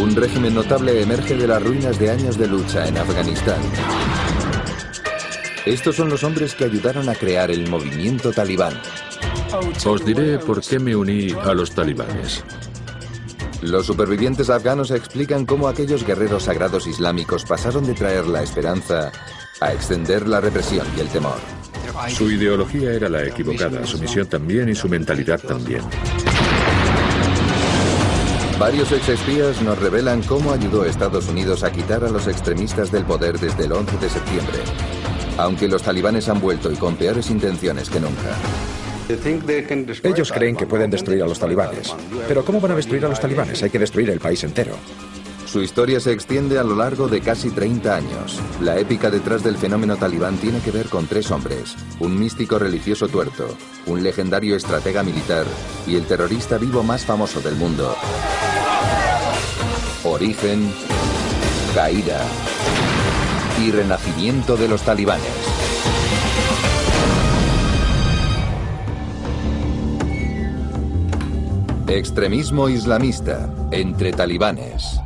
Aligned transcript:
Un 0.00 0.14
régimen 0.14 0.54
notable 0.54 1.02
emerge 1.02 1.34
de 1.34 1.48
las 1.48 1.60
ruinas 1.60 1.98
de 1.98 2.10
años 2.10 2.38
de 2.38 2.46
lucha 2.46 2.86
en 2.86 2.98
Afganistán. 2.98 3.60
Estos 5.66 5.96
son 5.96 6.08
los 6.08 6.22
hombres 6.22 6.54
que 6.54 6.64
ayudaron 6.64 7.08
a 7.08 7.16
crear 7.16 7.50
el 7.50 7.68
movimiento 7.68 8.32
talibán. 8.32 8.80
Os 9.84 10.04
diré 10.04 10.38
por 10.38 10.62
qué 10.62 10.78
me 10.78 10.94
uní 10.94 11.32
a 11.32 11.52
los 11.52 11.72
talibanes. 11.72 12.44
Los 13.60 13.86
supervivientes 13.86 14.50
afganos 14.50 14.92
explican 14.92 15.46
cómo 15.46 15.66
aquellos 15.66 16.06
guerreros 16.06 16.44
sagrados 16.44 16.86
islámicos 16.86 17.44
pasaron 17.44 17.84
de 17.84 17.94
traer 17.94 18.26
la 18.28 18.44
esperanza 18.44 19.10
a 19.60 19.72
extender 19.72 20.28
la 20.28 20.40
represión 20.40 20.86
y 20.96 21.00
el 21.00 21.08
temor. 21.08 21.38
Su 22.08 22.30
ideología 22.30 22.92
era 22.92 23.08
la 23.08 23.24
equivocada, 23.24 23.86
su 23.86 23.98
misión 23.98 24.26
también 24.26 24.68
y 24.68 24.74
su 24.74 24.88
mentalidad 24.88 25.40
también. 25.40 25.82
Varios 28.58 28.90
exespías 28.90 29.62
nos 29.62 29.78
revelan 29.78 30.22
cómo 30.22 30.52
ayudó 30.52 30.84
Estados 30.84 31.28
Unidos 31.28 31.62
a 31.62 31.70
quitar 31.70 32.02
a 32.04 32.10
los 32.10 32.26
extremistas 32.26 32.90
del 32.90 33.04
poder 33.04 33.38
desde 33.38 33.66
el 33.66 33.72
11 33.72 33.98
de 33.98 34.10
septiembre, 34.10 34.58
aunque 35.36 35.68
los 35.68 35.82
talibanes 35.82 36.28
han 36.28 36.40
vuelto 36.40 36.72
y 36.72 36.76
con 36.76 36.96
peores 36.96 37.30
intenciones 37.30 37.88
que 37.88 38.00
nunca. 38.00 38.34
Ellos 40.02 40.32
creen 40.32 40.56
que 40.56 40.66
pueden 40.66 40.90
destruir 40.90 41.22
a 41.22 41.26
los 41.26 41.38
talibanes. 41.38 41.94
Pero 42.26 42.44
¿cómo 42.44 42.60
van 42.60 42.72
a 42.72 42.76
destruir 42.76 43.04
a 43.04 43.08
los 43.08 43.20
talibanes? 43.20 43.62
Hay 43.62 43.70
que 43.70 43.78
destruir 43.78 44.10
el 44.10 44.20
país 44.20 44.42
entero. 44.44 44.74
Su 45.48 45.62
historia 45.62 45.98
se 45.98 46.12
extiende 46.12 46.58
a 46.58 46.62
lo 46.62 46.76
largo 46.76 47.08
de 47.08 47.22
casi 47.22 47.48
30 47.48 47.96
años. 47.96 48.38
La 48.60 48.78
épica 48.78 49.08
detrás 49.08 49.42
del 49.42 49.56
fenómeno 49.56 49.96
talibán 49.96 50.36
tiene 50.36 50.60
que 50.60 50.70
ver 50.70 50.90
con 50.90 51.06
tres 51.06 51.30
hombres, 51.30 51.74
un 52.00 52.20
místico 52.20 52.58
religioso 52.58 53.08
tuerto, 53.08 53.56
un 53.86 54.02
legendario 54.02 54.56
estratega 54.56 55.02
militar 55.02 55.46
y 55.86 55.96
el 55.96 56.04
terrorista 56.04 56.58
vivo 56.58 56.82
más 56.82 57.06
famoso 57.06 57.40
del 57.40 57.54
mundo. 57.54 57.96
Origen, 60.04 60.70
caída 61.74 62.22
y 63.64 63.70
renacimiento 63.70 64.54
de 64.58 64.68
los 64.68 64.82
talibanes. 64.82 65.24
Extremismo 71.86 72.68
islamista 72.68 73.50
entre 73.72 74.12
talibanes. 74.12 75.00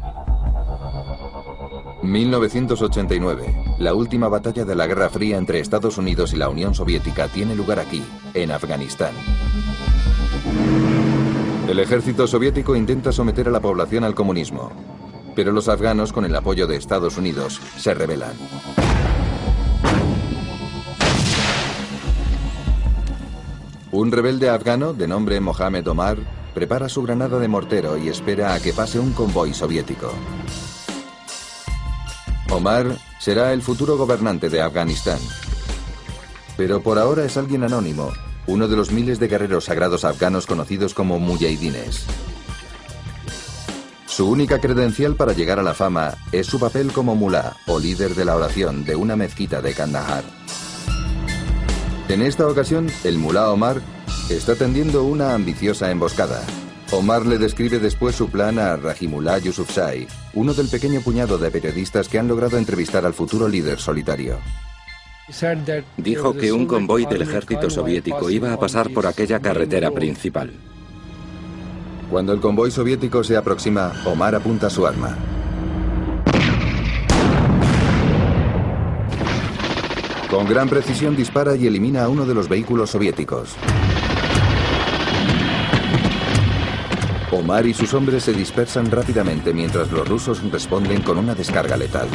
1989. 2.02 3.76
La 3.78 3.94
última 3.94 4.28
batalla 4.28 4.64
de 4.64 4.74
la 4.74 4.86
Guerra 4.86 5.08
Fría 5.08 5.38
entre 5.38 5.60
Estados 5.60 5.98
Unidos 5.98 6.32
y 6.32 6.36
la 6.36 6.48
Unión 6.48 6.74
Soviética 6.74 7.28
tiene 7.28 7.54
lugar 7.54 7.78
aquí, 7.78 8.02
en 8.34 8.50
Afganistán. 8.50 9.12
El 11.68 11.78
ejército 11.78 12.26
soviético 12.26 12.74
intenta 12.74 13.12
someter 13.12 13.48
a 13.48 13.50
la 13.52 13.60
población 13.60 14.04
al 14.04 14.14
comunismo, 14.14 14.72
pero 15.34 15.52
los 15.52 15.68
afganos, 15.68 16.12
con 16.12 16.24
el 16.24 16.34
apoyo 16.34 16.66
de 16.66 16.76
Estados 16.76 17.16
Unidos, 17.16 17.60
se 17.76 17.94
rebelan. 17.94 18.34
Un 23.92 24.10
rebelde 24.10 24.48
afgano, 24.48 24.92
de 24.92 25.06
nombre 25.06 25.40
Mohamed 25.40 25.86
Omar, 25.86 26.18
prepara 26.54 26.88
su 26.88 27.02
granada 27.02 27.38
de 27.38 27.48
mortero 27.48 27.96
y 27.96 28.08
espera 28.08 28.54
a 28.54 28.60
que 28.60 28.72
pase 28.72 28.98
un 28.98 29.12
convoy 29.12 29.54
soviético. 29.54 30.12
Omar 32.52 32.98
será 33.18 33.54
el 33.54 33.62
futuro 33.62 33.96
gobernante 33.96 34.50
de 34.50 34.60
Afganistán. 34.60 35.18
Pero 36.56 36.82
por 36.82 36.98
ahora 36.98 37.24
es 37.24 37.38
alguien 37.38 37.64
anónimo, 37.64 38.12
uno 38.46 38.68
de 38.68 38.76
los 38.76 38.92
miles 38.92 39.18
de 39.18 39.28
guerreros 39.28 39.64
sagrados 39.64 40.04
afganos 40.04 40.46
conocidos 40.46 40.92
como 40.92 41.18
mujahidines. 41.18 42.04
Su 44.06 44.28
única 44.28 44.60
credencial 44.60 45.16
para 45.16 45.32
llegar 45.32 45.58
a 45.58 45.62
la 45.62 45.72
fama 45.72 46.14
es 46.30 46.46
su 46.46 46.60
papel 46.60 46.92
como 46.92 47.14
mulá 47.16 47.56
o 47.66 47.78
líder 47.78 48.14
de 48.14 48.26
la 48.26 48.36
oración 48.36 48.84
de 48.84 48.96
una 48.96 49.16
mezquita 49.16 49.62
de 49.62 49.72
Kandahar. 49.72 50.24
En 52.08 52.20
esta 52.20 52.46
ocasión, 52.46 52.90
el 53.04 53.16
mulá 53.16 53.50
Omar 53.50 53.80
está 54.28 54.56
tendiendo 54.56 55.04
una 55.04 55.32
ambiciosa 55.32 55.90
emboscada. 55.90 56.42
Omar 56.92 57.24
le 57.24 57.38
describe 57.38 57.78
después 57.78 58.14
su 58.14 58.28
plan 58.28 58.58
a 58.58 58.76
Rahimullah 58.76 59.38
Yusufzai, 59.38 60.06
uno 60.34 60.52
del 60.52 60.68
pequeño 60.68 61.00
puñado 61.00 61.38
de 61.38 61.50
periodistas 61.50 62.06
que 62.06 62.18
han 62.18 62.28
logrado 62.28 62.58
entrevistar 62.58 63.06
al 63.06 63.14
futuro 63.14 63.48
líder 63.48 63.78
solitario. 63.78 64.36
Dijo 65.96 66.34
que 66.34 66.52
un 66.52 66.66
convoy 66.66 67.06
del 67.06 67.22
ejército 67.22 67.70
soviético 67.70 68.28
iba 68.28 68.52
a 68.52 68.58
pasar 68.58 68.90
por 68.90 69.06
aquella 69.06 69.40
carretera 69.40 69.90
principal. 69.90 70.52
Cuando 72.10 72.34
el 72.34 72.40
convoy 72.40 72.70
soviético 72.70 73.24
se 73.24 73.38
aproxima, 73.38 73.92
Omar 74.04 74.34
apunta 74.34 74.68
su 74.68 74.86
arma. 74.86 75.16
Con 80.28 80.46
gran 80.46 80.68
precisión 80.68 81.16
dispara 81.16 81.56
y 81.56 81.66
elimina 81.66 82.04
a 82.04 82.08
uno 82.10 82.26
de 82.26 82.34
los 82.34 82.50
vehículos 82.50 82.90
soviéticos. 82.90 83.56
Omar 87.32 87.64
y 87.64 87.72
sus 87.72 87.94
hombres 87.94 88.24
se 88.24 88.34
dispersan 88.34 88.90
rápidamente 88.90 89.54
mientras 89.54 89.90
los 89.90 90.06
rusos 90.06 90.42
responden 90.52 91.00
con 91.00 91.16
una 91.16 91.34
descarga 91.34 91.78
letal. 91.78 92.06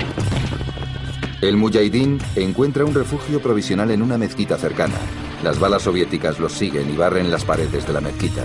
El 1.41 1.57
mujahidín 1.57 2.19
encuentra 2.35 2.85
un 2.85 2.93
refugio 2.93 3.41
provisional 3.41 3.89
en 3.89 4.03
una 4.03 4.19
mezquita 4.19 4.57
cercana. 4.57 4.93
Las 5.43 5.59
balas 5.59 5.81
soviéticas 5.81 6.39
los 6.39 6.53
siguen 6.53 6.91
y 6.91 6.95
barren 6.95 7.31
las 7.31 7.45
paredes 7.45 7.87
de 7.87 7.93
la 7.93 8.01
mezquita. 8.01 8.43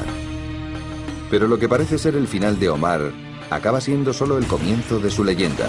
Pero 1.30 1.46
lo 1.46 1.58
que 1.58 1.68
parece 1.68 1.98
ser 1.98 2.16
el 2.16 2.26
final 2.26 2.58
de 2.58 2.70
Omar 2.70 3.12
acaba 3.50 3.82
siendo 3.82 4.14
solo 4.14 4.38
el 4.38 4.46
comienzo 4.46 4.98
de 4.98 5.10
su 5.10 5.24
leyenda. 5.24 5.68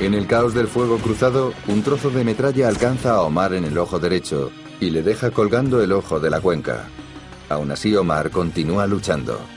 En 0.00 0.12
el 0.12 0.26
caos 0.26 0.52
del 0.52 0.68
fuego 0.68 0.98
cruzado, 0.98 1.54
un 1.68 1.82
trozo 1.82 2.10
de 2.10 2.22
metralla 2.22 2.68
alcanza 2.68 3.12
a 3.12 3.22
Omar 3.22 3.54
en 3.54 3.64
el 3.64 3.78
ojo 3.78 3.98
derecho 3.98 4.50
y 4.78 4.90
le 4.90 5.02
deja 5.02 5.30
colgando 5.30 5.82
el 5.82 5.92
ojo 5.92 6.20
de 6.20 6.28
la 6.28 6.42
cuenca. 6.42 6.88
Aún 7.48 7.70
así, 7.70 7.96
Omar 7.96 8.30
continúa 8.30 8.86
luchando. 8.86 9.55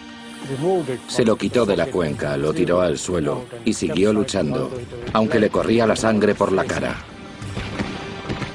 Se 1.08 1.26
lo 1.26 1.36
quitó 1.36 1.66
de 1.66 1.78
la 1.78 1.88
cuenca, 1.88 2.38
lo 2.38 2.54
tiró 2.54 2.82
al 2.82 2.98
suelo 2.98 3.46
y 3.66 3.74
siguió 3.74 4.14
luchando, 4.14 4.72
aunque 5.14 5.40
le 5.40 5.50
corría 5.50 5.86
la 5.86 5.96
sangre 5.96 6.36
por 6.36 6.52
la 6.52 6.66
cara. 6.66 6.98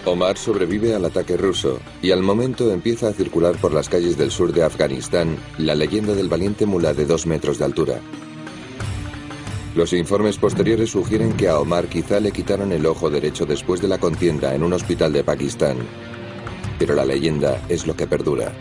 Omar 0.07 0.37
sobrevive 0.37 0.95
al 0.95 1.05
ataque 1.05 1.37
ruso 1.37 1.81
y 2.03 2.11
al 2.11 2.23
momento 2.23 2.71
empieza 2.71 3.09
a 3.09 3.13
circular 3.13 3.57
por 3.57 3.73
las 3.73 3.89
calles 3.89 4.19
del 4.19 4.31
sur 4.31 4.53
de 4.53 4.63
Afganistán 4.63 5.37
la 5.57 5.75
leyenda 5.75 6.15
del 6.15 6.29
valiente 6.29 6.67
mula 6.67 6.93
de 6.93 7.07
dos 7.07 7.27
metros 7.27 7.59
de 7.59 7.65
altura. 7.65 8.01
Los 9.75 9.93
informes 9.93 10.37
posteriores 10.37 10.91
sugieren 10.91 11.33
que 11.33 11.49
a 11.49 11.59
Omar 11.59 11.89
quizá 11.89 12.21
le 12.21 12.33
quitaron 12.33 12.71
el 12.71 12.87
ojo 12.87 13.11
derecho 13.11 13.45
después 13.47 13.81
de 13.81 13.89
la 13.89 13.99
contienda 13.99 14.55
en 14.55 14.63
un 14.63 14.73
hospital 14.73 15.13
de 15.13 15.25
Pakistán. 15.25 15.79
Pero 16.79 16.95
la 16.95 17.05
leyenda 17.05 17.61
es 17.69 17.87
lo 17.87 17.97
que 17.97 18.07
perdura. 18.07 18.53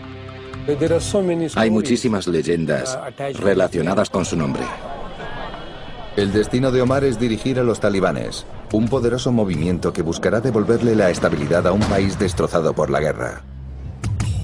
Hay 1.56 1.70
muchísimas 1.70 2.26
leyendas 2.26 2.98
relacionadas 3.40 4.08
con 4.08 4.24
su 4.24 4.36
nombre. 4.36 4.62
El 6.16 6.32
destino 6.32 6.70
de 6.70 6.80
Omar 6.80 7.04
es 7.04 7.18
dirigir 7.18 7.58
a 7.58 7.62
los 7.64 7.80
talibanes, 7.80 8.46
un 8.72 8.88
poderoso 8.88 9.32
movimiento 9.32 9.92
que 9.92 10.02
buscará 10.02 10.40
devolverle 10.40 10.94
la 10.94 11.10
estabilidad 11.10 11.66
a 11.66 11.72
un 11.72 11.80
país 11.80 12.18
destrozado 12.18 12.72
por 12.72 12.88
la 12.88 13.00
guerra. 13.00 13.42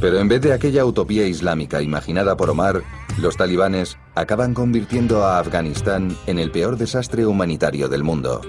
Pero 0.00 0.19
en 0.19 0.28
vez 0.28 0.41
de 0.41 0.53
aquella 0.53 0.84
utopía 0.84 1.26
islámica 1.26 1.80
imaginada 1.80 2.36
por 2.36 2.50
Omar, 2.50 2.82
los 3.19 3.36
talibanes 3.36 3.98
acaban 4.14 4.53
convirtiendo 4.53 5.25
a 5.25 5.38
Afganistán 5.38 6.16
en 6.26 6.38
el 6.38 6.50
peor 6.50 6.76
desastre 6.76 7.25
humanitario 7.25 7.88
del 7.88 8.03
mundo. 8.03 8.41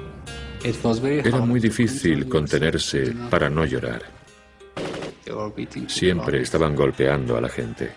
Era 0.64 1.40
muy 1.40 1.60
difícil 1.60 2.28
contenerse 2.28 3.14
para 3.30 3.50
no 3.50 3.66
llorar. 3.66 4.21
Siempre 5.88 6.42
estaban 6.42 6.75
golpeando 6.75 7.38
a 7.38 7.42
la 7.42 7.50
gente. 7.50 7.92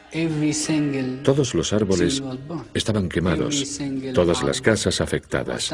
Todos 1.22 1.54
los 1.54 1.72
árboles 1.72 2.22
estaban 2.72 3.09
quemados, 3.09 3.81
todas 4.15 4.42
las 4.42 4.60
casas 4.60 5.01
afectadas. 5.01 5.72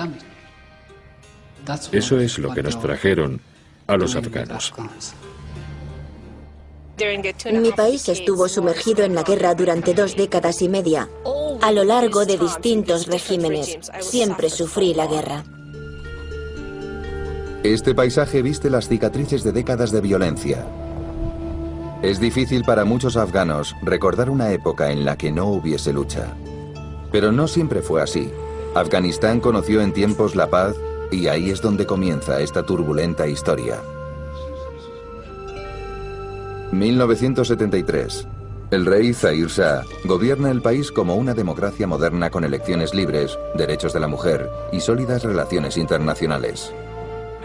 Eso 1.93 2.21
es 2.21 2.39
lo 2.39 2.53
que 2.53 2.63
nos 2.63 2.81
trajeron 2.81 3.41
a 3.87 3.97
los 3.97 4.17
afganos. 4.17 4.73
Mi 7.53 7.73
país 7.73 8.09
estuvo 8.09 8.47
sumergido 8.49 9.05
en 9.05 9.15
la 9.15 9.23
guerra 9.23 9.55
durante 9.55 9.95
dos 9.95 10.17
décadas 10.17 10.61
y 10.61 10.69
media. 10.69 11.09
A 11.63 11.73
lo 11.73 11.85
largo 11.85 12.27
de 12.27 12.37
distintos 12.37 13.07
regímenes, 13.07 13.79
siempre 14.01 14.51
sufrí 14.51 14.95
la 14.95 15.07
guerra. 15.07 15.45
Este 17.63 17.95
paisaje 17.95 18.41
viste 18.43 18.71
las 18.71 18.89
cicatrices 18.89 19.45
de 19.45 19.53
décadas 19.53 19.93
de 19.93 20.01
violencia. 20.01 20.65
Es 22.03 22.19
difícil 22.19 22.65
para 22.65 22.87
muchos 22.87 23.19
afganos 23.19 23.77
recordar 23.83 24.31
una 24.31 24.53
época 24.53 24.91
en 24.91 25.05
la 25.05 25.19
que 25.19 25.31
no 25.31 25.49
hubiese 25.49 25.93
lucha. 25.93 26.35
Pero 27.13 27.31
no 27.31 27.47
siempre 27.47 27.83
fue 27.83 28.01
así. 28.01 28.33
Afganistán 28.75 29.39
conoció 29.39 29.83
en 29.83 29.93
tiempos 29.93 30.35
la 30.35 30.49
paz 30.49 30.75
y 31.13 31.27
ahí 31.27 31.51
es 31.51 31.61
donde 31.61 31.85
comienza 31.85 32.41
esta 32.41 32.65
turbulenta 32.65 33.29
historia. 33.29 33.81
1973. 36.73 38.27
El 38.71 38.87
rey 38.87 39.13
Zahir 39.13 39.49
Shah 39.49 39.83
gobierna 40.05 40.51
el 40.51 40.63
país 40.63 40.91
como 40.91 41.17
una 41.17 41.35
democracia 41.35 41.87
moderna 41.87 42.31
con 42.31 42.45
elecciones 42.45 42.95
libres, 42.95 43.39
derechos 43.57 43.93
de 43.93 44.01
la 44.01 44.09
mujer 44.09 44.49
y 44.73 44.81
sólidas 44.81 45.23
relaciones 45.23 45.77
internacionales. 45.77 46.73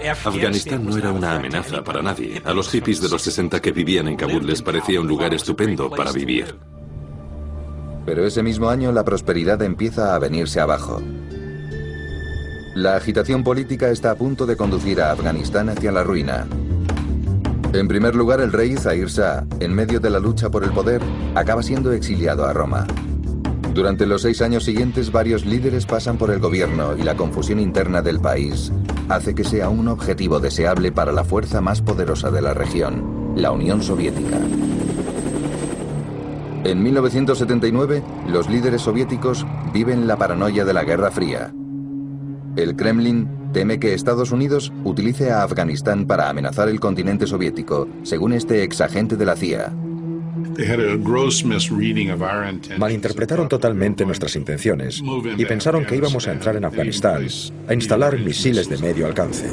Afganistán 0.04 0.86
no 0.86 0.98
era 0.98 1.12
una 1.12 1.36
amenaza 1.36 1.84
para 1.84 2.02
nadie. 2.02 2.42
A 2.46 2.54
los 2.54 2.70
hippies 2.70 3.02
de 3.02 3.10
los 3.10 3.22
60 3.22 3.62
que 3.62 3.72
vivían 3.72 4.08
en 4.08 4.16
Kabul 4.16 4.46
les 4.46 4.62
parecía 4.62 5.02
un 5.02 5.08
lugar 5.08 5.34
estupendo 5.34 5.90
para 5.90 6.12
vivir. 6.12 6.56
Pero 8.06 8.26
ese 8.26 8.44
mismo 8.44 8.70
año 8.70 8.92
la 8.92 9.04
prosperidad 9.04 9.62
empieza 9.64 10.16
a 10.16 10.20
venirse 10.20 10.60
abajo. 10.60 11.02
La 12.76 12.98
agitación 12.98 13.44
política 13.44 13.90
está 13.90 14.12
a 14.12 14.16
punto 14.16 14.46
de 14.46 14.58
conducir 14.58 15.02
a 15.02 15.12
Afganistán 15.12 15.70
hacia 15.70 15.92
la 15.92 16.04
ruina. 16.04 16.46
En 17.74 17.88
primer 17.88 18.16
lugar, 18.16 18.42
el 18.42 18.52
rey 18.52 18.76
Zahir 18.76 19.08
Shah, 19.08 19.46
en 19.60 19.74
medio 19.74 20.00
de 20.00 20.10
la 20.10 20.20
lucha 20.20 20.50
por 20.50 20.64
el 20.64 20.72
poder, 20.72 21.02
acaba 21.36 21.64
siendo 21.64 21.92
exiliado 21.92 22.46
a 22.46 22.54
Roma. 22.54 22.86
Durante 23.76 24.06
los 24.06 24.22
seis 24.22 24.42
años 24.42 24.64
siguientes, 24.64 25.12
varios 25.12 25.46
líderes 25.46 25.86
pasan 25.86 26.18
por 26.18 26.32
el 26.32 26.40
gobierno 26.40 26.96
y 26.98 27.04
la 27.04 27.18
confusión 27.18 27.60
interna 27.60 28.02
del 28.02 28.22
país 28.22 28.72
hace 29.10 29.36
que 29.36 29.44
sea 29.44 29.68
un 29.68 29.90
objetivo 29.90 30.40
deseable 30.40 30.94
para 30.94 31.12
la 31.12 31.26
fuerza 31.26 31.60
más 31.60 31.82
poderosa 31.82 32.32
de 32.32 32.42
la 32.42 32.54
región, 32.54 33.34
la 33.36 33.52
Unión 33.52 33.84
Soviética. 33.84 34.40
En 36.64 36.84
1979, 36.84 38.02
los 38.30 38.50
líderes 38.50 38.82
soviéticos 38.82 39.46
viven 39.74 40.08
la 40.08 40.16
paranoia 40.16 40.64
de 40.64 40.74
la 40.74 40.86
Guerra 40.86 41.12
Fría. 41.12 41.54
El 42.56 42.78
Kremlin 42.78 43.28
teme 43.52 43.78
que 43.78 43.94
Estados 43.94 44.32
Unidos 44.32 44.72
utilice 44.86 45.34
a 45.34 45.44
Afganistán 45.44 46.06
para 46.06 46.30
amenazar 46.30 46.70
el 46.70 46.80
continente 46.80 47.28
soviético, 47.28 47.90
según 48.04 48.32
este 48.32 48.64
ex 48.64 48.80
agente 48.80 49.18
de 49.18 49.26
la 49.26 49.36
CIA. 49.36 49.74
Malinterpretaron 52.78 53.50
totalmente 53.50 54.06
nuestras 54.06 54.36
intenciones 54.36 55.02
y 55.38 55.46
pensaron 55.46 55.86
que 55.86 55.96
íbamos 55.96 56.28
a 56.28 56.32
entrar 56.32 56.56
en 56.56 56.66
Afganistán 56.66 57.28
a 57.68 57.74
instalar 57.74 58.18
misiles 58.20 58.70
de 58.70 58.78
medio 58.78 59.06
alcance. 59.06 59.50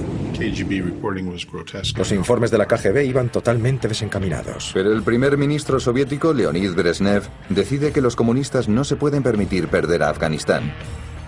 Los 1.96 2.12
informes 2.12 2.50
de 2.50 2.58
la 2.58 2.66
KGB 2.66 3.04
iban 3.04 3.28
totalmente 3.31 3.88
desencaminados. 3.88 4.70
Pero 4.75 4.93
el 4.93 5.02
primer 5.02 5.37
ministro 5.37 5.81
soviético, 5.81 6.32
Leonid 6.32 6.72
Brezhnev, 6.72 7.25
decide 7.49 7.93
que 7.93 8.00
los 8.00 8.16
comunistas 8.16 8.69
no 8.69 8.84
se 8.84 8.96
pueden 8.96 9.22
permitir 9.22 9.69
perder 9.69 10.02
a 10.02 10.10
Afganistán. 10.10 10.72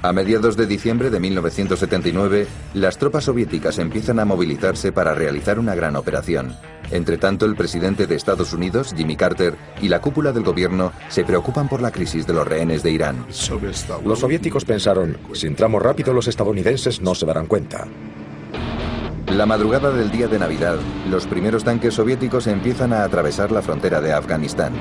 A 0.05 0.13
mediados 0.13 0.59
de 0.59 0.67
diciembre 0.67 1.09
de 1.09 1.19
1979, 1.19 2.47
las 2.75 2.99
tropas 2.99 3.25
soviéticas 3.25 3.79
empiezan 3.79 4.21
a 4.21 4.27
movilizarse 4.27 4.93
para 4.93 5.15
realizar 5.15 5.59
una 5.59 5.75
gran 5.75 5.97
operación. 5.97 6.55
Entre 6.91 7.17
tanto, 7.17 7.47
el 7.47 7.57
presidente 7.57 8.07
de 8.07 8.15
Estados 8.15 8.53
Unidos, 8.53 8.93
Jimmy 8.95 9.17
Carter, 9.17 9.55
y 9.81 9.89
la 9.89 10.03
cúpula 10.03 10.33
del 10.33 10.45
gobierno 10.45 10.93
se 11.09 11.25
preocupan 11.25 11.71
por 11.71 11.81
la 11.81 11.91
crisis 11.91 12.27
de 12.27 12.35
los 12.35 12.47
rehenes 12.47 12.83
de 12.83 12.91
Irán. 12.91 13.25
Los 14.05 14.19
soviéticos 14.19 14.67
pensaron, 14.67 15.17
si 15.33 15.47
entramos 15.47 15.81
rápido 15.81 16.13
los 16.13 16.29
estadounidenses 16.29 17.01
no 17.01 17.15
se 17.15 17.25
darán 17.25 17.47
cuenta. 17.47 17.87
La 19.29 19.47
madrugada 19.47 19.91
del 19.91 20.11
día 20.11 20.29
de 20.29 20.39
Navidad, 20.39 20.77
los 21.09 21.27
primeros 21.27 21.65
tanques 21.65 21.95
soviéticos 21.95 22.47
empiezan 22.47 22.93
a 22.93 23.05
atravesar 23.05 23.51
la 23.51 23.63
frontera 23.63 24.03
de 24.03 24.13
Afganistán. 24.13 24.75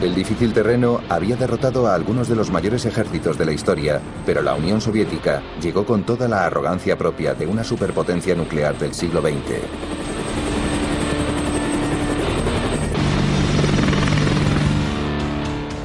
El 0.00 0.14
difícil 0.14 0.52
terreno 0.52 1.00
había 1.08 1.34
derrotado 1.34 1.88
a 1.88 1.94
algunos 1.96 2.28
de 2.28 2.36
los 2.36 2.52
mayores 2.52 2.86
ejércitos 2.86 3.36
de 3.36 3.44
la 3.44 3.52
historia, 3.52 4.00
pero 4.24 4.42
la 4.42 4.54
Unión 4.54 4.80
Soviética 4.80 5.42
llegó 5.60 5.84
con 5.84 6.04
toda 6.04 6.28
la 6.28 6.44
arrogancia 6.44 6.96
propia 6.96 7.34
de 7.34 7.48
una 7.48 7.64
superpotencia 7.64 8.36
nuclear 8.36 8.78
del 8.78 8.94
siglo 8.94 9.20
XX. 9.20 10.17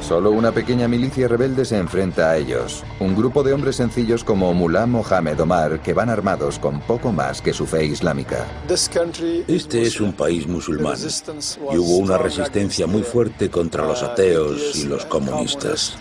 Solo 0.06 0.32
una 0.32 0.52
pequeña 0.52 0.86
milicia 0.86 1.28
rebelde 1.28 1.64
se 1.64 1.78
enfrenta 1.78 2.30
a 2.30 2.36
ellos. 2.36 2.84
Un 3.00 3.16
grupo 3.16 3.42
de 3.42 3.54
hombres 3.54 3.76
sencillos 3.76 4.22
como 4.22 4.52
Mullah 4.52 4.84
Mohamed 4.84 5.40
Omar 5.40 5.80
que 5.80 5.94
van 5.94 6.10
armados 6.10 6.58
con 6.58 6.80
poco 6.80 7.10
más 7.10 7.40
que 7.40 7.54
su 7.54 7.64
fe 7.64 7.86
islámica. 7.86 8.46
Este 9.48 9.80
es 9.80 10.00
un 10.02 10.12
país 10.12 10.46
musulmán 10.46 10.98
y 11.72 11.78
hubo 11.78 11.96
una 11.96 12.18
resistencia 12.18 12.86
muy 12.86 13.02
fuerte 13.02 13.48
contra 13.48 13.86
los 13.86 14.02
ateos 14.02 14.76
y 14.76 14.84
los 14.84 15.06
comunistas. 15.06 15.96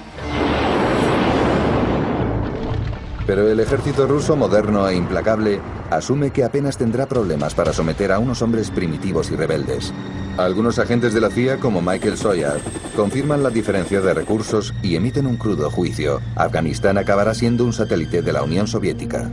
Pero 3.25 3.49
el 3.49 3.59
ejército 3.59 4.05
ruso 4.05 4.35
moderno 4.35 4.87
e 4.87 4.95
implacable 4.95 5.59
asume 5.89 6.31
que 6.31 6.43
apenas 6.43 6.77
tendrá 6.77 7.05
problemas 7.07 7.53
para 7.53 7.73
someter 7.73 8.11
a 8.11 8.19
unos 8.19 8.41
hombres 8.41 8.69
primitivos 8.69 9.31
y 9.31 9.35
rebeldes. 9.35 9.93
Algunos 10.37 10.79
agentes 10.79 11.13
de 11.13 11.21
la 11.21 11.29
CIA, 11.29 11.59
como 11.59 11.81
Michael 11.81 12.17
Sawyer, 12.17 12.59
confirman 12.95 13.43
la 13.43 13.49
diferencia 13.49 14.01
de 14.01 14.13
recursos 14.13 14.73
y 14.81 14.95
emiten 14.95 15.27
un 15.27 15.37
crudo 15.37 15.69
juicio. 15.69 16.21
Afganistán 16.35 16.97
acabará 16.97 17.33
siendo 17.33 17.65
un 17.65 17.73
satélite 17.73 18.21
de 18.21 18.33
la 18.33 18.43
Unión 18.43 18.67
Soviética. 18.67 19.31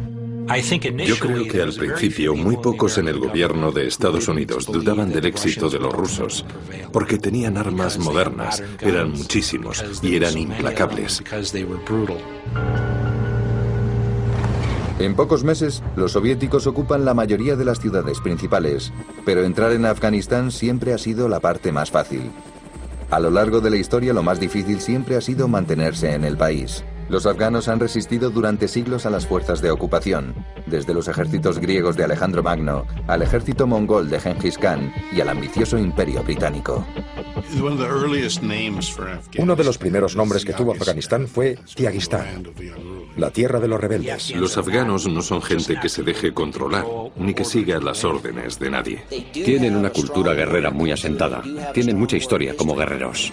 Yo 1.06 1.16
creo 1.19 1.44
que 1.46 1.62
al 1.62 1.72
principio 1.72 2.34
muy 2.34 2.56
pocos 2.56 2.98
en 2.98 3.06
el 3.06 3.20
gobierno 3.20 3.70
de 3.70 3.87
Estados 3.87 4.26
Unidos 4.26 4.66
dudaban 4.66 5.10
del 5.10 5.26
éxito 5.26 5.70
de 5.70 5.78
los 5.78 5.92
rusos, 5.92 6.44
porque 6.92 7.19
tenían 7.19 7.56
armas 7.56 7.98
modernas, 7.98 8.62
eran 8.81 9.12
muchísimos 9.12 9.84
y 10.02 10.16
eran 10.16 10.37
implacables. 10.37 11.22
En 15.00 15.14
pocos 15.14 15.44
meses, 15.44 15.82
los 15.97 16.12
soviéticos 16.12 16.67
ocupan 16.67 17.06
la 17.06 17.14
mayoría 17.14 17.56
de 17.56 17.64
las 17.64 17.81
ciudades 17.81 18.20
principales, 18.20 18.93
pero 19.25 19.44
entrar 19.44 19.73
en 19.73 19.87
Afganistán 19.87 20.52
siempre 20.52 20.93
ha 20.93 20.99
sido 20.99 21.26
la 21.26 21.41
parte 21.41 21.73
más 21.73 21.91
fácil. 21.91 22.31
A 23.11 23.19
lo 23.19 23.31
largo 23.31 23.62
de 23.62 23.70
la 23.70 23.79
historia 23.79 24.12
lo 24.12 24.23
más 24.23 24.38
difícil 24.38 24.79
siempre 24.82 25.17
ha 25.17 25.23
sido 25.23 25.49
mantenerse 25.49 26.12
en 26.12 26.25
el 26.25 26.37
país. 26.37 26.85
Los 27.11 27.27
afganos 27.27 27.67
han 27.67 27.81
resistido 27.81 28.31
durante 28.31 28.69
siglos 28.69 29.05
a 29.05 29.11
las 29.11 29.27
fuerzas 29.27 29.61
de 29.61 29.73
ocupación, 29.73 30.33
desde 30.67 30.95
los 30.95 31.09
ejércitos 31.09 31.59
griegos 31.59 31.97
de 31.97 32.05
Alejandro 32.05 32.45
Magno 32.45 32.87
al 33.09 33.23
ejército 33.23 33.67
mongol 33.67 34.09
de 34.09 34.21
Genghis 34.21 34.57
Khan 34.57 34.95
y 35.12 35.21
al 35.21 35.31
ambicioso 35.31 35.77
imperio 35.77 36.23
británico. 36.23 36.87
Uno 39.39 39.57
de 39.57 39.65
los 39.65 39.79
primeros 39.79 40.15
nombres 40.15 40.45
que 40.45 40.53
tuvo 40.53 40.71
Afganistán 40.71 41.27
fue 41.27 41.59
Tiagistán, 41.75 42.45
la 43.17 43.33
tierra 43.33 43.59
de 43.59 43.67
los 43.67 43.81
rebeldes. 43.81 44.33
Los 44.37 44.57
afganos 44.57 45.09
no 45.09 45.21
son 45.21 45.43
gente 45.43 45.81
que 45.83 45.89
se 45.89 46.05
deje 46.05 46.33
controlar, 46.33 46.85
ni 47.17 47.35
que 47.35 47.45
siga 47.45 47.81
las 47.81 48.05
órdenes 48.05 48.61
de 48.61 48.71
nadie. 48.71 49.03
Tienen 49.33 49.75
una 49.75 49.91
cultura 49.91 50.33
guerrera 50.35 50.71
muy 50.71 50.93
asentada. 50.93 51.43
Tienen 51.75 51.99
mucha 51.99 52.17
historia 52.17 52.57
como 52.57 52.77
guerreros. 52.77 53.33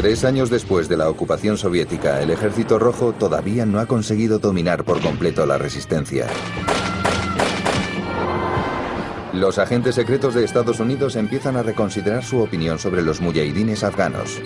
Tres 0.00 0.24
años 0.24 0.48
después 0.48 0.88
de 0.88 0.96
la 0.96 1.10
ocupación 1.10 1.58
soviética, 1.58 2.22
el 2.22 2.30
ejército 2.30 2.78
rojo 2.78 3.12
todavía 3.12 3.66
no 3.66 3.80
ha 3.80 3.84
conseguido 3.84 4.38
dominar 4.38 4.82
por 4.82 4.98
completo 5.02 5.44
la 5.44 5.58
resistencia. 5.58 6.26
Los 9.34 9.58
agentes 9.58 9.96
secretos 9.96 10.32
de 10.32 10.42
Estados 10.42 10.80
Unidos 10.80 11.16
empiezan 11.16 11.58
a 11.58 11.62
reconsiderar 11.62 12.24
su 12.24 12.40
opinión 12.40 12.78
sobre 12.78 13.02
los 13.02 13.20
mujahidines 13.20 13.84
afganos. 13.84 14.40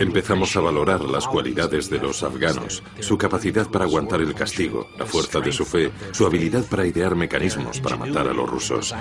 Empezamos 0.00 0.56
a 0.56 0.60
valorar 0.60 1.00
las 1.02 1.26
cualidades 1.26 1.90
de 1.90 1.98
los 1.98 2.22
afganos, 2.22 2.82
su 3.00 3.18
capacidad 3.18 3.68
para 3.68 3.84
aguantar 3.84 4.20
el 4.20 4.34
castigo, 4.34 4.88
la 4.98 5.06
fuerza 5.06 5.40
de 5.40 5.52
su 5.52 5.64
fe, 5.64 5.90
su 6.12 6.26
habilidad 6.26 6.64
para 6.64 6.86
idear 6.86 7.14
mecanismos 7.14 7.80
para 7.80 7.96
matar 7.96 8.28
a 8.28 8.32
los 8.32 8.48
rusos. 8.48 8.94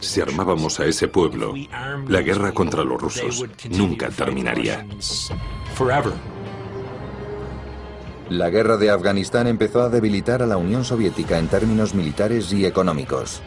Si 0.00 0.20
armábamos 0.20 0.80
a 0.80 0.86
ese 0.86 1.08
pueblo, 1.08 1.54
la 2.08 2.22
guerra 2.22 2.52
contra 2.52 2.84
los 2.84 3.00
rusos 3.00 3.44
nunca 3.70 4.08
terminaría. 4.10 4.86
La 8.30 8.48
guerra 8.48 8.78
de 8.78 8.90
Afganistán 8.90 9.46
empezó 9.46 9.82
a 9.82 9.90
debilitar 9.90 10.40
a 10.42 10.46
la 10.46 10.56
Unión 10.56 10.84
Soviética 10.84 11.38
en 11.38 11.48
términos 11.48 11.94
militares 11.94 12.52
y 12.52 12.64
económicos. 12.64 13.42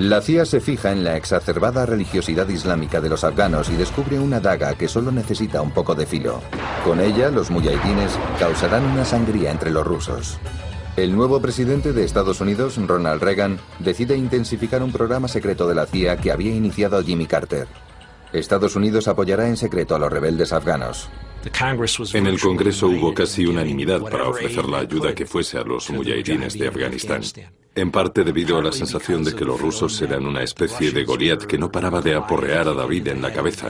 La 0.00 0.22
CIA 0.22 0.46
se 0.46 0.62
fija 0.62 0.92
en 0.92 1.04
la 1.04 1.18
exacerbada 1.18 1.84
religiosidad 1.84 2.48
islámica 2.48 3.02
de 3.02 3.10
los 3.10 3.22
afganos 3.22 3.68
y 3.68 3.74
descubre 3.74 4.18
una 4.18 4.40
daga 4.40 4.74
que 4.74 4.88
solo 4.88 5.12
necesita 5.12 5.60
un 5.60 5.72
poco 5.72 5.94
de 5.94 6.06
filo. 6.06 6.40
Con 6.86 7.00
ella, 7.00 7.28
los 7.28 7.50
mujahidines 7.50 8.18
causarán 8.38 8.82
una 8.86 9.04
sangría 9.04 9.50
entre 9.50 9.70
los 9.70 9.86
rusos. 9.86 10.38
El 10.96 11.14
nuevo 11.14 11.38
presidente 11.42 11.92
de 11.92 12.02
Estados 12.02 12.40
Unidos, 12.40 12.78
Ronald 12.78 13.22
Reagan, 13.22 13.60
decide 13.78 14.16
intensificar 14.16 14.82
un 14.82 14.90
programa 14.90 15.28
secreto 15.28 15.68
de 15.68 15.74
la 15.74 15.84
CIA 15.84 16.16
que 16.16 16.32
había 16.32 16.54
iniciado 16.54 17.04
Jimmy 17.04 17.26
Carter. 17.26 17.68
Estados 18.32 18.76
Unidos 18.76 19.06
apoyará 19.06 19.48
en 19.48 19.58
secreto 19.58 19.94
a 19.94 19.98
los 19.98 20.10
rebeldes 20.10 20.54
afganos. 20.54 21.10
En 22.14 22.26
el 22.26 22.40
Congreso 22.40 22.88
hubo 22.88 23.12
casi 23.12 23.44
unanimidad 23.44 24.00
para 24.00 24.30
ofrecer 24.30 24.64
la 24.64 24.78
ayuda 24.78 25.14
que 25.14 25.26
fuese 25.26 25.58
a 25.58 25.62
los 25.62 25.90
mujahidines 25.90 26.58
de 26.58 26.68
Afganistán. 26.68 27.22
En 27.80 27.90
parte 27.90 28.24
debido 28.24 28.58
a 28.58 28.62
la 28.62 28.72
sensación 28.72 29.24
de 29.24 29.34
que 29.34 29.42
los 29.42 29.58
rusos 29.58 30.02
eran 30.02 30.26
una 30.26 30.42
especie 30.42 30.90
de 30.90 31.02
Goliat 31.02 31.44
que 31.44 31.56
no 31.56 31.72
paraba 31.72 32.02
de 32.02 32.14
aporrear 32.14 32.68
a 32.68 32.74
David 32.74 33.08
en 33.08 33.22
la 33.22 33.32
cabeza, 33.32 33.68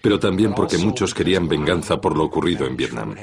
pero 0.00 0.20
también 0.20 0.54
porque 0.54 0.78
muchos 0.78 1.12
querían 1.12 1.48
venganza 1.48 2.00
por 2.00 2.16
lo 2.16 2.22
ocurrido 2.22 2.66
en 2.66 2.76
Vietnam. 2.76 3.16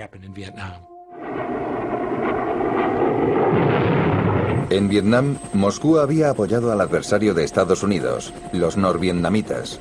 En 4.69 4.89
Vietnam, 4.89 5.37
Moscú 5.53 5.99
había 5.99 6.31
apoyado 6.31 6.69
al 6.73 6.81
adversario 6.81 7.33
de 7.33 7.45
Estados 7.45 7.81
Unidos, 7.81 8.33
los 8.51 8.75
norvietnamitas. 8.75 9.79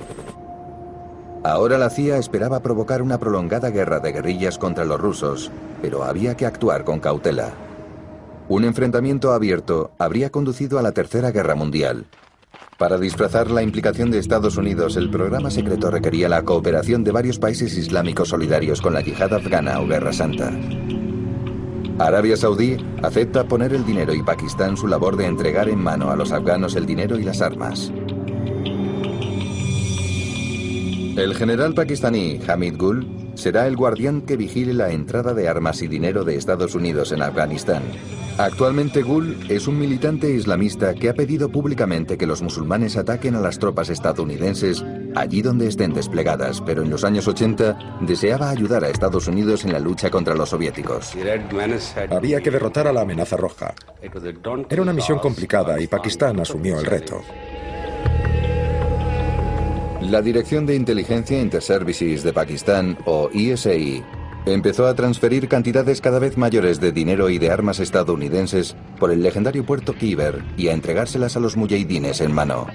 Ahora 1.43 1.79
la 1.79 1.91
CIA 1.91 2.19
esperaba 2.19 2.61
provocar 2.61 3.03
una 3.03 3.19
prolongada 3.19 3.71
guerra 3.71 3.99
de 3.99 4.13
guerrillas 4.13 4.57
contra 4.59 4.85
los 4.85 5.01
rusos, 5.01 5.51
pero 5.83 6.05
había 6.05 6.37
que 6.37 6.47
actuar 6.47 6.85
con 6.85 7.01
cautela. 7.01 7.55
Un 8.47 8.65
enfrentamiento 8.65 9.33
abierto 9.33 9.93
habría 9.99 10.31
conducido 10.31 10.79
a 10.79 10.83
la 10.83 10.93
Tercera 10.93 11.31
Guerra 11.31 11.55
Mundial. 11.55 12.05
Para 12.77 12.99
disfrazar 12.99 13.51
la 13.51 13.63
implicación 13.63 14.11
de 14.11 14.19
Estados 14.19 14.59
Unidos, 14.59 14.97
el 14.97 15.09
programa 15.09 15.51
secreto 15.51 15.91
requería 15.91 16.29
la 16.29 16.43
cooperación 16.43 17.05
de 17.05 17.13
varios 17.13 17.39
países 17.39 17.77
islámicos 17.79 18.29
solidarios 18.29 18.83
con 18.83 18.93
la 18.93 19.01
yihad 19.01 19.33
afgana 19.33 19.81
o 19.81 19.87
Guerra 19.87 20.13
Santa. 20.13 20.53
Arabia 21.99 22.37
Saudí 22.37 22.77
acepta 23.03 23.45
poner 23.45 23.73
el 23.73 23.87
dinero 23.87 24.13
y 24.13 24.23
Pakistán 24.23 24.77
su 24.77 24.89
labor 24.89 25.17
de 25.17 25.27
entregar 25.27 25.69
en 25.71 25.79
mano 25.79 26.11
a 26.11 26.17
los 26.17 26.33
afganos 26.33 26.75
el 26.75 26.85
dinero 26.85 27.19
y 27.19 27.23
las 27.23 27.41
armas. 27.41 27.93
El 31.17 31.35
general 31.35 31.75
pakistaní 31.75 32.41
Hamid 32.47 32.77
Gul 32.77 33.24
será 33.35 33.67
el 33.67 33.77
guardián 33.77 34.23
que 34.23 34.37
vigile 34.37 34.73
la 34.73 34.91
entrada 34.91 35.35
de 35.35 35.49
armas 35.49 35.83
y 35.83 35.89
dinero 35.89 36.25
de 36.25 36.37
Estados 36.37 36.75
Unidos 36.75 37.13
en 37.13 37.23
Afganistán. 37.23 37.83
Actualmente 38.39 39.03
Gul 39.03 39.39
es 39.49 39.69
un 39.69 39.79
militante 39.79 40.29
islamista 40.31 40.95
que 40.95 41.09
ha 41.09 41.15
pedido 41.15 41.51
públicamente 41.51 42.19
que 42.19 42.27
los 42.27 42.43
musulmanes 42.43 42.97
ataquen 42.97 43.37
a 43.37 43.41
las 43.41 43.59
tropas 43.61 43.91
estadounidenses 43.91 44.85
allí 45.15 45.41
donde 45.41 45.69
estén 45.69 45.95
desplegadas, 45.95 46.61
pero 46.61 46.83
en 46.83 46.91
los 46.91 47.05
años 47.05 47.29
80 47.29 47.99
deseaba 48.01 48.51
ayudar 48.51 48.83
a 48.83 48.89
Estados 48.89 49.29
Unidos 49.29 49.65
en 49.65 49.73
la 49.73 49.79
lucha 49.79 50.11
contra 50.11 50.35
los 50.35 50.51
soviéticos. 50.51 51.13
Había 52.11 52.41
que 52.41 52.51
derrotar 52.51 52.89
a 52.89 52.93
la 52.93 53.03
amenaza 53.03 53.37
roja. 53.37 53.75
Era 54.69 54.83
una 54.83 54.93
misión 54.93 55.19
complicada 55.21 55.81
y 55.81 55.87
Pakistán 55.87 56.41
asumió 56.41 56.79
el 56.81 56.87
reto. 56.87 57.21
La 60.11 60.21
Dirección 60.21 60.67
de 60.67 60.77
Inteligencia 60.77 61.41
Interservices 61.41 62.23
de 62.23 62.35
Pakistán, 62.35 62.99
o 63.07 63.31
ISI, 63.33 64.03
empezó 64.45 64.87
a 64.87 64.95
transferir 64.95 65.49
cantidades 65.49 66.03
cada 66.03 66.19
vez 66.19 66.37
mayores 66.37 66.79
de 66.79 66.93
dinero 66.93 67.31
y 67.31 67.39
de 67.39 67.51
armas 67.51 67.81
estadounidenses 67.81 68.77
por 69.01 69.11
el 69.11 69.23
legendario 69.23 69.65
puerto 69.65 69.95
Kiber 69.95 70.45
y 70.59 70.69
a 70.69 70.73
entregárselas 70.73 71.37
a 71.37 71.41
los 71.41 71.57
mujahidines 71.57 72.21
en 72.21 72.33
mano. 72.33 72.67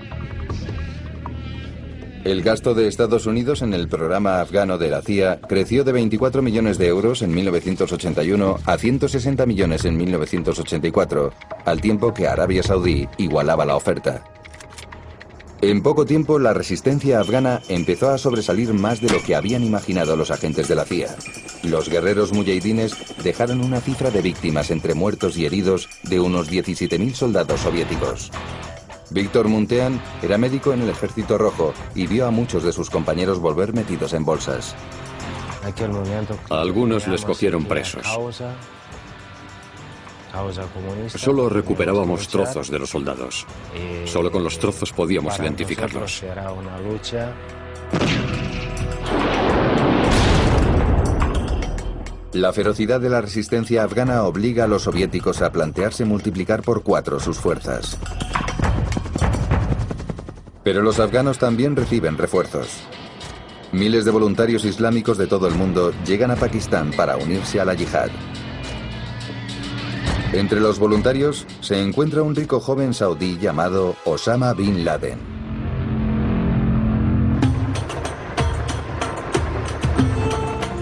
El 2.26 2.42
gasto 2.42 2.74
de 2.74 2.88
Estados 2.88 3.28
Unidos 3.28 3.62
en 3.62 3.76
el 3.76 3.88
programa 3.88 4.42
afgano 4.42 4.80
de 4.80 4.90
la 4.90 5.02
CIA 5.04 5.40
creció 5.40 5.84
de 5.84 5.92
24 5.92 6.42
millones 6.42 6.80
de 6.80 6.88
euros 6.88 7.22
en 7.22 7.34
1981 7.34 8.58
a 8.66 8.78
160 8.78 9.46
millones 9.46 9.86
en 9.86 9.98
1984, 9.98 11.32
al 11.64 11.80
tiempo 11.80 12.12
que 12.12 12.28
Arabia 12.28 12.64
Saudí 12.64 13.08
igualaba 13.18 13.66
la 13.66 13.76
oferta. 13.76 14.24
En 15.62 15.84
poco 15.84 16.06
tiempo, 16.06 16.40
la 16.40 16.54
resistencia 16.54 17.20
afgana 17.20 17.62
empezó 17.68 18.10
a 18.10 18.18
sobresalir 18.18 18.74
más 18.74 19.02
de 19.02 19.10
lo 19.10 19.22
que 19.22 19.36
habían 19.36 19.62
imaginado 19.62 20.16
los 20.16 20.32
agentes 20.32 20.70
de 20.70 20.76
la 20.76 20.86
CIA. 20.86 21.14
Los 21.64 21.90
guerreros 21.90 22.32
mujahidines 22.32 22.96
dejaron 23.22 23.60
una 23.60 23.82
cifra 23.82 24.10
de 24.10 24.22
víctimas 24.22 24.72
entre 24.72 24.94
muertos 24.94 25.38
y 25.38 25.46
heridos 25.46 25.90
de 26.04 26.22
unos 26.22 26.50
17.000 26.50 27.14
soldados 27.14 27.60
soviéticos. 27.60 28.32
Víctor 29.10 29.50
Muntean 29.50 30.02
era 30.22 30.38
médico 30.38 30.72
en 30.72 30.82
el 30.82 30.90
Ejército 30.90 31.38
Rojo 31.38 31.74
y 31.94 32.08
vio 32.08 32.26
a 32.26 32.32
muchos 32.32 32.64
de 32.64 32.72
sus 32.72 32.90
compañeros 32.90 33.40
volver 33.40 33.74
metidos 33.74 34.14
en 34.14 34.24
bolsas. 34.24 34.76
A 36.50 36.62
algunos 36.62 37.06
les 37.08 37.26
cogieron 37.26 37.66
presos. 37.66 38.06
Solo 41.16 41.50
recuperábamos 41.50 42.28
trozos 42.28 42.70
de 42.70 42.80
los 42.80 42.90
soldados. 42.90 43.46
Solo 44.06 44.32
con 44.32 44.44
los 44.44 44.60
trozos 44.60 44.92
podíamos 44.94 45.40
identificarlos. 45.40 46.24
La 52.34 52.54
ferocidad 52.54 53.02
de 53.02 53.10
la 53.10 53.22
resistencia 53.22 53.84
afgana 53.84 54.24
obliga 54.24 54.66
a 54.66 54.68
los 54.68 54.84
soviéticos 54.84 55.42
a 55.42 55.52
plantearse 55.52 56.06
multiplicar 56.06 56.62
por 56.62 56.84
cuatro 56.84 57.20
sus 57.20 57.40
fuerzas. 57.40 57.98
Pero 60.64 60.84
los 60.84 61.00
afganos 61.00 61.40
también 61.40 61.76
reciben 61.76 62.20
refuerzos. 62.20 62.82
Miles 63.72 64.06
de 64.06 64.12
voluntarios 64.12 64.64
islámicos 64.64 65.18
de 65.18 65.26
todo 65.26 65.48
el 65.48 65.56
mundo 65.56 65.92
llegan 66.06 66.30
a 66.30 66.36
Pakistán 66.36 66.92
para 66.92 67.18
unirse 67.18 67.60
a 67.60 67.66
la 67.66 67.74
yihad. 67.74 68.10
Entre 70.32 70.60
los 70.60 70.78
voluntarios 70.78 71.48
se 71.60 71.82
encuentra 71.82 72.22
un 72.22 72.36
rico 72.36 72.60
joven 72.60 72.94
saudí 72.94 73.40
llamado 73.40 73.96
Osama 74.06 74.54
Bin 74.54 74.86
Laden. 74.86 75.18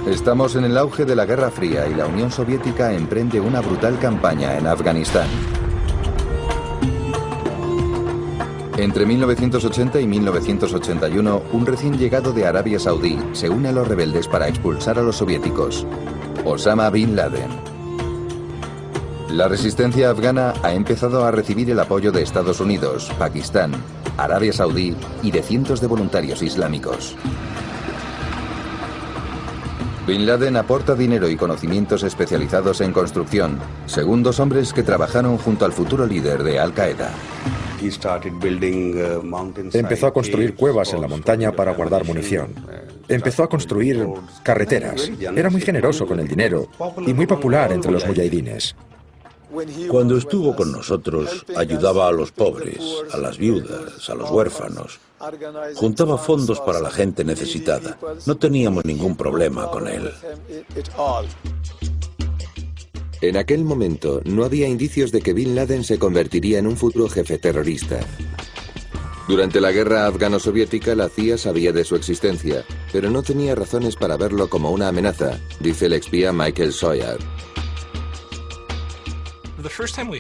Estamos 0.06 0.56
en 0.56 0.66
el 0.66 0.78
auge 0.78 1.06
de 1.06 1.16
la 1.16 1.26
Guerra 1.26 1.50
Fría 1.50 1.88
y 1.88 1.96
la 1.96 2.08
Unión 2.08 2.30
Soviética 2.30 2.94
emprende 2.94 3.40
una 3.40 3.62
brutal 3.62 3.98
campaña 4.00 4.58
en 4.58 4.68
Afganistán. 4.68 5.28
Entre 8.78 9.06
1980 9.06 10.02
y 10.02 10.08
1981, 10.08 11.42
un 11.54 11.66
recién 11.66 11.98
llegado 11.98 12.32
de 12.34 12.46
Arabia 12.46 12.80
Saudí 12.80 13.18
se 13.32 13.50
une 13.50 13.70
a 13.70 13.72
los 13.72 13.88
rebeldes 13.88 14.28
para 14.28 14.48
expulsar 14.50 15.00
a 15.00 15.04
los 15.04 15.16
soviéticos. 15.16 15.86
Osama 16.46 16.90
Bin 16.90 17.16
Laden. 17.16 17.67
La 19.38 19.48
resistencia 19.48 20.10
afgana 20.10 20.56
ha 20.64 20.74
empezado 20.74 21.24
a 21.24 21.30
recibir 21.30 21.70
el 21.70 21.80
apoyo 21.80 22.12
de 22.12 22.24
Estados 22.24 22.60
Unidos, 22.60 23.12
Pakistán, 23.20 23.72
Arabia 24.18 24.52
Saudí 24.52 24.96
y 25.22 25.30
de 25.30 25.44
cientos 25.44 25.80
de 25.80 25.86
voluntarios 25.86 26.42
islámicos. 26.42 27.16
Bin 30.08 30.26
Laden 30.26 30.58
aporta 30.58 30.96
dinero 30.96 31.30
y 31.30 31.36
conocimientos 31.36 32.02
especializados 32.02 32.82
en 32.82 32.92
construcción, 32.92 33.60
según 33.86 34.24
dos 34.24 34.40
hombres 34.40 34.74
que 34.74 34.82
trabajaron 34.82 35.38
junto 35.38 35.66
al 35.66 35.72
futuro 35.72 36.08
líder 36.08 36.42
de 36.42 36.60
Al 36.60 36.74
Qaeda. 36.74 37.12
Empezó 39.72 40.08
a 40.08 40.14
construir 40.14 40.56
cuevas 40.56 40.94
en 40.94 41.02
la 41.02 41.08
montaña 41.08 41.52
para 41.52 41.74
guardar 41.74 42.06
munición. 42.06 42.56
Empezó 43.08 43.44
a 43.44 43.50
construir 43.50 44.04
carreteras. 44.42 45.12
Era 45.36 45.52
muy 45.52 45.62
generoso 45.62 46.08
con 46.08 46.20
el 46.20 46.28
dinero 46.28 46.70
y 47.06 47.14
muy 47.14 47.28
popular 47.28 47.72
entre 47.72 47.92
los 47.92 48.04
mujahidines. 48.04 48.76
Cuando 49.90 50.18
estuvo 50.18 50.56
con 50.56 50.72
nosotros, 50.72 51.46
ayudaba 51.56 52.08
a 52.08 52.12
los 52.12 52.32
pobres, 52.32 52.80
a 53.12 53.18
las 53.18 53.38
viudas, 53.38 54.10
a 54.10 54.16
los 54.16 54.30
huérfanos. 54.30 55.00
Juntaba 55.76 56.18
fondos 56.18 56.60
para 56.60 56.80
la 56.80 56.92
gente 56.92 57.24
necesitada. 57.24 57.98
No 58.26 58.36
teníamos 58.36 58.86
ningún 58.86 59.16
problema 59.16 59.70
con 59.72 59.88
él. 59.88 60.12
En 63.22 63.38
aquel 63.38 63.64
momento 63.64 64.22
no 64.26 64.46
había 64.46 64.68
indicios 64.68 65.12
de 65.12 65.22
que 65.22 65.34
Bin 65.34 65.56
Laden 65.56 65.84
se 65.84 65.98
convertiría 65.98 66.60
en 66.60 66.68
un 66.68 66.78
futuro 66.78 67.10
jefe 67.10 67.40
terrorista. 67.40 68.00
Durante 69.28 69.60
la 69.60 69.72
guerra 69.72 70.08
afgano-soviética 70.08 70.96
la 70.96 71.10
CIA 71.10 71.38
sabía 71.38 71.72
de 71.72 71.84
su 71.84 71.96
existencia, 71.96 72.64
pero 72.94 73.10
no 73.10 73.24
tenía 73.24 73.56
razones 73.56 73.96
para 73.96 74.18
verlo 74.18 74.50
como 74.50 74.72
una 74.72 74.88
amenaza, 74.88 75.40
dice 75.60 75.88
el 75.88 75.94
expía 75.94 76.32
Michael 76.32 76.72
Sawyer. 76.72 77.18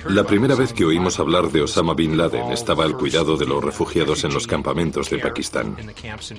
La 0.09 0.23
primera 0.23 0.55
vez 0.55 0.73
que 0.73 0.85
oímos 0.85 1.19
hablar 1.19 1.51
de 1.51 1.61
Osama 1.61 1.93
Bin 1.93 2.17
Laden 2.17 2.51
estaba 2.51 2.83
al 2.83 2.97
cuidado 2.97 3.37
de 3.37 3.45
los 3.45 3.63
refugiados 3.63 4.23
en 4.23 4.33
los 4.33 4.47
campamentos 4.47 5.09
de 5.09 5.19
Pakistán. 5.19 5.75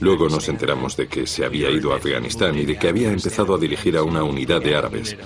Luego 0.00 0.28
nos 0.28 0.48
enteramos 0.48 0.96
de 0.96 1.08
que 1.08 1.26
se 1.26 1.44
había 1.44 1.70
ido 1.70 1.92
a 1.92 1.96
Afganistán 1.96 2.58
y 2.58 2.64
de 2.64 2.78
que 2.78 2.88
había 2.88 3.12
empezado 3.12 3.54
a 3.54 3.58
dirigir 3.58 3.96
a 3.96 4.02
una 4.02 4.22
unidad 4.22 4.60
de 4.60 4.76
árabes. 4.76 5.16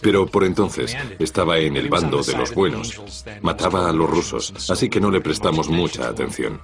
Pero 0.00 0.26
por 0.26 0.44
entonces 0.44 0.96
estaba 1.18 1.58
en 1.58 1.76
el 1.76 1.88
bando 1.88 2.22
de 2.22 2.36
los 2.36 2.54
buenos. 2.54 3.00
Mataba 3.42 3.88
a 3.88 3.92
los 3.92 4.08
rusos, 4.08 4.70
así 4.70 4.88
que 4.88 5.00
no 5.00 5.10
le 5.10 5.20
prestamos 5.20 5.68
mucha 5.68 6.08
atención. 6.08 6.60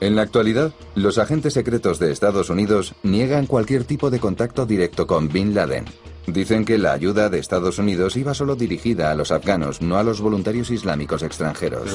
En 0.00 0.14
la 0.14 0.22
actualidad, 0.22 0.72
los 0.94 1.18
agentes 1.18 1.54
secretos 1.54 1.98
de 1.98 2.12
Estados 2.12 2.50
Unidos 2.50 2.94
niegan 3.02 3.46
cualquier 3.46 3.84
tipo 3.84 4.10
de 4.10 4.20
contacto 4.20 4.64
directo 4.64 5.08
con 5.08 5.28
Bin 5.28 5.54
Laden. 5.54 5.86
Dicen 6.28 6.66
que 6.66 6.76
la 6.76 6.92
ayuda 6.92 7.30
de 7.30 7.38
Estados 7.38 7.78
Unidos 7.78 8.16
iba 8.16 8.34
solo 8.34 8.54
dirigida 8.54 9.10
a 9.10 9.14
los 9.14 9.30
afganos, 9.30 9.80
no 9.80 9.96
a 9.96 10.02
los 10.02 10.20
voluntarios 10.20 10.70
islámicos 10.70 11.22
extranjeros. 11.22 11.90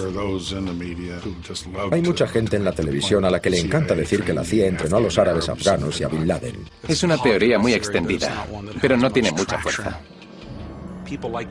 Hay 1.92 2.02
mucha 2.02 2.28
gente 2.28 2.58
en 2.58 2.66
la 2.66 2.72
televisión 2.72 3.26
a 3.26 3.30
la 3.30 3.40
que 3.40 3.52
le 3.52 3.60
encanta 3.60 3.94
decir 3.94 4.24
que 4.24 4.34
la 4.34 4.44
CIA 4.44 4.68
entrenó 4.68 4.98
a 4.98 5.02
los 5.02 5.20
árabes 5.20 5.50
afganos 5.50 6.02
y 6.02 6.04
a 6.04 6.08
Bin 6.08 6.28
Laden. 6.28 6.66
Es 6.88 7.04
una 7.04 7.18
teoría 7.18 7.60
muy 7.60 7.74
extendida, 7.74 8.48
pero 8.82 8.98
no 8.98 9.12
tiene 9.12 9.32
mucha 9.32 9.60
fuerza. 9.60 10.02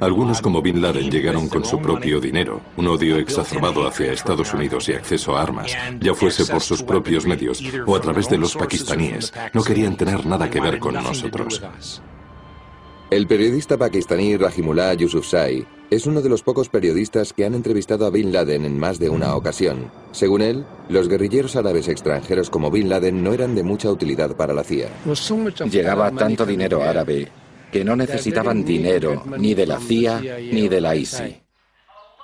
Algunos 0.00 0.40
como 0.40 0.60
Bin 0.60 0.82
Laden 0.82 1.08
llegaron 1.08 1.48
con 1.48 1.64
su 1.64 1.78
propio 1.80 2.20
dinero, 2.20 2.60
un 2.76 2.88
odio 2.88 3.16
exacerbado 3.18 3.86
hacia 3.86 4.12
Estados 4.12 4.52
Unidos 4.52 4.88
y 4.88 4.94
acceso 4.94 5.36
a 5.36 5.42
armas, 5.42 5.72
ya 6.00 6.14
fuese 6.14 6.46
por 6.46 6.62
sus 6.62 6.82
propios 6.82 7.26
medios 7.26 7.62
o 7.86 7.94
a 7.94 8.00
través 8.00 8.28
de 8.28 8.38
los 8.38 8.56
pakistaníes. 8.56 9.32
No 9.52 9.62
querían 9.62 9.96
tener 9.96 10.26
nada 10.26 10.50
que 10.50 10.60
ver 10.60 10.80
con 10.80 10.94
nosotros. 10.94 11.62
El 13.12 13.26
periodista 13.26 13.76
pakistaní 13.76 14.38
Rahimullah 14.38 14.94
Yousafzai 14.94 15.66
es 15.90 16.06
uno 16.06 16.22
de 16.22 16.30
los 16.30 16.42
pocos 16.42 16.70
periodistas 16.70 17.34
que 17.34 17.44
han 17.44 17.52
entrevistado 17.52 18.06
a 18.06 18.10
Bin 18.10 18.32
Laden 18.32 18.64
en 18.64 18.78
más 18.78 18.98
de 18.98 19.10
una 19.10 19.36
ocasión. 19.36 19.90
Según 20.12 20.40
él, 20.40 20.64
los 20.88 21.08
guerrilleros 21.08 21.54
árabes 21.56 21.88
extranjeros 21.88 22.48
como 22.48 22.70
Bin 22.70 22.88
Laden 22.88 23.22
no 23.22 23.34
eran 23.34 23.54
de 23.54 23.64
mucha 23.64 23.90
utilidad 23.90 24.34
para 24.34 24.54
la 24.54 24.64
CIA. 24.64 24.88
Llegaba 25.70 26.10
tanto 26.12 26.46
dinero 26.46 26.82
árabe 26.82 27.28
que 27.70 27.84
no 27.84 27.96
necesitaban 27.96 28.64
dinero 28.64 29.22
ni 29.38 29.52
de 29.52 29.66
la 29.66 29.78
CIA 29.78 30.22
ni 30.50 30.68
de 30.68 30.80
la 30.80 30.96
ISI. 30.96 31.42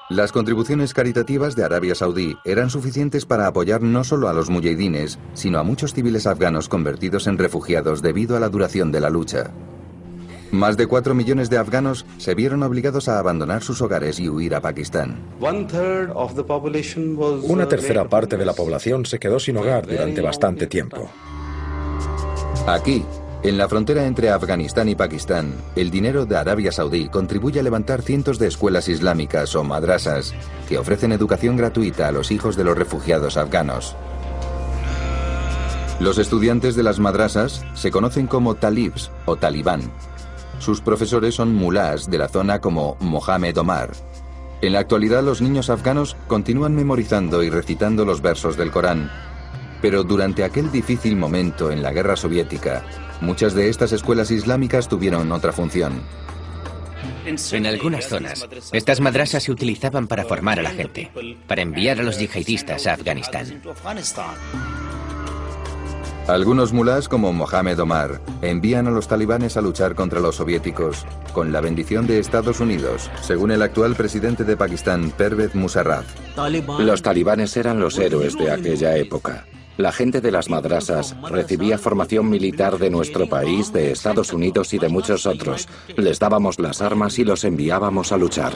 Las 0.09 0.33
contribuciones 0.33 0.95
caritativas 0.95 1.54
de 1.54 1.64
Arabia 1.64 1.95
Saudí 1.95 2.35
eran 2.47 2.71
suficientes 2.71 3.26
para 3.26 3.47
apoyar 3.47 3.83
no 3.83 4.04
solo 4.04 4.26
a 4.26 4.33
los 4.33 4.49
muyahidines, 4.49 5.18
sino 5.35 5.59
a 5.59 5.64
muchos 5.64 5.92
civiles 5.92 6.26
afganos 6.26 6.71
convertidos 6.71 7.26
en 7.26 7.37
refugiados 7.37 8.00
debido 8.00 8.38
a 8.38 8.40
la 8.40 8.49
duración 8.49 8.90
de 8.90 9.00
la 9.02 9.11
lucha. 9.11 9.52
Más 10.50 10.76
de 10.76 10.86
4 10.86 11.14
millones 11.14 11.50
de 11.50 11.58
afganos 11.58 12.06
se 12.16 12.34
vieron 12.34 12.62
obligados 12.62 13.08
a 13.08 13.18
abandonar 13.18 13.62
sus 13.62 13.82
hogares 13.82 14.18
y 14.18 14.28
huir 14.28 14.54
a 14.54 14.60
Pakistán. 14.60 15.18
Una 17.42 17.68
tercera 17.68 18.08
parte 18.08 18.36
de 18.36 18.46
la 18.46 18.54
población 18.54 19.04
se 19.04 19.18
quedó 19.18 19.38
sin 19.38 19.58
hogar 19.58 19.86
durante 19.86 20.20
bastante 20.22 20.66
tiempo. 20.66 21.10
Aquí, 22.66 23.04
en 23.42 23.56
la 23.56 23.68
frontera 23.68 24.06
entre 24.06 24.30
Afganistán 24.30 24.88
y 24.88 24.94
Pakistán, 24.94 25.54
el 25.76 25.90
dinero 25.90 26.26
de 26.26 26.36
Arabia 26.36 26.72
Saudí 26.72 27.08
contribuye 27.08 27.60
a 27.60 27.62
levantar 27.62 28.02
cientos 28.02 28.38
de 28.38 28.48
escuelas 28.48 28.88
islámicas 28.88 29.54
o 29.54 29.64
madrasas 29.64 30.34
que 30.68 30.78
ofrecen 30.78 31.12
educación 31.12 31.56
gratuita 31.56 32.08
a 32.08 32.12
los 32.12 32.30
hijos 32.30 32.56
de 32.56 32.64
los 32.64 32.76
refugiados 32.76 33.36
afganos. 33.36 33.96
Los 36.00 36.18
estudiantes 36.18 36.74
de 36.74 36.82
las 36.82 36.98
madrasas 37.00 37.64
se 37.74 37.90
conocen 37.90 38.26
como 38.26 38.54
talibs 38.54 39.10
o 39.24 39.36
talibán. 39.36 39.82
Sus 40.58 40.80
profesores 40.80 41.34
son 41.34 41.54
mulás 41.54 42.10
de 42.10 42.18
la 42.18 42.28
zona 42.28 42.60
como 42.60 42.96
Mohamed 43.00 43.56
Omar. 43.58 43.92
En 44.60 44.72
la 44.72 44.80
actualidad 44.80 45.22
los 45.22 45.40
niños 45.40 45.70
afganos 45.70 46.16
continúan 46.26 46.74
memorizando 46.74 47.42
y 47.42 47.50
recitando 47.50 48.04
los 48.04 48.20
versos 48.20 48.56
del 48.56 48.70
Corán. 48.70 49.10
Pero 49.80 50.02
durante 50.02 50.42
aquel 50.42 50.72
difícil 50.72 51.16
momento 51.16 51.70
en 51.70 51.82
la 51.82 51.92
guerra 51.92 52.16
soviética, 52.16 52.82
Muchas 53.20 53.54
de 53.54 53.68
estas 53.68 53.92
escuelas 53.92 54.30
islámicas 54.30 54.88
tuvieron 54.88 55.32
otra 55.32 55.52
función. 55.52 56.02
En 57.26 57.66
algunas 57.66 58.08
zonas, 58.08 58.46
estas 58.72 59.00
madrasas 59.00 59.42
se 59.42 59.52
utilizaban 59.52 60.06
para 60.06 60.24
formar 60.24 60.60
a 60.60 60.62
la 60.62 60.70
gente, 60.70 61.10
para 61.46 61.62
enviar 61.62 62.00
a 62.00 62.02
los 62.02 62.18
yihadistas 62.18 62.86
a 62.86 62.94
Afganistán. 62.94 63.62
Algunos 66.28 66.75
mulás 66.75 67.08
como 67.08 67.32
Mohamed 67.32 67.80
Omar 67.80 68.20
envían 68.42 68.87
a 68.87 68.90
los 68.90 69.08
talibanes 69.08 69.56
a 69.56 69.62
luchar 69.62 69.94
contra 69.94 70.20
los 70.20 70.37
soviéticos 70.37 71.06
con 71.32 71.52
la 71.52 71.62
bendición 71.62 72.06
de 72.06 72.18
Estados 72.18 72.61
Unidos, 72.61 73.11
según 73.23 73.50
el 73.50 73.62
actual 73.62 73.94
presidente 73.94 74.44
de 74.44 74.54
Pakistán, 74.54 75.11
Pervez 75.11 75.54
Musarraf. 75.54 76.04
Los 76.80 77.00
talibanes 77.00 77.56
eran 77.56 77.80
los 77.80 77.99
héroes 77.99 78.37
de 78.37 78.50
aquella 78.50 78.94
época. 78.99 79.47
La 79.78 79.90
gente 79.90 80.20
de 80.20 80.30
las 80.30 80.50
madrasas 80.50 81.16
recibía 81.30 81.78
formación 81.78 82.28
militar 82.28 82.76
de 82.76 82.90
nuestro 82.90 83.26
país, 83.26 83.73
de 83.73 83.92
Estados 83.92 84.35
Unidos 84.35 84.75
y 84.75 84.78
de 84.78 84.90
muchos 84.90 85.25
otros. 85.25 85.66
Les 85.97 86.18
dábamos 86.18 86.58
las 86.58 86.82
armas 86.82 87.18
y 87.18 87.25
los 87.25 87.42
enviábamos 87.44 88.12
a 88.12 88.18
luchar. 88.18 88.52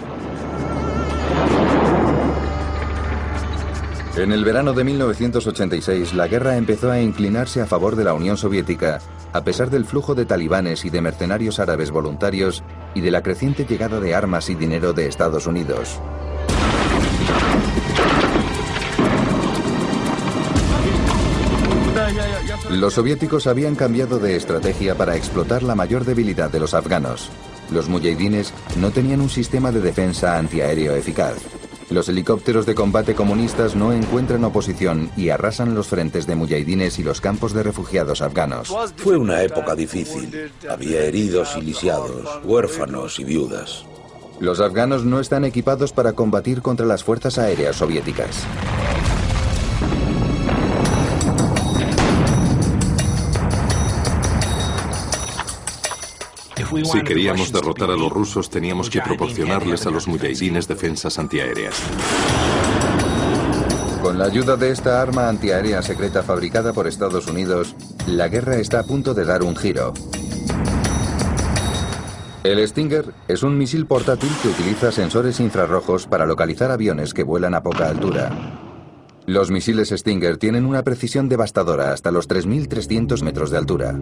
En 4.14 4.30
el 4.30 4.44
verano 4.44 4.74
de 4.74 4.84
1986, 4.84 6.12
la 6.12 6.28
guerra 6.28 6.58
empezó 6.58 6.90
a 6.90 7.00
inclinarse 7.00 7.62
a 7.62 7.66
favor 7.66 7.96
de 7.96 8.04
la 8.04 8.12
Unión 8.12 8.36
Soviética, 8.36 9.00
a 9.32 9.42
pesar 9.42 9.70
del 9.70 9.86
flujo 9.86 10.14
de 10.14 10.26
talibanes 10.26 10.84
y 10.84 10.90
de 10.90 11.00
mercenarios 11.00 11.58
árabes 11.58 11.90
voluntarios 11.90 12.62
y 12.94 13.00
de 13.00 13.10
la 13.10 13.22
creciente 13.22 13.64
llegada 13.64 14.00
de 14.00 14.14
armas 14.14 14.50
y 14.50 14.54
dinero 14.54 14.92
de 14.92 15.06
Estados 15.06 15.46
Unidos. 15.46 15.98
Los 22.68 22.94
soviéticos 22.94 23.46
habían 23.46 23.74
cambiado 23.74 24.18
de 24.18 24.36
estrategia 24.36 24.94
para 24.94 25.16
explotar 25.16 25.62
la 25.62 25.74
mayor 25.74 26.04
debilidad 26.04 26.50
de 26.50 26.60
los 26.60 26.74
afganos. 26.74 27.30
Los 27.70 27.88
mujahidines 27.88 28.52
no 28.78 28.90
tenían 28.90 29.22
un 29.22 29.30
sistema 29.30 29.72
de 29.72 29.80
defensa 29.80 30.36
antiaéreo 30.38 30.94
eficaz. 30.94 31.61
Los 31.92 32.08
helicópteros 32.08 32.64
de 32.64 32.74
combate 32.74 33.14
comunistas 33.14 33.76
no 33.76 33.92
encuentran 33.92 34.42
oposición 34.44 35.10
y 35.14 35.28
arrasan 35.28 35.74
los 35.74 35.88
frentes 35.88 36.26
de 36.26 36.34
mujahidines 36.34 36.98
y 36.98 37.02
los 37.02 37.20
campos 37.20 37.52
de 37.52 37.62
refugiados 37.62 38.22
afganos. 38.22 38.74
Fue 38.96 39.18
una 39.18 39.42
época 39.42 39.74
difícil. 39.74 40.50
Había 40.70 41.04
heridos 41.04 41.54
y 41.58 41.60
lisiados, 41.60 42.40
huérfanos 42.44 43.20
y 43.20 43.24
viudas. 43.24 43.84
Los 44.40 44.60
afganos 44.60 45.04
no 45.04 45.20
están 45.20 45.44
equipados 45.44 45.92
para 45.92 46.14
combatir 46.14 46.62
contra 46.62 46.86
las 46.86 47.04
fuerzas 47.04 47.36
aéreas 47.36 47.76
soviéticas. 47.76 48.46
Si 56.84 57.02
queríamos 57.02 57.52
derrotar 57.52 57.90
a 57.90 57.96
los 57.96 58.10
rusos, 58.10 58.48
teníamos 58.48 58.88
que 58.88 59.00
proporcionarles 59.00 59.86
a 59.86 59.90
los 59.90 60.08
mujahidines 60.08 60.66
defensas 60.66 61.18
antiaéreas. 61.18 61.74
Con 64.02 64.18
la 64.18 64.24
ayuda 64.24 64.56
de 64.56 64.70
esta 64.70 65.00
arma 65.00 65.28
antiaérea 65.28 65.82
secreta 65.82 66.22
fabricada 66.22 66.72
por 66.72 66.86
Estados 66.86 67.26
Unidos, 67.28 67.76
la 68.06 68.28
guerra 68.28 68.56
está 68.56 68.80
a 68.80 68.84
punto 68.84 69.14
de 69.14 69.24
dar 69.24 69.42
un 69.42 69.54
giro. 69.54 69.92
El 72.42 72.66
Stinger 72.66 73.12
es 73.28 73.42
un 73.42 73.56
misil 73.56 73.86
portátil 73.86 74.30
que 74.42 74.48
utiliza 74.48 74.90
sensores 74.90 75.38
infrarrojos 75.38 76.06
para 76.06 76.26
localizar 76.26 76.72
aviones 76.72 77.14
que 77.14 77.22
vuelan 77.22 77.54
a 77.54 77.62
poca 77.62 77.88
altura. 77.88 78.30
Los 79.26 79.52
misiles 79.52 79.90
Stinger 79.90 80.38
tienen 80.38 80.66
una 80.66 80.82
precisión 80.82 81.28
devastadora 81.28 81.92
hasta 81.92 82.10
los 82.10 82.28
3.300 82.28 83.22
metros 83.22 83.50
de 83.50 83.58
altura. 83.58 83.94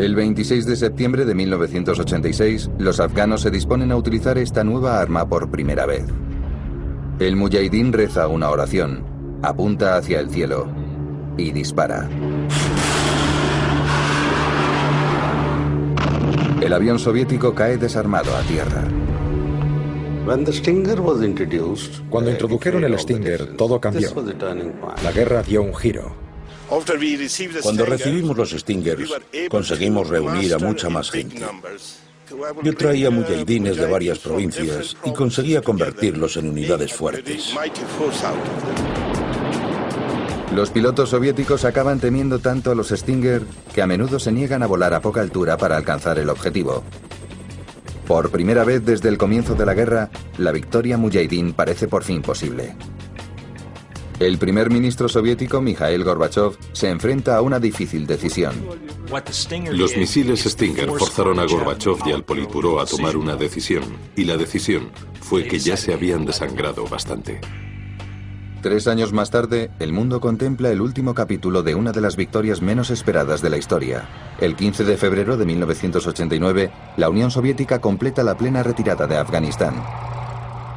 El 0.00 0.14
26 0.14 0.64
de 0.64 0.76
septiembre 0.76 1.26
de 1.26 1.34
1986, 1.34 2.70
los 2.78 3.00
afganos 3.00 3.42
se 3.42 3.50
disponen 3.50 3.92
a 3.92 3.96
utilizar 3.96 4.38
esta 4.38 4.64
nueva 4.64 4.98
arma 4.98 5.28
por 5.28 5.50
primera 5.50 5.84
vez. 5.84 6.06
El 7.18 7.36
mujahidín 7.36 7.92
reza 7.92 8.26
una 8.26 8.48
oración, 8.48 9.04
apunta 9.42 9.98
hacia 9.98 10.20
el 10.20 10.30
cielo 10.30 10.68
y 11.36 11.52
dispara. 11.52 12.08
El 16.62 16.72
avión 16.72 16.98
soviético 16.98 17.54
cae 17.54 17.76
desarmado 17.76 18.34
a 18.34 18.40
tierra. 18.44 18.84
Cuando 22.08 22.30
introdujeron 22.30 22.84
el 22.84 22.98
Stinger, 22.98 23.54
todo 23.54 23.78
cambió. 23.78 24.08
La 25.04 25.12
guerra 25.12 25.42
dio 25.42 25.60
un 25.60 25.74
giro. 25.74 26.29
Cuando 27.62 27.84
recibimos 27.84 28.36
los 28.36 28.50
Stingers, 28.50 29.10
conseguimos 29.48 30.08
reunir 30.08 30.54
a 30.54 30.58
mucha 30.58 30.88
más 30.88 31.10
gente. 31.10 31.44
Yo 32.62 32.76
traía 32.76 33.10
mujahidines 33.10 33.76
de 33.76 33.86
varias 33.86 34.20
provincias 34.20 34.96
y 35.04 35.12
conseguía 35.12 35.62
convertirlos 35.62 36.36
en 36.36 36.48
unidades 36.48 36.92
fuertes. 36.92 37.54
Los 40.54 40.70
pilotos 40.70 41.10
soviéticos 41.10 41.64
acaban 41.64 41.98
temiendo 41.98 42.38
tanto 42.38 42.70
a 42.70 42.74
los 42.74 42.88
Stinger 42.88 43.42
que 43.74 43.82
a 43.82 43.86
menudo 43.86 44.18
se 44.18 44.32
niegan 44.32 44.62
a 44.62 44.66
volar 44.66 44.94
a 44.94 45.00
poca 45.00 45.20
altura 45.20 45.56
para 45.56 45.76
alcanzar 45.76 46.18
el 46.18 46.28
objetivo. 46.28 46.84
Por 48.06 48.30
primera 48.30 48.64
vez 48.64 48.84
desde 48.84 49.08
el 49.08 49.18
comienzo 49.18 49.54
de 49.54 49.66
la 49.66 49.74
guerra, 49.74 50.10
la 50.38 50.50
victoria 50.50 50.96
mujahidín 50.96 51.52
parece 51.52 51.86
por 51.86 52.02
fin 52.02 52.22
posible. 52.22 52.74
El 54.20 54.36
primer 54.36 54.68
ministro 54.68 55.08
soviético 55.08 55.62
Mikhail 55.62 56.04
Gorbachev 56.04 56.52
se 56.72 56.90
enfrenta 56.90 57.38
a 57.38 57.40
una 57.40 57.58
difícil 57.58 58.06
decisión. 58.06 58.54
Los 59.72 59.96
misiles 59.96 60.44
Stinger 60.44 60.90
forzaron 60.90 61.38
a 61.38 61.46
Gorbachev 61.46 61.96
y 62.04 62.12
al 62.12 62.22
Politburó 62.22 62.80
a 62.80 62.84
tomar 62.84 63.16
una 63.16 63.34
decisión, 63.36 63.82
y 64.16 64.24
la 64.24 64.36
decisión 64.36 64.90
fue 65.22 65.44
que 65.44 65.58
ya 65.58 65.74
se 65.78 65.94
habían 65.94 66.26
desangrado 66.26 66.86
bastante. 66.86 67.40
Tres 68.60 68.88
años 68.88 69.14
más 69.14 69.30
tarde, 69.30 69.70
el 69.78 69.94
mundo 69.94 70.20
contempla 70.20 70.70
el 70.70 70.82
último 70.82 71.14
capítulo 71.14 71.62
de 71.62 71.74
una 71.74 71.92
de 71.92 72.02
las 72.02 72.16
victorias 72.16 72.60
menos 72.60 72.90
esperadas 72.90 73.40
de 73.40 73.48
la 73.48 73.56
historia. 73.56 74.06
El 74.38 74.54
15 74.54 74.84
de 74.84 74.98
febrero 74.98 75.38
de 75.38 75.46
1989, 75.46 76.70
la 76.98 77.08
Unión 77.08 77.30
Soviética 77.30 77.80
completa 77.80 78.22
la 78.22 78.36
plena 78.36 78.62
retirada 78.62 79.06
de 79.06 79.16
Afganistán. 79.16 79.82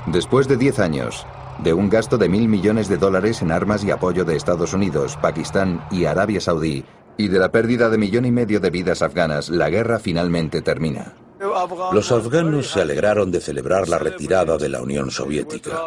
Después 0.08 0.48
de 0.48 0.56
diez 0.56 0.80
años, 0.80 1.26
de 1.64 1.74
un 1.74 1.90
gasto 1.90 2.18
de 2.18 2.30
mil 2.30 2.48
millones 2.50 2.90
de 2.90 2.98
dólares 2.98 3.42
en 3.42 3.52
armas 3.52 3.84
y 3.84 3.92
apoyo 3.92 4.26
de 4.26 4.36
Estados 4.36 4.74
Unidos, 4.74 5.18
Pakistán 5.22 5.86
y 5.90 6.06
Arabia 6.06 6.42
Saudí, 6.42 6.84
y 7.18 7.30
de 7.30 7.40
la 7.40 7.52
pérdida 7.52 7.90
de 7.90 7.98
millón 7.98 8.26
y 8.26 8.32
medio 8.32 8.60
de 8.60 8.70
vidas 8.70 9.02
afganas, 9.02 9.50
la 9.50 9.70
guerra 9.70 10.00
finalmente 10.00 10.62
termina. 10.62 11.14
Los 11.92 12.12
afganos 12.12 12.72
se 12.72 12.82
alegraron 12.82 13.32
de 13.32 13.42
celebrar 13.42 13.88
la 13.90 13.98
retirada 13.98 14.58
de 14.58 14.70
la 14.70 14.82
Unión 14.82 15.12
Soviética. 15.12 15.78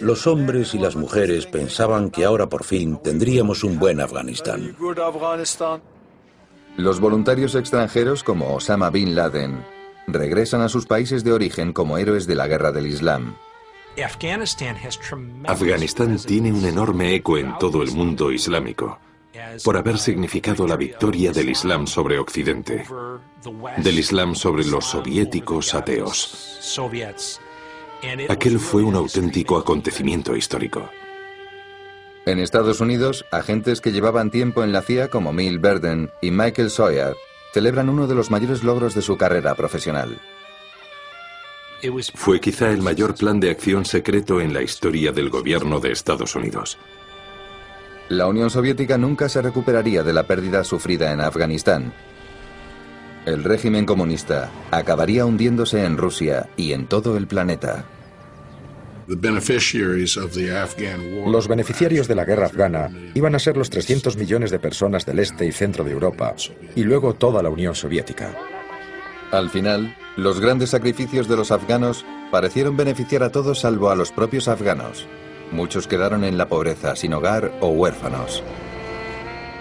Los 0.00 0.26
hombres 0.26 0.74
y 0.74 0.78
las 0.78 0.96
mujeres 0.96 1.46
pensaban 1.46 2.10
que 2.10 2.24
ahora 2.24 2.48
por 2.48 2.64
fin 2.64 2.98
tendríamos 3.02 3.64
un 3.64 3.78
buen 3.78 4.00
Afganistán. 4.00 4.76
Los 6.76 7.00
voluntarios 7.00 7.54
extranjeros 7.56 8.22
como 8.22 8.54
Osama 8.54 8.90
Bin 8.90 9.14
Laden 9.14 9.64
regresan 10.06 10.60
a 10.62 10.68
sus 10.68 10.86
países 10.86 11.24
de 11.24 11.32
origen 11.32 11.72
como 11.72 11.98
héroes 11.98 12.26
de 12.26 12.36
la 12.36 12.46
guerra 12.46 12.72
del 12.72 12.86
Islam. 12.86 13.34
Afganistán 15.46 16.16
tiene 16.18 16.52
un 16.52 16.64
enorme 16.64 17.14
eco 17.14 17.38
en 17.38 17.58
todo 17.58 17.82
el 17.82 17.92
mundo 17.92 18.30
islámico 18.30 18.98
por 19.64 19.76
haber 19.76 19.98
significado 19.98 20.66
la 20.66 20.76
victoria 20.76 21.32
del 21.32 21.50
Islam 21.50 21.86
sobre 21.86 22.18
Occidente, 22.18 22.84
del 23.78 23.98
Islam 23.98 24.34
sobre 24.34 24.64
los 24.64 24.86
soviéticos 24.86 25.74
ateos. 25.74 26.58
Aquel 28.28 28.58
fue 28.58 28.82
un 28.82 28.96
auténtico 28.96 29.56
acontecimiento 29.56 30.34
histórico. 30.36 30.88
En 32.26 32.38
Estados 32.38 32.80
Unidos, 32.80 33.24
agentes 33.32 33.80
que 33.80 33.92
llevaban 33.92 34.30
tiempo 34.30 34.62
en 34.62 34.72
la 34.72 34.82
CIA 34.82 35.08
como 35.08 35.32
Mill 35.32 35.58
Burden 35.58 36.10
y 36.20 36.30
Michael 36.30 36.70
Sawyer 36.70 37.16
celebran 37.52 37.88
uno 37.88 38.06
de 38.06 38.14
los 38.14 38.30
mayores 38.30 38.62
logros 38.62 38.94
de 38.94 39.02
su 39.02 39.16
carrera 39.16 39.54
profesional. 39.54 40.20
Fue 42.14 42.40
quizá 42.40 42.70
el 42.70 42.82
mayor 42.82 43.14
plan 43.14 43.40
de 43.40 43.50
acción 43.50 43.84
secreto 43.84 44.40
en 44.40 44.52
la 44.52 44.62
historia 44.62 45.12
del 45.12 45.30
gobierno 45.30 45.80
de 45.80 45.92
Estados 45.92 46.34
Unidos. 46.34 46.78
La 48.08 48.26
Unión 48.26 48.50
Soviética 48.50 48.98
nunca 48.98 49.28
se 49.28 49.40
recuperaría 49.40 50.02
de 50.02 50.12
la 50.12 50.24
pérdida 50.24 50.64
sufrida 50.64 51.12
en 51.12 51.20
Afganistán. 51.20 51.92
El 53.24 53.44
régimen 53.44 53.86
comunista 53.86 54.50
acabaría 54.70 55.24
hundiéndose 55.24 55.84
en 55.84 55.96
Rusia 55.96 56.48
y 56.56 56.72
en 56.72 56.86
todo 56.86 57.16
el 57.16 57.26
planeta. 57.26 57.84
Los 61.26 61.48
beneficiarios 61.48 62.08
de 62.08 62.14
la 62.14 62.24
guerra 62.24 62.46
afgana 62.46 62.90
iban 63.14 63.34
a 63.34 63.38
ser 63.38 63.56
los 63.56 63.70
300 63.70 64.16
millones 64.16 64.50
de 64.50 64.58
personas 64.58 65.06
del 65.06 65.18
este 65.18 65.46
y 65.46 65.52
centro 65.52 65.84
de 65.84 65.92
Europa 65.92 66.34
y 66.76 66.82
luego 66.84 67.14
toda 67.14 67.42
la 67.42 67.50
Unión 67.50 67.74
Soviética. 67.74 68.59
Al 69.32 69.48
final, 69.48 69.96
los 70.16 70.40
grandes 70.40 70.70
sacrificios 70.70 71.28
de 71.28 71.36
los 71.36 71.52
afganos 71.52 72.04
parecieron 72.30 72.76
beneficiar 72.76 73.22
a 73.22 73.30
todos 73.30 73.60
salvo 73.60 73.90
a 73.90 73.94
los 73.94 74.10
propios 74.10 74.48
afganos. 74.48 75.06
Muchos 75.52 75.86
quedaron 75.86 76.24
en 76.24 76.36
la 76.36 76.48
pobreza, 76.48 76.96
sin 76.96 77.14
hogar 77.14 77.52
o 77.60 77.68
huérfanos. 77.68 78.42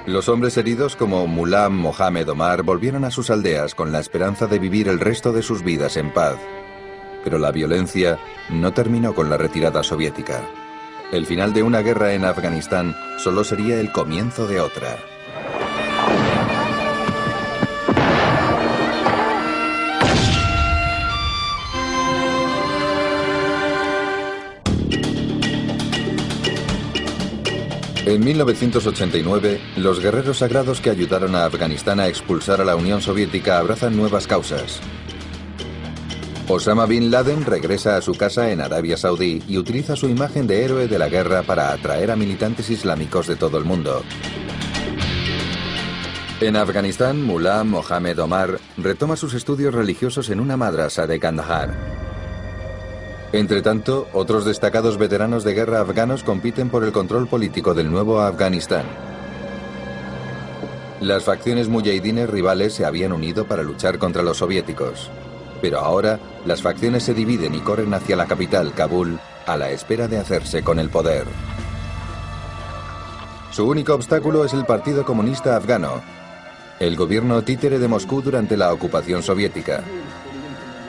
Los 0.07 0.27
hombres 0.27 0.57
heridos 0.57 0.95
como 0.95 1.27
Mulam 1.27 1.73
Mohamed 1.73 2.29
Omar 2.29 2.63
volvieron 2.63 3.03
a 3.05 3.11
sus 3.11 3.29
aldeas 3.29 3.75
con 3.75 3.91
la 3.91 3.99
esperanza 3.99 4.47
de 4.47 4.57
vivir 4.57 4.87
el 4.87 4.99
resto 4.99 5.31
de 5.33 5.43
sus 5.43 5.63
vidas 5.63 5.97
en 5.97 6.11
paz. 6.11 6.37
Pero 7.23 7.37
la 7.37 7.51
violencia 7.51 8.17
no 8.49 8.73
terminó 8.73 9.13
con 9.13 9.29
la 9.29 9.37
retirada 9.37 9.83
soviética. 9.83 10.41
El 11.11 11.27
final 11.27 11.53
de 11.53 11.63
una 11.63 11.81
guerra 11.81 12.13
en 12.13 12.25
Afganistán 12.25 12.95
solo 13.17 13.43
sería 13.43 13.79
el 13.79 13.91
comienzo 13.91 14.47
de 14.47 14.61
otra. 14.61 14.97
En 28.09 28.25
1989, 28.25 29.61
los 29.77 29.99
guerreros 29.99 30.39
sagrados 30.39 30.81
que 30.81 30.89
ayudaron 30.89 31.35
a 31.35 31.45
Afganistán 31.45 31.99
a 31.99 32.07
expulsar 32.07 32.59
a 32.59 32.65
la 32.65 32.75
Unión 32.75 33.01
Soviética 33.01 33.59
abrazan 33.59 33.95
nuevas 33.95 34.25
causas. 34.25 34.79
Osama 36.47 36.87
Bin 36.87 37.11
Laden 37.11 37.45
regresa 37.45 37.97
a 37.97 38.01
su 38.01 38.15
casa 38.15 38.51
en 38.51 38.61
Arabia 38.61 38.97
Saudí 38.97 39.43
y 39.47 39.59
utiliza 39.59 39.95
su 39.95 40.09
imagen 40.09 40.47
de 40.47 40.65
héroe 40.65 40.87
de 40.87 40.97
la 40.97 41.07
guerra 41.07 41.43
para 41.43 41.71
atraer 41.71 42.09
a 42.09 42.15
militantes 42.15 42.71
islámicos 42.71 43.27
de 43.27 43.35
todo 43.35 43.59
el 43.59 43.65
mundo. 43.65 44.01
En 46.41 46.55
Afganistán, 46.55 47.21
Mullah 47.21 47.63
Mohamed 47.63 48.17
Omar 48.17 48.59
retoma 48.77 49.17
sus 49.17 49.35
estudios 49.35 49.71
religiosos 49.71 50.31
en 50.31 50.39
una 50.39 50.57
madrasa 50.57 51.05
de 51.05 51.19
Kandahar. 51.19 52.08
Entre 53.31 53.61
tanto, 53.61 54.07
otros 54.13 54.43
destacados 54.43 54.97
veteranos 54.97 55.43
de 55.43 55.53
guerra 55.53 55.81
afganos 55.81 56.23
compiten 56.23 56.69
por 56.69 56.83
el 56.83 56.91
control 56.91 57.27
político 57.27 57.75
del 57.75 57.91
nuevo 57.91 58.21
Afganistán. 58.21 58.85
Las 60.99 61.23
facciones 61.23 61.69
mujahidines 61.69 62.29
rivales 62.29 62.73
se 62.73 62.85
habían 62.85 63.13
unido 63.13 63.45
para 63.45 63.63
luchar 63.63 63.99
contra 63.99 64.23
los 64.23 64.37
soviéticos. 64.37 65.09
Pero 65.61 65.79
ahora, 65.79 66.19
las 66.45 66.61
facciones 66.61 67.03
se 67.03 67.13
dividen 67.13 67.53
y 67.53 67.59
corren 67.59 67.93
hacia 67.93 68.15
la 68.15 68.25
capital, 68.25 68.73
Kabul, 68.73 69.19
a 69.45 69.57
la 69.57 69.69
espera 69.69 70.07
de 70.07 70.17
hacerse 70.17 70.63
con 70.63 70.79
el 70.79 70.89
poder. 70.89 71.25
Su 73.51 73.67
único 73.67 73.93
obstáculo 73.93 74.43
es 74.43 74.53
el 74.53 74.65
Partido 74.65 75.05
Comunista 75.05 75.55
Afgano, 75.55 76.01
el 76.79 76.95
gobierno 76.95 77.41
títere 77.41 77.77
de 77.77 77.87
Moscú 77.87 78.21
durante 78.21 78.55
la 78.55 78.71
ocupación 78.71 79.21
soviética. 79.21 79.83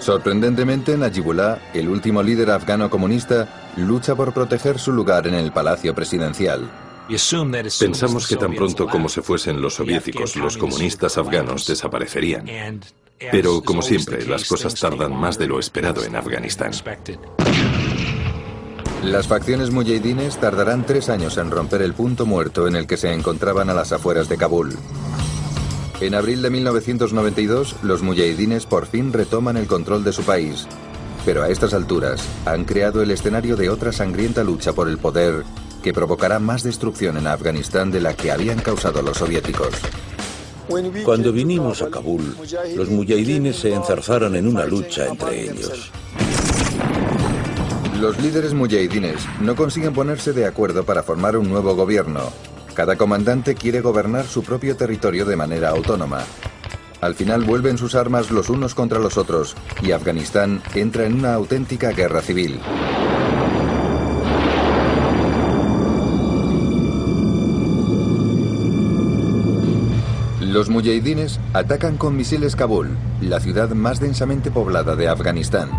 Sorprendentemente, 0.00 0.96
Najibullah, 0.96 1.58
el 1.74 1.88
último 1.88 2.22
líder 2.22 2.50
afgano 2.50 2.88
comunista, 2.88 3.72
lucha 3.76 4.14
por 4.14 4.32
proteger 4.32 4.78
su 4.78 4.92
lugar 4.92 5.26
en 5.26 5.34
el 5.34 5.52
palacio 5.52 5.94
presidencial. 5.94 6.70
Pensamos 7.78 8.26
que 8.26 8.36
tan 8.36 8.54
pronto 8.54 8.86
como 8.86 9.08
se 9.08 9.20
fuesen 9.20 9.60
los 9.60 9.74
soviéticos, 9.74 10.36
los 10.36 10.56
comunistas 10.56 11.18
afganos 11.18 11.66
desaparecerían. 11.66 12.46
Pero, 13.30 13.62
como 13.62 13.82
siempre, 13.82 14.24
las 14.26 14.48
cosas 14.48 14.74
tardan 14.74 15.14
más 15.14 15.36
de 15.36 15.46
lo 15.46 15.58
esperado 15.58 16.02
en 16.04 16.16
Afganistán. 16.16 16.72
Las 19.02 19.26
facciones 19.26 19.70
mujahidines 19.70 20.38
tardarán 20.38 20.86
tres 20.86 21.08
años 21.08 21.36
en 21.36 21.50
romper 21.50 21.82
el 21.82 21.94
punto 21.94 22.26
muerto 22.26 22.66
en 22.68 22.76
el 22.76 22.86
que 22.86 22.96
se 22.96 23.12
encontraban 23.12 23.68
a 23.68 23.74
las 23.74 23.92
afueras 23.92 24.28
de 24.28 24.36
Kabul. 24.36 24.76
En 26.00 26.14
abril 26.14 26.40
de 26.40 26.48
1992, 26.48 27.76
los 27.82 28.02
mujahidines 28.02 28.64
por 28.64 28.86
fin 28.86 29.12
retoman 29.12 29.58
el 29.58 29.66
control 29.66 30.02
de 30.02 30.14
su 30.14 30.22
país. 30.22 30.66
Pero 31.26 31.42
a 31.42 31.50
estas 31.50 31.74
alturas 31.74 32.26
han 32.46 32.64
creado 32.64 33.02
el 33.02 33.10
escenario 33.10 33.54
de 33.54 33.68
otra 33.68 33.92
sangrienta 33.92 34.42
lucha 34.42 34.72
por 34.72 34.88
el 34.88 34.96
poder 34.96 35.44
que 35.82 35.92
provocará 35.92 36.38
más 36.38 36.62
destrucción 36.62 37.18
en 37.18 37.26
Afganistán 37.26 37.90
de 37.90 38.00
la 38.00 38.14
que 38.14 38.32
habían 38.32 38.60
causado 38.60 39.02
los 39.02 39.18
soviéticos. 39.18 39.74
Cuando 41.04 41.32
vinimos 41.32 41.82
a 41.82 41.90
Kabul, 41.90 42.34
los 42.74 42.88
mujahidines 42.88 43.56
se 43.56 43.74
enzarzaron 43.74 44.36
en 44.36 44.46
una 44.46 44.64
lucha 44.64 45.06
entre 45.06 45.50
ellos. 45.50 45.90
Los 48.00 48.18
líderes 48.22 48.54
mujahidines 48.54 49.20
no 49.42 49.54
consiguen 49.54 49.92
ponerse 49.92 50.32
de 50.32 50.46
acuerdo 50.46 50.84
para 50.84 51.02
formar 51.02 51.36
un 51.36 51.50
nuevo 51.50 51.74
gobierno 51.74 52.32
cada 52.74 52.96
comandante 52.96 53.54
quiere 53.54 53.80
gobernar 53.80 54.26
su 54.26 54.42
propio 54.42 54.76
territorio 54.76 55.24
de 55.24 55.36
manera 55.36 55.70
autónoma. 55.70 56.24
Al 57.00 57.14
final 57.14 57.44
vuelven 57.44 57.78
sus 57.78 57.94
armas 57.94 58.30
los 58.30 58.50
unos 58.50 58.74
contra 58.74 58.98
los 58.98 59.16
otros 59.16 59.56
y 59.82 59.92
Afganistán 59.92 60.62
entra 60.74 61.06
en 61.06 61.14
una 61.14 61.34
auténtica 61.34 61.92
guerra 61.92 62.20
civil. 62.20 62.60
Los 70.40 70.68
mujahidines 70.68 71.38
atacan 71.54 71.96
con 71.96 72.16
misiles 72.16 72.56
Kabul, 72.56 72.96
la 73.20 73.40
ciudad 73.40 73.70
más 73.70 74.00
densamente 74.00 74.50
poblada 74.50 74.96
de 74.96 75.08
Afganistán. 75.08 75.70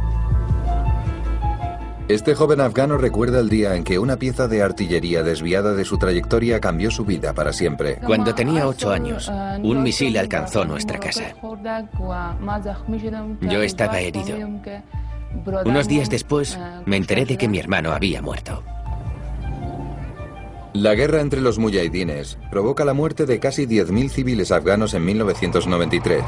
Este 2.11 2.35
joven 2.35 2.59
afgano 2.59 2.97
recuerda 2.97 3.39
el 3.39 3.47
día 3.47 3.73
en 3.73 3.85
que 3.85 3.97
una 3.97 4.17
pieza 4.17 4.49
de 4.49 4.61
artillería 4.61 5.23
desviada 5.23 5.73
de 5.73 5.85
su 5.85 5.97
trayectoria 5.97 6.59
cambió 6.59 6.91
su 6.91 7.05
vida 7.05 7.33
para 7.33 7.53
siempre. 7.53 7.99
Cuando 8.05 8.35
tenía 8.35 8.67
ocho 8.67 8.91
años, 8.91 9.31
un 9.63 9.81
misil 9.81 10.17
alcanzó 10.17 10.65
nuestra 10.65 10.99
casa. 10.99 11.33
Yo 13.39 13.61
estaba 13.61 14.01
herido. 14.01 14.35
Unos 15.63 15.87
días 15.87 16.09
después, 16.09 16.59
me 16.85 16.97
enteré 16.97 17.23
de 17.23 17.37
que 17.37 17.47
mi 17.47 17.59
hermano 17.59 17.93
había 17.93 18.21
muerto. 18.21 18.61
La 20.73 20.93
guerra 20.95 21.21
entre 21.21 21.39
los 21.39 21.59
mujahidines 21.59 22.37
provoca 22.49 22.83
la 22.83 22.93
muerte 22.93 23.25
de 23.25 23.39
casi 23.39 23.65
10.000 23.65 24.09
civiles 24.09 24.51
afganos 24.51 24.93
en 24.93 25.05
1993. 25.05 26.23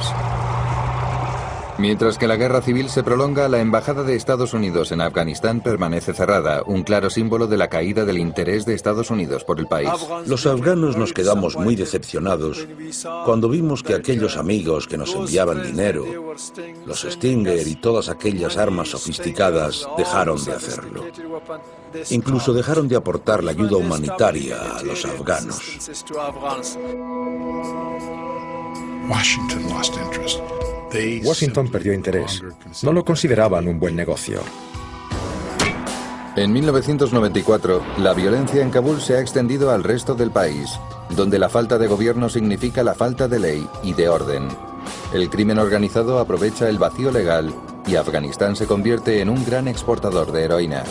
Mientras 1.78 2.18
que 2.18 2.28
la 2.28 2.36
guerra 2.36 2.62
civil 2.62 2.90
se 2.90 3.04
prolonga, 3.04 3.50
la 3.50 3.60
Embajada 3.60 4.04
de 4.04 4.16
Estados 4.16 4.54
Unidos 4.54 4.92
en 4.92 5.02
Afganistán 5.02 5.62
permanece 5.62 6.14
cerrada, 6.14 6.62
un 6.66 6.84
claro 6.84 7.10
símbolo 7.10 7.48
de 7.48 7.58
la 7.58 7.68
caída 7.68 8.06
del 8.06 8.20
interés 8.20 8.66
de 8.66 8.76
Estados 8.76 9.10
Unidos 9.10 9.44
por 9.44 9.60
el 9.60 9.68
país. 9.68 9.90
Los 10.26 10.46
afganos 10.46 10.98
nos 10.98 11.14
quedamos 11.14 11.58
muy 11.58 11.76
decepcionados 11.76 12.68
cuando 13.26 13.50
vimos 13.50 13.82
que 13.84 13.96
aquellos 13.96 14.38
amigos 14.38 14.88
que 14.88 14.98
nos 14.98 15.16
enviaban 15.16 15.64
dinero, 15.64 16.06
los 16.86 17.02
Stinger 17.02 17.68
y 17.68 17.76
todas 17.76 18.10
aquellas 18.10 18.58
armas 18.58 18.90
sofisticadas, 18.90 19.88
dejaron 19.98 20.44
de 20.44 20.54
hacerlo. 20.54 21.06
Incluso 22.10 22.54
dejaron 22.54 22.88
de 22.88 22.96
aportar 22.96 23.44
la 23.44 23.52
ayuda 23.52 23.78
humanitaria 23.78 24.58
a 24.78 24.84
los 24.84 25.06
afganos. 25.06 25.60
Washington 29.10 29.68
lost 29.70 29.98
interest. 29.98 30.40
Washington 31.24 31.70
perdió 31.70 31.94
interés. 31.94 32.44
No 32.84 32.94
lo 32.94 33.04
consideraban 33.04 33.68
un 33.68 33.80
buen 33.80 33.96
negocio. 33.96 34.42
En 36.36 36.52
1994, 36.52 37.84
la 38.00 38.14
violencia 38.14 38.62
en 38.62 38.72
Kabul 38.72 39.02
se 39.02 39.16
ha 39.16 39.20
extendido 39.20 39.72
al 39.72 39.84
resto 39.84 40.16
del 40.16 40.32
país, 40.32 40.80
donde 41.16 41.38
la 41.38 41.50
falta 41.50 41.78
de 41.78 41.88
gobierno 41.88 42.28
significa 42.30 42.84
la 42.84 42.96
falta 42.96 43.28
de 43.28 43.40
ley 43.40 43.68
y 43.84 43.94
de 43.94 44.10
orden. 44.10 44.48
El 45.14 45.30
crimen 45.30 45.60
organizado 45.60 46.20
aprovecha 46.20 46.70
el 46.70 46.80
vacío 46.80 47.12
legal 47.12 47.54
y 47.88 47.96
Afganistán 47.96 48.56
se 48.56 48.66
convierte 48.66 49.22
en 49.22 49.30
un 49.30 49.46
gran 49.46 49.68
exportador 49.68 50.32
de 50.32 50.44
heroína. 50.44 50.84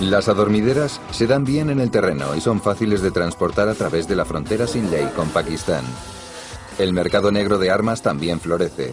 Las 0.00 0.28
adormideras 0.28 1.00
se 1.10 1.26
dan 1.26 1.44
bien 1.44 1.70
en 1.70 1.80
el 1.80 1.90
terreno 1.90 2.36
y 2.36 2.40
son 2.40 2.60
fáciles 2.60 3.02
de 3.02 3.10
transportar 3.10 3.68
a 3.68 3.74
través 3.74 4.06
de 4.06 4.16
la 4.16 4.24
frontera 4.24 4.66
sin 4.66 4.90
ley 4.90 5.08
con 5.16 5.28
Pakistán. 5.30 5.84
El 6.78 6.92
mercado 6.92 7.32
negro 7.32 7.58
de 7.58 7.70
armas 7.70 8.02
también 8.02 8.38
florece. 8.38 8.92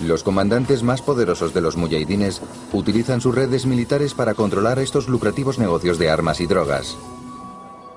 Los 0.00 0.22
comandantes 0.22 0.82
más 0.82 1.00
poderosos 1.00 1.54
de 1.54 1.62
los 1.62 1.76
mujahidines 1.76 2.42
utilizan 2.72 3.20
sus 3.20 3.34
redes 3.34 3.64
militares 3.64 4.12
para 4.12 4.34
controlar 4.34 4.78
estos 4.78 5.08
lucrativos 5.08 5.58
negocios 5.58 5.98
de 5.98 6.10
armas 6.10 6.40
y 6.40 6.46
drogas. 6.46 6.98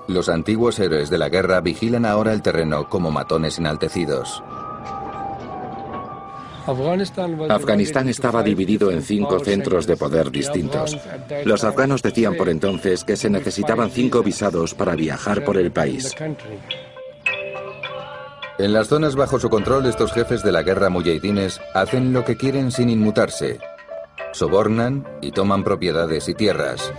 Los 0.08 0.28
antiguos 0.28 0.78
héroes 0.78 1.10
de 1.10 1.18
la 1.18 1.28
guerra 1.28 1.60
vigilan 1.60 2.06
ahora 2.06 2.32
el 2.32 2.42
terreno 2.42 2.88
como 2.88 3.10
matones 3.10 3.58
enaltecidos. 3.58 4.42
Afganistán 7.48 8.08
estaba 8.08 8.42
dividido 8.42 8.90
en 8.90 9.02
cinco 9.02 9.38
centros 9.40 9.86
de 9.86 9.96
poder 9.96 10.30
distintos. 10.30 10.96
Los 11.44 11.64
afganos 11.64 12.02
decían 12.02 12.34
por 12.34 12.48
entonces 12.48 13.04
que 13.04 13.16
se 13.16 13.30
necesitaban 13.30 13.90
cinco 13.90 14.22
visados 14.22 14.74
para 14.74 14.94
viajar 14.94 15.44
por 15.44 15.56
el 15.56 15.72
país. 15.72 16.14
En 18.60 18.74
las 18.74 18.88
zonas 18.88 19.16
bajo 19.16 19.40
su 19.40 19.48
control, 19.48 19.86
estos 19.86 20.12
jefes 20.12 20.42
de 20.42 20.52
la 20.52 20.62
guerra 20.62 20.90
mujahidines 20.90 21.62
hacen 21.72 22.12
lo 22.12 22.26
que 22.26 22.36
quieren 22.36 22.70
sin 22.70 22.90
inmutarse. 22.90 23.58
Sobornan 24.32 25.08
y 25.22 25.32
toman 25.32 25.64
propiedades 25.64 26.28
y 26.28 26.34
tierras. 26.34 26.92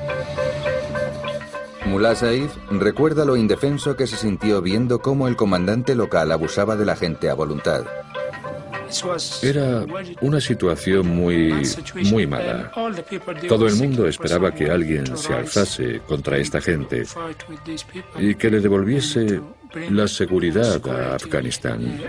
Mullah 1.86 2.16
Saif 2.16 2.52
recuerda 2.72 3.26
lo 3.26 3.38
indefenso 3.38 3.96
que 3.96 4.08
se 4.08 4.18
sintió 4.18 4.64
viendo 4.64 5.04
cómo 5.04 5.28
el 5.28 5.36
comandante 5.36 5.94
local 5.94 6.32
abusaba 6.32 6.76
de 6.76 6.86
la 6.86 6.96
gente 6.96 7.30
a 7.30 7.36
voluntad. 7.36 7.84
Era 9.44 9.86
una 10.22 10.42
situación 10.42 11.08
muy, 11.08 11.54
muy 12.10 12.26
mala. 12.26 12.72
Todo 13.48 13.68
el 13.68 13.76
mundo 13.76 14.08
esperaba 14.08 14.52
que 14.52 14.72
alguien 14.72 15.16
se 15.16 15.32
alzase 15.32 16.02
contra 16.08 16.38
esta 16.38 16.60
gente 16.60 17.04
y 18.18 18.34
que 18.34 18.50
le 18.50 18.60
devolviese 18.62 19.40
la 19.74 20.08
seguridad 20.08 20.82
a 20.88 21.16
Afganistán. 21.16 22.00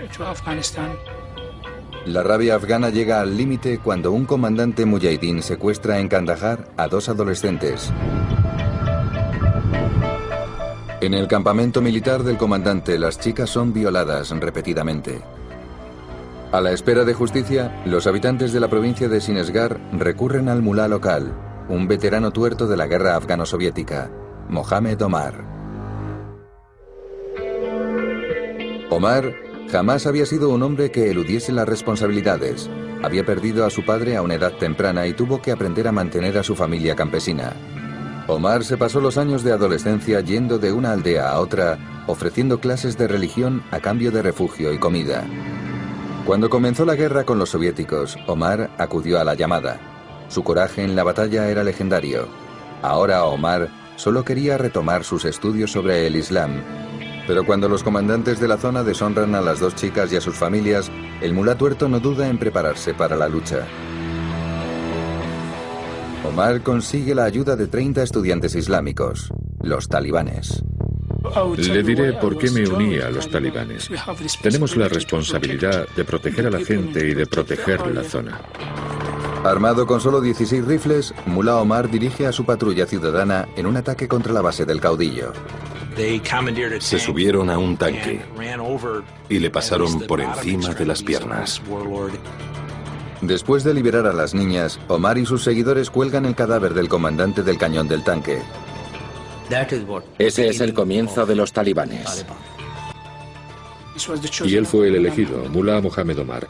La 2.05 2.21
rabia 2.21 2.55
afgana 2.55 2.89
llega 2.89 3.21
al 3.21 3.37
límite 3.37 3.79
cuando 3.79 4.11
un 4.11 4.25
comandante 4.25 4.85
mujahidín 4.85 5.41
secuestra 5.41 5.99
en 5.99 6.09
Kandahar 6.09 6.67
a 6.75 6.87
dos 6.87 7.07
adolescentes. 7.07 7.91
En 10.99 11.13
el 11.13 11.27
campamento 11.27 11.81
militar 11.81 12.23
del 12.23 12.37
comandante, 12.37 12.97
las 12.97 13.19
chicas 13.19 13.49
son 13.49 13.73
violadas 13.73 14.29
repetidamente. 14.31 15.21
A 16.51 16.61
la 16.61 16.71
espera 16.71 17.03
de 17.03 17.13
justicia, 17.13 17.81
los 17.85 18.07
habitantes 18.07 18.53
de 18.53 18.59
la 18.59 18.69
provincia 18.69 19.09
de 19.09 19.19
Sinesgar 19.19 19.79
recurren 19.93 20.49
al 20.49 20.61
mulá 20.61 20.87
local, 20.87 21.33
un 21.69 21.87
veterano 21.87 22.31
tuerto 22.31 22.67
de 22.67 22.77
la 22.77 22.87
guerra 22.87 23.15
afgano-soviética, 23.15 24.11
Mohamed 24.49 25.01
Omar. 25.01 25.52
Omar 28.93 29.33
jamás 29.71 30.05
había 30.05 30.27
sido 30.27 30.49
un 30.49 30.61
hombre 30.61 30.91
que 30.91 31.09
eludiese 31.09 31.51
las 31.51 31.67
responsabilidades. 31.67 32.69
Había 33.01 33.25
perdido 33.25 33.65
a 33.65 33.71
su 33.71 33.83
padre 33.83 34.15
a 34.15 34.21
una 34.21 34.35
edad 34.35 34.53
temprana 34.59 35.07
y 35.07 35.13
tuvo 35.13 35.41
que 35.41 35.51
aprender 35.51 35.87
a 35.87 35.91
mantener 35.91 36.37
a 36.37 36.43
su 36.43 36.55
familia 36.55 36.95
campesina. 36.95 37.53
Omar 38.27 38.63
se 38.63 38.77
pasó 38.77 39.01
los 39.01 39.17
años 39.17 39.43
de 39.43 39.51
adolescencia 39.51 40.21
yendo 40.21 40.59
de 40.59 40.71
una 40.71 40.91
aldea 40.91 41.31
a 41.31 41.39
otra, 41.39 42.03
ofreciendo 42.05 42.59
clases 42.59 42.95
de 42.95 43.07
religión 43.07 43.63
a 43.71 43.79
cambio 43.79 44.11
de 44.11 44.21
refugio 44.21 44.71
y 44.71 44.77
comida. 44.77 45.25
Cuando 46.27 46.51
comenzó 46.51 46.85
la 46.85 46.93
guerra 46.93 47.23
con 47.23 47.39
los 47.39 47.49
soviéticos, 47.49 48.15
Omar 48.27 48.69
acudió 48.77 49.19
a 49.19 49.23
la 49.23 49.33
llamada. 49.33 49.79
Su 50.29 50.43
coraje 50.43 50.83
en 50.83 50.95
la 50.95 51.03
batalla 51.03 51.49
era 51.49 51.63
legendario. 51.63 52.27
Ahora 52.83 53.25
Omar 53.25 53.69
solo 53.95 54.23
quería 54.23 54.59
retomar 54.59 55.03
sus 55.03 55.25
estudios 55.25 55.71
sobre 55.71 56.05
el 56.05 56.15
Islam. 56.15 56.61
Pero 57.27 57.45
cuando 57.45 57.69
los 57.69 57.83
comandantes 57.83 58.39
de 58.39 58.47
la 58.47 58.57
zona 58.57 58.83
deshonran 58.83 59.33
a 59.35 59.41
las 59.41 59.59
dos 59.59 59.75
chicas 59.75 60.11
y 60.11 60.17
a 60.17 60.21
sus 60.21 60.35
familias, 60.35 60.91
el 61.21 61.33
mulá 61.33 61.57
tuerto 61.57 61.87
no 61.87 61.99
duda 61.99 62.27
en 62.27 62.37
prepararse 62.37 62.93
para 62.93 63.15
la 63.15 63.29
lucha. 63.29 63.65
Omar 66.25 66.61
consigue 66.61 67.15
la 67.15 67.25
ayuda 67.25 67.55
de 67.55 67.67
30 67.67 68.03
estudiantes 68.03 68.55
islámicos, 68.55 69.29
los 69.61 69.87
talibanes. 69.87 70.63
Le 71.57 71.83
diré 71.83 72.13
por 72.13 72.37
qué 72.37 72.51
me 72.51 72.67
uní 72.67 72.97
a 72.97 73.09
los 73.09 73.29
talibanes. 73.29 73.89
Tenemos 74.41 74.75
la 74.75 74.89
responsabilidad 74.89 75.87
de 75.95 76.03
proteger 76.03 76.47
a 76.47 76.51
la 76.51 76.59
gente 76.59 77.07
y 77.07 77.13
de 77.13 77.25
proteger 77.25 77.87
la 77.87 78.03
zona. 78.03 78.41
Armado 79.43 79.85
con 79.85 79.99
solo 79.99 80.21
16 80.21 80.65
rifles, 80.65 81.13
Mullah 81.25 81.57
Omar 81.57 81.89
dirige 81.89 82.27
a 82.27 82.31
su 82.31 82.45
patrulla 82.45 82.85
ciudadana 82.85 83.47
en 83.55 83.65
un 83.65 83.77
ataque 83.77 84.07
contra 84.07 84.33
la 84.33 84.41
base 84.41 84.65
del 84.65 84.79
caudillo. 84.79 85.33
Se 86.79 86.99
subieron 86.99 87.49
a 87.49 87.57
un 87.57 87.77
tanque 87.77 88.21
y 89.29 89.39
le 89.39 89.49
pasaron 89.49 90.01
por 90.01 90.21
encima 90.21 90.69
de 90.73 90.85
las 90.85 91.03
piernas. 91.03 91.61
Después 93.21 93.63
de 93.63 93.73
liberar 93.73 94.05
a 94.07 94.13
las 94.13 94.33
niñas, 94.33 94.79
Omar 94.87 95.17
y 95.17 95.25
sus 95.25 95.43
seguidores 95.43 95.89
cuelgan 95.89 96.25
el 96.25 96.35
cadáver 96.35 96.73
del 96.73 96.89
comandante 96.89 97.43
del 97.43 97.57
cañón 97.57 97.87
del 97.87 98.03
tanque. 98.03 98.41
Ese 100.17 100.49
es 100.49 100.59
el 100.61 100.73
comienzo 100.73 101.25
de 101.25 101.35
los 101.35 101.53
talibanes. 101.53 102.25
Y 104.43 104.55
él 104.55 104.65
fue 104.65 104.87
el 104.87 104.95
elegido, 104.95 105.45
Mullah 105.49 105.81
Mohamed 105.81 106.19
Omar. 106.19 106.47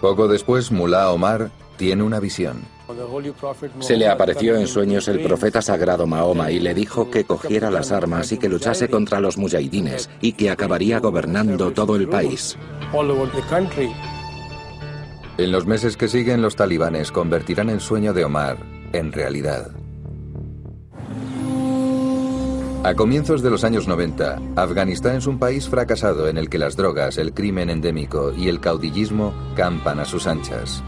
Poco 0.00 0.28
después, 0.28 0.70
Mullah 0.70 1.12
Omar 1.12 1.50
tiene 1.76 2.02
una 2.02 2.20
visión. 2.20 2.77
Se 3.80 3.96
le 3.96 4.08
apareció 4.08 4.56
en 4.56 4.66
sueños 4.66 5.08
el 5.08 5.20
profeta 5.20 5.60
sagrado 5.60 6.06
Mahoma 6.06 6.50
y 6.50 6.58
le 6.58 6.74
dijo 6.74 7.10
que 7.10 7.24
cogiera 7.24 7.70
las 7.70 7.92
armas 7.92 8.32
y 8.32 8.38
que 8.38 8.48
luchase 8.48 8.88
contra 8.88 9.20
los 9.20 9.36
mujahidines 9.36 10.08
y 10.20 10.32
que 10.32 10.50
acabaría 10.50 10.98
gobernando 10.98 11.72
todo 11.72 11.96
el 11.96 12.08
país. 12.08 12.56
En 15.36 15.52
los 15.52 15.66
meses 15.66 15.96
que 15.96 16.08
siguen, 16.08 16.42
los 16.42 16.56
talibanes 16.56 17.12
convertirán 17.12 17.70
el 17.70 17.80
sueño 17.80 18.12
de 18.12 18.24
Omar 18.24 18.56
en 18.92 19.12
realidad. 19.12 19.70
A 22.84 22.94
comienzos 22.94 23.42
de 23.42 23.50
los 23.50 23.64
años 23.64 23.86
90, 23.86 24.40
Afganistán 24.56 25.16
es 25.16 25.26
un 25.26 25.38
país 25.38 25.68
fracasado 25.68 26.28
en 26.28 26.38
el 26.38 26.48
que 26.48 26.58
las 26.58 26.76
drogas, 26.76 27.18
el 27.18 27.34
crimen 27.34 27.70
endémico 27.70 28.32
y 28.32 28.48
el 28.48 28.60
caudillismo 28.60 29.34
campan 29.56 30.00
a 30.00 30.04
sus 30.04 30.26
anchas. 30.26 30.82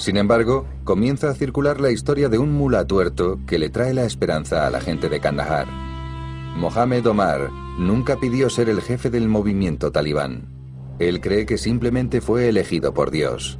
Sin 0.00 0.16
embargo, 0.16 0.64
comienza 0.84 1.28
a 1.28 1.34
circular 1.34 1.78
la 1.78 1.90
historia 1.90 2.30
de 2.30 2.38
un 2.38 2.52
mula 2.52 2.86
tuerto 2.86 3.38
que 3.46 3.58
le 3.58 3.68
trae 3.68 3.92
la 3.92 4.04
esperanza 4.04 4.66
a 4.66 4.70
la 4.70 4.80
gente 4.80 5.10
de 5.10 5.20
Kandahar. 5.20 5.66
Mohamed 6.56 7.06
Omar 7.06 7.50
nunca 7.78 8.16
pidió 8.16 8.48
ser 8.48 8.70
el 8.70 8.80
jefe 8.80 9.10
del 9.10 9.28
movimiento 9.28 9.92
talibán. 9.92 10.48
Él 10.98 11.20
cree 11.20 11.44
que 11.44 11.58
simplemente 11.58 12.22
fue 12.22 12.48
elegido 12.48 12.94
por 12.94 13.10
Dios. 13.10 13.58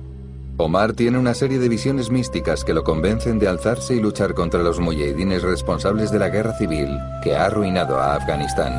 Omar 0.56 0.94
tiene 0.94 1.18
una 1.18 1.34
serie 1.34 1.58
de 1.58 1.68
visiones 1.68 2.10
místicas 2.10 2.64
que 2.64 2.72
lo 2.72 2.84
convencen 2.84 3.38
de 3.38 3.46
alzarse 3.46 3.94
y 3.94 4.00
luchar 4.00 4.32
contra 4.32 4.62
los 4.62 4.80
mujahidines 4.80 5.42
responsables 5.42 6.10
de 6.10 6.20
la 6.20 6.30
guerra 6.30 6.56
civil 6.56 6.88
que 7.22 7.36
ha 7.36 7.44
arruinado 7.44 8.00
a 8.00 8.14
Afganistán. 8.14 8.72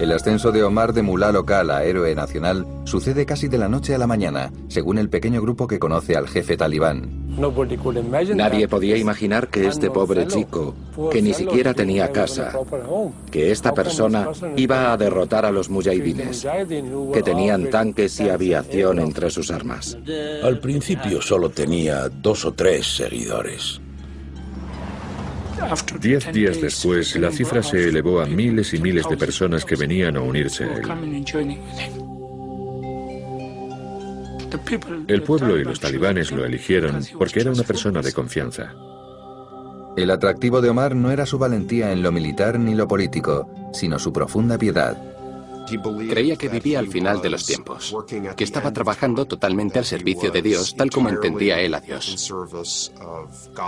El 0.00 0.12
ascenso 0.12 0.50
de 0.50 0.62
Omar 0.62 0.94
de 0.94 1.02
mulá 1.02 1.30
local 1.30 1.70
a 1.70 1.84
héroe 1.84 2.14
nacional 2.14 2.66
sucede 2.84 3.26
casi 3.26 3.48
de 3.48 3.58
la 3.58 3.68
noche 3.68 3.94
a 3.94 3.98
la 3.98 4.06
mañana, 4.06 4.50
según 4.68 4.96
el 4.96 5.10
pequeño 5.10 5.42
grupo 5.42 5.66
que 5.66 5.78
conoce 5.78 6.16
al 6.16 6.26
jefe 6.26 6.56
talibán. 6.56 7.28
Nadie 8.34 8.66
podía 8.66 8.96
imaginar 8.96 9.48
que 9.48 9.66
este 9.66 9.90
pobre 9.90 10.26
chico, 10.26 10.74
que 11.12 11.20
ni 11.20 11.34
siquiera 11.34 11.74
tenía 11.74 12.12
casa, 12.12 12.52
que 13.30 13.50
esta 13.50 13.74
persona 13.74 14.28
iba 14.56 14.90
a 14.90 14.96
derrotar 14.96 15.44
a 15.44 15.52
los 15.52 15.68
mujahidines, 15.68 16.46
que 17.12 17.22
tenían 17.22 17.68
tanques 17.68 18.18
y 18.20 18.30
aviación 18.30 19.00
entre 19.00 19.30
sus 19.30 19.50
armas. 19.50 19.98
Al 20.42 20.60
principio 20.60 21.20
solo 21.20 21.50
tenía 21.50 22.08
dos 22.08 22.46
o 22.46 22.52
tres 22.52 22.86
seguidores. 22.96 23.82
Diez 26.00 26.32
días 26.32 26.60
después, 26.60 27.16
la 27.16 27.30
cifra 27.30 27.62
se 27.62 27.88
elevó 27.88 28.20
a 28.20 28.26
miles 28.26 28.72
y 28.74 28.78
miles 28.78 29.06
de 29.08 29.16
personas 29.16 29.64
que 29.64 29.76
venían 29.76 30.16
a 30.16 30.20
unirse 30.20 30.64
a 30.64 30.76
él. 30.76 30.88
El 35.06 35.22
pueblo 35.22 35.58
y 35.58 35.64
los 35.64 35.80
talibanes 35.80 36.32
lo 36.32 36.44
eligieron 36.44 37.04
porque 37.18 37.40
era 37.40 37.52
una 37.52 37.62
persona 37.62 38.02
de 38.02 38.12
confianza. 38.12 38.74
El 39.96 40.10
atractivo 40.10 40.60
de 40.60 40.70
Omar 40.70 40.94
no 40.94 41.10
era 41.10 41.26
su 41.26 41.38
valentía 41.38 41.92
en 41.92 42.02
lo 42.02 42.12
militar 42.12 42.58
ni 42.58 42.74
lo 42.74 42.88
político, 42.88 43.48
sino 43.72 43.98
su 43.98 44.12
profunda 44.12 44.56
piedad. 44.56 44.96
Creía 46.08 46.36
que 46.36 46.48
vivía 46.48 46.78
al 46.78 46.88
final 46.88 47.20
de 47.22 47.30
los 47.30 47.46
tiempos, 47.46 47.94
que 48.36 48.44
estaba 48.44 48.72
trabajando 48.72 49.26
totalmente 49.26 49.78
al 49.78 49.84
servicio 49.84 50.30
de 50.30 50.42
Dios 50.42 50.74
tal 50.76 50.90
como 50.90 51.08
entendía 51.08 51.60
él 51.60 51.74
a 51.74 51.80
Dios, 51.80 52.32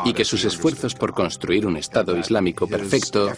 y 0.04 0.12
que 0.12 0.24
sus 0.24 0.44
esfuerzos 0.44 0.94
por 0.94 1.12
construir 1.12 1.66
un 1.66 1.76
Estado 1.76 2.16
islámico 2.16 2.66
perfecto 2.66 3.30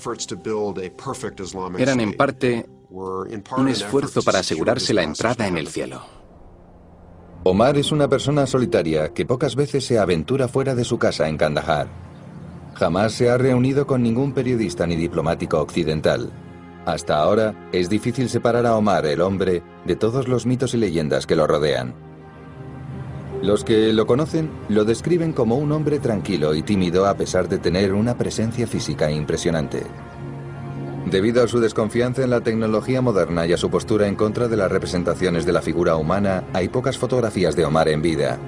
eran 1.78 2.00
en 2.00 2.16
parte 2.16 2.66
un 2.90 3.68
esfuerzo 3.68 4.22
para 4.22 4.40
asegurarse 4.40 4.94
la 4.94 5.02
entrada 5.02 5.46
en 5.46 5.58
el 5.58 5.68
cielo. 5.68 6.02
Omar 7.46 7.76
es 7.76 7.92
una 7.92 8.08
persona 8.08 8.46
solitaria 8.46 9.12
que 9.12 9.26
pocas 9.26 9.54
veces 9.54 9.84
se 9.84 9.98
aventura 9.98 10.48
fuera 10.48 10.74
de 10.74 10.84
su 10.84 10.98
casa 10.98 11.28
en 11.28 11.36
Kandahar. 11.36 11.88
Jamás 12.74 13.12
se 13.12 13.28
ha 13.28 13.36
reunido 13.36 13.86
con 13.86 14.02
ningún 14.02 14.32
periodista 14.32 14.86
ni 14.86 14.96
diplomático 14.96 15.60
occidental. 15.60 16.32
Hasta 16.86 17.16
ahora 17.16 17.68
es 17.72 17.88
difícil 17.88 18.28
separar 18.28 18.66
a 18.66 18.76
Omar, 18.76 19.06
el 19.06 19.20
hombre, 19.22 19.62
de 19.86 19.96
todos 19.96 20.28
los 20.28 20.44
mitos 20.44 20.74
y 20.74 20.76
leyendas 20.76 21.26
que 21.26 21.36
lo 21.36 21.46
rodean. 21.46 21.94
Los 23.42 23.64
que 23.64 23.92
lo 23.92 24.06
conocen 24.06 24.50
lo 24.68 24.84
describen 24.84 25.32
como 25.32 25.56
un 25.56 25.72
hombre 25.72 25.98
tranquilo 25.98 26.54
y 26.54 26.62
tímido 26.62 27.06
a 27.06 27.14
pesar 27.14 27.48
de 27.48 27.58
tener 27.58 27.92
una 27.92 28.16
presencia 28.16 28.66
física 28.66 29.10
impresionante. 29.10 29.82
Debido 31.10 31.44
a 31.44 31.48
su 31.48 31.60
desconfianza 31.60 32.22
en 32.22 32.30
la 32.30 32.40
tecnología 32.40 33.02
moderna 33.02 33.46
y 33.46 33.52
a 33.52 33.58
su 33.58 33.70
postura 33.70 34.06
en 34.06 34.16
contra 34.16 34.48
de 34.48 34.56
las 34.56 34.70
representaciones 34.70 35.44
de 35.44 35.52
la 35.52 35.60
figura 35.60 35.96
humana, 35.96 36.44
hay 36.54 36.68
pocas 36.68 36.96
fotografías 36.96 37.54
de 37.56 37.64
Omar 37.66 37.88
en 37.88 38.00
vida. 38.00 38.38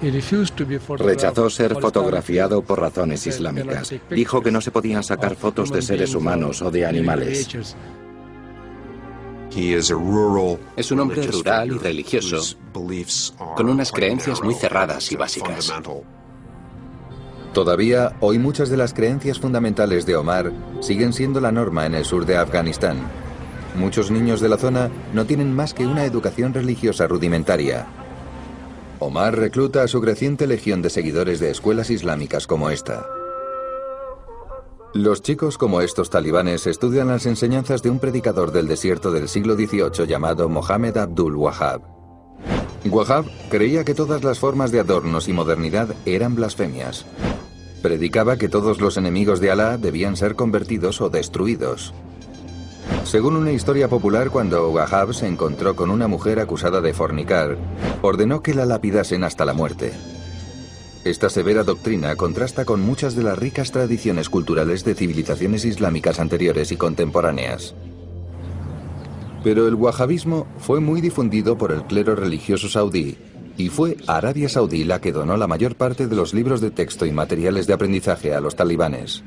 Rechazó 0.00 1.50
ser 1.50 1.74
fotografiado 1.78 2.62
por 2.62 2.80
razones 2.80 3.26
islámicas. 3.26 3.94
Dijo 4.10 4.40
que 4.40 4.50
no 4.50 4.60
se 4.60 4.70
podían 4.70 5.02
sacar 5.02 5.36
fotos 5.36 5.70
de 5.70 5.82
seres 5.82 6.14
humanos 6.14 6.62
o 6.62 6.70
de 6.70 6.86
animales. 6.86 7.48
Es 10.76 10.90
un 10.90 11.00
hombre 11.00 11.26
rural 11.26 11.72
y 11.72 11.78
religioso, 11.78 12.56
con 13.56 13.68
unas 13.68 13.92
creencias 13.92 14.42
muy 14.42 14.54
cerradas 14.54 15.10
y 15.12 15.16
básicas. 15.16 15.72
Todavía, 17.52 18.16
hoy 18.20 18.38
muchas 18.38 18.70
de 18.70 18.76
las 18.76 18.94
creencias 18.94 19.40
fundamentales 19.40 20.06
de 20.06 20.14
Omar 20.14 20.52
siguen 20.80 21.12
siendo 21.12 21.40
la 21.40 21.50
norma 21.50 21.84
en 21.84 21.94
el 21.94 22.04
sur 22.04 22.24
de 22.24 22.36
Afganistán. 22.36 22.98
Muchos 23.74 24.10
niños 24.10 24.40
de 24.40 24.48
la 24.48 24.56
zona 24.56 24.88
no 25.12 25.26
tienen 25.26 25.54
más 25.54 25.74
que 25.74 25.84
una 25.84 26.04
educación 26.04 26.54
religiosa 26.54 27.08
rudimentaria. 27.08 27.86
Omar 29.02 29.34
recluta 29.34 29.82
a 29.82 29.88
su 29.88 29.98
creciente 30.02 30.46
legión 30.46 30.82
de 30.82 30.90
seguidores 30.90 31.40
de 31.40 31.50
escuelas 31.50 31.88
islámicas 31.88 32.46
como 32.46 32.68
esta. 32.68 33.06
Los 34.92 35.22
chicos 35.22 35.56
como 35.56 35.80
estos 35.80 36.10
talibanes 36.10 36.66
estudian 36.66 37.08
las 37.08 37.24
enseñanzas 37.24 37.82
de 37.82 37.88
un 37.88 37.98
predicador 37.98 38.52
del 38.52 38.68
desierto 38.68 39.10
del 39.10 39.30
siglo 39.30 39.54
XVIII 39.54 40.06
llamado 40.06 40.50
Mohammed 40.50 40.98
Abdul 40.98 41.34
Wahab. 41.36 41.80
Wahab 42.90 43.24
creía 43.48 43.84
que 43.84 43.94
todas 43.94 44.22
las 44.22 44.38
formas 44.38 44.70
de 44.70 44.80
adornos 44.80 45.28
y 45.28 45.32
modernidad 45.32 45.94
eran 46.04 46.34
blasfemias. 46.34 47.06
Predicaba 47.82 48.36
que 48.36 48.50
todos 48.50 48.82
los 48.82 48.98
enemigos 48.98 49.40
de 49.40 49.50
Alá 49.50 49.78
debían 49.78 50.14
ser 50.14 50.34
convertidos 50.34 51.00
o 51.00 51.08
destruidos. 51.08 51.94
Según 53.04 53.36
una 53.36 53.52
historia 53.52 53.88
popular, 53.88 54.30
cuando 54.30 54.70
Wahab 54.70 55.14
se 55.14 55.26
encontró 55.26 55.74
con 55.74 55.90
una 55.90 56.06
mujer 56.06 56.38
acusada 56.38 56.80
de 56.80 56.94
fornicar, 56.94 57.56
ordenó 58.02 58.42
que 58.42 58.54
la 58.54 58.66
lapidasen 58.66 59.24
hasta 59.24 59.44
la 59.44 59.54
muerte. 59.54 59.92
Esta 61.04 61.30
severa 61.30 61.64
doctrina 61.64 62.14
contrasta 62.14 62.64
con 62.64 62.82
muchas 62.82 63.16
de 63.16 63.22
las 63.22 63.38
ricas 63.38 63.72
tradiciones 63.72 64.28
culturales 64.28 64.84
de 64.84 64.94
civilizaciones 64.94 65.64
islámicas 65.64 66.20
anteriores 66.20 66.72
y 66.72 66.76
contemporáneas. 66.76 67.74
Pero 69.42 69.66
el 69.66 69.74
wahabismo 69.74 70.46
fue 70.58 70.80
muy 70.80 71.00
difundido 71.00 71.56
por 71.56 71.72
el 71.72 71.84
clero 71.84 72.14
religioso 72.14 72.68
saudí 72.68 73.16
y 73.56 73.68
fue 73.68 73.96
Arabia 74.06 74.48
Saudí 74.48 74.84
la 74.84 75.00
que 75.00 75.12
donó 75.12 75.36
la 75.36 75.46
mayor 75.46 75.76
parte 75.76 76.06
de 76.06 76.16
los 76.16 76.34
libros 76.34 76.60
de 76.60 76.70
texto 76.70 77.06
y 77.06 77.12
materiales 77.12 77.66
de 77.66 77.74
aprendizaje 77.74 78.34
a 78.34 78.40
los 78.40 78.56
talibanes. 78.56 79.22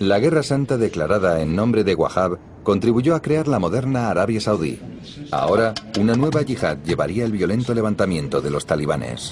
La 0.00 0.18
Guerra 0.18 0.42
Santa 0.42 0.76
declarada 0.76 1.40
en 1.40 1.54
nombre 1.54 1.84
de 1.84 1.94
Wahab 1.94 2.38
contribuyó 2.62 3.14
a 3.14 3.22
crear 3.22 3.46
la 3.46 3.58
moderna 3.58 4.10
Arabia 4.10 4.40
Saudí. 4.40 4.80
Ahora, 5.30 5.74
una 6.00 6.14
nueva 6.14 6.42
yihad 6.42 6.78
llevaría 6.84 7.24
el 7.24 7.32
violento 7.32 7.74
levantamiento 7.74 8.40
de 8.40 8.50
los 8.50 8.66
talibanes. 8.66 9.30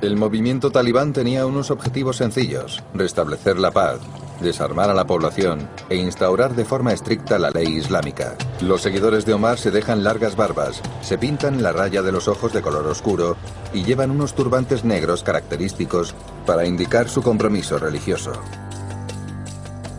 El 0.00 0.16
movimiento 0.16 0.70
talibán 0.70 1.12
tenía 1.12 1.46
unos 1.46 1.70
objetivos 1.70 2.16
sencillos, 2.16 2.82
restablecer 2.92 3.58
la 3.58 3.70
paz, 3.70 4.00
desarmar 4.40 4.90
a 4.90 4.94
la 4.94 5.06
población 5.06 5.68
e 5.88 5.96
instaurar 5.96 6.54
de 6.54 6.64
forma 6.64 6.92
estricta 6.92 7.38
la 7.38 7.50
ley 7.50 7.68
islámica. 7.68 8.36
Los 8.60 8.82
seguidores 8.82 9.24
de 9.24 9.34
Omar 9.34 9.58
se 9.58 9.70
dejan 9.70 10.04
largas 10.04 10.36
barbas, 10.36 10.82
se 11.02 11.18
pintan 11.18 11.62
la 11.62 11.72
raya 11.72 12.02
de 12.02 12.12
los 12.12 12.28
ojos 12.28 12.52
de 12.52 12.62
color 12.62 12.86
oscuro 12.86 13.36
y 13.72 13.84
llevan 13.84 14.10
unos 14.10 14.34
turbantes 14.34 14.84
negros 14.84 15.22
característicos 15.22 16.14
para 16.44 16.66
indicar 16.66 17.08
su 17.08 17.22
compromiso 17.22 17.78
religioso. 17.78 18.32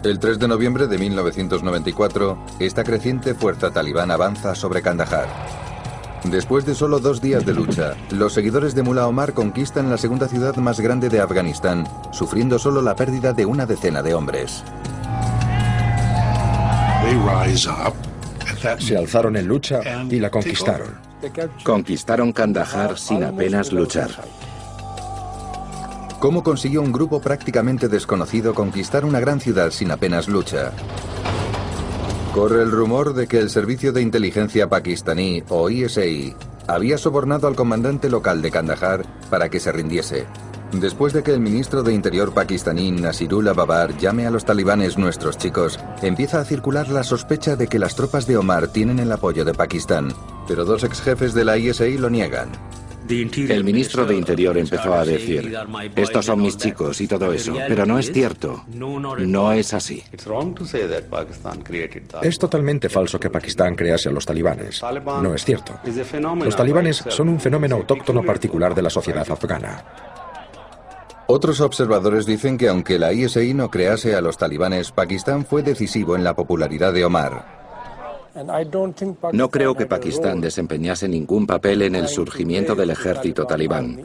El 0.03 0.19
3 0.19 0.37
de 0.37 0.47
noviembre 0.47 0.87
de 0.87 0.97
1994, 0.97 2.37
esta 2.59 2.83
creciente 2.83 3.33
fuerza 3.33 3.71
talibán 3.71 4.11
avanza 4.11 4.53
sobre 4.53 4.81
Kandahar. 4.81 5.27
Después 6.23 6.65
de 6.65 6.75
solo 6.75 6.99
dos 6.99 7.19
días 7.19 7.45
de 7.45 7.53
lucha, 7.53 7.95
los 8.11 8.33
seguidores 8.33 8.75
de 8.75 8.83
Mullah 8.83 9.07
Omar 9.07 9.33
conquistan 9.33 9.89
la 9.89 9.97
segunda 9.97 10.27
ciudad 10.27 10.55
más 10.57 10.79
grande 10.79 11.09
de 11.09 11.19
Afganistán, 11.19 11.87
sufriendo 12.11 12.59
solo 12.59 12.81
la 12.81 12.95
pérdida 12.95 13.33
de 13.33 13.45
una 13.45 13.65
decena 13.65 14.03
de 14.03 14.13
hombres. 14.13 14.63
Se 18.79 18.97
alzaron 18.97 19.35
en 19.35 19.47
lucha 19.47 19.81
y 20.09 20.19
la 20.19 20.29
conquistaron. 20.29 20.89
Conquistaron 21.63 22.31
Kandahar 22.33 22.97
sin 22.97 23.23
apenas 23.23 23.71
luchar. 23.71 24.11
¿Cómo 26.19 26.41
consiguió 26.41 26.81
un 26.81 26.91
grupo 26.91 27.21
prácticamente 27.21 27.87
desconocido 27.89 28.55
conquistar 28.55 29.05
una 29.05 29.19
gran 29.19 29.39
ciudad 29.39 29.69
sin 29.69 29.91
apenas 29.91 30.27
lucha? 30.27 30.71
Corre 32.33 32.63
el 32.63 32.71
rumor 32.71 33.13
de 33.13 33.27
que 33.27 33.37
el 33.37 33.51
Servicio 33.51 33.93
de 33.93 34.01
Inteligencia 34.01 34.67
Pakistaní, 34.67 35.43
o 35.49 35.69
ISI, 35.69 36.35
había 36.65 36.97
sobornado 36.97 37.47
al 37.47 37.55
comandante 37.55 38.09
local 38.09 38.41
de 38.41 38.49
Kandahar 38.49 39.05
para 39.29 39.49
que 39.49 39.59
se 39.59 39.71
rindiese. 39.71 40.25
Después 40.71 41.13
de 41.13 41.21
que 41.21 41.33
el 41.33 41.39
ministro 41.39 41.81
de 41.83 41.93
Interior 41.93 42.33
pakistaní 42.33 42.91
Nasirullah 42.91 43.53
Babar 43.53 43.95
llame 43.97 44.27
a 44.27 44.31
los 44.31 44.43
talibanes 44.43 44.97
nuestros 44.97 45.37
chicos, 45.37 45.79
empieza 46.01 46.41
a 46.41 46.45
circular 46.45 46.89
la 46.89 47.03
sospecha 47.03 47.55
de 47.55 47.67
que 47.67 47.79
las 47.79 47.95
tropas 47.95 48.27
de 48.27 48.37
Omar 48.37 48.67
tienen 48.67 48.99
el 48.99 49.11
apoyo 49.11 49.45
de 49.45 49.53
Pakistán, 49.53 50.09
pero 50.47 50.65
dos 50.65 50.83
ex 50.83 50.99
jefes 50.99 51.33
de 51.33 51.45
la 51.45 51.57
ISI 51.57 51.97
lo 51.97 52.09
niegan. 52.09 52.49
El 53.09 53.63
ministro 53.63 54.05
de 54.05 54.15
Interior 54.15 54.57
empezó 54.57 54.93
a 54.93 55.05
decir, 55.05 55.55
estos 55.95 56.25
son 56.25 56.41
mis 56.41 56.57
chicos 56.57 56.99
y 57.01 57.07
todo 57.07 57.31
eso, 57.31 57.55
pero 57.67 57.85
no 57.85 57.99
es 57.99 58.11
cierto. 58.11 58.65
No 58.73 59.51
es 59.51 59.73
así. 59.73 60.03
Es 62.21 62.39
totalmente 62.39 62.89
falso 62.89 63.19
que 63.19 63.29
Pakistán 63.29 63.75
crease 63.75 64.09
a 64.09 64.11
los 64.11 64.25
talibanes. 64.25 64.81
No 65.21 65.33
es 65.33 65.45
cierto. 65.45 65.79
Los 66.43 66.55
talibanes 66.55 67.03
son 67.07 67.29
un 67.29 67.39
fenómeno 67.39 67.75
autóctono 67.75 68.23
particular 68.23 68.75
de 68.75 68.81
la 68.81 68.89
sociedad 68.89 69.25
afgana. 69.29 69.83
Otros 71.29 71.59
observadores 71.59 72.25
dicen 72.25 72.57
que 72.57 72.69
aunque 72.69 72.97
la 72.97 73.11
ISI 73.11 73.53
no 73.53 73.69
crease 73.69 74.15
a 74.15 74.21
los 74.21 74.37
talibanes, 74.37 74.93
Pakistán 74.93 75.45
fue 75.45 75.61
decisivo 75.61 76.15
en 76.15 76.23
la 76.23 76.33
popularidad 76.33 76.93
de 76.93 77.03
Omar. 77.03 77.56
No 79.33 79.49
creo 79.49 79.75
que 79.75 79.85
Pakistán 79.85 80.41
desempeñase 80.41 81.07
ningún 81.07 81.47
papel 81.47 81.81
en 81.81 81.95
el 81.95 82.07
surgimiento 82.07 82.75
del 82.75 82.91
ejército 82.91 83.45
talibán. 83.45 83.99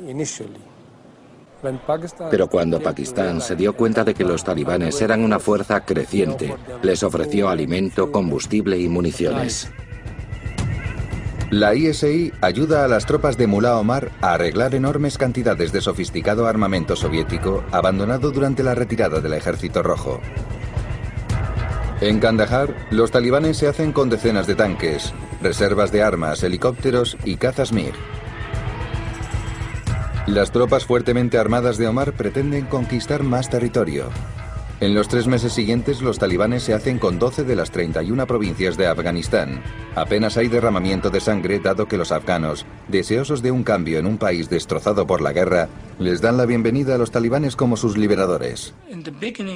Pero 2.30 2.48
cuando 2.48 2.80
Pakistán 2.80 3.40
se 3.40 3.54
dio 3.54 3.74
cuenta 3.74 4.04
de 4.04 4.14
que 4.14 4.24
los 4.24 4.42
talibanes 4.42 5.00
eran 5.00 5.22
una 5.22 5.38
fuerza 5.38 5.84
creciente, 5.84 6.54
les 6.82 7.02
ofreció 7.02 7.48
alimento, 7.48 8.10
combustible 8.10 8.78
y 8.78 8.88
municiones. 8.88 9.70
La 11.50 11.74
ISI 11.74 12.32
ayuda 12.40 12.84
a 12.84 12.88
las 12.88 13.04
tropas 13.04 13.36
de 13.36 13.46
Mullah 13.46 13.78
Omar 13.78 14.10
a 14.22 14.32
arreglar 14.32 14.74
enormes 14.74 15.18
cantidades 15.18 15.70
de 15.70 15.82
sofisticado 15.82 16.46
armamento 16.46 16.96
soviético 16.96 17.62
abandonado 17.70 18.30
durante 18.30 18.62
la 18.62 18.74
retirada 18.74 19.20
del 19.20 19.34
Ejército 19.34 19.82
Rojo. 19.82 20.20
En 22.02 22.18
Kandahar, 22.18 22.74
los 22.90 23.12
talibanes 23.12 23.58
se 23.58 23.68
hacen 23.68 23.92
con 23.92 24.10
decenas 24.10 24.48
de 24.48 24.56
tanques, 24.56 25.14
reservas 25.40 25.92
de 25.92 26.02
armas, 26.02 26.42
helicópteros 26.42 27.16
y 27.24 27.36
cazas 27.36 27.72
MiG. 27.72 27.92
Las 30.26 30.50
tropas 30.50 30.84
fuertemente 30.84 31.38
armadas 31.38 31.78
de 31.78 31.86
Omar 31.86 32.14
pretenden 32.14 32.64
conquistar 32.64 33.22
más 33.22 33.50
territorio. 33.50 34.06
En 34.82 34.94
los 34.94 35.06
tres 35.06 35.28
meses 35.28 35.52
siguientes, 35.52 36.02
los 36.02 36.18
talibanes 36.18 36.64
se 36.64 36.74
hacen 36.74 36.98
con 36.98 37.16
12 37.16 37.44
de 37.44 37.54
las 37.54 37.70
31 37.70 38.26
provincias 38.26 38.76
de 38.76 38.88
Afganistán. 38.88 39.62
Apenas 39.94 40.36
hay 40.36 40.48
derramamiento 40.48 41.08
de 41.08 41.20
sangre, 41.20 41.60
dado 41.60 41.86
que 41.86 41.96
los 41.96 42.10
afganos, 42.10 42.66
deseosos 42.88 43.42
de 43.42 43.52
un 43.52 43.62
cambio 43.62 44.00
en 44.00 44.06
un 44.06 44.18
país 44.18 44.50
destrozado 44.50 45.06
por 45.06 45.20
la 45.20 45.32
guerra, 45.32 45.68
les 46.00 46.20
dan 46.20 46.36
la 46.36 46.46
bienvenida 46.46 46.96
a 46.96 46.98
los 46.98 47.12
talibanes 47.12 47.54
como 47.54 47.76
sus 47.76 47.96
liberadores. 47.96 48.74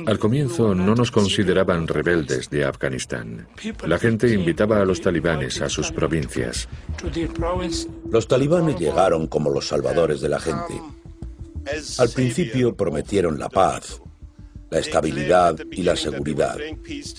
Al 0.06 0.20
comienzo 0.20 0.76
no 0.76 0.94
nos 0.94 1.10
consideraban 1.10 1.88
rebeldes 1.88 2.48
de 2.48 2.64
Afganistán. 2.64 3.48
La 3.84 3.98
gente 3.98 4.32
invitaba 4.32 4.80
a 4.80 4.84
los 4.84 5.00
talibanes 5.00 5.60
a 5.60 5.68
sus 5.68 5.90
provincias. 5.90 6.68
Los 8.08 8.28
talibanes 8.28 8.78
llegaron 8.78 9.26
como 9.26 9.50
los 9.50 9.66
salvadores 9.66 10.20
de 10.20 10.28
la 10.28 10.38
gente. 10.38 10.80
Al 11.98 12.10
principio 12.10 12.76
prometieron 12.76 13.40
la 13.40 13.48
paz, 13.48 14.00
la 14.70 14.78
estabilidad 14.78 15.56
y 15.70 15.82
la 15.82 15.96
seguridad. 15.96 16.56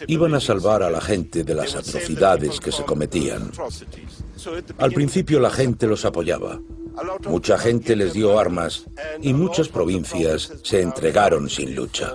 Iban 0.08 0.34
a 0.36 0.40
salvar 0.40 0.84
a 0.84 0.90
la 0.90 1.02
gente 1.02 1.44
de 1.44 1.56
las 1.56 1.76
atrocidades 1.76 2.60
que 2.60 2.72
se 2.72 2.84
cometían. 2.84 3.52
Al 4.78 4.92
principio 4.92 5.40
la 5.40 5.50
gente 5.50 5.88
los 5.88 6.06
apoyaba. 6.06 6.60
Mucha 7.28 7.58
gente 7.58 7.96
les 7.96 8.14
dio 8.14 8.40
armas 8.40 8.86
y 9.22 9.34
muchas 9.34 9.70
provincias 9.70 10.52
se 10.64 10.82
entregaron 10.82 11.50
sin 11.50 11.76
lucha. 11.76 12.14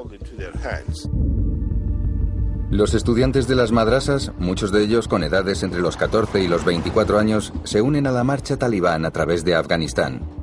Los 2.70 2.94
estudiantes 2.94 3.46
de 3.46 3.54
las 3.54 3.70
madrasas, 3.70 4.32
muchos 4.38 4.72
de 4.72 4.82
ellos 4.82 5.06
con 5.06 5.22
edades 5.22 5.62
entre 5.62 5.80
los 5.80 5.98
14 5.98 6.42
y 6.42 6.48
los 6.48 6.64
24 6.64 7.18
años, 7.18 7.52
se 7.64 7.82
unen 7.82 8.06
a 8.06 8.12
la 8.12 8.24
marcha 8.24 8.56
talibán 8.56 9.04
a 9.04 9.10
través 9.10 9.44
de 9.44 9.54
Afganistán. 9.54 10.41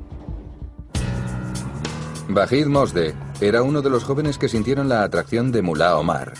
Bajid 2.29 2.67
Mosde 2.67 3.15
era 3.41 3.63
uno 3.63 3.81
de 3.81 3.89
los 3.89 4.03
jóvenes 4.03 4.37
que 4.37 4.47
sintieron 4.47 4.87
la 4.87 5.01
atracción 5.01 5.51
de 5.51 5.63
Mullah 5.63 5.97
Omar. 5.97 6.35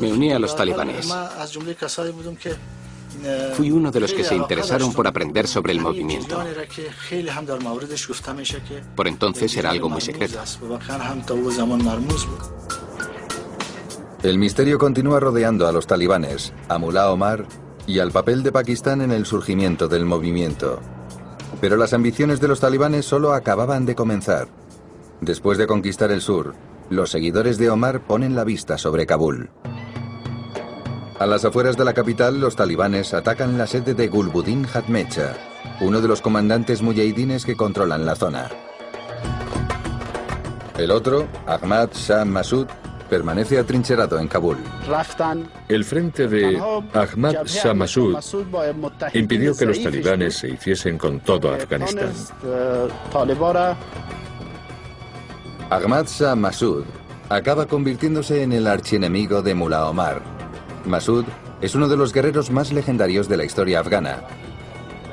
Me 0.00 0.12
uní 0.12 0.32
a 0.32 0.38
los 0.38 0.56
talibanes. 0.56 1.14
Fui 3.54 3.70
uno 3.70 3.90
de 3.90 4.00
los 4.00 4.14
que 4.14 4.24
se 4.24 4.34
interesaron 4.34 4.94
por 4.94 5.06
aprender 5.06 5.46
sobre 5.46 5.72
el 5.72 5.80
movimiento. 5.80 6.42
Por 8.96 9.06
entonces 9.06 9.56
era 9.56 9.70
algo 9.70 9.90
muy 9.90 10.00
secreto. 10.00 10.38
El 14.22 14.38
misterio 14.38 14.78
continúa 14.78 15.20
rodeando 15.20 15.68
a 15.68 15.72
los 15.72 15.86
talibanes, 15.86 16.54
a 16.68 16.78
Mullah 16.78 17.10
Omar 17.10 17.44
y 17.86 17.98
al 17.98 18.10
papel 18.10 18.42
de 18.42 18.52
Pakistán 18.52 19.02
en 19.02 19.12
el 19.12 19.26
surgimiento 19.26 19.86
del 19.86 20.06
movimiento. 20.06 20.80
Pero 21.64 21.78
las 21.78 21.94
ambiciones 21.94 22.42
de 22.42 22.48
los 22.48 22.60
talibanes 22.60 23.06
solo 23.06 23.32
acababan 23.32 23.86
de 23.86 23.94
comenzar. 23.94 24.48
Después 25.22 25.56
de 25.56 25.66
conquistar 25.66 26.12
el 26.12 26.20
sur, 26.20 26.54
los 26.90 27.10
seguidores 27.10 27.56
de 27.56 27.70
Omar 27.70 28.02
ponen 28.02 28.34
la 28.34 28.44
vista 28.44 28.76
sobre 28.76 29.06
Kabul. 29.06 29.48
A 31.18 31.24
las 31.24 31.42
afueras 31.46 31.78
de 31.78 31.86
la 31.86 31.94
capital, 31.94 32.38
los 32.38 32.54
talibanes 32.54 33.14
atacan 33.14 33.56
la 33.56 33.66
sede 33.66 33.94
de 33.94 34.08
Gulbuddin 34.08 34.66
Hatmecha, 34.66 35.38
uno 35.80 36.02
de 36.02 36.08
los 36.08 36.20
comandantes 36.20 36.82
mujahidines 36.82 37.46
que 37.46 37.56
controlan 37.56 38.04
la 38.04 38.14
zona. 38.14 38.50
El 40.76 40.90
otro, 40.90 41.28
Ahmad 41.46 41.88
Shah 41.94 42.26
Masud, 42.26 42.66
permanece 43.14 43.60
atrincherado 43.60 44.18
en 44.18 44.26
Kabul. 44.26 44.58
El 45.68 45.84
frente 45.84 46.26
de 46.26 46.58
Ahmad 46.92 47.46
Shah 47.46 47.72
Masud 47.72 48.16
impidió 49.12 49.56
que 49.56 49.66
los 49.66 49.80
talibanes 49.80 50.34
se 50.38 50.48
hiciesen 50.48 50.98
con 50.98 51.20
todo 51.20 51.54
Afganistán. 51.54 52.10
Ahmad 55.70 56.06
Shah 56.06 56.34
Masud 56.34 56.84
acaba 57.28 57.66
convirtiéndose 57.66 58.42
en 58.42 58.52
el 58.52 58.66
archienemigo 58.66 59.42
de 59.42 59.54
Mullah 59.54 59.86
Omar, 59.86 60.20
Masud 60.84 61.24
es 61.62 61.76
uno 61.76 61.86
de 61.86 61.96
los 61.96 62.12
guerreros 62.12 62.50
más 62.50 62.72
legendarios 62.72 63.28
de 63.28 63.36
la 63.36 63.44
historia 63.44 63.78
afgana. 63.78 64.24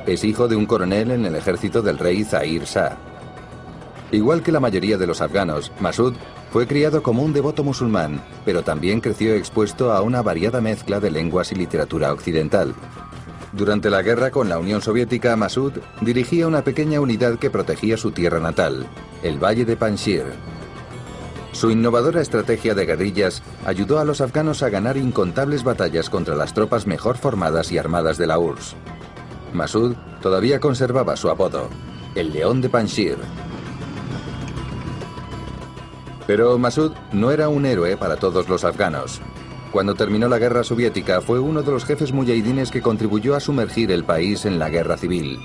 Es 0.08 0.24
hijo 0.24 0.48
de 0.48 0.56
un 0.56 0.66
coronel 0.66 1.12
en 1.12 1.26
el 1.28 1.36
ejército 1.36 1.84
del 1.84 2.00
rey 2.00 2.24
Zahir 2.24 2.64
Shah. 2.64 3.11
Igual 4.12 4.44
que 4.44 4.52
la 4.52 4.60
mayoría 4.60 4.98
de 4.98 5.08
los 5.08 5.22
afganos, 5.22 5.72
Masud 5.80 6.14
fue 6.52 6.68
criado 6.68 7.02
como 7.02 7.24
un 7.24 7.34
devoto 7.34 7.64
musulmán, 7.64 8.22
pero 8.44 8.64
también 8.64 9.00
creció 9.00 9.34
expuesto 9.36 9.92
a 9.92 10.02
una 10.02 10.22
variada 10.22 10.62
mezcla 10.62 11.00
de 11.00 11.12
lenguas 11.12 11.52
y 11.52 11.56
literatura 11.56 12.12
occidental. 12.12 12.76
Durante 13.54 13.90
la 13.90 14.02
guerra 14.02 14.32
con 14.32 14.50
la 14.50 14.60
Unión 14.60 14.82
Soviética, 14.82 15.36
Masud 15.36 15.74
dirigía 16.02 16.48
una 16.48 16.64
pequeña 16.64 17.00
unidad 17.02 17.40
que 17.40 17.50
protegía 17.50 17.98
su 17.98 18.12
tierra 18.12 18.40
natal, 18.40 18.86
el 19.24 19.44
Valle 19.44 19.66
de 19.66 19.76
Panjshir, 19.76 20.26
su 21.52 21.70
innovadora 21.70 22.22
estrategia 22.22 22.74
de 22.74 22.86
guerrillas 22.86 23.44
ayudó 23.66 24.00
a 24.00 24.06
los 24.06 24.22
afganos 24.22 24.64
a 24.64 24.70
ganar 24.70 24.96
incontables 24.98 25.64
batallas 25.64 26.10
contra 26.10 26.36
las 26.36 26.54
tropas 26.54 26.88
mejor 26.88 27.18
formadas 27.18 27.72
y 27.72 27.78
armadas 27.78 28.18
de 28.18 28.28
la 28.28 28.40
URSS. 28.40 28.76
Masud 29.54 29.96
todavía 30.22 30.60
conservaba 30.62 31.18
su 31.18 31.30
apodo, 31.30 31.70
el 32.16 32.32
León 32.32 32.62
de 32.62 32.70
Panjshir. 32.70 33.18
Pero 36.32 36.58
Masud 36.58 36.94
no 37.12 37.32
era 37.32 37.50
un 37.50 37.66
héroe 37.66 37.98
para 37.98 38.16
todos 38.16 38.48
los 38.48 38.64
afganos. 38.64 39.20
Cuando 39.74 39.96
terminó 39.96 40.30
la 40.30 40.40
guerra 40.40 40.64
soviética 40.64 41.20
fue 41.20 41.42
uno 41.42 41.62
de 41.62 41.72
los 41.72 41.84
jefes 41.84 42.14
mujahidines 42.14 42.72
que 42.72 42.82
contribuyó 42.82 43.36
a 43.36 43.42
sumergir 43.42 43.92
el 43.92 44.06
país 44.06 44.46
en 44.46 44.58
la 44.58 44.70
guerra 44.70 44.96
civil. 44.96 45.38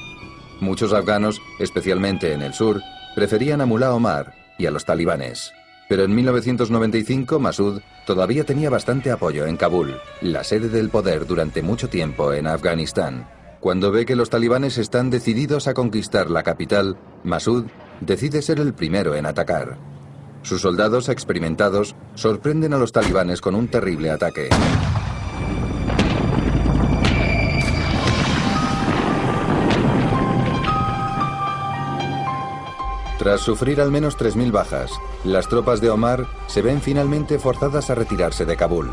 Muchos 0.60 0.92
afganos, 0.92 1.42
especialmente 1.58 2.32
en 2.32 2.40
el 2.40 2.54
sur, 2.54 2.80
preferían 3.16 3.60
a 3.62 3.66
Mullah 3.66 3.94
Omar 3.94 4.32
y 4.58 4.66
a 4.66 4.70
los 4.70 4.84
talibanes. 4.84 5.52
Pero 5.88 6.04
en 6.04 6.14
1995 6.14 7.40
Masud 7.40 7.80
todavía 8.06 8.44
tenía 8.44 8.70
bastante 8.70 9.10
apoyo 9.10 9.44
en 9.46 9.56
Kabul, 9.56 9.96
la 10.20 10.44
sede 10.44 10.68
del 10.68 10.90
poder 10.90 11.26
durante 11.26 11.62
mucho 11.62 11.88
tiempo 11.88 12.32
en 12.32 12.46
Afganistán. 12.46 13.28
Cuando 13.58 13.90
ve 13.90 14.06
que 14.06 14.14
los 14.14 14.30
talibanes 14.30 14.78
están 14.78 15.10
decididos 15.10 15.66
a 15.66 15.74
conquistar 15.74 16.30
la 16.30 16.44
capital, 16.44 16.96
Masud 17.24 17.64
decide 18.00 18.40
ser 18.40 18.60
el 18.60 18.72
primero 18.72 19.16
en 19.16 19.26
atacar. 19.26 19.95
Sus 20.46 20.60
soldados 20.60 21.08
experimentados 21.08 21.96
sorprenden 22.14 22.72
a 22.72 22.78
los 22.78 22.92
talibanes 22.92 23.40
con 23.40 23.56
un 23.56 23.66
terrible 23.66 24.10
ataque. 24.12 24.48
Tras 33.18 33.40
sufrir 33.40 33.80
al 33.80 33.90
menos 33.90 34.16
3.000 34.16 34.52
bajas, 34.52 34.92
las 35.24 35.48
tropas 35.48 35.80
de 35.80 35.90
Omar 35.90 36.28
se 36.46 36.62
ven 36.62 36.80
finalmente 36.80 37.40
forzadas 37.40 37.90
a 37.90 37.96
retirarse 37.96 38.44
de 38.44 38.56
Kabul. 38.56 38.88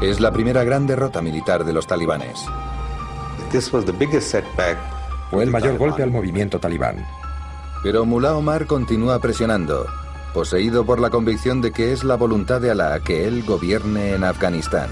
Es 0.00 0.20
la 0.20 0.30
primera 0.30 0.62
gran 0.62 0.86
derrota 0.86 1.20
militar 1.20 1.64
de 1.64 1.72
los 1.72 1.88
talibanes. 1.88 2.46
Fue 5.32 5.42
el 5.42 5.50
mayor 5.50 5.78
golpe 5.78 6.04
al 6.04 6.12
movimiento 6.12 6.60
talibán. 6.60 7.04
Pero 7.86 8.04
Mullah 8.04 8.34
Omar 8.34 8.66
continúa 8.66 9.20
presionando, 9.20 9.86
poseído 10.34 10.84
por 10.84 10.98
la 10.98 11.08
convicción 11.08 11.62
de 11.62 11.70
que 11.70 11.92
es 11.92 12.02
la 12.02 12.16
voluntad 12.16 12.60
de 12.60 12.72
Alá 12.72 12.98
que 12.98 13.28
él 13.28 13.44
gobierne 13.44 14.14
en 14.14 14.24
Afganistán. 14.24 14.90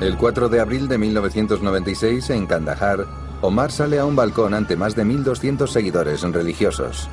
El 0.00 0.16
4 0.16 0.48
de 0.48 0.58
abril 0.58 0.88
de 0.88 0.98
1996, 0.98 2.30
en 2.30 2.46
Kandahar, 2.46 3.06
Omar 3.42 3.70
sale 3.70 4.00
a 4.00 4.04
un 4.04 4.16
balcón 4.16 4.54
ante 4.54 4.74
más 4.74 4.96
de 4.96 5.04
1.200 5.04 5.68
seguidores 5.68 6.22
religiosos. 6.22 7.08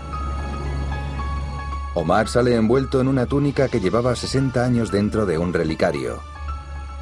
Omar 1.94 2.28
sale 2.28 2.56
envuelto 2.56 3.02
en 3.02 3.10
una 3.10 3.28
túnica 3.28 3.68
que 3.68 3.82
llevaba 3.82 4.16
60 4.16 4.66
años 4.66 4.90
dentro 4.90 5.28
de 5.28 5.38
un 5.38 5.54
relicario. 5.54 6.22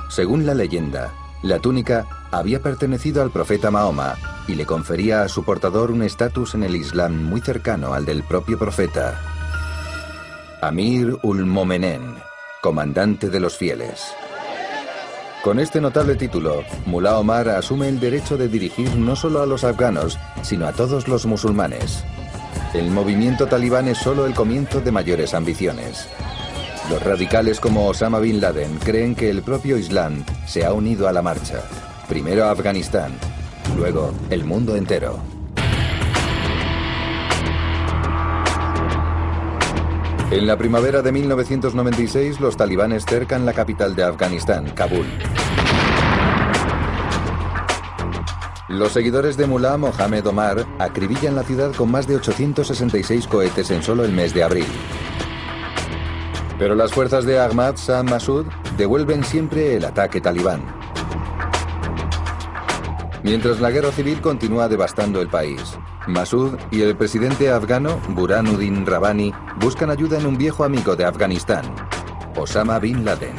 Según 0.09 0.45
la 0.45 0.53
leyenda, 0.53 1.13
la 1.43 1.59
túnica 1.59 2.20
había 2.31 2.61
pertenecido 2.61 3.21
al 3.21 3.31
profeta 3.31 3.71
Mahoma 3.71 4.15
y 4.47 4.55
le 4.55 4.65
confería 4.65 5.23
a 5.23 5.29
su 5.29 5.43
portador 5.43 5.91
un 5.91 6.01
estatus 6.01 6.55
en 6.55 6.63
el 6.63 6.75
Islam 6.75 7.23
muy 7.23 7.41
cercano 7.41 7.93
al 7.93 8.05
del 8.05 8.23
propio 8.23 8.57
profeta. 8.57 9.19
Amir 10.61 11.17
ul 11.23 11.45
Momenen, 11.45 12.15
comandante 12.61 13.29
de 13.29 13.39
los 13.39 13.57
fieles. 13.57 14.13
Con 15.43 15.59
este 15.59 15.81
notable 15.81 16.15
título, 16.15 16.63
Mullah 16.85 17.17
Omar 17.17 17.49
asume 17.49 17.89
el 17.89 17.99
derecho 17.99 18.37
de 18.37 18.47
dirigir 18.47 18.95
no 18.95 19.15
solo 19.15 19.41
a 19.41 19.47
los 19.47 19.63
afganos, 19.63 20.19
sino 20.43 20.67
a 20.67 20.71
todos 20.71 21.07
los 21.07 21.25
musulmanes. 21.25 22.03
El 22.75 22.91
movimiento 22.91 23.47
talibán 23.47 23.87
es 23.87 23.97
solo 23.97 24.25
el 24.25 24.35
comienzo 24.35 24.81
de 24.81 24.91
mayores 24.91 25.33
ambiciones. 25.33 26.07
Los 26.89 27.01
radicales 27.01 27.59
como 27.59 27.87
Osama 27.87 28.19
Bin 28.19 28.39
Laden 28.39 28.77
creen 28.77 29.15
que 29.15 29.29
el 29.29 29.41
propio 29.41 29.77
Islam 29.77 30.23
se 30.45 30.63
ha 30.63 30.73
unido 30.73 31.07
a 31.07 31.11
la 31.11 31.21
marcha. 31.21 31.63
Primero 32.11 32.43
Afganistán, 32.43 33.13
luego 33.77 34.11
el 34.29 34.43
mundo 34.43 34.75
entero. 34.75 35.17
En 40.29 40.45
la 40.45 40.57
primavera 40.57 41.01
de 41.01 41.13
1996, 41.13 42.41
los 42.41 42.57
talibanes 42.57 43.05
cercan 43.05 43.45
la 43.45 43.53
capital 43.53 43.95
de 43.95 44.03
Afganistán, 44.03 44.71
Kabul. 44.75 45.05
Los 48.67 48.91
seguidores 48.91 49.37
de 49.37 49.47
Mullah 49.47 49.77
Mohamed 49.77 50.27
Omar 50.27 50.65
acribillan 50.79 51.37
la 51.37 51.43
ciudad 51.43 51.71
con 51.73 51.89
más 51.89 52.07
de 52.07 52.17
866 52.17 53.25
cohetes 53.27 53.71
en 53.71 53.81
solo 53.81 54.03
el 54.03 54.11
mes 54.11 54.33
de 54.33 54.43
abril. 54.43 54.67
Pero 56.59 56.75
las 56.75 56.91
fuerzas 56.91 57.23
de 57.23 57.39
Ahmad 57.39 57.77
Shah 57.77 58.03
Masud 58.03 58.47
devuelven 58.75 59.23
siempre 59.23 59.77
el 59.77 59.85
ataque 59.85 60.19
talibán. 60.19 60.80
Mientras 63.23 63.59
la 63.59 63.69
guerra 63.69 63.91
civil 63.91 64.19
continúa 64.19 64.67
devastando 64.67 65.21
el 65.21 65.27
país, 65.27 65.61
Masud 66.07 66.57
y 66.71 66.81
el 66.81 66.95
presidente 66.95 67.51
afgano 67.51 68.01
Burhanuddin 68.09 68.85
Rabbani 68.85 69.31
buscan 69.59 69.91
ayuda 69.91 70.17
en 70.17 70.25
un 70.25 70.37
viejo 70.37 70.63
amigo 70.63 70.95
de 70.95 71.05
Afganistán, 71.05 71.63
Osama 72.35 72.79
Bin 72.79 73.05
Laden. 73.05 73.35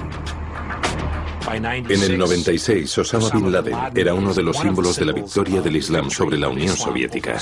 En 1.53 1.64
el 1.64 2.16
96, 2.16 2.99
Osama 2.99 3.28
Bin 3.30 3.51
Laden 3.51 3.76
era 3.97 4.14
uno 4.14 4.33
de 4.33 4.43
los 4.45 4.57
símbolos 4.57 4.97
de 4.97 5.07
la 5.07 5.12
victoria 5.12 5.61
del 5.61 5.76
Islam 5.76 6.11
sobre 6.11 6.39
la 6.39 6.49
Unión 6.49 6.76
Soviética. 6.76 7.39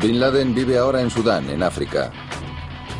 Bin 0.00 0.20
Laden 0.20 0.54
vive 0.54 0.78
ahora 0.78 1.02
en 1.02 1.10
Sudán, 1.10 1.50
en 1.50 1.62
África. 1.62 2.10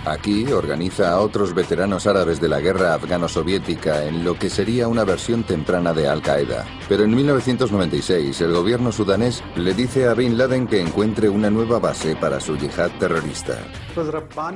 Aquí 0.06 0.52
organiza 0.52 1.10
a 1.10 1.18
otros 1.18 1.52
veteranos 1.52 2.06
árabes 2.06 2.40
de 2.40 2.48
la 2.48 2.60
guerra 2.60 2.94
afgano-soviética 2.94 4.04
en 4.04 4.22
lo 4.22 4.38
que 4.38 4.48
sería 4.48 4.86
una 4.86 5.02
versión 5.02 5.42
temprana 5.42 5.92
de 5.92 6.06
Al-Qaeda. 6.06 6.64
Pero 6.88 7.02
en 7.02 7.12
1996 7.12 8.40
el 8.40 8.52
gobierno 8.52 8.92
sudanés 8.92 9.42
le 9.56 9.74
dice 9.74 10.06
a 10.06 10.14
Bin 10.14 10.38
Laden 10.38 10.68
que 10.68 10.80
encuentre 10.80 11.28
una 11.28 11.50
nueva 11.50 11.80
base 11.80 12.14
para 12.14 12.38
su 12.38 12.56
yihad 12.56 12.92
terrorista. 13.00 13.58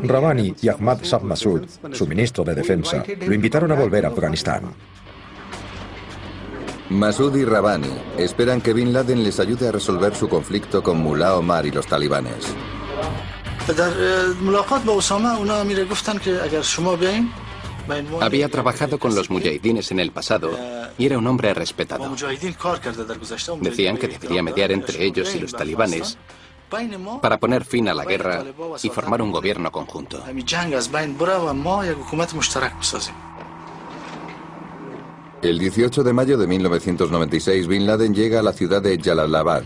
Rabani 0.05 0.55
y 0.63 0.69
Ahmad 0.69 1.01
Shah 1.03 1.19
Massoud, 1.19 1.63
su 1.91 2.07
ministro 2.07 2.45
de 2.45 2.55
Defensa, 2.55 3.03
lo 3.27 3.35
invitaron 3.35 3.73
a 3.73 3.75
volver 3.75 4.07
a 4.07 4.11
Afganistán. 4.11 4.73
Masud 6.91 7.35
y 7.37 7.45
Rabani 7.45 7.91
esperan 8.19 8.61
que 8.61 8.73
Bin 8.73 8.93
Laden 8.93 9.25
les 9.25 9.41
ayude 9.41 9.67
a 9.67 9.73
resolver 9.73 10.15
su 10.15 10.29
conflicto 10.29 10.81
con 10.81 10.99
Mullah 10.99 11.37
Omar 11.37 11.67
y 11.67 11.73
los 11.73 11.89
talibanes. 11.89 12.55
Había 18.21 18.49
trabajado 18.49 18.99
con 18.99 19.15
los 19.15 19.31
mujahidines 19.31 19.91
en 19.91 20.01
el 20.01 20.13
pasado 20.13 20.51
y 20.97 21.07
era 21.07 21.19
un 21.19 21.27
hombre 21.27 21.53
respetado. 21.55 22.15
Decían 23.61 23.97
que 23.97 24.09
debería 24.09 24.43
mediar 24.43 24.71
entre 24.71 25.05
ellos 25.05 25.35
y 25.35 25.41
los 25.41 25.53
talibanes 25.53 26.17
para 27.21 27.39
poner 27.39 27.65
fin 27.65 27.89
a 27.89 27.95
la 27.95 28.05
guerra 28.05 28.45
y 28.83 28.89
formar 28.91 29.23
un 29.23 29.33
gobierno 29.33 29.73
conjunto. 29.73 30.23
El 35.43 35.59
18 35.59 36.03
de 36.03 36.13
mayo 36.13 36.37
de 36.37 36.47
1996, 36.47 37.67
Bin 37.67 37.87
Laden 37.87 38.15
llega 38.15 38.41
a 38.41 38.43
la 38.43 38.53
ciudad 38.53 38.83
de 38.83 39.01
Jalalabad, 39.01 39.63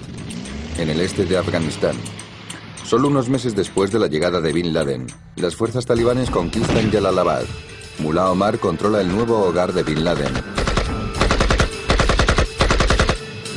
en 0.78 0.88
el 0.88 1.00
este 1.00 1.24
de 1.24 1.36
Afganistán. 1.36 1.96
Solo 2.84 3.08
unos 3.08 3.30
meses 3.30 3.56
después 3.56 3.90
de 3.90 3.98
la 3.98 4.08
llegada 4.08 4.42
de 4.42 4.52
Bin 4.52 4.74
Laden, 4.74 5.06
las 5.36 5.56
fuerzas 5.56 5.86
talibanes 5.86 6.28
conquistan 6.28 6.92
Jalalabad. 6.92 7.44
Mullah 7.98 8.30
Omar 8.30 8.58
controla 8.58 9.00
el 9.00 9.08
nuevo 9.08 9.38
hogar 9.38 9.72
de 9.72 9.82
Bin 9.82 10.04
Laden, 10.04 10.34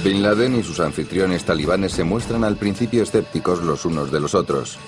Bin 0.08 0.24
Laden 0.24 0.58
y 0.58 0.64
sus 0.64 0.80
anfitriones 0.80 1.44
talibanes 1.44 1.92
se 1.92 2.06
muestran 2.06 2.46
al 2.46 2.56
principio 2.56 3.04
escépticos 3.04 3.62
los 3.62 3.84
unos 3.84 4.10
de 4.10 4.22
los 4.22 4.34
otros. 4.36 4.80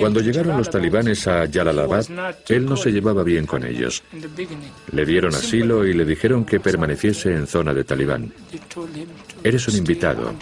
Cuando 0.00 0.20
llegaron 0.20 0.58
los 0.58 0.68
talibanes 0.68 1.26
a 1.26 1.48
Jalalabad, 1.50 2.04
él 2.48 2.66
no 2.66 2.76
se 2.76 2.92
llevaba 2.92 3.22
bien 3.22 3.46
con 3.46 3.64
ellos. 3.64 4.02
Le 4.92 5.06
dieron 5.06 5.34
asilo 5.34 5.86
y 5.86 5.94
le 5.94 6.04
dijeron 6.04 6.44
que 6.44 6.60
permaneciese 6.60 7.32
en 7.32 7.46
zona 7.46 7.72
de 7.72 7.84
talibán. 7.84 8.30
Eres 9.42 9.66
un 9.68 9.76
invitado. 9.76 10.34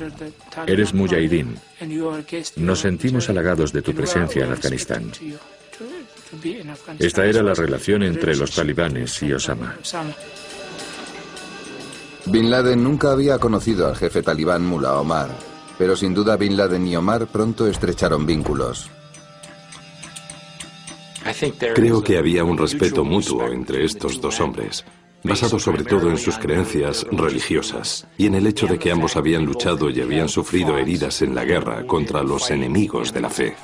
Eres 0.67 0.93
mujahidín. 0.93 1.57
Nos 2.57 2.81
sentimos 2.81 3.31
halagados 3.31 3.73
de 3.73 3.83
tu 3.83 3.95
presencia 3.95 4.47
en 4.47 4.53
Afganistán. 4.53 5.13
Esta 6.99 7.25
era 7.25 7.43
la 7.43 7.55
relación 7.55 8.03
entre 8.03 8.35
los 8.35 8.51
talibanes 8.51 9.23
y 9.23 9.33
Osama. 9.33 9.77
Bin 12.27 12.51
Laden 12.51 12.83
nunca 12.83 13.13
había 13.13 13.39
conocido 13.39 13.87
al 13.87 13.95
jefe 13.95 14.21
talibán 14.21 14.67
Mullah 14.67 14.99
Omar, 14.99 15.29
pero 15.79 15.95
sin 15.95 16.13
duda 16.13 16.37
Bin 16.37 16.57
Laden 16.57 16.87
y 16.87 16.97
Omar 16.97 17.29
pronto 17.29 17.69
estrecharon 17.69 18.27
vínculos. 18.27 18.91
Creo 21.75 22.03
que 22.03 22.19
había 22.19 22.43
un 22.43 22.59
respeto 22.59 23.05
mutuo 23.05 23.47
entre 23.47 23.85
estos 23.85 24.21
dos 24.21 24.41
hombres, 24.41 24.85
basado 25.23 25.59
sobre 25.59 25.85
todo 25.85 26.11
en 26.11 26.19
sus 26.19 26.37
creencias 26.39 27.07
religiosas 27.13 28.07
y 28.17 28.27
en 28.27 28.35
el 28.35 28.47
hecho 28.47 28.67
de 28.67 28.79
que 28.79 28.91
ambos 28.91 29.17
habían 29.17 29.45
luchado 29.45 29.89
y 29.91 30.01
habían 30.01 30.29
sufrido 30.29 30.77
heridas 30.79 31.23
en 31.23 31.35
la 31.35 31.45
guerra 31.45 31.87
contra 31.87 32.23
los 32.25 32.51
enemigos 32.51 33.13
de 33.13 33.21
la 33.21 33.31
fe. 33.31 33.55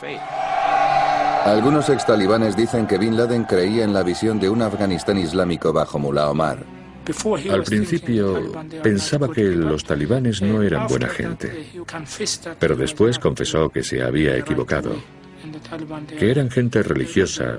Algunos 1.44 1.88
ex 1.88 2.06
talibanes 2.06 2.56
dicen 2.56 2.86
que 2.86 2.98
Bin 2.98 3.16
Laden 3.16 3.44
creía 3.44 3.82
en 3.82 3.92
la 3.92 4.04
visión 4.04 4.38
de 4.38 4.48
un 4.48 4.62
Afganistán 4.62 5.18
islámico 5.18 5.72
bajo 5.72 5.98
Mullah 5.98 6.30
Omar. 6.30 6.81
Al 7.50 7.62
principio 7.64 8.52
pensaba 8.82 9.30
que 9.30 9.42
los 9.42 9.84
talibanes 9.84 10.40
no 10.42 10.62
eran 10.62 10.86
buena 10.86 11.08
gente, 11.08 11.66
pero 12.58 12.76
después 12.76 13.18
confesó 13.18 13.68
que 13.68 13.82
se 13.82 14.02
había 14.02 14.36
equivocado, 14.36 14.94
que 16.18 16.30
eran 16.30 16.50
gente 16.50 16.82
religiosa 16.82 17.58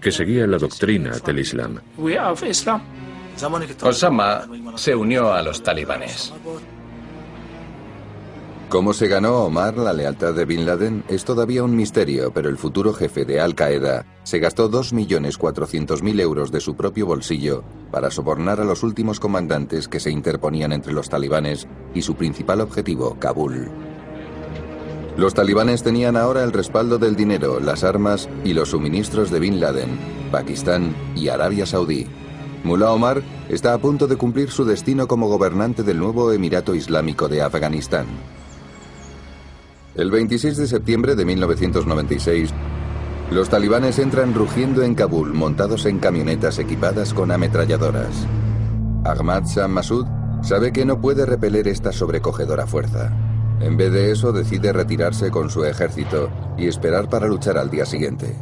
que 0.00 0.12
seguía 0.12 0.46
la 0.46 0.58
doctrina 0.58 1.10
del 1.24 1.38
Islam. 1.40 1.80
Osama 3.82 4.46
se 4.76 4.94
unió 4.94 5.32
a 5.32 5.42
los 5.42 5.62
talibanes. 5.62 6.32
¿Cómo 8.70 8.92
se 8.92 9.08
ganó 9.08 9.38
Omar 9.38 9.76
la 9.78 9.92
lealtad 9.92 10.32
de 10.32 10.44
Bin 10.44 10.64
Laden? 10.64 11.02
Es 11.08 11.24
todavía 11.24 11.64
un 11.64 11.74
misterio, 11.74 12.32
pero 12.32 12.48
el 12.48 12.56
futuro 12.56 12.92
jefe 12.94 13.24
de 13.24 13.40
Al 13.40 13.56
Qaeda 13.56 14.06
se 14.22 14.38
gastó 14.38 14.70
2.400.000 14.70 16.20
euros 16.20 16.52
de 16.52 16.60
su 16.60 16.76
propio 16.76 17.04
bolsillo 17.04 17.64
para 17.90 18.12
sobornar 18.12 18.60
a 18.60 18.64
los 18.64 18.84
últimos 18.84 19.18
comandantes 19.18 19.88
que 19.88 19.98
se 19.98 20.12
interponían 20.12 20.70
entre 20.70 20.92
los 20.92 21.08
talibanes 21.08 21.66
y 21.94 22.02
su 22.02 22.14
principal 22.14 22.60
objetivo, 22.60 23.16
Kabul. 23.18 23.72
Los 25.16 25.34
talibanes 25.34 25.82
tenían 25.82 26.16
ahora 26.16 26.44
el 26.44 26.52
respaldo 26.52 26.96
del 26.98 27.16
dinero, 27.16 27.58
las 27.58 27.82
armas 27.82 28.28
y 28.44 28.52
los 28.52 28.68
suministros 28.68 29.32
de 29.32 29.40
Bin 29.40 29.58
Laden, 29.58 29.98
Pakistán 30.30 30.94
y 31.16 31.26
Arabia 31.26 31.66
Saudí. 31.66 32.06
Mullah 32.62 32.92
Omar 32.92 33.20
está 33.48 33.74
a 33.74 33.78
punto 33.78 34.06
de 34.06 34.14
cumplir 34.14 34.48
su 34.52 34.64
destino 34.64 35.08
como 35.08 35.26
gobernante 35.26 35.82
del 35.82 35.98
nuevo 35.98 36.30
Emirato 36.30 36.76
Islámico 36.76 37.26
de 37.26 37.42
Afganistán. 37.42 38.06
El 40.00 40.10
26 40.10 40.56
de 40.56 40.66
septiembre 40.66 41.14
de 41.14 41.26
1996, 41.26 42.54
los 43.30 43.50
talibanes 43.50 43.98
entran 43.98 44.32
rugiendo 44.32 44.82
en 44.82 44.94
Kabul 44.94 45.34
montados 45.34 45.84
en 45.84 45.98
camionetas 45.98 46.58
equipadas 46.58 47.12
con 47.12 47.30
ametralladoras. 47.30 48.26
Ahmad 49.04 49.44
Shah 49.44 49.68
Massoud 49.68 50.06
sabe 50.42 50.72
que 50.72 50.86
no 50.86 51.02
puede 51.02 51.26
repeler 51.26 51.68
esta 51.68 51.92
sobrecogedora 51.92 52.66
fuerza. 52.66 53.12
En 53.60 53.76
vez 53.76 53.92
de 53.92 54.10
eso, 54.10 54.32
decide 54.32 54.72
retirarse 54.72 55.30
con 55.30 55.50
su 55.50 55.66
ejército 55.66 56.30
y 56.56 56.66
esperar 56.66 57.10
para 57.10 57.26
luchar 57.26 57.58
al 57.58 57.68
día 57.68 57.84
siguiente. 57.84 58.34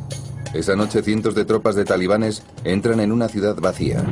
Esa 0.55 0.77
noche 0.77 1.03
cientos 1.03 1.35
de 1.35 1.45
tropas 1.45 1.75
de 1.75 1.85
talibanes 1.85 2.45
entran 2.63 3.01
en 3.01 3.11
una 3.11 3.27
ciudad 3.27 3.57
vacía. 3.57 4.05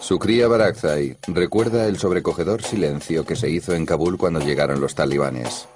Su 0.00 0.18
cría 0.18 0.46
Barakzai 0.46 1.16
recuerda 1.28 1.86
el 1.86 1.96
sobrecogedor 1.96 2.60
silencio 2.60 3.24
que 3.24 3.34
se 3.34 3.48
hizo 3.48 3.72
en 3.72 3.86
Kabul 3.86 4.18
cuando 4.18 4.40
llegaron 4.40 4.78
los 4.78 4.94
talibanes. 4.94 5.66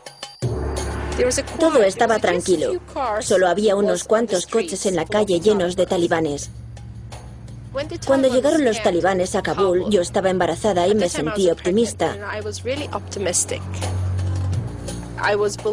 Todo 1.59 1.83
estaba 1.83 2.19
tranquilo. 2.19 2.73
Solo 3.21 3.49
había 3.49 3.77
unos 3.77 4.05
cuantos 4.05 4.47
coches 4.47 4.87
en 4.87 4.97
la 4.97 5.05
calle 5.05 5.41
llenos 5.41 5.77
de 5.77 5.87
talibanes. 5.87 6.51
Cuando 8.07 8.29
llegaron 8.29 8.65
los 8.65 8.83
talibanes 8.83 9.35
a 9.35 9.43
Kabul, 9.43 9.89
yo 9.91 10.01
estaba 10.01 10.31
embarazada 10.31 10.89
y 10.89 10.95
me 10.95 11.09
sentí 11.09 11.51
optimista. 11.51 12.17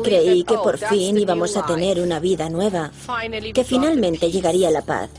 Creí 0.04 0.44
que 0.44 0.56
por 0.56 0.78
fin 0.78 1.18
íbamos 1.18 1.56
a 1.58 1.66
tener 1.66 2.00
una 2.02 2.20
vida 2.20 2.50
nueva, 2.50 2.92
que 3.54 3.64
finalmente 3.64 4.30
llegaría 4.30 4.70
la 4.70 4.82
paz. 4.82 5.10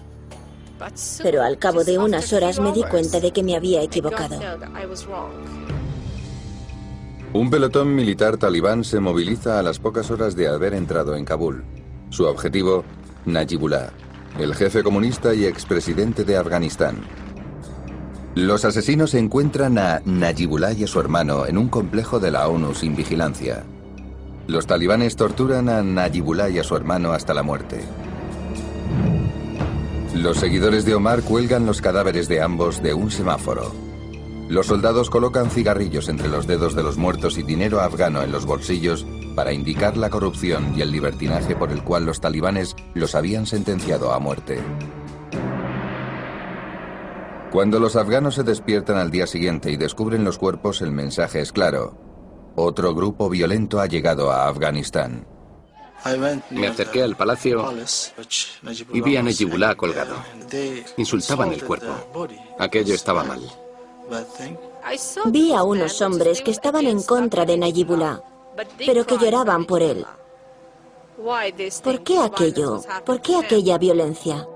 Pero 1.22 1.42
al 1.42 1.58
cabo 1.58 1.82
de 1.82 1.98
unas 1.98 2.32
horas 2.32 2.60
me 2.60 2.72
di 2.72 2.84
cuenta 2.84 3.18
de 3.18 3.32
que 3.32 3.42
me 3.42 3.56
había 3.56 3.82
equivocado. 3.82 4.38
Un 7.34 7.50
pelotón 7.50 7.94
militar 7.94 8.38
talibán 8.38 8.84
se 8.84 9.00
moviliza 9.00 9.58
a 9.58 9.62
las 9.62 9.78
pocas 9.78 10.10
horas 10.10 10.34
de 10.34 10.48
haber 10.48 10.72
entrado 10.72 11.14
en 11.14 11.26
Kabul. 11.26 11.62
Su 12.08 12.24
objetivo, 12.24 12.84
Najibullah, 13.26 13.90
el 14.38 14.54
jefe 14.54 14.82
comunista 14.82 15.34
y 15.34 15.44
expresidente 15.44 16.24
de 16.24 16.38
Afganistán. 16.38 16.96
Los 18.34 18.64
asesinos 18.64 19.12
encuentran 19.12 19.76
a 19.76 20.00
Najibullah 20.06 20.72
y 20.72 20.84
a 20.84 20.86
su 20.86 21.00
hermano 21.00 21.44
en 21.44 21.58
un 21.58 21.68
complejo 21.68 22.18
de 22.18 22.30
la 22.30 22.48
ONU 22.48 22.74
sin 22.74 22.96
vigilancia. 22.96 23.62
Los 24.46 24.66
talibanes 24.66 25.14
torturan 25.14 25.68
a 25.68 25.82
Najibullah 25.82 26.48
y 26.48 26.58
a 26.58 26.64
su 26.64 26.76
hermano 26.76 27.12
hasta 27.12 27.34
la 27.34 27.42
muerte. 27.42 27.80
Los 30.14 30.38
seguidores 30.38 30.86
de 30.86 30.94
Omar 30.94 31.22
cuelgan 31.22 31.66
los 31.66 31.82
cadáveres 31.82 32.26
de 32.26 32.40
ambos 32.40 32.82
de 32.82 32.94
un 32.94 33.10
semáforo. 33.10 33.87
Los 34.48 34.66
soldados 34.66 35.10
colocan 35.10 35.50
cigarrillos 35.50 36.08
entre 36.08 36.28
los 36.28 36.46
dedos 36.46 36.74
de 36.74 36.82
los 36.82 36.96
muertos 36.96 37.36
y 37.36 37.42
dinero 37.42 37.80
afgano 37.80 38.22
en 38.22 38.32
los 38.32 38.46
bolsillos 38.46 39.06
para 39.34 39.52
indicar 39.52 39.98
la 39.98 40.08
corrupción 40.08 40.72
y 40.74 40.80
el 40.80 40.90
libertinaje 40.90 41.54
por 41.54 41.70
el 41.70 41.84
cual 41.84 42.06
los 42.06 42.20
talibanes 42.20 42.74
los 42.94 43.14
habían 43.14 43.46
sentenciado 43.46 44.10
a 44.10 44.18
muerte. 44.18 44.58
Cuando 47.52 47.78
los 47.78 47.94
afganos 47.96 48.36
se 48.36 48.42
despiertan 48.42 48.96
al 48.96 49.10
día 49.10 49.26
siguiente 49.26 49.70
y 49.70 49.76
descubren 49.76 50.24
los 50.24 50.38
cuerpos, 50.38 50.80
el 50.80 50.92
mensaje 50.92 51.40
es 51.40 51.52
claro. 51.52 51.98
Otro 52.56 52.94
grupo 52.94 53.28
violento 53.28 53.80
ha 53.80 53.86
llegado 53.86 54.32
a 54.32 54.48
Afganistán. 54.48 55.26
Me 56.50 56.68
acerqué 56.68 57.02
al 57.02 57.16
palacio 57.16 57.70
y 58.92 59.00
vi 59.02 59.16
a 59.16 59.22
Najibullah 59.22 59.74
colgado. 59.74 60.16
Insultaban 60.96 61.52
el 61.52 61.62
cuerpo. 61.62 62.28
Aquello 62.58 62.94
estaba 62.94 63.24
mal. 63.24 63.40
Vi 65.26 65.52
a 65.52 65.62
unos 65.62 66.00
hombres 66.00 66.40
que 66.40 66.50
estaban 66.50 66.86
en 66.86 67.02
contra 67.02 67.44
de 67.44 67.58
Nayibullah, 67.58 68.22
pero 68.78 69.04
que 69.06 69.18
lloraban 69.18 69.64
por 69.66 69.82
él. 69.82 70.04
¿Por 71.82 72.02
qué 72.02 72.18
aquello? 72.18 72.80
¿Por 73.04 73.20
qué 73.20 73.36
aquella 73.36 73.76
violencia? 73.78 74.46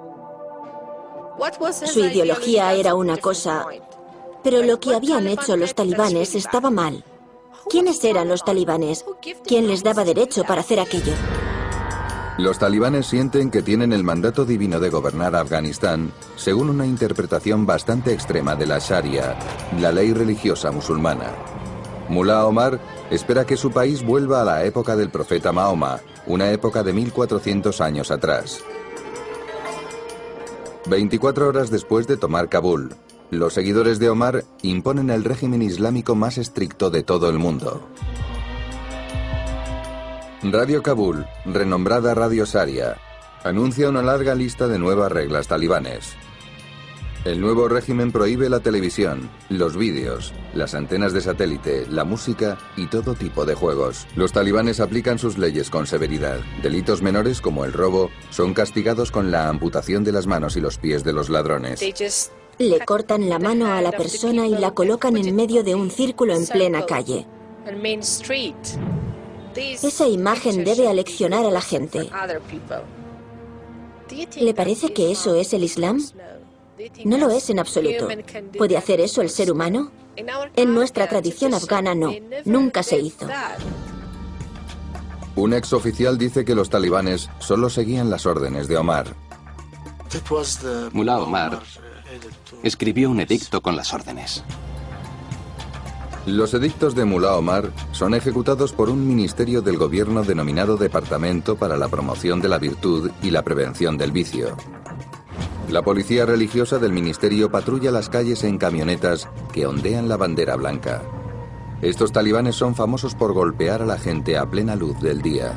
Su 1.72 2.00
ideología 2.00 2.72
era 2.74 2.94
una 2.94 3.16
cosa, 3.16 3.66
pero 4.42 4.62
lo 4.62 4.78
que 4.78 4.94
habían 4.94 5.26
hecho 5.26 5.56
los 5.56 5.74
talibanes 5.74 6.34
estaba 6.34 6.70
mal. 6.70 7.04
¿Quiénes 7.68 8.02
eran 8.04 8.28
los 8.28 8.44
talibanes? 8.44 9.04
¿Quién 9.44 9.68
les 9.68 9.82
daba 9.82 10.04
derecho 10.04 10.44
para 10.44 10.60
hacer 10.60 10.80
aquello? 10.80 11.14
Los 12.38 12.58
talibanes 12.58 13.06
sienten 13.06 13.50
que 13.50 13.60
tienen 13.60 13.92
el 13.92 14.04
mandato 14.04 14.46
divino 14.46 14.80
de 14.80 14.88
gobernar 14.88 15.36
Afganistán 15.36 16.12
según 16.36 16.70
una 16.70 16.86
interpretación 16.86 17.66
bastante 17.66 18.14
extrema 18.14 18.56
de 18.56 18.66
la 18.66 18.78
Sharia, 18.78 19.36
la 19.78 19.92
ley 19.92 20.14
religiosa 20.14 20.72
musulmana. 20.72 21.30
Mullah 22.08 22.46
Omar 22.46 22.80
espera 23.10 23.44
que 23.44 23.58
su 23.58 23.70
país 23.70 24.04
vuelva 24.04 24.40
a 24.40 24.44
la 24.44 24.64
época 24.64 24.96
del 24.96 25.10
profeta 25.10 25.52
Mahoma, 25.52 26.00
una 26.26 26.50
época 26.50 26.82
de 26.82 26.94
1400 26.94 27.80
años 27.82 28.10
atrás. 28.10 28.60
24 30.86 31.48
horas 31.48 31.70
después 31.70 32.06
de 32.06 32.16
tomar 32.16 32.48
Kabul, 32.48 32.94
los 33.30 33.54
seguidores 33.54 33.98
de 33.98 34.08
Omar 34.08 34.44
imponen 34.62 35.10
el 35.10 35.24
régimen 35.24 35.62
islámico 35.62 36.14
más 36.14 36.38
estricto 36.38 36.90
de 36.90 37.02
todo 37.02 37.28
el 37.28 37.38
mundo. 37.38 37.80
Radio 40.42 40.82
Kabul, 40.82 41.24
renombrada 41.44 42.14
Radio 42.14 42.44
Sharia, 42.44 42.96
anuncia 43.44 43.88
una 43.88 44.02
larga 44.02 44.34
lista 44.34 44.66
de 44.66 44.76
nuevas 44.76 45.12
reglas 45.12 45.46
talibanes. 45.46 46.16
El 47.24 47.40
nuevo 47.40 47.68
régimen 47.68 48.10
prohíbe 48.10 48.48
la 48.48 48.58
televisión, 48.58 49.30
los 49.48 49.76
vídeos, 49.76 50.34
las 50.52 50.74
antenas 50.74 51.12
de 51.12 51.20
satélite, 51.20 51.86
la 51.88 52.04
música 52.04 52.58
y 52.76 52.88
todo 52.88 53.14
tipo 53.14 53.44
de 53.44 53.54
juegos. 53.54 54.08
Los 54.16 54.32
talibanes 54.32 54.80
aplican 54.80 55.20
sus 55.20 55.38
leyes 55.38 55.70
con 55.70 55.86
severidad. 55.86 56.40
Delitos 56.60 57.02
menores 57.02 57.40
como 57.40 57.64
el 57.64 57.72
robo 57.72 58.10
son 58.30 58.52
castigados 58.52 59.12
con 59.12 59.30
la 59.30 59.48
amputación 59.48 60.02
de 60.02 60.10
las 60.10 60.26
manos 60.26 60.56
y 60.56 60.60
los 60.60 60.76
pies 60.76 61.04
de 61.04 61.12
los 61.12 61.30
ladrones. 61.30 61.80
Le 62.58 62.80
cortan 62.80 63.28
la 63.28 63.38
mano 63.38 63.72
a 63.72 63.80
la 63.80 63.92
persona 63.92 64.48
y 64.48 64.58
la 64.58 64.72
colocan 64.72 65.16
en 65.16 65.36
medio 65.36 65.62
de 65.62 65.76
un 65.76 65.88
círculo 65.88 66.34
en 66.34 66.48
plena 66.48 66.84
calle. 66.84 67.28
Esa 69.56 70.08
imagen 70.08 70.64
debe 70.64 70.88
aleccionar 70.88 71.44
a 71.44 71.50
la 71.50 71.60
gente. 71.60 72.08
¿Le 74.36 74.54
parece 74.54 74.92
que 74.92 75.10
eso 75.10 75.34
es 75.34 75.52
el 75.52 75.64
Islam? 75.64 76.00
No 77.04 77.18
lo 77.18 77.30
es 77.30 77.50
en 77.50 77.58
absoluto. 77.58 78.08
¿Puede 78.56 78.76
hacer 78.76 79.00
eso 79.00 79.22
el 79.22 79.30
ser 79.30 79.50
humano? 79.50 79.90
En 80.56 80.74
nuestra 80.74 81.08
tradición 81.08 81.54
afgana 81.54 81.94
no, 81.94 82.12
nunca 82.44 82.82
se 82.82 82.98
hizo. 82.98 83.26
Un 85.34 85.54
ex 85.54 85.72
oficial 85.72 86.18
dice 86.18 86.44
que 86.44 86.54
los 86.54 86.68
talibanes 86.68 87.30
solo 87.38 87.70
seguían 87.70 88.10
las 88.10 88.26
órdenes 88.26 88.68
de 88.68 88.76
Omar. 88.76 89.14
Mullah 90.92 91.22
Omar 91.22 91.62
escribió 92.62 93.10
un 93.10 93.20
edicto 93.20 93.60
con 93.60 93.76
las 93.76 93.92
órdenes. 93.94 94.44
Los 96.26 96.54
edictos 96.54 96.94
de 96.94 97.04
Mullah 97.04 97.36
Omar 97.36 97.72
son 97.90 98.14
ejecutados 98.14 98.72
por 98.72 98.88
un 98.88 99.08
ministerio 99.08 99.60
del 99.60 99.76
gobierno 99.76 100.22
denominado 100.22 100.76
Departamento 100.76 101.56
para 101.56 101.76
la 101.76 101.88
Promoción 101.88 102.40
de 102.40 102.48
la 102.48 102.58
Virtud 102.58 103.10
y 103.22 103.30
la 103.32 103.42
Prevención 103.42 103.98
del 103.98 104.12
Vicio. 104.12 104.56
La 105.68 105.82
policía 105.82 106.24
religiosa 106.24 106.78
del 106.78 106.92
ministerio 106.92 107.50
patrulla 107.50 107.90
las 107.90 108.08
calles 108.08 108.44
en 108.44 108.56
camionetas 108.56 109.28
que 109.52 109.66
ondean 109.66 110.08
la 110.08 110.16
bandera 110.16 110.54
blanca. 110.54 111.02
Estos 111.80 112.12
talibanes 112.12 112.54
son 112.54 112.76
famosos 112.76 113.16
por 113.16 113.32
golpear 113.32 113.82
a 113.82 113.86
la 113.86 113.98
gente 113.98 114.38
a 114.38 114.48
plena 114.48 114.76
luz 114.76 115.00
del 115.00 115.22
día. 115.22 115.54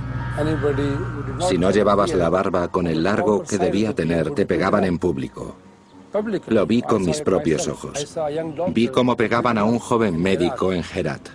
Si 1.47 1.59
no 1.59 1.69
llevabas 1.69 2.15
la 2.15 2.29
barba 2.29 2.69
con 2.69 2.87
el 2.87 3.03
largo 3.03 3.43
que 3.43 3.59
debía 3.59 3.93
tener, 3.93 4.31
te 4.31 4.47
pegaban 4.47 4.83
en 4.83 4.97
público. 4.97 5.55
Lo 6.47 6.65
vi 6.65 6.81
con 6.81 7.05
mis 7.05 7.21
propios 7.21 7.67
ojos. 7.67 8.17
Vi 8.69 8.87
cómo 8.87 9.17
pegaban 9.17 9.57
a 9.57 9.63
un 9.63 9.79
joven 9.79 10.21
médico 10.21 10.71
en 10.71 10.83
Herat. 10.83 11.29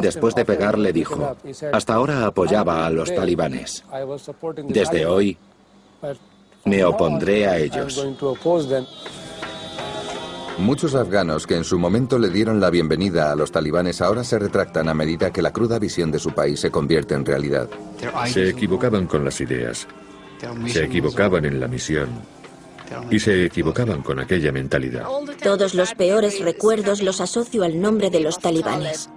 Después 0.00 0.34
de 0.34 0.44
pegarle 0.44 0.92
dijo, 0.92 1.36
hasta 1.72 1.94
ahora 1.94 2.26
apoyaba 2.26 2.86
a 2.86 2.90
los 2.90 3.14
talibanes. 3.14 3.84
Desde 4.68 5.06
hoy 5.06 5.38
me 6.64 6.84
opondré 6.84 7.46
a 7.46 7.58
ellos. 7.58 8.06
Muchos 10.58 10.96
afganos 10.96 11.46
que 11.46 11.54
en 11.54 11.62
su 11.62 11.78
momento 11.78 12.18
le 12.18 12.30
dieron 12.30 12.58
la 12.58 12.68
bienvenida 12.68 13.30
a 13.30 13.36
los 13.36 13.52
talibanes 13.52 14.00
ahora 14.00 14.24
se 14.24 14.40
retractan 14.40 14.88
a 14.88 14.94
medida 14.94 15.32
que 15.32 15.40
la 15.40 15.52
cruda 15.52 15.78
visión 15.78 16.10
de 16.10 16.18
su 16.18 16.32
país 16.32 16.58
se 16.58 16.72
convierte 16.72 17.14
en 17.14 17.24
realidad. 17.24 17.68
Se 18.26 18.48
equivocaban 18.48 19.06
con 19.06 19.24
las 19.24 19.40
ideas. 19.40 19.86
Se 20.66 20.84
equivocaban 20.84 21.44
en 21.44 21.60
la 21.60 21.68
misión. 21.68 22.08
Y 23.10 23.18
se 23.18 23.44
equivocaban 23.44 24.02
con 24.02 24.18
aquella 24.18 24.52
mentalidad. 24.52 25.06
Todos 25.42 25.74
los 25.74 25.94
peores 25.94 26.40
recuerdos 26.40 27.02
los 27.02 27.20
asocio 27.20 27.64
al 27.64 27.80
nombre 27.80 28.10
de 28.10 28.20
los 28.20 28.38
talibanes. 28.38 29.10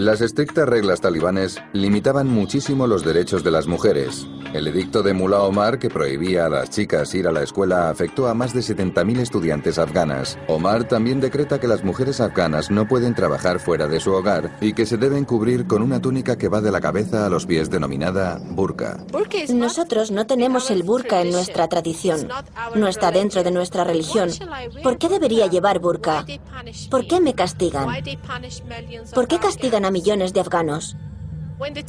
Las 0.00 0.22
estrictas 0.22 0.66
reglas 0.66 1.02
talibanes 1.02 1.58
limitaban 1.74 2.26
muchísimo 2.26 2.86
los 2.86 3.04
derechos 3.04 3.44
de 3.44 3.50
las 3.50 3.66
mujeres. 3.66 4.26
El 4.54 4.66
edicto 4.66 5.02
de 5.02 5.12
Mullah 5.12 5.42
Omar, 5.42 5.78
que 5.78 5.90
prohibía 5.90 6.46
a 6.46 6.48
las 6.48 6.70
chicas 6.70 7.14
ir 7.14 7.28
a 7.28 7.32
la 7.32 7.42
escuela, 7.42 7.90
afectó 7.90 8.26
a 8.26 8.32
más 8.32 8.54
de 8.54 8.60
70.000 8.60 9.20
estudiantes 9.20 9.78
afganas. 9.78 10.38
Omar 10.48 10.88
también 10.88 11.20
decreta 11.20 11.60
que 11.60 11.68
las 11.68 11.84
mujeres 11.84 12.22
afganas 12.22 12.70
no 12.70 12.88
pueden 12.88 13.14
trabajar 13.14 13.60
fuera 13.60 13.88
de 13.88 14.00
su 14.00 14.10
hogar 14.12 14.56
y 14.62 14.72
que 14.72 14.86
se 14.86 14.96
deben 14.96 15.26
cubrir 15.26 15.66
con 15.66 15.82
una 15.82 16.00
túnica 16.00 16.38
que 16.38 16.48
va 16.48 16.62
de 16.62 16.72
la 16.72 16.80
cabeza 16.80 17.26
a 17.26 17.28
los 17.28 17.44
pies 17.44 17.68
denominada 17.68 18.40
burka. 18.42 19.04
Nosotros 19.52 20.10
no 20.10 20.26
tenemos 20.26 20.70
el 20.70 20.82
burka 20.82 21.20
en 21.20 21.30
nuestra 21.30 21.68
tradición. 21.68 22.26
No 22.74 22.88
está 22.88 23.10
dentro 23.12 23.44
de 23.44 23.50
nuestra 23.50 23.84
religión. 23.84 24.30
¿Por 24.82 24.96
qué 24.96 25.10
debería 25.10 25.46
llevar 25.46 25.78
burka? 25.78 26.24
¿Por 26.90 27.06
qué 27.06 27.20
me 27.20 27.34
castigan? 27.34 27.86
¿Por 29.14 29.28
qué 29.28 29.38
castigan 29.38 29.84
a 29.84 29.89
millones 29.90 30.32
de 30.32 30.40
afganos. 30.40 30.96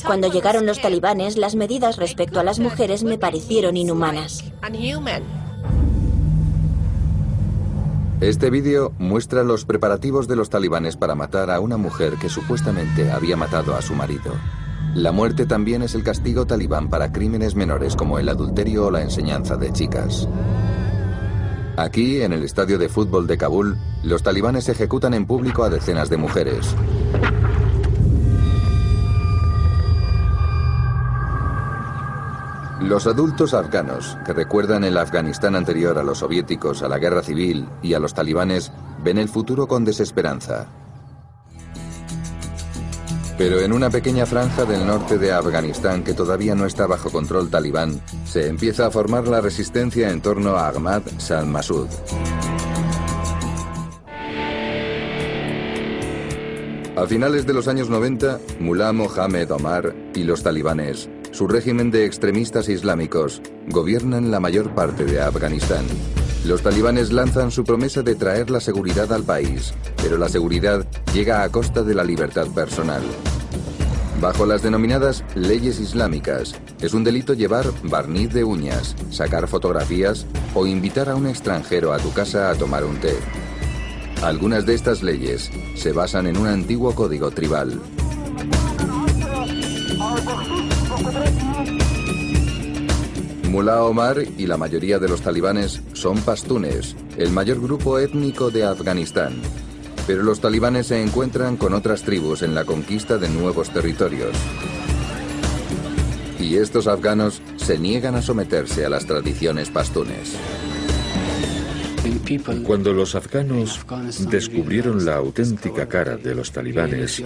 Cuando 0.05 0.29
llegaron 0.29 0.65
los 0.65 0.81
talibanes, 0.81 1.37
las 1.37 1.55
medidas 1.55 1.97
respecto 1.97 2.39
a 2.39 2.43
las 2.43 2.59
mujeres 2.59 3.03
me 3.03 3.17
parecieron 3.17 3.77
inhumanas. 3.77 4.43
Este 8.19 8.49
vídeo 8.51 8.93
muestra 8.99 9.43
los 9.43 9.65
preparativos 9.65 10.27
de 10.27 10.35
los 10.35 10.49
talibanes 10.49 10.95
para 10.95 11.15
matar 11.15 11.49
a 11.49 11.59
una 11.59 11.77
mujer 11.77 12.17
que 12.21 12.29
supuestamente 12.29 13.09
había 13.11 13.35
matado 13.35 13.75
a 13.75 13.81
su 13.81 13.95
marido. 13.95 14.33
La 14.93 15.11
muerte 15.11 15.45
también 15.45 15.81
es 15.81 15.95
el 15.95 16.03
castigo 16.03 16.45
talibán 16.45 16.89
para 16.89 17.13
crímenes 17.13 17.55
menores 17.55 17.95
como 17.95 18.19
el 18.19 18.27
adulterio 18.27 18.87
o 18.87 18.91
la 18.91 19.01
enseñanza 19.01 19.55
de 19.55 19.71
chicas. 19.71 20.27
Aquí, 21.77 22.21
en 22.21 22.33
el 22.33 22.43
estadio 22.43 22.77
de 22.77 22.89
fútbol 22.89 23.25
de 23.25 23.37
Kabul, 23.37 23.77
los 24.03 24.21
talibanes 24.21 24.67
ejecutan 24.67 25.13
en 25.13 25.25
público 25.25 25.63
a 25.63 25.69
decenas 25.69 26.09
de 26.09 26.17
mujeres. 26.17 26.75
Los 32.81 33.05
adultos 33.05 33.53
afganos, 33.53 34.17
que 34.25 34.33
recuerdan 34.33 34.83
el 34.83 34.97
Afganistán 34.97 35.55
anterior 35.55 35.99
a 35.99 36.03
los 36.03 36.17
soviéticos, 36.17 36.81
a 36.81 36.89
la 36.89 36.97
guerra 36.97 37.21
civil 37.21 37.69
y 37.83 37.93
a 37.93 37.99
los 37.99 38.15
talibanes, 38.15 38.71
ven 39.03 39.19
el 39.19 39.29
futuro 39.29 39.67
con 39.67 39.85
desesperanza. 39.85 40.67
Pero 43.37 43.59
en 43.59 43.71
una 43.71 43.91
pequeña 43.91 44.25
franja 44.25 44.65
del 44.65 44.85
norte 44.85 45.19
de 45.19 45.31
Afganistán 45.31 46.03
que 46.03 46.15
todavía 46.15 46.55
no 46.55 46.65
está 46.65 46.87
bajo 46.87 47.11
control 47.11 47.51
talibán, 47.51 48.01
se 48.25 48.47
empieza 48.47 48.87
a 48.87 48.91
formar 48.91 49.27
la 49.27 49.41
resistencia 49.41 50.09
en 50.09 50.19
torno 50.19 50.55
a 50.55 50.69
Ahmad 50.69 51.03
Masud. 51.45 51.87
A 56.97 57.05
finales 57.05 57.45
de 57.45 57.53
los 57.53 57.67
años 57.67 57.89
90, 57.89 58.39
Mullah 58.59 58.91
Mohammed 58.91 59.51
Omar 59.51 59.95
y 60.15 60.23
los 60.23 60.41
talibanes 60.41 61.09
su 61.31 61.47
régimen 61.47 61.91
de 61.91 62.05
extremistas 62.05 62.69
islámicos 62.69 63.41
gobiernan 63.67 64.31
la 64.31 64.39
mayor 64.39 64.75
parte 64.75 65.05
de 65.05 65.21
Afganistán. 65.21 65.85
Los 66.45 66.61
talibanes 66.61 67.11
lanzan 67.11 67.51
su 67.51 67.63
promesa 67.63 68.01
de 68.01 68.15
traer 68.15 68.49
la 68.49 68.59
seguridad 68.59 69.11
al 69.13 69.23
país, 69.23 69.73
pero 70.01 70.17
la 70.17 70.27
seguridad 70.27 70.85
llega 71.13 71.43
a 71.43 71.49
costa 71.49 71.83
de 71.83 71.95
la 71.95 72.03
libertad 72.03 72.47
personal. 72.47 73.03
Bajo 74.19 74.45
las 74.45 74.61
denominadas 74.61 75.23
leyes 75.35 75.79
islámicas, 75.79 76.55
es 76.79 76.93
un 76.93 77.03
delito 77.03 77.33
llevar 77.33 77.65
barniz 77.83 78.33
de 78.33 78.43
uñas, 78.43 78.95
sacar 79.09 79.47
fotografías 79.47 80.27
o 80.53 80.67
invitar 80.67 81.09
a 81.09 81.15
un 81.15 81.27
extranjero 81.27 81.93
a 81.93 81.97
tu 81.97 82.11
casa 82.13 82.51
a 82.51 82.55
tomar 82.55 82.83
un 82.83 82.97
té. 82.97 83.15
Algunas 84.21 84.65
de 84.65 84.75
estas 84.75 85.01
leyes 85.01 85.49
se 85.75 85.91
basan 85.91 86.27
en 86.27 86.37
un 86.37 86.47
antiguo 86.47 86.93
código 86.93 87.31
tribal. 87.31 87.81
Mullah 93.51 93.83
Omar 93.83 94.23
y 94.37 94.47
la 94.47 94.55
mayoría 94.55 94.97
de 94.97 95.09
los 95.09 95.21
talibanes 95.21 95.81
son 95.91 96.21
pastunes, 96.21 96.95
el 97.17 97.31
mayor 97.31 97.59
grupo 97.59 97.99
étnico 97.99 98.49
de 98.49 98.63
Afganistán. 98.63 99.33
Pero 100.07 100.23
los 100.23 100.39
talibanes 100.39 100.87
se 100.87 101.03
encuentran 101.03 101.57
con 101.57 101.73
otras 101.73 102.03
tribus 102.03 102.43
en 102.43 102.55
la 102.55 102.63
conquista 102.63 103.17
de 103.17 103.27
nuevos 103.27 103.69
territorios. 103.69 104.33
Y 106.39 106.55
estos 106.55 106.87
afganos 106.87 107.41
se 107.57 107.77
niegan 107.77 108.15
a 108.15 108.21
someterse 108.21 108.85
a 108.85 108.89
las 108.89 109.05
tradiciones 109.05 109.69
pastunes. 109.69 110.37
Cuando 112.63 112.93
los 112.93 113.15
afganos 113.15 113.81
descubrieron 114.29 115.03
la 115.03 115.17
auténtica 115.17 115.89
cara 115.89 116.15
de 116.15 116.35
los 116.35 116.53
talibanes, 116.53 117.21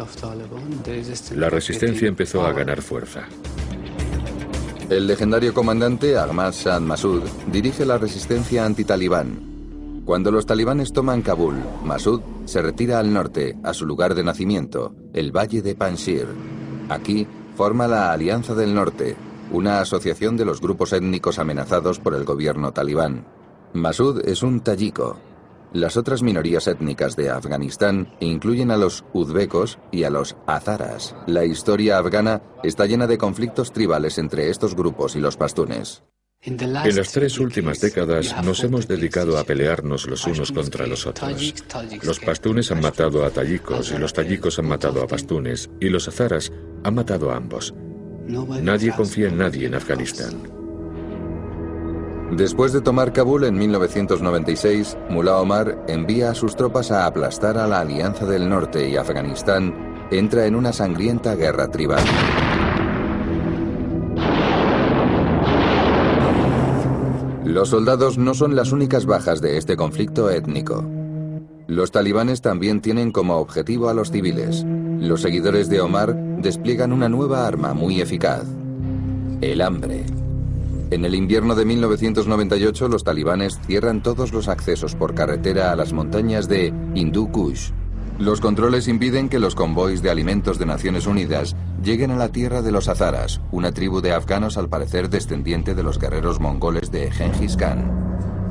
la 1.35 1.49
resistencia 1.51 2.07
empezó 2.07 2.43
a 2.43 2.51
ganar 2.51 2.81
fuerza. 2.81 3.27
El 4.87 5.07
legendario 5.07 5.51
comandante 5.51 6.15
Ahmad 6.15 6.53
Shah 6.53 6.79
Massoud 6.79 7.23
dirige 7.51 7.87
la 7.87 7.97
resistencia 7.97 8.65
antitalibán. 8.65 10.03
Cuando 10.05 10.29
los 10.29 10.45
talibanes 10.45 10.93
toman 10.93 11.23
Kabul, 11.23 11.55
Massoud 11.83 12.21
se 12.45 12.61
retira 12.61 12.99
al 12.99 13.11
norte, 13.11 13.57
a 13.63 13.73
su 13.73 13.87
lugar 13.87 14.13
de 14.13 14.23
nacimiento, 14.23 14.93
el 15.13 15.35
valle 15.35 15.63
de 15.63 15.73
Panjshir. 15.73 16.27
Aquí 16.89 17.25
forma 17.57 17.87
la 17.87 18.11
Alianza 18.11 18.53
del 18.53 18.75
Norte, 18.75 19.15
una 19.51 19.79
asociación 19.79 20.37
de 20.37 20.45
los 20.45 20.61
grupos 20.61 20.93
étnicos 20.93 21.39
amenazados 21.39 21.99
por 21.99 22.13
el 22.13 22.23
gobierno 22.23 22.71
talibán. 22.71 23.25
Masud 23.73 24.21
es 24.23 24.43
un 24.43 24.59
tayiko. 24.59 25.17
Las 25.75 25.97
otras 25.97 26.23
minorías 26.23 26.69
étnicas 26.69 27.17
de 27.17 27.29
Afganistán 27.29 28.07
incluyen 28.21 28.71
a 28.71 28.77
los 28.77 29.03
uzbekos 29.11 29.77
y 29.91 30.03
a 30.03 30.09
los 30.09 30.37
azaras. 30.47 31.17
La 31.27 31.43
historia 31.43 31.97
afgana 31.97 32.41
está 32.63 32.85
llena 32.85 33.07
de 33.07 33.17
conflictos 33.17 33.73
tribales 33.73 34.17
entre 34.17 34.49
estos 34.49 34.73
grupos 34.73 35.17
y 35.17 35.19
los 35.19 35.35
pastunes. 35.35 36.03
En 36.41 36.95
las 36.95 37.11
tres 37.11 37.39
últimas 37.39 37.81
décadas 37.81 38.41
nos 38.41 38.63
hemos 38.63 38.87
dedicado 38.87 39.37
a 39.37 39.43
pelearnos 39.43 40.07
los 40.07 40.25
unos 40.25 40.53
contra 40.53 40.87
los 40.87 41.05
otros. 41.05 41.53
Los 42.03 42.21
pastunes 42.21 42.71
han 42.71 42.79
matado 42.79 43.25
a 43.25 43.29
tayikos 43.29 43.91
y 43.91 43.97
los 43.97 44.13
tayikos 44.13 44.57
han 44.59 44.69
matado 44.69 45.03
a 45.03 45.07
pastunes 45.07 45.69
y 45.81 45.89
los 45.89 46.07
azaras 46.07 46.53
han 46.85 46.95
matado 46.95 47.31
a 47.31 47.35
ambos. 47.35 47.73
Nadie 48.27 48.93
confía 48.95 49.27
en 49.27 49.39
nadie 49.39 49.67
en 49.67 49.75
Afganistán. 49.75 50.54
Después 52.31 52.73
de 52.73 52.81
tomar 52.81 53.13
Kabul 53.13 53.43
en 53.43 53.55
1996, 53.57 54.97
Mullah 55.09 55.39
Omar 55.39 55.85
envía 55.87 56.31
a 56.31 56.35
sus 56.35 56.55
tropas 56.55 56.91
a 56.91 57.05
aplastar 57.05 57.57
a 57.57 57.67
la 57.67 57.81
Alianza 57.81 58.25
del 58.25 58.49
Norte 58.49 58.89
y 58.89 58.97
Afganistán 58.97 59.73
entra 60.11 60.45
en 60.45 60.55
una 60.55 60.73
sangrienta 60.73 61.35
guerra 61.35 61.69
tribal. 61.69 62.03
Los 67.43 67.69
soldados 67.69 68.17
no 68.17 68.33
son 68.33 68.55
las 68.55 68.71
únicas 68.71 69.05
bajas 69.05 69.39
de 69.39 69.57
este 69.57 69.77
conflicto 69.77 70.29
étnico. 70.31 70.83
Los 71.67 71.91
talibanes 71.91 72.41
también 72.41 72.81
tienen 72.81 73.11
como 73.11 73.37
objetivo 73.37 73.87
a 73.87 73.93
los 73.93 74.11
civiles. 74.11 74.65
Los 74.99 75.21
seguidores 75.21 75.69
de 75.69 75.79
Omar 75.79 76.15
despliegan 76.41 76.91
una 76.91 77.07
nueva 77.07 77.47
arma 77.47 77.73
muy 77.73 78.01
eficaz, 78.01 78.45
el 79.41 79.61
hambre. 79.61 80.05
En 80.91 81.03
el 81.03 81.15
invierno 81.15 81.55
de 81.55 81.65
1998, 81.65 82.87
los 82.87 83.03
talibanes 83.03 83.59
cierran 83.65 84.03
todos 84.03 84.31
los 84.31 84.47
accesos 84.47 84.93
por 84.95 85.15
carretera 85.15 85.71
a 85.71 85.75
las 85.75 85.93
montañas 85.93 86.47
de 86.47 86.71
Hindu 86.93 87.31
Kush. 87.31 87.71
Los 88.19 88.39
controles 88.39 88.87
impiden 88.87 89.27
que 89.27 89.39
los 89.39 89.55
convoys 89.55 90.03
de 90.03 90.11
alimentos 90.11 90.59
de 90.59 90.67
Naciones 90.67 91.07
Unidas 91.07 91.55
lleguen 91.83 92.11
a 92.11 92.15
la 92.15 92.29
tierra 92.29 92.61
de 92.61 92.71
los 92.71 92.87
Hazaras, 92.87 93.41
una 93.51 93.71
tribu 93.71 93.99
de 93.99 94.13
afganos 94.13 94.57
al 94.57 94.69
parecer 94.69 95.09
descendiente 95.09 95.73
de 95.73 95.83
los 95.83 95.99
guerreros 95.99 96.39
mongoles 96.39 96.91
de 96.91 97.11
Genghis 97.11 97.57
Khan. 97.57 98.05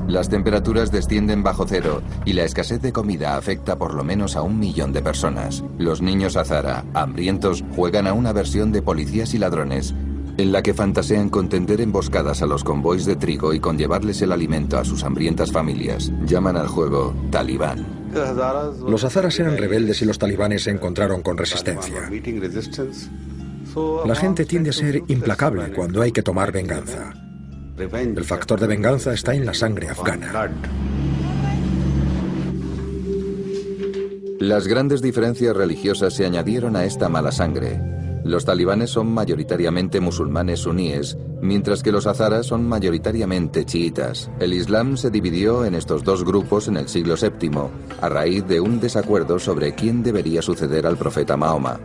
Las 0.09 0.29
temperaturas 0.29 0.93
descienden 0.93 1.43
bajo 1.43 1.65
cero 1.67 2.03
y 2.27 2.35
la 2.35 2.45
escasez 2.45 2.83
de 2.83 2.93
comida 2.93 3.37
afecta 3.37 3.79
por 3.79 3.95
lo 3.95 4.05
menos 4.05 4.37
a 4.37 4.43
un 4.43 4.59
millón 4.59 4.93
de 4.93 5.01
personas. 5.01 5.65
Los 5.79 6.03
niños 6.03 6.37
Hazara, 6.37 6.85
hambrientos, 6.93 7.65
juegan 7.75 8.07
a 8.07 8.13
una 8.13 8.33
versión 8.33 8.71
de 8.71 8.83
policías 8.83 9.33
y 9.33 9.39
ladrones 9.39 9.95
en 10.37 10.53
la 10.53 10.63
que 10.63 10.75
fantasean 10.75 11.29
con 11.29 11.49
tender 11.49 11.81
emboscadas 11.81 12.43
a 12.43 12.47
los 12.47 12.65
convoys 12.65 13.05
de 13.05 13.17
trigo 13.17 13.55
y 13.55 13.61
con 13.61 13.79
llevarles 13.79 14.21
el 14.23 14.33
alimento 14.33 14.79
a 14.79 14.85
sus 14.85 15.05
hambrientas 15.05 15.53
familias. 15.53 16.13
Llaman 16.27 16.57
al 16.57 16.69
juego 16.69 17.15
Talibán. 17.31 17.87
Los 18.87 19.05
azaras 19.05 19.39
eran 19.41 19.57
rebeldes 19.57 20.03
y 20.03 20.05
los 20.05 20.19
talibanes 20.19 20.65
se 20.65 20.71
encontraron 20.71 21.23
con 21.23 21.37
resistencia. 21.37 22.11
La 24.05 24.15
gente 24.15 24.45
tiende 24.45 24.71
a 24.71 24.73
ser 24.73 25.03
implacable 25.09 25.73
cuando 25.73 26.03
hay 26.03 26.13
que 26.13 26.23
tomar 26.23 26.53
venganza. 26.53 27.13
El 27.77 28.25
factor 28.25 28.61
de 28.61 28.69
venganza 28.69 29.13
está 29.13 29.35
en 29.35 29.47
la 29.47 29.55
sangre 29.55 29.89
afgana. 29.89 30.51
Las 34.39 34.69
grandes 34.69 35.01
diferencias 35.01 35.57
religiosas 35.57 36.15
se 36.15 36.27
añadieron 36.27 36.77
a 36.77 36.85
esta 36.85 37.09
mala 37.09 37.33
sangre. 37.33 37.81
Los 38.25 38.47
talibanes 38.47 38.89
son 38.89 39.13
mayoritariamente 39.13 40.01
musulmanes 40.01 40.61
suníes, 40.61 41.19
mientras 41.43 41.83
que 41.83 41.93
los 41.93 42.07
azaras 42.07 42.47
son 42.47 42.67
mayoritariamente 42.67 43.67
chiitas. 43.67 44.31
El 44.41 44.55
Islam 44.55 44.97
se 44.97 45.11
dividió 45.11 45.67
en 45.67 45.75
estos 45.75 46.03
dos 46.05 46.25
grupos 46.25 46.69
en 46.69 46.79
el 46.79 46.89
siglo 46.89 47.17
VII, 47.21 47.51
a 48.01 48.09
raíz 48.09 48.47
de 48.47 48.61
un 48.61 48.81
desacuerdo 48.81 49.39
sobre 49.39 49.75
quién 49.75 50.03
debería 50.03 50.41
suceder 50.41 50.87
al 50.87 50.97
profeta 50.97 51.37
Mahoma. 51.37 51.79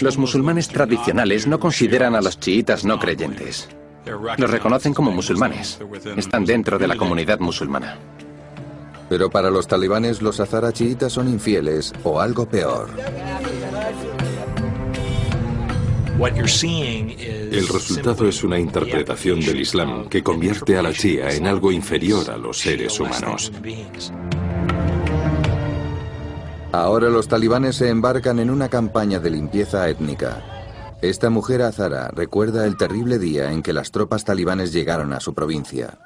Los 0.00 0.18
musulmanes 0.18 0.66
tradicionales 0.66 1.46
no 1.46 1.60
consideran 1.60 2.16
a 2.16 2.22
los 2.22 2.40
chiitas 2.40 2.84
no 2.84 2.98
creyentes. 2.98 3.68
Los 4.36 4.50
reconocen 4.50 4.94
como 4.94 5.12
musulmanes. 5.12 5.78
Están 6.16 6.44
dentro 6.44 6.78
de 6.78 6.88
la 6.88 6.96
comunidad 6.96 7.38
musulmana. 7.38 7.96
Pero 9.08 9.30
para 9.30 9.50
los 9.50 9.68
talibanes 9.68 10.22
los 10.22 10.40
azara 10.40 10.72
chiitas 10.72 11.12
son 11.12 11.28
infieles 11.28 11.92
o 12.02 12.20
algo 12.20 12.48
peor. 12.48 12.88
El 16.20 17.68
resultado 17.68 18.28
es 18.28 18.42
una 18.42 18.58
interpretación 18.58 19.38
del 19.38 19.60
Islam 19.60 20.08
que 20.08 20.20
convierte 20.24 20.76
a 20.76 20.82
la 20.82 20.92
chía 20.92 21.30
en 21.30 21.46
algo 21.46 21.70
inferior 21.70 22.28
a 22.28 22.36
los 22.36 22.58
seres 22.58 22.98
humanos. 22.98 23.52
Ahora 26.72 27.08
los 27.08 27.28
talibanes 27.28 27.76
se 27.76 27.88
embarcan 27.88 28.40
en 28.40 28.50
una 28.50 28.68
campaña 28.68 29.20
de 29.20 29.30
limpieza 29.30 29.88
étnica. 29.88 30.96
Esta 31.02 31.30
mujer 31.30 31.62
azara 31.62 32.10
recuerda 32.12 32.66
el 32.66 32.76
terrible 32.76 33.20
día 33.20 33.52
en 33.52 33.62
que 33.62 33.72
las 33.72 33.92
tropas 33.92 34.24
talibanes 34.24 34.72
llegaron 34.72 35.12
a 35.12 35.20
su 35.20 35.34
provincia. 35.34 35.98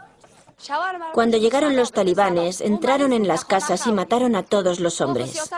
Cuando 1.13 1.37
llegaron 1.37 1.77
los 1.77 1.93
talibanes, 1.93 2.61
entraron 2.61 3.13
en 3.13 3.27
las 3.27 3.45
casas 3.45 3.87
y 3.87 3.93
mataron 3.93 4.37
a 4.37 4.43
todos 4.43 4.81
los 4.81 5.01
hombres. 5.01 5.51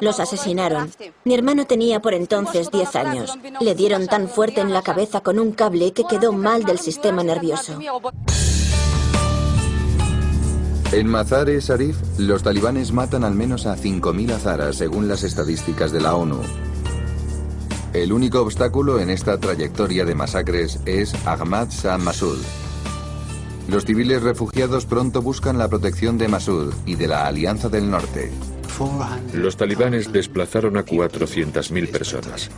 Los 0.00 0.20
asesinaron. 0.20 0.90
Mi 1.24 1.34
hermano 1.34 1.66
tenía 1.66 2.00
por 2.00 2.14
entonces 2.14 2.70
10 2.70 2.96
años. 2.96 3.38
Le 3.60 3.74
dieron 3.74 4.06
tan 4.06 4.28
fuerte 4.28 4.60
en 4.60 4.72
la 4.72 4.82
cabeza 4.82 5.20
con 5.20 5.38
un 5.38 5.52
cable 5.52 5.92
que 5.92 6.04
quedó 6.04 6.32
mal 6.32 6.64
del 6.64 6.78
sistema 6.78 7.22
nervioso. 7.22 7.78
En 10.92 11.06
Mazar-e 11.06 11.60
Sharif, 11.60 11.96
los 12.18 12.42
talibanes 12.42 12.90
matan 12.92 13.22
al 13.22 13.34
menos 13.34 13.66
a 13.66 13.76
5.000 13.76 14.32
azaras 14.32 14.76
según 14.76 15.06
las 15.06 15.22
estadísticas 15.22 15.92
de 15.92 16.00
la 16.00 16.16
ONU. 16.16 16.40
El 17.92 18.12
único 18.12 18.40
obstáculo 18.40 19.00
en 19.00 19.10
esta 19.10 19.38
trayectoria 19.38 20.04
de 20.04 20.14
masacres 20.14 20.80
es 20.86 21.14
Ahmad 21.26 21.68
Shah 21.70 21.98
Massoud, 21.98 22.38
los 23.70 23.84
civiles 23.84 24.22
refugiados 24.22 24.84
pronto 24.84 25.22
buscan 25.22 25.56
la 25.56 25.68
protección 25.68 26.18
de 26.18 26.28
Masud 26.28 26.74
y 26.86 26.96
de 26.96 27.06
la 27.06 27.26
Alianza 27.26 27.68
del 27.68 27.88
Norte. 27.88 28.30
Los 29.32 29.56
talibanes 29.56 30.12
desplazaron 30.12 30.76
a 30.76 30.84
400.000 30.84 31.90
personas. 31.90 32.50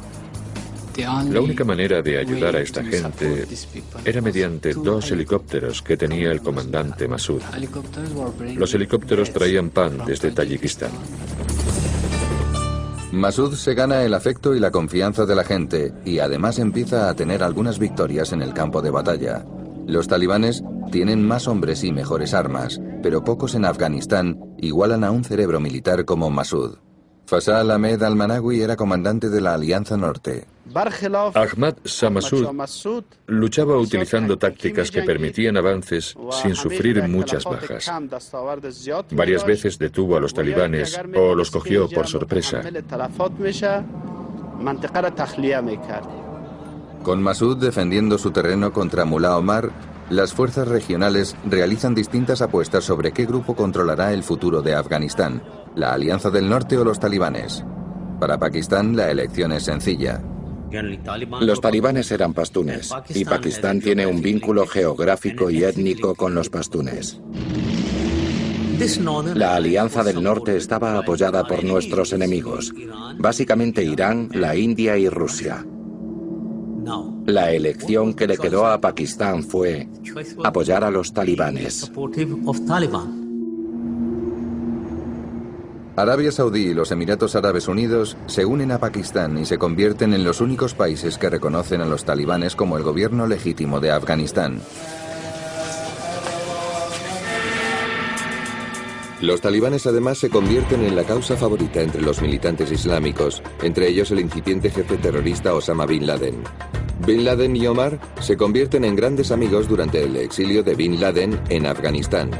La 1.30 1.40
única 1.40 1.64
manera 1.64 2.02
de 2.02 2.18
ayudar 2.18 2.56
a 2.56 2.60
esta 2.60 2.82
gente 2.84 3.46
era 4.04 4.20
mediante 4.20 4.74
dos 4.74 5.10
helicópteros 5.10 5.82
que 5.82 5.96
tenía 5.96 6.30
el 6.30 6.40
comandante 6.40 7.08
Masud. 7.08 7.42
Los 8.56 8.74
helicópteros 8.74 9.32
traían 9.32 9.70
pan 9.70 9.98
desde 10.06 10.30
Tayikistán. 10.30 10.92
Masud 13.12 13.54
se 13.54 13.74
gana 13.74 14.02
el 14.02 14.14
afecto 14.14 14.54
y 14.54 14.60
la 14.60 14.70
confianza 14.70 15.26
de 15.26 15.34
la 15.34 15.44
gente 15.44 15.92
y 16.06 16.18
además 16.18 16.58
empieza 16.58 17.10
a 17.10 17.14
tener 17.14 17.42
algunas 17.42 17.78
victorias 17.78 18.32
en 18.32 18.40
el 18.40 18.54
campo 18.54 18.80
de 18.80 18.90
batalla. 18.90 19.44
Los 19.86 20.08
talibanes 20.08 20.62
tienen 20.90 21.26
más 21.26 21.48
hombres 21.48 21.84
y 21.84 21.92
mejores 21.92 22.34
armas, 22.34 22.80
pero 23.02 23.24
pocos 23.24 23.54
en 23.54 23.64
Afganistán 23.64 24.38
igualan 24.58 25.04
a 25.04 25.10
un 25.10 25.24
cerebro 25.24 25.60
militar 25.60 26.04
como 26.04 26.30
Masud. 26.30 26.78
Fasal 27.26 27.70
Ahmed 27.70 28.02
al-Manawi 28.02 28.60
era 28.60 28.76
comandante 28.76 29.30
de 29.30 29.40
la 29.40 29.54
Alianza 29.54 29.96
Norte. 29.96 30.46
Ahmad 31.34 31.74
Masud 32.52 33.04
luchaba 33.26 33.76
utilizando 33.76 34.38
tácticas 34.38 34.90
que 34.90 35.02
permitían 35.02 35.56
avances 35.56 36.14
sin 36.42 36.54
sufrir 36.54 37.02
muchas 37.08 37.44
bajas. 37.44 37.90
Varias 39.10 39.46
veces 39.46 39.78
detuvo 39.78 40.16
a 40.16 40.20
los 40.20 40.34
talibanes 40.34 41.00
o 41.16 41.34
los 41.34 41.50
cogió 41.50 41.88
por 41.88 42.06
sorpresa. 42.06 42.60
Con 47.02 47.20
Masud 47.20 47.56
defendiendo 47.56 48.16
su 48.16 48.30
terreno 48.30 48.72
contra 48.72 49.04
Mullah 49.04 49.36
Omar, 49.36 49.72
las 50.08 50.32
fuerzas 50.32 50.68
regionales 50.68 51.34
realizan 51.44 51.94
distintas 51.94 52.42
apuestas 52.42 52.84
sobre 52.84 53.12
qué 53.12 53.26
grupo 53.26 53.56
controlará 53.56 54.12
el 54.12 54.22
futuro 54.22 54.62
de 54.62 54.74
Afganistán, 54.74 55.42
la 55.74 55.94
Alianza 55.94 56.30
del 56.30 56.48
Norte 56.48 56.78
o 56.78 56.84
los 56.84 57.00
talibanes. 57.00 57.64
Para 58.20 58.38
Pakistán 58.38 58.94
la 58.96 59.10
elección 59.10 59.52
es 59.52 59.64
sencilla. 59.64 60.22
Los 61.40 61.60
talibanes 61.60 62.10
eran 62.12 62.34
pastunes 62.34 62.90
y 63.08 63.24
Pakistán 63.24 63.80
tiene 63.80 64.06
un 64.06 64.22
vínculo 64.22 64.66
geográfico 64.66 65.50
y 65.50 65.64
étnico 65.64 66.14
con 66.14 66.34
los 66.34 66.50
pastunes. 66.50 67.20
La 69.34 69.56
Alianza 69.56 70.02
del 70.02 70.22
Norte 70.22 70.56
estaba 70.56 70.96
apoyada 70.98 71.44
por 71.44 71.62
nuestros 71.64 72.12
enemigos, 72.12 72.72
básicamente 73.18 73.84
Irán, 73.84 74.28
la 74.32 74.56
India 74.56 74.96
y 74.96 75.08
Rusia. 75.08 75.64
La 77.26 77.52
elección 77.52 78.14
que 78.14 78.26
le 78.26 78.36
quedó 78.36 78.66
a 78.66 78.80
Pakistán 78.80 79.44
fue 79.44 79.88
apoyar 80.42 80.84
a 80.84 80.90
los 80.90 81.12
talibanes. 81.12 81.90
Arabia 85.94 86.32
Saudí 86.32 86.68
y 86.68 86.74
los 86.74 86.90
Emiratos 86.90 87.36
Árabes 87.36 87.68
Unidos 87.68 88.16
se 88.26 88.46
unen 88.46 88.72
a 88.72 88.78
Pakistán 88.78 89.36
y 89.36 89.44
se 89.44 89.58
convierten 89.58 90.14
en 90.14 90.24
los 90.24 90.40
únicos 90.40 90.72
países 90.74 91.18
que 91.18 91.28
reconocen 91.28 91.82
a 91.82 91.86
los 91.86 92.04
talibanes 92.04 92.56
como 92.56 92.78
el 92.78 92.82
gobierno 92.82 93.26
legítimo 93.26 93.78
de 93.78 93.90
Afganistán. 93.90 94.60
Los 99.22 99.40
talibanes 99.40 99.86
además 99.86 100.18
se 100.18 100.30
convierten 100.30 100.82
en 100.82 100.96
la 100.96 101.04
causa 101.04 101.36
favorita 101.36 101.80
entre 101.80 102.02
los 102.02 102.20
militantes 102.20 102.72
islámicos, 102.72 103.40
entre 103.62 103.86
ellos 103.86 104.10
el 104.10 104.18
incipiente 104.18 104.68
jefe 104.68 104.96
terrorista 104.96 105.54
Osama 105.54 105.86
Bin 105.86 106.08
Laden. 106.08 106.42
Bin 107.06 107.24
Laden 107.24 107.54
y 107.54 107.68
Omar 107.68 108.00
se 108.20 108.36
convierten 108.36 108.84
en 108.84 108.96
grandes 108.96 109.30
amigos 109.30 109.68
durante 109.68 110.02
el 110.02 110.16
exilio 110.16 110.64
de 110.64 110.74
Bin 110.74 111.00
Laden 111.00 111.40
en 111.50 111.66
Afganistán. 111.66 112.32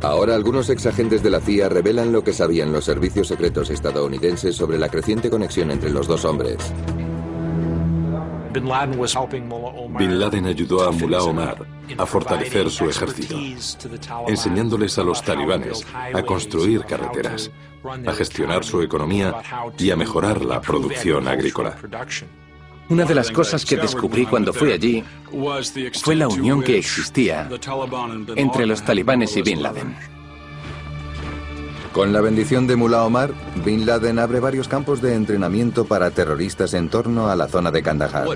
Ahora 0.00 0.36
algunos 0.36 0.70
exagentes 0.70 1.24
de 1.24 1.30
la 1.30 1.40
CIA 1.40 1.68
revelan 1.68 2.12
lo 2.12 2.22
que 2.22 2.32
sabían 2.32 2.72
los 2.72 2.84
servicios 2.84 3.26
secretos 3.26 3.70
estadounidenses 3.70 4.54
sobre 4.54 4.78
la 4.78 4.88
creciente 4.88 5.28
conexión 5.28 5.72
entre 5.72 5.90
los 5.90 6.06
dos 6.06 6.24
hombres. 6.24 6.58
Bin 8.52 10.20
Laden 10.20 10.46
ayudó 10.46 10.84
a 10.84 10.92
Mullah 10.92 11.22
Omar 11.22 11.66
a 11.98 12.06
fortalecer 12.06 12.70
su 12.70 12.88
ejército, 12.88 13.36
enseñándoles 14.28 14.98
a 14.98 15.02
los 15.02 15.22
talibanes 15.22 15.86
a 16.12 16.22
construir 16.22 16.84
carreteras, 16.84 17.50
a 18.06 18.12
gestionar 18.12 18.64
su 18.64 18.82
economía 18.82 19.34
y 19.78 19.90
a 19.90 19.96
mejorar 19.96 20.44
la 20.44 20.60
producción 20.60 21.28
agrícola. 21.28 21.76
Una 22.88 23.04
de 23.04 23.14
las 23.14 23.30
cosas 23.30 23.64
que 23.64 23.76
descubrí 23.76 24.26
cuando 24.26 24.52
fui 24.52 24.72
allí 24.72 25.04
fue 26.02 26.14
la 26.14 26.28
unión 26.28 26.62
que 26.62 26.78
existía 26.78 27.48
entre 28.36 28.66
los 28.66 28.82
talibanes 28.84 29.36
y 29.36 29.42
Bin 29.42 29.62
Laden. 29.62 29.96
Con 31.92 32.12
la 32.12 32.22
bendición 32.22 32.66
de 32.66 32.74
Mullah 32.74 33.04
Omar, 33.04 33.34
Bin 33.64 33.84
Laden 33.84 34.18
abre 34.18 34.40
varios 34.40 34.66
campos 34.66 35.02
de 35.02 35.14
entrenamiento 35.14 35.84
para 35.84 36.10
terroristas 36.10 36.72
en 36.72 36.88
torno 36.88 37.28
a 37.28 37.36
la 37.36 37.48
zona 37.48 37.70
de 37.70 37.82
Kandahar. 37.82 38.26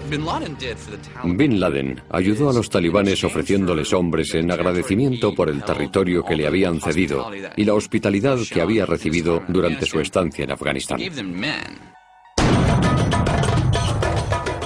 Bin 1.24 1.58
Laden 1.58 2.02
ayudó 2.10 2.50
a 2.50 2.52
los 2.52 2.68
talibanes 2.68 3.24
ofreciéndoles 3.24 3.94
hombres 3.94 4.34
en 4.34 4.50
agradecimiento 4.50 5.34
por 5.34 5.48
el 5.48 5.62
territorio 5.62 6.22
que 6.22 6.36
le 6.36 6.46
habían 6.46 6.80
cedido 6.80 7.30
y 7.56 7.64
la 7.64 7.74
hospitalidad 7.74 8.38
que 8.52 8.60
había 8.60 8.84
recibido 8.84 9.42
durante 9.48 9.86
su 9.86 10.00
estancia 10.00 10.44
en 10.44 10.52
Afganistán. 10.52 11.00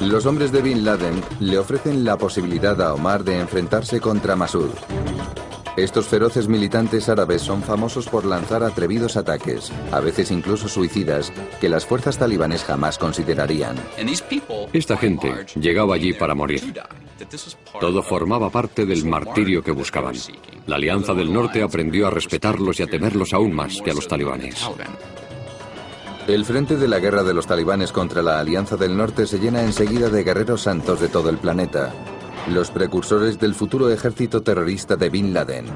Los 0.00 0.26
hombres 0.26 0.50
de 0.50 0.62
Bin 0.62 0.84
Laden 0.84 1.22
le 1.40 1.58
ofrecen 1.58 2.04
la 2.04 2.16
posibilidad 2.16 2.80
a 2.82 2.94
Omar 2.94 3.22
de 3.22 3.38
enfrentarse 3.38 4.00
contra 4.00 4.34
Masud. 4.34 4.70
Estos 5.76 6.06
feroces 6.06 6.48
militantes 6.48 7.08
árabes 7.08 7.42
son 7.42 7.62
famosos 7.62 8.08
por 8.08 8.24
lanzar 8.24 8.62
atrevidos 8.64 9.16
ataques, 9.16 9.72
a 9.92 10.00
veces 10.00 10.30
incluso 10.30 10.68
suicidas, 10.68 11.32
que 11.60 11.68
las 11.68 11.86
fuerzas 11.86 12.18
talibanes 12.18 12.64
jamás 12.64 12.98
considerarían. 12.98 13.76
Esta 14.72 14.96
gente 14.96 15.46
llegaba 15.54 15.94
allí 15.94 16.12
para 16.12 16.34
morir. 16.34 16.74
Todo 17.80 18.02
formaba 18.02 18.50
parte 18.50 18.84
del 18.84 19.04
martirio 19.04 19.62
que 19.62 19.70
buscaban. 19.70 20.14
La 20.66 20.76
Alianza 20.76 21.14
del 21.14 21.32
Norte 21.32 21.62
aprendió 21.62 22.08
a 22.08 22.10
respetarlos 22.10 22.80
y 22.80 22.82
a 22.82 22.86
temerlos 22.86 23.32
aún 23.32 23.52
más 23.52 23.80
que 23.80 23.90
a 23.90 23.94
los 23.94 24.08
talibanes. 24.08 24.66
El 26.26 26.44
frente 26.44 26.76
de 26.76 26.88
la 26.88 26.98
guerra 26.98 27.22
de 27.22 27.34
los 27.34 27.46
talibanes 27.46 27.92
contra 27.92 28.22
la 28.22 28.38
Alianza 28.38 28.76
del 28.76 28.96
Norte 28.96 29.26
se 29.26 29.38
llena 29.38 29.62
enseguida 29.62 30.10
de 30.10 30.22
guerreros 30.22 30.62
santos 30.62 31.00
de 31.00 31.08
todo 31.08 31.30
el 31.30 31.38
planeta, 31.38 31.92
los 32.48 32.70
precursores 32.70 33.38
del 33.38 33.54
futuro 33.54 33.90
ejército 33.90 34.42
terrorista 34.42 34.96
de 34.96 35.10
Bin 35.10 35.32
Laden, 35.34 35.66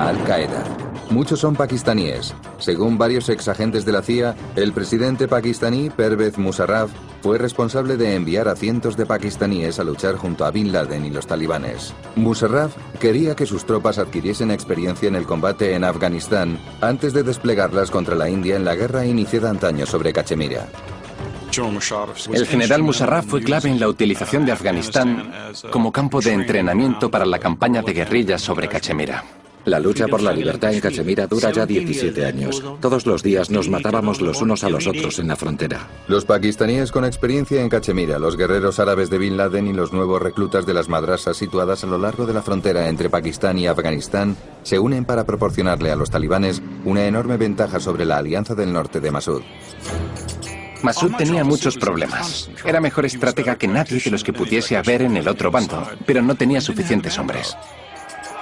Al-Qaeda. 0.00 0.64
Muchos 1.10 1.40
son 1.40 1.56
pakistaníes. 1.56 2.34
Según 2.58 2.98
varios 2.98 3.30
exagentes 3.30 3.86
de 3.86 3.92
la 3.92 4.02
CIA, 4.02 4.36
el 4.56 4.72
presidente 4.72 5.26
pakistaní 5.26 5.88
Pervez 5.88 6.36
Musharraf 6.36 6.90
fue 7.22 7.38
responsable 7.38 7.96
de 7.96 8.14
enviar 8.14 8.46
a 8.46 8.54
cientos 8.54 8.96
de 8.96 9.06
pakistaníes 9.06 9.78
a 9.78 9.84
luchar 9.84 10.16
junto 10.16 10.44
a 10.44 10.50
Bin 10.50 10.70
Laden 10.70 11.06
y 11.06 11.10
los 11.10 11.26
talibanes. 11.26 11.94
Musharraf 12.14 12.76
quería 13.00 13.34
que 13.34 13.46
sus 13.46 13.64
tropas 13.64 13.98
adquiriesen 13.98 14.50
experiencia 14.50 15.08
en 15.08 15.16
el 15.16 15.24
combate 15.24 15.74
en 15.74 15.84
Afganistán 15.84 16.58
antes 16.82 17.14
de 17.14 17.22
desplegarlas 17.22 17.90
contra 17.90 18.14
la 18.14 18.28
India 18.28 18.56
en 18.56 18.66
la 18.66 18.74
guerra 18.74 19.06
iniciada 19.06 19.48
antaño 19.48 19.86
sobre 19.86 20.12
Cachemira. 20.12 20.68
El 22.32 22.46
general 22.46 22.82
Musharraf 22.82 23.26
fue 23.26 23.42
clave 23.42 23.68
en 23.68 23.80
la 23.80 23.88
utilización 23.88 24.46
de 24.46 24.52
Afganistán 24.52 25.32
como 25.70 25.90
campo 25.90 26.20
de 26.20 26.32
entrenamiento 26.32 27.10
para 27.10 27.26
la 27.26 27.38
campaña 27.38 27.82
de 27.82 27.92
guerrillas 27.92 28.40
sobre 28.42 28.68
Cachemira. 28.68 29.24
La 29.64 29.80
lucha 29.80 30.06
por 30.06 30.22
la 30.22 30.32
libertad 30.32 30.72
en 30.72 30.80
Cachemira 30.80 31.26
dura 31.26 31.50
ya 31.50 31.66
17 31.66 32.24
años. 32.24 32.62
Todos 32.80 33.06
los 33.06 33.22
días 33.22 33.50
nos 33.50 33.68
matábamos 33.68 34.20
los 34.20 34.40
unos 34.40 34.64
a 34.64 34.70
los 34.70 34.86
otros 34.86 35.18
en 35.18 35.28
la 35.28 35.36
frontera. 35.36 35.86
Los 36.06 36.24
pakistaníes 36.24 36.92
con 36.92 37.04
experiencia 37.04 37.60
en 37.60 37.68
Cachemira, 37.68 38.18
los 38.18 38.36
guerreros 38.36 38.78
árabes 38.78 39.10
de 39.10 39.18
Bin 39.18 39.36
Laden 39.36 39.66
y 39.66 39.72
los 39.72 39.92
nuevos 39.92 40.22
reclutas 40.22 40.64
de 40.64 40.74
las 40.74 40.88
madrasas 40.88 41.36
situadas 41.36 41.82
a 41.84 41.88
lo 41.88 41.98
largo 41.98 42.24
de 42.24 42.34
la 42.34 42.42
frontera 42.42 42.88
entre 42.88 43.10
Pakistán 43.10 43.58
y 43.58 43.66
Afganistán 43.66 44.36
se 44.62 44.78
unen 44.78 45.04
para 45.04 45.24
proporcionarle 45.24 45.90
a 45.90 45.96
los 45.96 46.10
talibanes 46.10 46.62
una 46.84 47.04
enorme 47.04 47.36
ventaja 47.36 47.80
sobre 47.80 48.04
la 48.04 48.18
Alianza 48.18 48.54
del 48.54 48.72
Norte 48.72 49.00
de 49.00 49.10
Masud. 49.10 49.42
Masud 50.82 51.12
tenía 51.16 51.44
muchos 51.44 51.76
problemas. 51.76 52.50
Era 52.64 52.80
mejor 52.80 53.06
estratega 53.06 53.56
que 53.56 53.68
nadie 53.68 54.00
de 54.00 54.10
los 54.10 54.22
que 54.22 54.32
pudiese 54.32 54.76
haber 54.76 55.02
en 55.02 55.16
el 55.16 55.28
otro 55.28 55.50
bando, 55.50 55.86
pero 56.06 56.22
no 56.22 56.34
tenía 56.34 56.60
suficientes 56.60 57.18
hombres. 57.18 57.56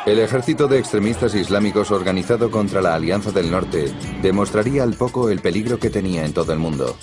El 0.05 0.21
ejército 0.21 0.69
de 0.69 0.79
extremistas 0.79 1.35
islámicos 1.35 1.91
organizado 1.91 2.51
contra 2.51 2.81
la 2.81 2.95
Alianza 2.95 3.33
del 3.33 3.51
Norte 3.51 3.93
demostraría 4.23 4.85
al 4.85 4.95
poco 4.95 5.31
el 5.31 5.41
peligro 5.41 5.79
que 5.79 5.91
tenía 5.91 6.25
en 6.25 6.33
todo 6.33 6.53
el 6.53 6.59
mundo. 6.59 6.97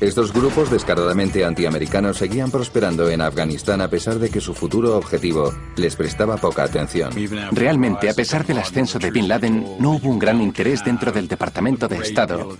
Estos 0.00 0.32
grupos 0.32 0.70
descaradamente 0.70 1.44
antiamericanos 1.44 2.16
seguían 2.16 2.50
prosperando 2.50 3.10
en 3.10 3.20
Afganistán 3.20 3.82
a 3.82 3.88
pesar 3.88 4.18
de 4.18 4.30
que 4.30 4.40
su 4.40 4.54
futuro 4.54 4.96
objetivo 4.96 5.52
les 5.76 5.94
prestaba 5.94 6.38
poca 6.38 6.62
atención. 6.64 7.12
Realmente, 7.52 8.08
a 8.08 8.14
pesar 8.14 8.46
del 8.46 8.58
ascenso 8.58 8.98
de 8.98 9.10
Bin 9.10 9.28
Laden, 9.28 9.76
no 9.78 9.92
hubo 9.92 10.08
un 10.08 10.18
gran 10.18 10.40
interés 10.40 10.82
dentro 10.82 11.12
del 11.12 11.28
Departamento 11.28 11.86
de 11.86 11.98
Estado, 11.98 12.56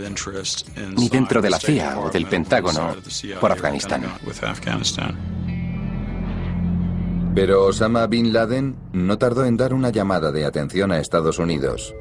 ni 0.97 1.09
dentro 1.09 1.41
de 1.41 1.49
la 1.49 1.59
CIA 1.59 1.99
o 2.01 2.11
del 2.11 2.27
Pentágono, 2.27 2.95
por 3.41 3.53
Afganistán. 3.53 4.05
Pero 7.35 7.65
Osama 7.65 8.07
Bin 8.07 8.35
Laden 8.35 8.77
no 8.93 9.17
tardó 9.17 9.47
en 9.47 9.57
dar 9.57 9.73
una 9.73 9.89
llamada 9.89 10.31
de 10.31 10.45
atención 10.45 10.93
a 10.93 10.99
Estados 10.99 11.39
Unidos. 11.39 11.95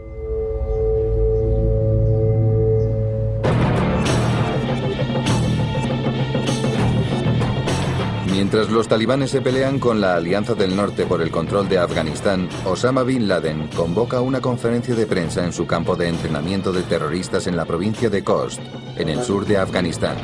Mientras 8.31 8.69
los 8.69 8.87
talibanes 8.87 9.31
se 9.31 9.41
pelean 9.41 9.79
con 9.79 9.99
la 9.99 10.15
Alianza 10.15 10.53
del 10.53 10.75
Norte 10.75 11.05
por 11.05 11.21
el 11.21 11.31
control 11.31 11.67
de 11.67 11.79
Afganistán, 11.79 12.47
Osama 12.63 13.03
Bin 13.03 13.27
Laden 13.27 13.67
convoca 13.75 14.21
una 14.21 14.39
conferencia 14.39 14.93
de 14.93 15.07
prensa 15.07 15.43
en 15.43 15.51
su 15.51 15.65
campo 15.65 15.95
de 15.95 16.09
entrenamiento 16.09 16.71
de 16.71 16.83
terroristas 16.83 17.47
en 17.47 17.57
la 17.57 17.65
provincia 17.65 18.09
de 18.09 18.23
Khost, 18.23 18.61
en 18.97 19.09
el 19.09 19.23
sur 19.23 19.45
de 19.45 19.57
Afganistán. 19.57 20.15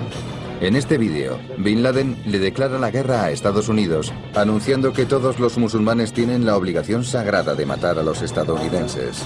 En 0.62 0.76
este 0.76 0.98
vídeo, 0.98 1.40
Bin 1.58 1.82
Laden 1.82 2.16
le 2.26 2.40
declara 2.40 2.78
la 2.78 2.92
guerra 2.92 3.24
a 3.24 3.32
Estados 3.32 3.70
Unidos, 3.70 4.14
anunciando 4.36 4.94
que 4.94 5.06
todos 5.06 5.40
los 5.40 5.58
musulmanes 5.58 6.14
tienen 6.14 6.46
la 6.46 6.56
obligación 6.56 7.04
sagrada 7.04 7.56
de 7.56 7.66
matar 7.66 7.98
a 7.98 8.04
los 8.04 8.22
estadounidenses. 8.22 9.26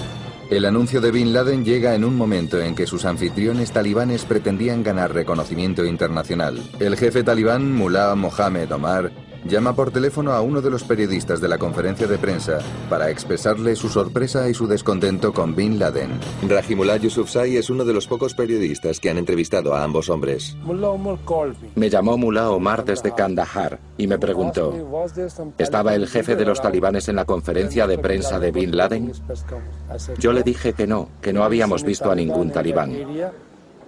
El 0.50 0.64
anuncio 0.64 1.00
de 1.00 1.12
Bin 1.12 1.32
Laden 1.32 1.64
llega 1.64 1.94
en 1.94 2.04
un 2.04 2.16
momento 2.16 2.60
en 2.60 2.74
que 2.74 2.84
sus 2.84 3.04
anfitriones 3.04 3.70
talibanes 3.70 4.24
pretendían 4.24 4.82
ganar 4.82 5.14
reconocimiento 5.14 5.84
internacional. 5.84 6.60
El 6.80 6.96
jefe 6.96 7.22
talibán, 7.22 7.72
Mullah 7.72 8.16
Mohammed 8.16 8.72
Omar, 8.72 9.12
llama 9.44 9.74
por 9.74 9.90
teléfono 9.90 10.32
a 10.32 10.40
uno 10.40 10.60
de 10.60 10.70
los 10.70 10.84
periodistas 10.84 11.40
de 11.40 11.48
la 11.48 11.58
conferencia 11.58 12.06
de 12.06 12.18
prensa 12.18 12.58
para 12.88 13.10
expresarle 13.10 13.76
su 13.76 13.88
sorpresa 13.88 14.48
y 14.48 14.54
su 14.54 14.66
descontento 14.66 15.32
con 15.32 15.54
Bin 15.54 15.78
Laden. 15.78 16.10
Rahimullah 16.48 16.96
Yousafzai 16.96 17.56
es 17.56 17.70
uno 17.70 17.84
de 17.84 17.92
los 17.92 18.06
pocos 18.06 18.34
periodistas 18.34 19.00
que 19.00 19.10
han 19.10 19.18
entrevistado 19.18 19.74
a 19.74 19.82
ambos 19.82 20.08
hombres. 20.08 20.56
Me 21.74 21.90
llamó 21.90 22.16
Mullah 22.16 22.50
Omar 22.50 22.84
desde 22.84 23.14
Kandahar 23.14 23.78
y 23.96 24.06
me 24.06 24.18
preguntó, 24.18 24.74
¿estaba 25.58 25.94
el 25.94 26.06
jefe 26.06 26.36
de 26.36 26.44
los 26.44 26.60
talibanes 26.60 27.08
en 27.08 27.16
la 27.16 27.24
conferencia 27.24 27.86
de 27.86 27.98
prensa 27.98 28.38
de 28.38 28.52
Bin 28.52 28.76
Laden? 28.76 29.12
Yo 30.18 30.32
le 30.32 30.42
dije 30.42 30.72
que 30.72 30.86
no, 30.86 31.08
que 31.20 31.32
no 31.32 31.44
habíamos 31.44 31.82
visto 31.82 32.10
a 32.10 32.14
ningún 32.14 32.50
talibán. 32.50 32.94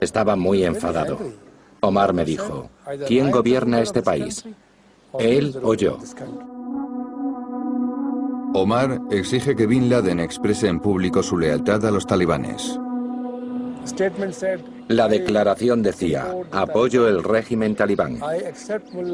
Estaba 0.00 0.36
muy 0.36 0.64
enfadado. 0.64 1.18
Omar 1.80 2.12
me 2.12 2.24
dijo, 2.24 2.70
¿quién 3.07 3.30
gobierna 3.30 3.80
este 3.80 4.03
país? 4.03 4.44
¿Él 5.18 5.54
o 5.62 5.74
yo? 5.74 5.98
Omar 8.54 9.00
exige 9.10 9.56
que 9.56 9.66
Bin 9.66 9.88
Laden 9.88 10.20
exprese 10.20 10.68
en 10.68 10.80
público 10.80 11.22
su 11.22 11.38
lealtad 11.38 11.84
a 11.86 11.90
los 11.90 12.06
talibanes. 12.06 12.78
La 14.88 15.08
declaración 15.08 15.82
decía, 15.82 16.26
apoyo 16.52 17.08
el 17.08 17.24
régimen 17.24 17.74
talibán. 17.74 18.20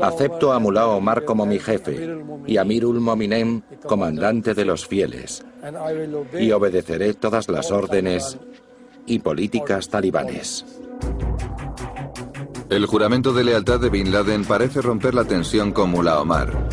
Acepto 0.03 0.53
a 0.53 0.59
Mullah 0.59 0.89
Omar 0.89 1.25
como 1.25 1.47
mi 1.47 1.59
jefe 1.59 2.19
y 2.47 2.57
a 2.59 2.65
Mirul 2.65 3.01
Mominem, 3.01 3.63
comandante 3.87 4.55
de 4.55 4.65
los 4.65 4.87
fieles. 4.87 5.45
Y 6.39 6.51
obedeceré 6.51 7.15
todas 7.15 7.49
las 7.49 7.71
órdenes 7.71 8.39
y 9.07 9.21
políticas 9.21 9.89
talibanes. 9.89 10.67
El 12.71 12.85
juramento 12.85 13.33
de 13.33 13.45
lealtad 13.45 13.81
de 13.81 13.89
Bin 13.89 14.13
Laden 14.13 14.45
parece 14.45 14.83
romper 14.83 15.15
la 15.15 15.25
tensión 15.25 15.73
con 15.73 15.91
Mullah 15.91 16.21
Omar. 16.21 16.69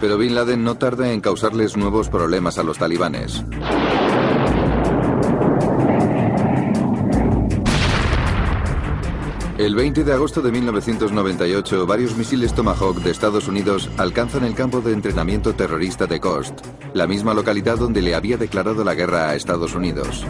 Pero 0.00 0.16
Bin 0.16 0.36
Laden 0.36 0.62
no 0.62 0.76
tarda 0.76 1.12
en 1.12 1.20
causarles 1.20 1.76
nuevos 1.76 2.08
problemas 2.08 2.56
a 2.58 2.62
los 2.62 2.78
talibanes. 2.78 3.44
El 9.58 9.74
20 9.74 10.04
de 10.04 10.12
agosto 10.12 10.40
de 10.40 10.52
1998, 10.52 11.84
varios 11.84 12.16
misiles 12.16 12.54
Tomahawk 12.54 13.02
de 13.02 13.10
Estados 13.10 13.48
Unidos 13.48 13.90
alcanzan 13.98 14.44
el 14.44 14.54
campo 14.54 14.80
de 14.80 14.92
entrenamiento 14.92 15.54
terrorista 15.54 16.06
de 16.06 16.20
Khost, 16.20 16.64
la 16.94 17.08
misma 17.08 17.34
localidad 17.34 17.76
donde 17.76 18.02
le 18.02 18.14
había 18.14 18.38
declarado 18.38 18.84
la 18.84 18.94
guerra 18.94 19.28
a 19.28 19.34
Estados 19.34 19.74
Unidos. 19.74 20.24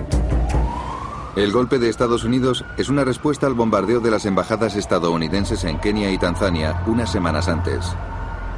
El 1.37 1.53
golpe 1.53 1.79
de 1.79 1.89
Estados 1.89 2.25
Unidos 2.25 2.65
es 2.77 2.89
una 2.89 3.05
respuesta 3.05 3.47
al 3.47 3.55
bombardeo 3.55 4.01
de 4.01 4.11
las 4.11 4.27
embajadas 4.27 4.75
estadounidenses 4.75 5.63
en 5.63 5.79
Kenia 5.79 6.11
y 6.11 6.19
Tanzania 6.19 6.83
unas 6.89 7.13
semanas 7.13 7.47
antes. 7.47 7.87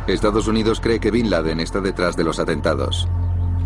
Estados 0.07 0.49
Unidos 0.49 0.81
cree 0.81 0.99
que 0.99 1.11
Bin 1.11 1.29
Laden 1.29 1.61
está 1.61 1.83
detrás 1.83 2.17
de 2.17 2.25
los 2.25 2.39
atentados. 2.39 3.07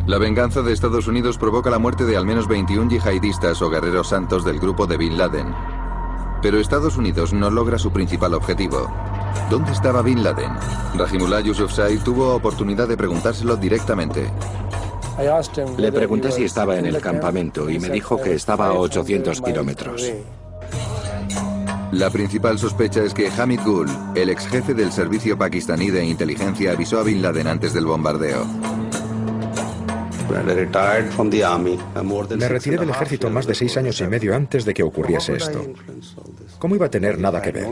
La 0.09 0.19
venganza 0.19 0.63
de 0.63 0.73
Estados 0.73 1.07
Unidos 1.07 1.39
provoca 1.39 1.71
la 1.71 1.79
muerte 1.79 2.05
de 2.05 2.17
al 2.17 2.27
menos 2.27 2.49
21 2.49 2.91
yihadistas 2.91 3.63
o 3.63 3.71
guerreros 3.71 4.09
santos 4.09 4.45
del 4.45 4.59
grupo 4.59 4.89
de 4.89 4.97
Bin 4.97 5.17
Laden, 5.17 5.55
pero 6.43 6.59
Estados 6.59 6.97
Unidos 6.97 7.33
no 7.33 7.49
logra 7.49 7.79
su 7.79 7.93
principal 7.93 8.35
objetivo. 8.35 8.91
¿Dónde 9.49 9.71
estaba 9.71 10.03
Bin 10.03 10.25
Laden? 10.25 10.53
Rahimullah 10.97 11.41
Yousafzai 11.41 11.99
tuvo 11.99 12.35
oportunidad 12.35 12.89
de 12.89 12.97
preguntárselo 12.97 13.57
directamente. 13.57 14.33
Le 15.79 15.93
pregunté 15.93 16.31
si 16.31 16.45
estaba 16.45 16.79
en 16.79 16.87
el 16.87 17.01
campamento 17.01 17.71
y 17.71 17.79
me 17.79 17.89
dijo 17.89 18.21
que 18.21 18.35
estaba 18.35 18.67
a 18.67 18.73
800 18.75 19.41
kilómetros. 19.41 20.13
La 21.93 22.11
principal 22.11 22.59
sospecha 22.59 23.03
es 23.03 23.15
que 23.15 23.31
Hamid 23.31 23.61
Gul, 23.65 23.89
el 24.15 24.29
ex 24.29 24.47
jefe 24.49 24.75
del 24.75 24.93
servicio 24.93 25.39
pakistaní 25.39 25.91
de 25.91 26.05
inteligencia, 26.05 26.73
avisó 26.73 26.99
a 26.99 27.03
Bin 27.03 27.23
Laden 27.23 27.47
antes 27.47 27.73
del 27.73 27.87
bombardeo. 27.87 28.45
Me 32.37 32.49
retiré 32.49 32.77
del 32.77 32.91
ejército 32.91 33.31
más 33.31 33.47
de 33.47 33.55
seis 33.55 33.77
años 33.77 34.01
y 34.01 34.07
medio 34.07 34.35
antes 34.35 34.65
de 34.65 34.75
que 34.75 34.83
ocurriese 34.83 35.37
esto. 35.37 35.65
¿Cómo 36.59 36.75
iba 36.75 36.87
a 36.87 36.91
tener 36.91 37.19
nada 37.19 37.41
que 37.41 37.53
ver? 37.53 37.67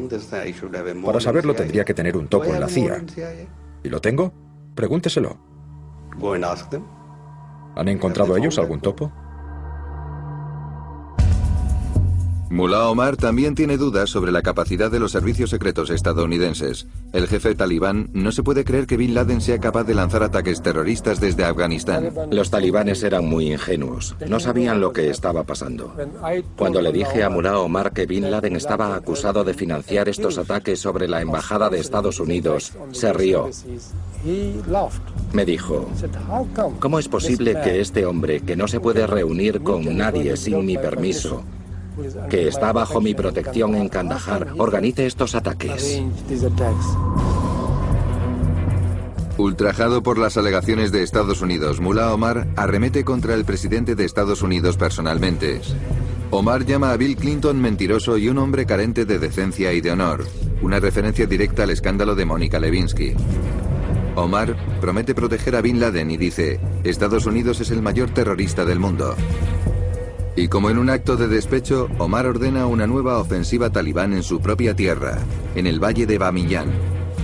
Para 1.04 1.20
saberlo 1.20 1.54
tendría 1.54 1.84
que 1.84 1.94
tener 1.94 2.16
un 2.16 2.28
topo 2.28 2.54
en 2.54 2.60
la 2.60 2.68
CIA. 2.68 3.04
¿Y 3.82 3.88
lo 3.88 4.00
tengo? 4.00 4.32
Pregúnteselo. 4.74 5.36
¿Han 7.76 7.88
encontrado 7.88 8.36
ellos 8.36 8.58
algún 8.58 8.80
topo? 8.80 9.12
Mullah 12.54 12.88
Omar 12.88 13.16
también 13.16 13.56
tiene 13.56 13.76
dudas 13.76 14.10
sobre 14.10 14.30
la 14.30 14.40
capacidad 14.40 14.88
de 14.88 15.00
los 15.00 15.10
servicios 15.10 15.50
secretos 15.50 15.90
estadounidenses. 15.90 16.86
El 17.12 17.26
jefe 17.26 17.56
talibán 17.56 18.10
no 18.12 18.30
se 18.30 18.44
puede 18.44 18.64
creer 18.64 18.86
que 18.86 18.96
Bin 18.96 19.12
Laden 19.12 19.40
sea 19.40 19.58
capaz 19.58 19.82
de 19.82 19.94
lanzar 19.94 20.22
ataques 20.22 20.62
terroristas 20.62 21.18
desde 21.18 21.44
Afganistán. 21.44 22.12
Los 22.30 22.50
talibanes 22.50 23.02
eran 23.02 23.24
muy 23.24 23.50
ingenuos. 23.50 24.14
No 24.28 24.38
sabían 24.38 24.80
lo 24.80 24.92
que 24.92 25.10
estaba 25.10 25.42
pasando. 25.42 25.96
Cuando 26.56 26.80
le 26.80 26.92
dije 26.92 27.24
a 27.24 27.28
Mullah 27.28 27.58
Omar 27.58 27.92
que 27.92 28.06
Bin 28.06 28.30
Laden 28.30 28.54
estaba 28.54 28.94
acusado 28.94 29.42
de 29.42 29.54
financiar 29.54 30.08
estos 30.08 30.38
ataques 30.38 30.78
sobre 30.78 31.08
la 31.08 31.22
embajada 31.22 31.70
de 31.70 31.80
Estados 31.80 32.20
Unidos, 32.20 32.72
se 32.92 33.12
rió. 33.12 33.50
Me 35.32 35.44
dijo, 35.44 35.88
¿cómo 36.78 36.98
es 36.98 37.08
posible 37.08 37.56
que 37.62 37.80
este 37.80 38.06
hombre, 38.06 38.40
que 38.40 38.56
no 38.56 38.68
se 38.68 38.80
puede 38.80 39.06
reunir 39.06 39.62
con 39.62 39.96
nadie 39.96 40.36
sin 40.36 40.64
mi 40.64 40.78
permiso, 40.78 41.44
que 42.30 42.48
está 42.48 42.72
bajo 42.72 43.00
mi 43.00 43.14
protección 43.14 43.74
en 43.74 43.88
Kandahar, 43.88 44.54
organice 44.58 45.06
estos 45.06 45.34
ataques. 45.34 46.02
Ultrajado 49.36 50.02
por 50.02 50.16
las 50.16 50.36
alegaciones 50.36 50.92
de 50.92 51.02
Estados 51.02 51.42
Unidos, 51.42 51.80
Mullah 51.80 52.14
Omar 52.14 52.46
arremete 52.56 53.04
contra 53.04 53.34
el 53.34 53.44
presidente 53.44 53.96
de 53.96 54.04
Estados 54.04 54.42
Unidos 54.42 54.76
personalmente. 54.76 55.60
Omar 56.30 56.64
llama 56.64 56.92
a 56.92 56.96
Bill 56.96 57.16
Clinton 57.16 57.60
mentiroso 57.60 58.16
y 58.16 58.28
un 58.28 58.38
hombre 58.38 58.64
carente 58.64 59.04
de 59.04 59.18
decencia 59.18 59.72
y 59.72 59.80
de 59.80 59.90
honor, 59.90 60.24
una 60.62 60.80
referencia 60.80 61.26
directa 61.26 61.64
al 61.64 61.70
escándalo 61.70 62.14
de 62.14 62.24
Mónica 62.24 62.60
Levinsky. 62.60 63.14
Omar 64.16 64.56
promete 64.80 65.14
proteger 65.14 65.56
a 65.56 65.60
Bin 65.60 65.80
Laden 65.80 66.10
y 66.10 66.16
dice, 66.16 66.60
Estados 66.84 67.26
Unidos 67.26 67.60
es 67.60 67.70
el 67.70 67.82
mayor 67.82 68.10
terrorista 68.10 68.64
del 68.64 68.78
mundo. 68.78 69.14
Y 70.36 70.48
como 70.48 70.70
en 70.70 70.78
un 70.78 70.90
acto 70.90 71.16
de 71.16 71.28
despecho, 71.28 71.88
Omar 71.98 72.26
ordena 72.26 72.66
una 72.66 72.86
nueva 72.86 73.18
ofensiva 73.18 73.70
talibán 73.70 74.12
en 74.12 74.22
su 74.22 74.40
propia 74.40 74.74
tierra, 74.74 75.18
en 75.54 75.66
el 75.66 75.82
valle 75.82 76.06
de 76.06 76.18
Bamiyan, 76.18 76.70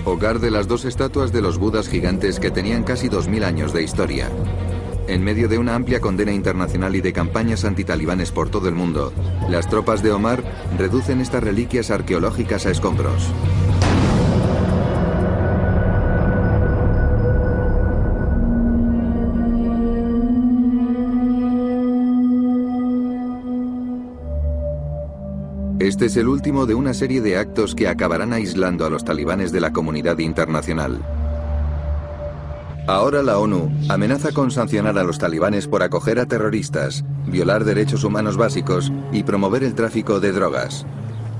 hogar 0.04 0.38
de 0.38 0.50
las 0.50 0.68
dos 0.68 0.84
estatuas 0.84 1.32
de 1.32 1.42
los 1.42 1.58
budas 1.58 1.88
gigantes 1.88 2.38
que 2.38 2.50
tenían 2.50 2.84
casi 2.84 3.08
2.000 3.08 3.44
años 3.44 3.72
de 3.72 3.82
historia. 3.82 4.28
En 5.08 5.24
medio 5.24 5.48
de 5.48 5.58
una 5.58 5.74
amplia 5.74 6.00
condena 6.00 6.32
internacional 6.32 6.94
y 6.94 7.00
de 7.00 7.12
campañas 7.12 7.64
antitalibanes 7.64 8.30
por 8.30 8.48
todo 8.48 8.68
el 8.68 8.76
mundo, 8.76 9.12
las 9.48 9.68
tropas 9.68 10.04
de 10.04 10.12
Omar 10.12 10.44
reducen 10.78 11.20
estas 11.20 11.42
reliquias 11.42 11.90
arqueológicas 11.90 12.66
a 12.66 12.70
escombros. 12.70 13.32
Este 25.80 26.04
es 26.04 26.16
el 26.18 26.28
último 26.28 26.66
de 26.66 26.74
una 26.74 26.92
serie 26.92 27.22
de 27.22 27.38
actos 27.38 27.74
que 27.74 27.88
acabarán 27.88 28.34
aislando 28.34 28.84
a 28.84 28.90
los 28.90 29.02
talibanes 29.02 29.50
de 29.50 29.62
la 29.62 29.72
comunidad 29.72 30.18
internacional. 30.18 31.00
Ahora 32.86 33.22
la 33.22 33.38
ONU 33.38 33.72
amenaza 33.88 34.32
con 34.32 34.50
sancionar 34.50 34.98
a 34.98 35.04
los 35.04 35.18
talibanes 35.18 35.66
por 35.66 35.82
acoger 35.82 36.18
a 36.18 36.26
terroristas, 36.26 37.02
violar 37.26 37.64
derechos 37.64 38.04
humanos 38.04 38.36
básicos 38.36 38.92
y 39.10 39.22
promover 39.22 39.64
el 39.64 39.74
tráfico 39.74 40.20
de 40.20 40.32
drogas. 40.32 40.84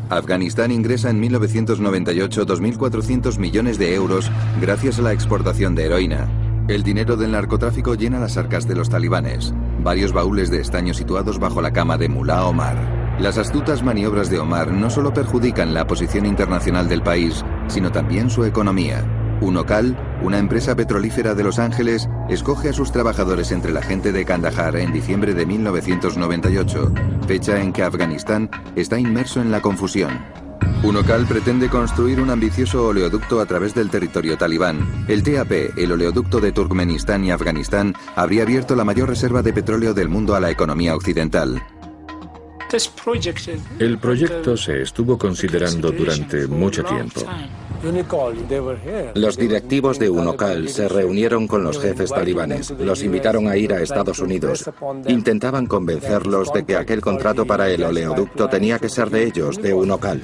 Afganistán 0.08 0.70
ingresa 0.70 1.10
en 1.10 1.20
1998 1.20 2.46
2.400 2.46 3.38
millones 3.38 3.76
de 3.76 3.94
euros 3.94 4.32
gracias 4.58 4.98
a 5.00 5.02
la 5.02 5.12
exportación 5.12 5.74
de 5.74 5.84
heroína. 5.84 6.28
El 6.66 6.82
dinero 6.82 7.18
del 7.18 7.32
narcotráfico 7.32 7.94
llena 7.94 8.18
las 8.18 8.38
arcas 8.38 8.66
de 8.66 8.74
los 8.74 8.88
talibanes, 8.88 9.52
varios 9.84 10.14
baúles 10.14 10.50
de 10.50 10.62
estaño 10.62 10.94
situados 10.94 11.38
bajo 11.38 11.60
la 11.60 11.74
cama 11.74 11.98
de 11.98 12.08
Mullah 12.08 12.46
Omar. 12.46 12.99
Las 13.20 13.36
astutas 13.36 13.82
maniobras 13.82 14.30
de 14.30 14.38
Omar 14.38 14.72
no 14.72 14.88
solo 14.88 15.12
perjudican 15.12 15.74
la 15.74 15.86
posición 15.86 16.24
internacional 16.24 16.88
del 16.88 17.02
país, 17.02 17.44
sino 17.68 17.92
también 17.92 18.30
su 18.30 18.46
economía. 18.46 19.04
Unocal, 19.42 19.94
una 20.22 20.38
empresa 20.38 20.74
petrolífera 20.74 21.34
de 21.34 21.44
Los 21.44 21.58
Ángeles, 21.58 22.08
escoge 22.30 22.70
a 22.70 22.72
sus 22.72 22.92
trabajadores 22.92 23.52
entre 23.52 23.72
la 23.72 23.82
gente 23.82 24.12
de 24.12 24.24
Kandahar 24.24 24.76
en 24.76 24.94
diciembre 24.94 25.34
de 25.34 25.44
1998, 25.44 26.92
fecha 27.28 27.60
en 27.60 27.74
que 27.74 27.82
Afganistán 27.82 28.48
está 28.74 28.98
inmerso 28.98 29.42
en 29.42 29.50
la 29.50 29.60
confusión. 29.60 30.24
Unocal 30.82 31.26
pretende 31.26 31.68
construir 31.68 32.22
un 32.22 32.30
ambicioso 32.30 32.86
oleoducto 32.86 33.42
a 33.42 33.44
través 33.44 33.74
del 33.74 33.90
territorio 33.90 34.38
talibán. 34.38 35.04
El 35.08 35.22
TAP, 35.22 35.76
el 35.76 35.92
oleoducto 35.92 36.40
de 36.40 36.52
Turkmenistán 36.52 37.22
y 37.26 37.32
Afganistán, 37.32 37.94
habría 38.16 38.44
abierto 38.44 38.74
la 38.76 38.84
mayor 38.84 39.10
reserva 39.10 39.42
de 39.42 39.52
petróleo 39.52 39.92
del 39.92 40.08
mundo 40.08 40.34
a 40.34 40.40
la 40.40 40.50
economía 40.50 40.96
occidental. 40.96 41.62
El 43.78 43.98
proyecto 43.98 44.56
se 44.56 44.82
estuvo 44.82 45.18
considerando 45.18 45.90
durante 45.90 46.46
mucho 46.46 46.84
tiempo. 46.84 47.22
Los 49.14 49.36
directivos 49.36 49.98
de 49.98 50.10
UNOCAL 50.10 50.68
se 50.68 50.88
reunieron 50.88 51.48
con 51.48 51.64
los 51.64 51.80
jefes 51.80 52.10
talibanes, 52.10 52.70
los 52.70 53.02
invitaron 53.02 53.48
a 53.48 53.56
ir 53.56 53.72
a 53.72 53.80
Estados 53.80 54.20
Unidos. 54.20 54.70
Intentaban 55.06 55.66
convencerlos 55.66 56.52
de 56.52 56.64
que 56.64 56.76
aquel 56.76 57.00
contrato 57.00 57.46
para 57.46 57.70
el 57.70 57.82
oleoducto 57.82 58.48
tenía 58.48 58.78
que 58.78 58.88
ser 58.88 59.10
de 59.10 59.24
ellos, 59.24 59.56
de 59.60 59.72
UNOCAL. 59.72 60.20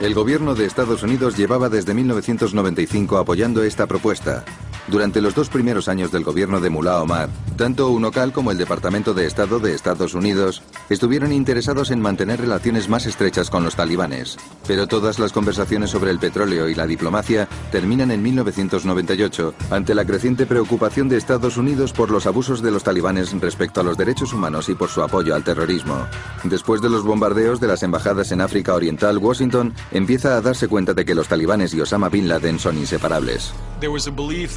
El 0.00 0.14
gobierno 0.14 0.54
de 0.54 0.64
Estados 0.64 1.02
Unidos 1.02 1.36
llevaba 1.36 1.68
desde 1.68 1.92
1995 1.92 3.18
apoyando 3.18 3.62
esta 3.62 3.86
propuesta. 3.86 4.46
Durante 4.88 5.20
los 5.20 5.34
dos 5.34 5.50
primeros 5.50 5.88
años 5.88 6.10
del 6.10 6.24
gobierno 6.24 6.58
de 6.58 6.70
Mullah 6.70 7.02
Omar, 7.02 7.28
Tanto 7.60 7.90
UNOCAL 7.90 8.32
como 8.32 8.52
el 8.52 8.56
Departamento 8.56 9.12
de 9.12 9.26
Estado 9.26 9.60
de 9.60 9.74
Estados 9.74 10.14
Unidos 10.14 10.62
estuvieron 10.88 11.30
interesados 11.30 11.90
en 11.90 12.00
mantener 12.00 12.40
relaciones 12.40 12.88
más 12.88 13.04
estrechas 13.04 13.50
con 13.50 13.64
los 13.64 13.76
talibanes, 13.76 14.38
pero 14.66 14.86
todas 14.86 15.18
las 15.18 15.34
conversaciones 15.34 15.90
sobre 15.90 16.10
el 16.10 16.18
petróleo 16.18 16.70
y 16.70 16.74
la 16.74 16.86
diplomacia 16.86 17.50
terminan 17.70 18.12
en 18.12 18.22
1998 18.22 19.52
ante 19.70 19.94
la 19.94 20.06
creciente 20.06 20.46
preocupación 20.46 21.10
de 21.10 21.18
Estados 21.18 21.58
Unidos 21.58 21.92
por 21.92 22.10
los 22.10 22.26
abusos 22.26 22.62
de 22.62 22.70
los 22.70 22.82
talibanes 22.82 23.38
respecto 23.38 23.82
a 23.82 23.84
los 23.84 23.98
derechos 23.98 24.32
humanos 24.32 24.70
y 24.70 24.74
por 24.74 24.88
su 24.88 25.02
apoyo 25.02 25.34
al 25.34 25.44
terrorismo. 25.44 26.06
Después 26.44 26.80
de 26.80 26.88
los 26.88 27.04
bombardeos 27.04 27.60
de 27.60 27.68
las 27.68 27.82
embajadas 27.82 28.32
en 28.32 28.40
África 28.40 28.72
Oriental, 28.72 29.18
Washington 29.18 29.74
empieza 29.92 30.36
a 30.36 30.40
darse 30.40 30.68
cuenta 30.68 30.94
de 30.94 31.04
que 31.04 31.14
los 31.14 31.28
talibanes 31.28 31.74
y 31.74 31.80
Osama 31.80 32.08
Bin 32.08 32.28
Laden 32.28 32.58
son 32.58 32.78
inseparables. 32.78 33.52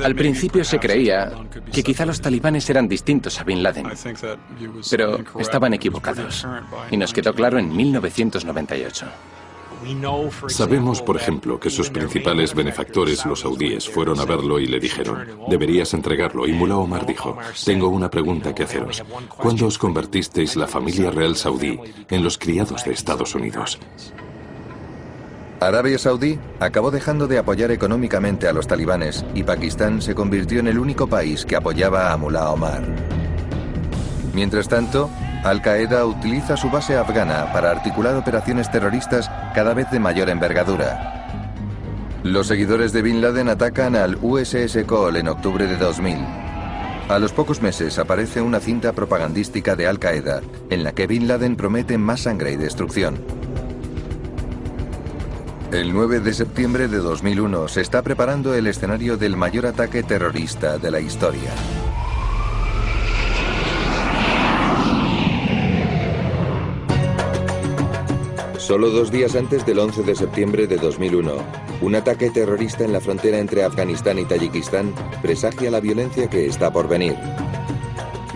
Al 0.03 0.15
principio 0.15 0.63
se 0.63 0.79
creía 0.79 1.31
que 1.71 1.83
quizá 1.83 2.05
los 2.05 2.21
talibanes 2.21 2.69
eran 2.69 2.87
distintos 2.87 3.39
a 3.39 3.43
Bin 3.43 3.63
Laden, 3.63 3.87
pero 4.89 5.19
estaban 5.39 5.73
equivocados. 5.73 6.45
Y 6.91 6.97
nos 6.97 7.13
quedó 7.13 7.33
claro 7.33 7.57
en 7.57 7.75
1998. 7.75 9.05
Sabemos, 10.47 11.01
por 11.01 11.17
ejemplo, 11.17 11.59
que 11.59 11.69
sus 11.69 11.89
principales 11.89 12.53
benefactores, 12.53 13.25
los 13.25 13.41
saudíes, 13.41 13.89
fueron 13.89 14.19
a 14.19 14.25
verlo 14.25 14.59
y 14.59 14.67
le 14.67 14.79
dijeron, 14.79 15.27
deberías 15.49 15.93
entregarlo. 15.93 16.47
Y 16.47 16.53
Mullah 16.53 16.77
Omar 16.77 17.05
dijo, 17.05 17.37
tengo 17.65 17.89
una 17.89 18.09
pregunta 18.09 18.55
que 18.55 18.63
haceros. 18.63 19.03
¿Cuándo 19.37 19.67
os 19.67 19.77
convertisteis 19.77 20.55
la 20.55 20.67
familia 20.67 21.11
real 21.11 21.35
saudí 21.35 21.79
en 22.09 22.23
los 22.23 22.37
criados 22.37 22.85
de 22.85 22.93
Estados 22.93 23.35
Unidos? 23.35 23.77
Arabia 25.67 25.97
Saudí 25.97 26.39
acabó 26.59 26.91
dejando 26.91 27.27
de 27.27 27.37
apoyar 27.37 27.71
económicamente 27.71 28.47
a 28.47 28.53
los 28.53 28.67
talibanes 28.67 29.23
y 29.33 29.43
Pakistán 29.43 30.01
se 30.01 30.15
convirtió 30.15 30.59
en 30.59 30.67
el 30.67 30.79
único 30.79 31.07
país 31.07 31.45
que 31.45 31.55
apoyaba 31.55 32.11
a 32.11 32.17
Mullah 32.17 32.51
Omar. 32.51 32.83
Mientras 34.33 34.67
tanto, 34.67 35.09
Al-Qaeda 35.43 36.05
utiliza 36.05 36.57
su 36.57 36.69
base 36.69 36.97
afgana 36.97 37.51
para 37.53 37.69
articular 37.69 38.15
operaciones 38.15 38.71
terroristas 38.71 39.29
cada 39.53 39.73
vez 39.73 39.91
de 39.91 39.99
mayor 39.99 40.29
envergadura. 40.29 41.27
Los 42.23 42.47
seguidores 42.47 42.93
de 42.93 43.01
Bin 43.01 43.21
Laden 43.21 43.49
atacan 43.49 43.95
al 43.95 44.17
USS 44.21 44.85
Cole 44.85 45.19
en 45.19 45.27
octubre 45.27 45.67
de 45.67 45.77
2000. 45.77 46.17
A 47.09 47.19
los 47.19 47.33
pocos 47.33 47.61
meses 47.61 47.99
aparece 47.99 48.41
una 48.41 48.59
cinta 48.59 48.93
propagandística 48.93 49.75
de 49.75 49.87
Al-Qaeda 49.87 50.41
en 50.69 50.83
la 50.83 50.93
que 50.93 51.05
Bin 51.05 51.27
Laden 51.27 51.57
promete 51.57 51.97
más 51.97 52.21
sangre 52.21 52.53
y 52.53 52.55
destrucción. 52.55 53.19
El 55.73 55.91
9 55.91 56.19
de 56.19 56.35
septiembre 56.35 56.87
de 56.87 56.99
2001 56.99 57.67
se 57.67 57.81
está 57.81 58.03
preparando 58.03 58.53
el 58.53 58.67
escenario 58.67 59.17
del 59.17 59.35
mayor 59.35 59.65
ataque 59.65 60.03
terrorista 60.03 60.77
de 60.77 60.91
la 60.91 60.99
historia. 60.99 61.51
Solo 68.59 68.91
dos 68.91 69.09
días 69.09 69.35
antes 69.35 69.65
del 69.65 69.79
11 69.79 70.03
de 70.03 70.15
septiembre 70.15 70.67
de 70.67 70.77
2001, 70.77 71.31
un 71.81 71.95
ataque 71.95 72.29
terrorista 72.29 72.83
en 72.83 72.93
la 72.93 73.01
frontera 73.01 73.39
entre 73.39 73.63
Afganistán 73.63 74.19
y 74.19 74.25
Tayikistán 74.25 74.93
presagia 75.23 75.71
la 75.71 75.79
violencia 75.79 76.29
que 76.29 76.45
está 76.45 76.71
por 76.71 76.87
venir. 76.87 77.15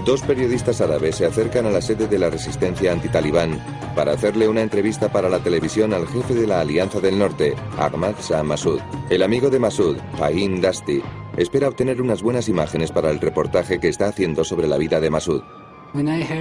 Dos 0.08 0.22
periodistas 0.22 0.80
árabes 0.80 1.18
se 1.18 1.26
acercan 1.26 1.66
a 1.66 1.70
la 1.70 1.82
sede 1.82 2.08
de 2.08 2.18
la 2.18 2.30
resistencia 2.30 2.93
antitalibán 2.93 3.60
para 3.93 4.14
hacerle 4.14 4.47
una 4.47 4.62
entrevista 4.62 5.12
para 5.12 5.28
la 5.28 5.39
televisión 5.39 5.93
al 5.93 6.08
jefe 6.08 6.34
de 6.34 6.47
la 6.47 6.62
Alianza 6.62 7.01
del 7.01 7.20
Norte, 7.20 7.55
Ahmad 7.78 8.16
Shah 8.22 8.41
Massoud. 8.41 8.80
El 9.10 9.22
amigo 9.22 9.49
de 9.49 9.60
Massoud, 9.60 9.97
Fahim 10.18 10.62
Dasti, 10.62 11.01
espera 11.36 11.68
obtener 11.68 12.01
unas 12.01 12.22
buenas 12.22 12.47
imágenes 12.47 12.89
para 12.89 13.12
el 13.12 13.20
reportaje 13.20 13.82
que 13.82 13.89
está 13.89 14.08
haciendo 14.08 14.45
sobre 14.45 14.70
la 14.70 14.78
vida 14.78 15.01
de 15.01 15.10
Massoud. 15.10 15.41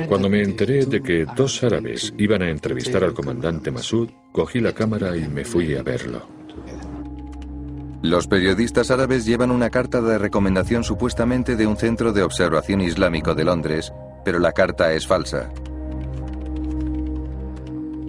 Cuando 0.08 0.28
me 0.28 0.42
enteré 0.42 0.86
de 0.86 1.02
que 1.02 1.26
dos 1.36 1.64
árabes 1.64 2.14
iban 2.18 2.42
a 2.42 2.50
entrevistar 2.50 3.02
al 3.02 3.14
comandante 3.14 3.72
Massoud, 3.72 4.10
cogí 4.30 4.60
la 4.60 4.74
cámara 4.74 5.16
y 5.16 5.26
me 5.26 5.44
fui 5.44 5.74
a 5.74 5.82
verlo. 5.82 6.22
Los 8.06 8.28
periodistas 8.28 8.92
árabes 8.92 9.26
llevan 9.26 9.50
una 9.50 9.68
carta 9.68 10.00
de 10.00 10.16
recomendación 10.16 10.84
supuestamente 10.84 11.56
de 11.56 11.66
un 11.66 11.76
centro 11.76 12.12
de 12.12 12.22
observación 12.22 12.80
islámico 12.80 13.34
de 13.34 13.42
Londres, 13.42 13.92
pero 14.24 14.38
la 14.38 14.52
carta 14.52 14.92
es 14.92 15.08
falsa. 15.08 15.50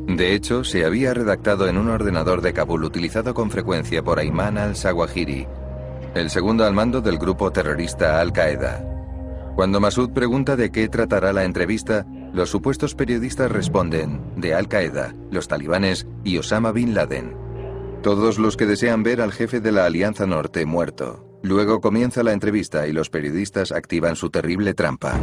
De 0.06 0.36
hecho, 0.36 0.64
se 0.64 0.86
había 0.86 1.16
redactado 1.16 1.68
en 1.68 1.80
un 1.80 1.90
ordenador 1.90 2.42
de 2.42 2.54
Kabul 2.54 2.84
utilizado 2.84 3.34
con 3.34 3.50
frecuencia 3.50 4.04
por 4.04 4.20
Ayman 4.20 4.60
al-Sawahiri, 4.60 5.48
el 6.14 6.30
segundo 6.30 6.64
al 6.64 6.76
mando 6.76 7.02
del 7.02 7.18
grupo 7.18 7.52
terrorista 7.52 8.22
Al-Qaeda. 8.22 8.86
Cuando 9.56 9.80
Masud 9.80 10.12
pregunta 10.12 10.56
de 10.56 10.70
qué 10.70 10.90
tratará 10.90 11.34
la 11.34 11.44
entrevista, 11.44 12.06
los 12.34 12.52
supuestos 12.52 12.94
periodistas 12.94 13.52
responden 13.52 14.22
de 14.36 14.54
Al-Qaeda, 14.54 15.16
los 15.32 15.48
talibanes 15.48 16.06
y 16.24 16.38
Osama 16.38 16.72
Bin 16.72 16.94
Laden. 16.94 17.47
Todos 18.08 18.40
los 18.40 18.56
que 18.56 18.66
desean 18.66 19.04
ver 19.04 19.20
al 19.20 19.34
jefe 19.34 19.60
de 19.60 19.74
la 19.74 19.84
Alianza 19.84 20.26
Norte 20.26 20.66
muerto. 20.66 21.42
Luego 21.44 21.82
comienza 21.82 22.24
la 22.24 22.32
entrevista 22.32 22.88
y 22.88 22.94
los 22.94 23.10
periodistas 23.10 23.74
activan 23.74 24.16
su 24.16 24.30
terrible 24.30 24.74
trampa. 24.74 25.20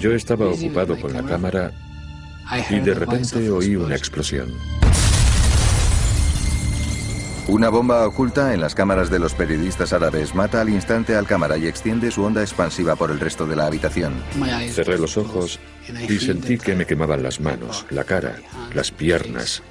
Yo 0.00 0.12
estaba 0.12 0.48
ocupado 0.48 0.98
con 0.98 1.12
la 1.12 1.22
cámara 1.22 1.72
y 2.70 2.80
de 2.80 2.94
repente 2.94 3.50
oí 3.50 3.76
una 3.76 3.94
explosión. 3.94 4.50
Una 7.48 7.68
bomba 7.68 8.06
oculta 8.06 8.54
en 8.54 8.62
las 8.62 8.74
cámaras 8.74 9.10
de 9.10 9.18
los 9.18 9.34
periodistas 9.34 9.92
árabes 9.92 10.34
mata 10.34 10.62
al 10.62 10.70
instante 10.70 11.16
al 11.16 11.26
cámara 11.26 11.58
y 11.58 11.66
extiende 11.66 12.10
su 12.10 12.22
onda 12.22 12.40
expansiva 12.40 12.96
por 12.96 13.10
el 13.10 13.20
resto 13.20 13.46
de 13.46 13.56
la 13.56 13.66
habitación. 13.66 14.14
Cerré 14.70 14.96
los 14.96 15.18
ojos 15.18 15.60
y 16.08 16.18
sentí 16.18 16.56
que 16.56 16.74
me 16.74 16.86
quemaban 16.86 17.22
las 17.22 17.40
manos, 17.40 17.84
la 17.90 18.04
cara, 18.04 18.36
las 18.72 18.90
piernas, 18.90 19.62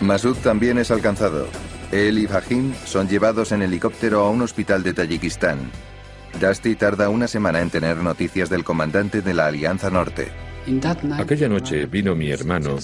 Masud 0.00 0.36
también 0.36 0.78
es 0.78 0.90
alcanzado. 0.90 1.48
Él 1.90 2.18
y 2.18 2.26
Fahim 2.26 2.72
son 2.84 3.08
llevados 3.08 3.52
en 3.52 3.62
helicóptero 3.62 4.20
a 4.20 4.30
un 4.30 4.42
hospital 4.42 4.82
de 4.82 4.92
Tayikistán. 4.92 5.58
Dusty 6.40 6.76
tarda 6.76 7.08
una 7.08 7.26
semana 7.26 7.60
en 7.60 7.70
tener 7.70 7.96
noticias 7.96 8.48
del 8.50 8.62
comandante 8.62 9.22
de 9.22 9.34
la 9.34 9.46
Alianza 9.46 9.90
Norte. 9.90 10.28
Aquella 11.18 11.48
noche 11.48 11.86
vino 11.86 12.14
mi 12.14 12.30
hermano 12.30 12.76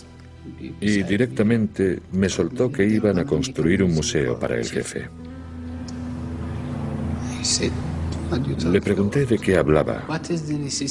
y 0.80 1.02
directamente 1.02 2.00
me 2.12 2.28
soltó 2.28 2.72
que 2.72 2.86
iban 2.86 3.18
a 3.18 3.24
construir 3.24 3.82
un 3.82 3.94
museo 3.94 4.38
para 4.38 4.56
el 4.56 4.68
jefe. 4.68 5.08
Le 8.70 8.80
pregunté 8.80 9.26
de 9.26 9.38
qué 9.38 9.56
hablaba. 9.56 10.04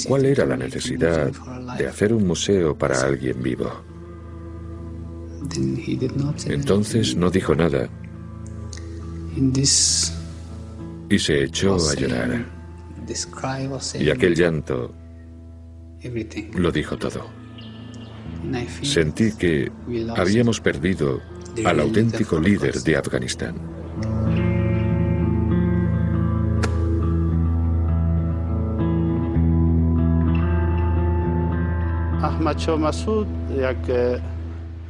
¿Cuál 0.07 0.25
era 0.25 0.45
la 0.45 0.55
necesidad 0.55 1.31
de 1.77 1.87
hacer 1.87 2.13
un 2.13 2.27
museo 2.27 2.77
para 2.77 3.01
alguien 3.01 3.41
vivo? 3.41 3.71
Entonces 6.45 7.15
no 7.15 7.29
dijo 7.29 7.55
nada. 7.55 7.89
Y 11.09 11.19
se 11.19 11.43
echó 11.43 11.75
a 11.75 11.95
llorar. 11.95 12.45
Y 13.99 14.09
aquel 14.09 14.35
llanto 14.35 14.93
lo 16.55 16.71
dijo 16.71 16.97
todo. 16.97 17.25
Sentí 18.81 19.31
que 19.33 19.71
habíamos 20.15 20.59
perdido 20.59 21.21
al 21.65 21.79
auténtico 21.79 22.39
líder 22.39 22.81
de 22.81 22.97
Afganistán. 22.97 23.55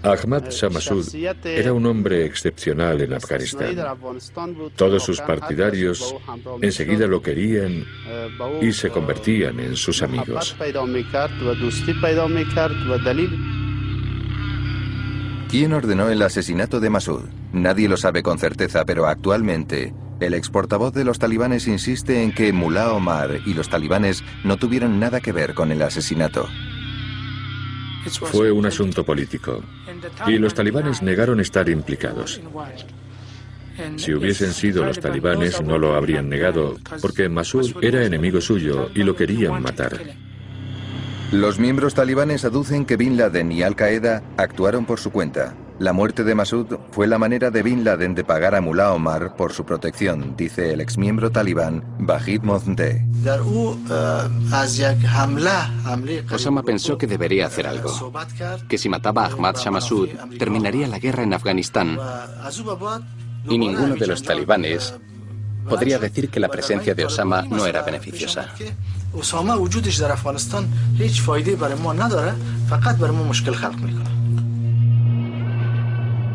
Ahmad 0.03 0.49
Shah 0.49 0.69
Massoud 0.69 1.07
era 1.43 1.73
un 1.73 1.85
hombre 1.87 2.25
excepcional 2.25 3.01
en 3.01 3.13
Afganistán. 3.13 3.75
Todos 4.75 5.03
sus 5.03 5.19
partidarios 5.19 6.15
enseguida 6.61 7.07
lo 7.07 7.21
querían 7.21 7.85
y 8.61 8.71
se 8.71 8.91
convertían 8.91 9.59
en 9.59 9.75
sus 9.75 10.03
amigos. 10.03 10.55
¿Quién 15.49 15.73
ordenó 15.73 16.09
el 16.09 16.21
asesinato 16.21 16.79
de 16.79 16.89
Massoud? 16.89 17.23
Nadie 17.51 17.89
lo 17.89 17.97
sabe 17.97 18.21
con 18.21 18.37
certeza, 18.37 18.85
pero 18.85 19.07
actualmente 19.07 19.93
el 20.19 20.35
ex 20.35 20.49
portavoz 20.49 20.93
de 20.93 21.03
los 21.03 21.19
talibanes 21.19 21.67
insiste 21.67 22.23
en 22.23 22.31
que 22.31 22.53
Mullah 22.53 22.93
Omar 22.93 23.39
y 23.45 23.53
los 23.53 23.69
talibanes 23.69 24.23
no 24.43 24.57
tuvieron 24.57 24.99
nada 24.99 25.19
que 25.19 25.31
ver 25.31 25.53
con 25.53 25.71
el 25.71 25.81
asesinato. 25.81 26.47
Fue 28.11 28.51
un 28.51 28.65
asunto 28.65 29.03
político 29.05 29.63
y 30.27 30.37
los 30.37 30.53
talibanes 30.53 31.01
negaron 31.01 31.39
estar 31.39 31.69
implicados. 31.69 32.41
Si 33.95 34.13
hubiesen 34.13 34.53
sido 34.53 34.85
los 34.85 34.99
talibanes 34.99 35.61
no 35.61 35.77
lo 35.77 35.95
habrían 35.95 36.29
negado 36.29 36.77
porque 37.01 37.29
Masud 37.29 37.83
era 37.83 38.05
enemigo 38.05 38.41
suyo 38.41 38.89
y 38.93 39.03
lo 39.03 39.15
querían 39.15 39.61
matar. 39.61 39.99
Los 41.31 41.57
miembros 41.59 41.95
talibanes 41.95 42.45
aducen 42.45 42.85
que 42.85 42.95
Bin 42.95 43.17
Laden 43.17 43.51
y 43.51 43.63
Al-Qaeda 43.63 44.21
actuaron 44.37 44.85
por 44.85 44.99
su 44.99 45.11
cuenta. 45.11 45.55
La 45.83 45.91
muerte 45.91 46.23
de 46.23 46.33
Masud 46.33 46.77
fue 46.91 47.07
la 47.07 47.17
manera 47.17 47.51
de 47.51 47.61
Bin 47.61 47.83
Laden 47.83 48.15
de 48.15 48.23
pagar 48.23 48.55
a 48.55 48.61
Mullah 48.61 48.93
Omar 48.93 49.35
por 49.35 49.51
su 49.51 49.65
protección, 49.65 50.33
dice 50.37 50.71
el 50.71 50.79
exmiembro 50.79 51.29
talibán 51.29 51.83
Bahid 51.99 52.41
Mozdeh. 52.43 53.05
Osama 56.31 56.63
pensó 56.63 56.97
que 56.97 57.05
debería 57.05 57.47
hacer 57.47 57.67
algo, 57.67 58.13
que 58.69 58.77
si 58.77 58.87
mataba 58.87 59.25
a 59.25 59.33
Ahmad 59.33 59.57
Shah 59.57 59.71
Masud 59.71 60.07
terminaría 60.39 60.87
la 60.87 60.99
guerra 60.99 61.23
en 61.23 61.33
Afganistán 61.33 61.99
y 63.49 63.57
ninguno 63.57 63.95
de 63.95 64.07
los 64.07 64.23
talibanes 64.23 64.95
podría 65.67 65.99
decir 65.99 66.29
que 66.29 66.39
la 66.39 66.47
presencia 66.47 66.95
de 66.95 67.03
Osama 67.03 67.41
no 67.41 67.65
era 67.65 67.81
beneficiosa. 67.81 68.53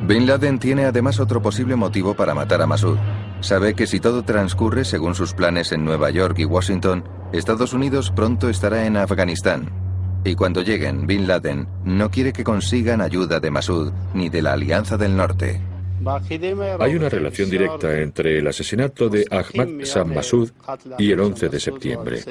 Bin 0.08 0.26
Laden 0.26 0.58
tiene 0.58 0.86
además 0.86 1.20
otro 1.20 1.42
posible 1.42 1.76
motivo 1.76 2.14
para 2.14 2.34
matar 2.34 2.62
a 2.62 2.66
Masud. 2.66 2.96
Sabe 3.40 3.74
que 3.74 3.86
si 3.86 4.00
todo 4.00 4.22
transcurre 4.22 4.86
según 4.86 5.14
sus 5.14 5.34
planes 5.34 5.70
en 5.70 5.84
Nueva 5.84 6.08
York 6.08 6.38
y 6.38 6.46
Washington, 6.46 7.04
Estados 7.30 7.74
Unidos 7.74 8.10
pronto 8.10 8.48
estará 8.48 8.86
en 8.86 8.96
Afganistán. 8.96 9.70
Y 10.24 10.34
cuando 10.34 10.62
lleguen, 10.62 11.06
Bin 11.06 11.28
Laden 11.28 11.68
no 11.84 12.10
quiere 12.10 12.32
que 12.32 12.42
consigan 12.42 13.02
ayuda 13.02 13.38
de 13.38 13.50
Masud 13.50 13.92
ni 14.14 14.30
de 14.30 14.40
la 14.40 14.54
Alianza 14.54 14.96
del 14.96 15.14
Norte. 15.14 15.60
Hay 16.80 16.96
una 16.96 17.10
relación 17.10 17.50
directa 17.50 17.98
entre 17.98 18.38
el 18.38 18.46
asesinato 18.46 19.10
de 19.10 19.26
Ahmad 19.30 19.68
Shah 19.84 20.04
Massoud 20.04 20.50
y 20.96 21.12
el 21.12 21.20
11 21.20 21.50
de 21.50 21.60
septiembre. 21.60 22.22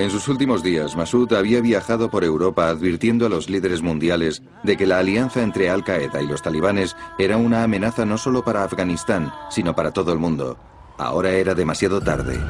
En 0.00 0.10
sus 0.10 0.28
últimos 0.28 0.62
días, 0.62 0.96
Massoud 0.96 1.30
había 1.34 1.60
viajado 1.60 2.10
por 2.10 2.24
Europa 2.24 2.70
advirtiendo 2.70 3.26
a 3.26 3.28
los 3.28 3.50
líderes 3.50 3.82
mundiales 3.82 4.42
de 4.64 4.78
que 4.78 4.86
la 4.86 4.98
alianza 4.98 5.42
entre 5.42 5.68
Al-Qaeda 5.68 6.22
y 6.22 6.26
los 6.26 6.40
talibanes 6.40 6.96
era 7.18 7.36
una 7.36 7.64
amenaza 7.64 8.06
no 8.06 8.16
solo 8.16 8.42
para 8.42 8.64
Afganistán, 8.64 9.30
sino 9.50 9.76
para 9.76 9.90
todo 9.90 10.14
el 10.14 10.18
mundo. 10.18 10.56
Ahora 10.96 11.32
era 11.32 11.54
demasiado 11.54 12.00
tarde. 12.00 12.40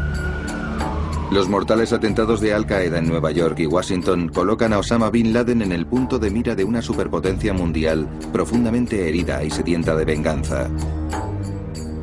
Los 1.33 1.49
mortales 1.49 1.93
atentados 1.93 2.41
de 2.41 2.55
Al-Qaeda 2.55 2.99
en 2.99 3.09
Nueva 3.09 3.33
York 3.33 3.59
y 3.59 3.67
Washington 3.67 4.29
colocan 4.29 4.73
a 4.73 4.79
Osama 4.79 5.11
Bin 5.11 5.33
Laden 5.33 5.63
en 5.63 5.73
el 5.73 5.87
punto 5.87 6.21
de 6.21 6.31
mira 6.31 6.55
de 6.55 6.63
una 6.63 6.81
superpotencia 6.81 7.53
mundial 7.53 8.09
profundamente 8.33 9.09
herida 9.09 9.43
y 9.43 9.51
sedienta 9.51 9.97
de 9.97 10.05
venganza. 10.05 10.71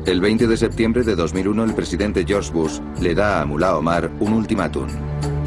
El 0.04 0.20
20 0.20 0.46
de 0.46 0.56
septiembre 0.58 1.04
de 1.04 1.16
2001, 1.16 1.64
el 1.64 1.74
presidente 1.74 2.26
George 2.26 2.52
Bush 2.52 2.80
le 3.00 3.14
da 3.14 3.40
a 3.40 3.46
Mullah 3.46 3.78
Omar 3.78 4.10
un 4.20 4.34
ultimátum. 4.34 4.88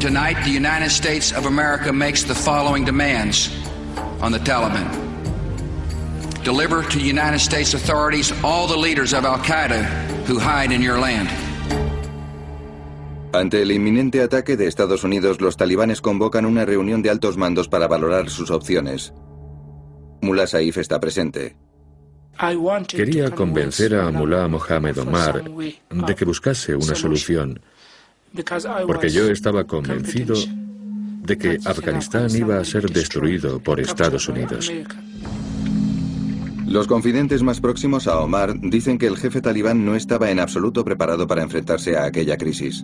Tonight, 0.02 0.42
the 0.42 0.50
United 0.50 0.90
States 0.90 1.30
of 1.30 1.46
America 1.46 1.92
makes 1.92 2.24
the 2.24 2.34
following 2.34 2.84
demands 2.84 3.48
on 4.20 4.32
the 4.32 4.40
Taliban. 4.40 4.90
Deliver 6.42 6.82
to 6.82 6.98
United 6.98 7.38
States 7.38 7.72
authorities 7.72 8.32
all 8.42 8.66
the 8.66 8.76
leaders 8.76 9.12
of 9.14 9.24
Al 9.24 9.38
Qaeda 9.38 9.84
who 10.26 10.40
hide 10.40 10.72
in 10.72 10.82
your 10.82 10.98
land. 10.98 11.28
Ante 13.32 13.62
el 13.62 13.70
inminente 13.70 14.20
ataque 14.22 14.56
de 14.56 14.66
Estados 14.66 15.04
Unidos, 15.04 15.40
los 15.40 15.56
talibanes 15.56 16.00
convocan 16.00 16.46
una 16.46 16.64
reunión 16.64 17.00
de 17.00 17.08
altos 17.08 17.36
mandos 17.36 17.68
para 17.68 17.86
valorar 17.86 18.28
sus 18.28 18.50
opciones. 18.50 19.12
Mullah 20.20 20.48
Saif 20.48 20.78
está 20.78 20.98
presente. 20.98 21.54
Quería 22.88 23.30
convencer 23.30 23.94
a 23.94 24.10
Mullah 24.10 24.48
Mohammed 24.48 24.98
Omar 24.98 25.44
de 25.44 26.14
que 26.16 26.24
buscase 26.24 26.74
una 26.74 26.96
solución, 26.96 27.60
porque 28.86 29.10
yo 29.10 29.30
estaba 29.30 29.64
convencido 29.64 30.34
de 31.22 31.38
que 31.38 31.58
Afganistán 31.64 32.28
iba 32.34 32.58
a 32.58 32.64
ser 32.64 32.90
destruido 32.90 33.60
por 33.60 33.80
Estados 33.80 34.28
Unidos. 34.28 34.72
Los 36.66 36.86
confidentes 36.86 37.42
más 37.42 37.60
próximos 37.60 38.08
a 38.08 38.18
Omar 38.20 38.58
dicen 38.58 38.96
que 38.96 39.06
el 39.06 39.18
jefe 39.18 39.42
talibán 39.42 39.84
no 39.84 39.94
estaba 39.94 40.30
en 40.30 40.40
absoluto 40.40 40.84
preparado 40.84 41.26
para 41.26 41.42
enfrentarse 41.42 41.98
a 41.98 42.06
aquella 42.06 42.38
crisis. 42.38 42.82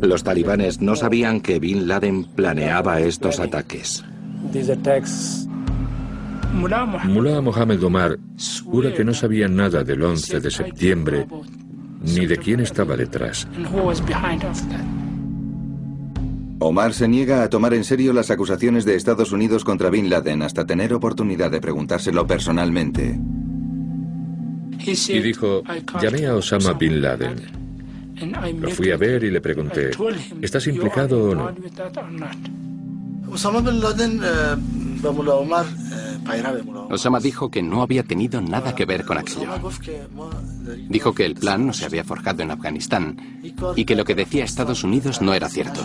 Los 0.00 0.24
talibanes 0.24 0.80
no 0.80 0.96
sabían 0.96 1.40
que 1.40 1.60
Bin 1.60 1.86
Laden 1.86 2.24
planeaba 2.24 3.00
estos 3.00 3.38
ataques. 3.38 4.04
Mullah 6.52 7.40
Mohammed 7.40 7.84
Omar 7.84 8.18
jura 8.64 8.92
que 8.92 9.04
no 9.04 9.14
sabía 9.14 9.46
nada 9.46 9.84
del 9.84 10.02
11 10.02 10.40
de 10.40 10.50
septiembre 10.50 11.26
ni 12.06 12.26
de 12.26 12.36
quién 12.36 12.60
estaba 12.60 12.96
detrás. 12.96 13.46
Omar 16.58 16.94
se 16.94 17.06
niega 17.06 17.42
a 17.42 17.50
tomar 17.50 17.74
en 17.74 17.84
serio 17.84 18.12
las 18.12 18.30
acusaciones 18.30 18.84
de 18.84 18.94
Estados 18.94 19.32
Unidos 19.32 19.62
contra 19.62 19.90
Bin 19.90 20.08
Laden 20.08 20.42
hasta 20.42 20.64
tener 20.64 20.94
oportunidad 20.94 21.50
de 21.50 21.60
preguntárselo 21.60 22.26
personalmente. 22.26 23.18
Y 24.78 25.20
dijo, 25.20 25.62
llamé 26.00 26.26
a 26.26 26.34
Osama 26.34 26.72
Bin 26.72 27.02
Laden. 27.02 27.66
Lo 28.60 28.70
fui 28.70 28.90
a 28.90 28.96
ver 28.96 29.24
y 29.24 29.30
le 29.30 29.40
pregunté, 29.42 29.90
¿estás 30.40 30.66
implicado 30.66 31.30
o 31.30 31.34
no? 31.34 31.54
Osama 33.30 33.60
Bin 33.60 33.80
Laden 33.80 34.20
Osama 36.90 37.20
dijo 37.20 37.50
que 37.50 37.62
no 37.62 37.82
había 37.82 38.02
tenido 38.02 38.40
nada 38.40 38.74
que 38.74 38.84
ver 38.84 39.04
con 39.04 39.18
aquello. 39.18 39.48
Dijo 40.88 41.14
que 41.14 41.24
el 41.24 41.34
plan 41.34 41.66
no 41.66 41.72
se 41.72 41.84
había 41.84 42.04
forjado 42.04 42.42
en 42.42 42.50
Afganistán 42.50 43.40
y 43.74 43.84
que 43.84 43.96
lo 43.96 44.04
que 44.04 44.14
decía 44.14 44.44
Estados 44.44 44.84
Unidos 44.84 45.20
no 45.20 45.34
era 45.34 45.48
cierto. 45.48 45.80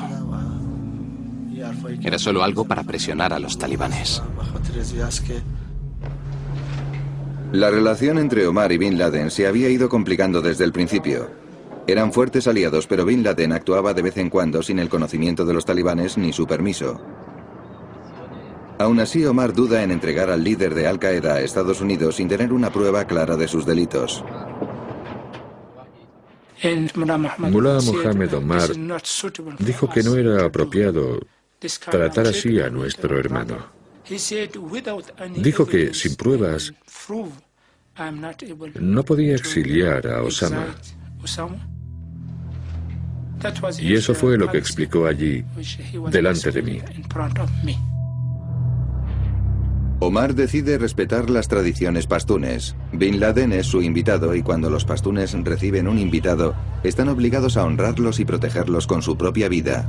Era 2.02 2.18
solo 2.18 2.44
algo 2.44 2.66
para 2.66 2.84
presionar 2.84 3.34
a 3.34 3.40
los 3.40 3.58
talibanes. 3.58 4.22
La 7.52 7.70
relación 7.70 8.18
entre 8.18 8.48
Omar 8.48 8.72
y 8.72 8.78
Bin 8.78 8.98
Laden 8.98 9.30
se 9.30 9.46
había 9.46 9.70
ido 9.70 9.90
complicando 9.90 10.42
desde 10.42 10.64
el 10.64 10.72
principio. 10.72 11.30
Eran 11.86 12.14
fuertes 12.14 12.48
aliados, 12.48 12.88
pero 12.88 13.06
Bin 13.06 13.24
Laden 13.24 13.52
actuaba 13.52 13.94
de 13.94 14.02
vez 14.02 14.18
en 14.18 14.30
cuando 14.30 14.64
sin 14.64 14.80
el 14.80 14.88
conocimiento 14.88 15.46
de 15.46 15.54
los 15.54 15.66
talibanes 15.66 16.18
ni 16.18 16.32
su 16.32 16.48
permiso. 16.48 17.02
Aún 18.82 19.00
así, 19.00 19.24
Omar 19.26 19.54
duda 19.54 19.84
en 19.84 19.92
entregar 19.92 20.32
al 20.32 20.44
líder 20.44 20.74
de 20.74 20.88
Al 20.88 20.98
Qaeda 20.98 21.36
a 21.36 21.42
Estados 21.42 21.82
Unidos 21.82 22.16
sin 22.16 22.28
tener 22.28 22.52
una 22.52 22.72
prueba 22.72 23.06
clara 23.06 23.38
de 23.38 23.48
sus 23.48 23.64
delitos. 23.64 24.24
Mullah 26.96 27.82
Mohammed 27.82 28.34
Omar 28.34 28.70
dijo 29.60 29.88
que 29.88 30.02
no 30.02 30.16
era 30.16 30.46
apropiado 30.46 31.20
tratar 31.92 32.26
así 32.28 32.60
a 32.60 32.70
nuestro 32.72 33.20
hermano. 33.20 33.58
Dijo 35.36 35.68
que 35.68 35.94
sin 35.94 36.16
pruebas 36.16 36.74
no 38.80 39.04
podía 39.04 39.36
exiliar 39.36 40.08
a 40.08 40.24
Osama. 40.24 40.76
Y 43.80 43.94
eso 43.94 44.16
fue 44.16 44.40
lo 44.40 44.50
que 44.52 44.58
explicó 44.58 45.06
allí, 45.06 45.44
delante 46.10 46.52
de 46.52 46.62
mí. 46.64 46.82
Omar 50.04 50.34
decide 50.34 50.80
respetar 50.80 51.30
las 51.30 51.48
tradiciones 51.48 52.08
pastunes. 52.08 52.76
Bin 52.92 53.20
Laden 53.20 53.54
es 53.54 53.68
su 53.68 53.84
invitado 53.84 54.34
y 54.34 54.42
cuando 54.42 54.72
los 54.72 54.84
pastunes 54.84 55.32
reciben 55.44 55.88
un 55.88 56.00
invitado, 56.00 56.56
están 56.84 57.08
obligados 57.08 57.56
a 57.56 57.64
honrarlos 57.64 58.20
y 58.20 58.26
protegerlos 58.26 58.88
con 58.88 59.04
su 59.04 59.16
propia 59.16 59.48
vida. 59.48 59.88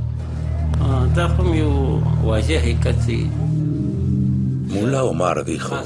Mullah 4.67 5.03
Omar 5.03 5.45
dijo, 5.45 5.81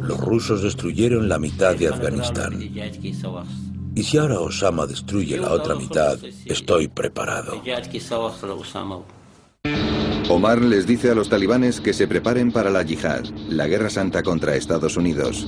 los 0.00 0.18
rusos 0.18 0.62
destruyeron 0.62 1.28
la 1.28 1.38
mitad 1.38 1.76
de 1.76 1.88
Afganistán. 1.88 2.58
Y 3.94 4.02
si 4.02 4.16
ahora 4.16 4.40
Osama 4.40 4.86
destruye 4.86 5.36
la 5.36 5.52
otra 5.52 5.74
mitad, 5.74 6.18
estoy 6.46 6.88
preparado. 6.88 7.60
Omar 10.30 10.60
les 10.60 10.86
dice 10.86 11.10
a 11.10 11.14
los 11.14 11.30
talibanes 11.30 11.80
que 11.80 11.94
se 11.94 12.06
preparen 12.06 12.52
para 12.52 12.68
la 12.68 12.82
yihad, 12.82 13.24
la 13.48 13.66
guerra 13.66 13.88
santa 13.88 14.22
contra 14.22 14.56
Estados 14.56 14.98
Unidos. 14.98 15.46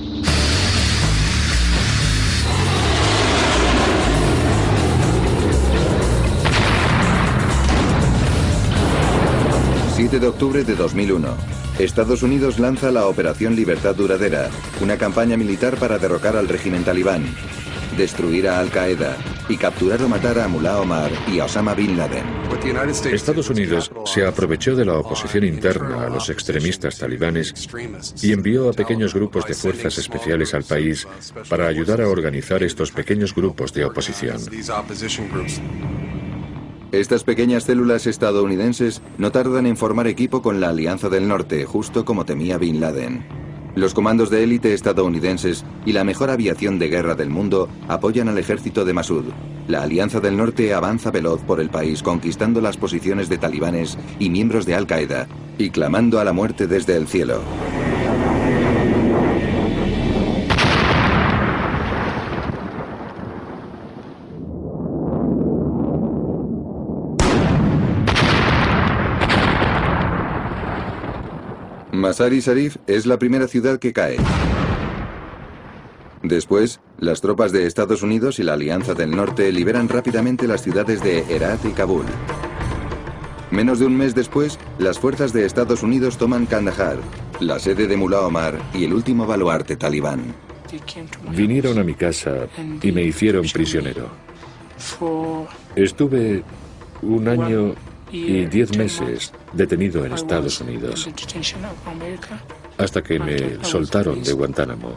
7 9.95 10.19
de 10.19 10.27
octubre 10.27 10.63
de 10.63 10.75
2001. 10.75 11.27
Estados 11.77 12.23
Unidos 12.23 12.57
lanza 12.57 12.89
la 12.89 13.05
Operación 13.05 13.55
Libertad 13.55 13.93
Duradera, 13.93 14.49
una 14.81 14.97
campaña 14.97 15.37
militar 15.37 15.77
para 15.77 15.99
derrocar 15.99 16.35
al 16.35 16.47
régimen 16.47 16.83
talibán, 16.83 17.23
destruir 18.01 18.49
a 18.49 18.59
Al 18.59 18.71
Qaeda 18.71 19.15
y 19.47 19.57
capturar 19.57 20.01
o 20.01 20.09
matar 20.09 20.39
a 20.39 20.47
Mullah 20.47 20.79
Omar 20.79 21.11
y 21.31 21.39
a 21.39 21.45
Osama 21.45 21.75
Bin 21.75 21.95
Laden. 21.97 22.25
Estados 23.13 23.49
Unidos 23.51 23.91
se 24.05 24.25
aprovechó 24.25 24.75
de 24.75 24.85
la 24.85 24.97
oposición 24.97 25.43
interna 25.43 26.07
a 26.07 26.09
los 26.09 26.29
extremistas 26.29 26.97
talibanes 26.97 27.53
y 28.23 28.33
envió 28.33 28.69
a 28.69 28.73
pequeños 28.73 29.13
grupos 29.13 29.45
de 29.45 29.53
fuerzas 29.53 29.99
especiales 29.99 30.55
al 30.55 30.63
país 30.63 31.07
para 31.47 31.67
ayudar 31.67 32.01
a 32.01 32.09
organizar 32.09 32.63
estos 32.63 32.91
pequeños 32.91 33.35
grupos 33.35 33.71
de 33.71 33.85
oposición. 33.85 34.41
Estas 36.91 37.23
pequeñas 37.23 37.65
células 37.65 38.07
estadounidenses 38.07 39.01
no 39.19 39.31
tardan 39.31 39.67
en 39.67 39.77
formar 39.77 40.07
equipo 40.07 40.41
con 40.41 40.59
la 40.59 40.69
Alianza 40.69 41.07
del 41.09 41.27
Norte, 41.27 41.65
justo 41.65 42.03
como 42.03 42.25
temía 42.25 42.57
Bin 42.57 42.81
Laden. 42.81 43.50
Los 43.75 43.93
comandos 43.93 44.29
de 44.29 44.43
élite 44.43 44.73
estadounidenses 44.73 45.63
y 45.85 45.93
la 45.93 46.03
mejor 46.03 46.29
aviación 46.29 46.77
de 46.77 46.89
guerra 46.89 47.15
del 47.15 47.29
mundo 47.29 47.69
apoyan 47.87 48.27
al 48.27 48.37
ejército 48.37 48.83
de 48.83 48.93
Masud. 48.93 49.25
La 49.67 49.83
Alianza 49.83 50.19
del 50.19 50.35
Norte 50.35 50.73
avanza 50.73 51.09
veloz 51.11 51.41
por 51.43 51.61
el 51.61 51.69
país 51.69 52.03
conquistando 52.03 52.59
las 52.59 52.75
posiciones 52.75 53.29
de 53.29 53.37
talibanes 53.37 53.97
y 54.19 54.29
miembros 54.29 54.65
de 54.65 54.75
Al-Qaeda 54.75 55.27
y 55.57 55.69
clamando 55.69 56.19
a 56.19 56.25
la 56.25 56.33
muerte 56.33 56.67
desde 56.67 56.97
el 56.97 57.07
cielo. 57.07 57.41
Masari 72.11 72.41
Sharif 72.41 72.75
es 72.87 73.05
la 73.05 73.17
primera 73.17 73.47
ciudad 73.47 73.79
que 73.79 73.93
cae. 73.93 74.17
Después, 76.21 76.81
las 76.99 77.21
tropas 77.21 77.53
de 77.53 77.65
Estados 77.65 78.03
Unidos 78.03 78.37
y 78.39 78.43
la 78.43 78.55
Alianza 78.55 78.93
del 78.93 79.11
Norte 79.11 79.49
liberan 79.53 79.87
rápidamente 79.87 80.45
las 80.45 80.61
ciudades 80.61 81.01
de 81.01 81.19
Herat 81.33 81.63
y 81.63 81.69
Kabul. 81.69 82.03
Menos 83.49 83.79
de 83.79 83.85
un 83.85 83.95
mes 83.95 84.13
después, 84.13 84.59
las 84.77 84.99
fuerzas 84.99 85.31
de 85.31 85.45
Estados 85.45 85.83
Unidos 85.83 86.17
toman 86.17 86.47
Kandahar, 86.47 86.97
la 87.39 87.59
sede 87.59 87.87
de 87.87 87.95
Mullah 87.95 88.27
Omar 88.27 88.59
y 88.73 88.83
el 88.83 88.91
último 88.93 89.25
baluarte 89.25 89.77
talibán. 89.77 90.35
Vinieron 91.29 91.79
a 91.79 91.83
mi 91.85 91.93
casa 91.93 92.49
y 92.83 92.91
me 92.91 93.03
hicieron 93.03 93.45
prisionero. 93.53 94.09
Estuve 95.77 96.43
un 97.03 97.27
año 97.29 97.73
y 98.11 98.45
diez 98.45 98.77
meses 98.77 99.33
detenido 99.53 100.05
en 100.05 100.13
Estados 100.13 100.59
Unidos 100.61 101.07
hasta 102.77 103.01
que 103.01 103.19
me 103.19 103.63
soltaron 103.63 104.23
de 104.23 104.33
Guantánamo. 104.33 104.89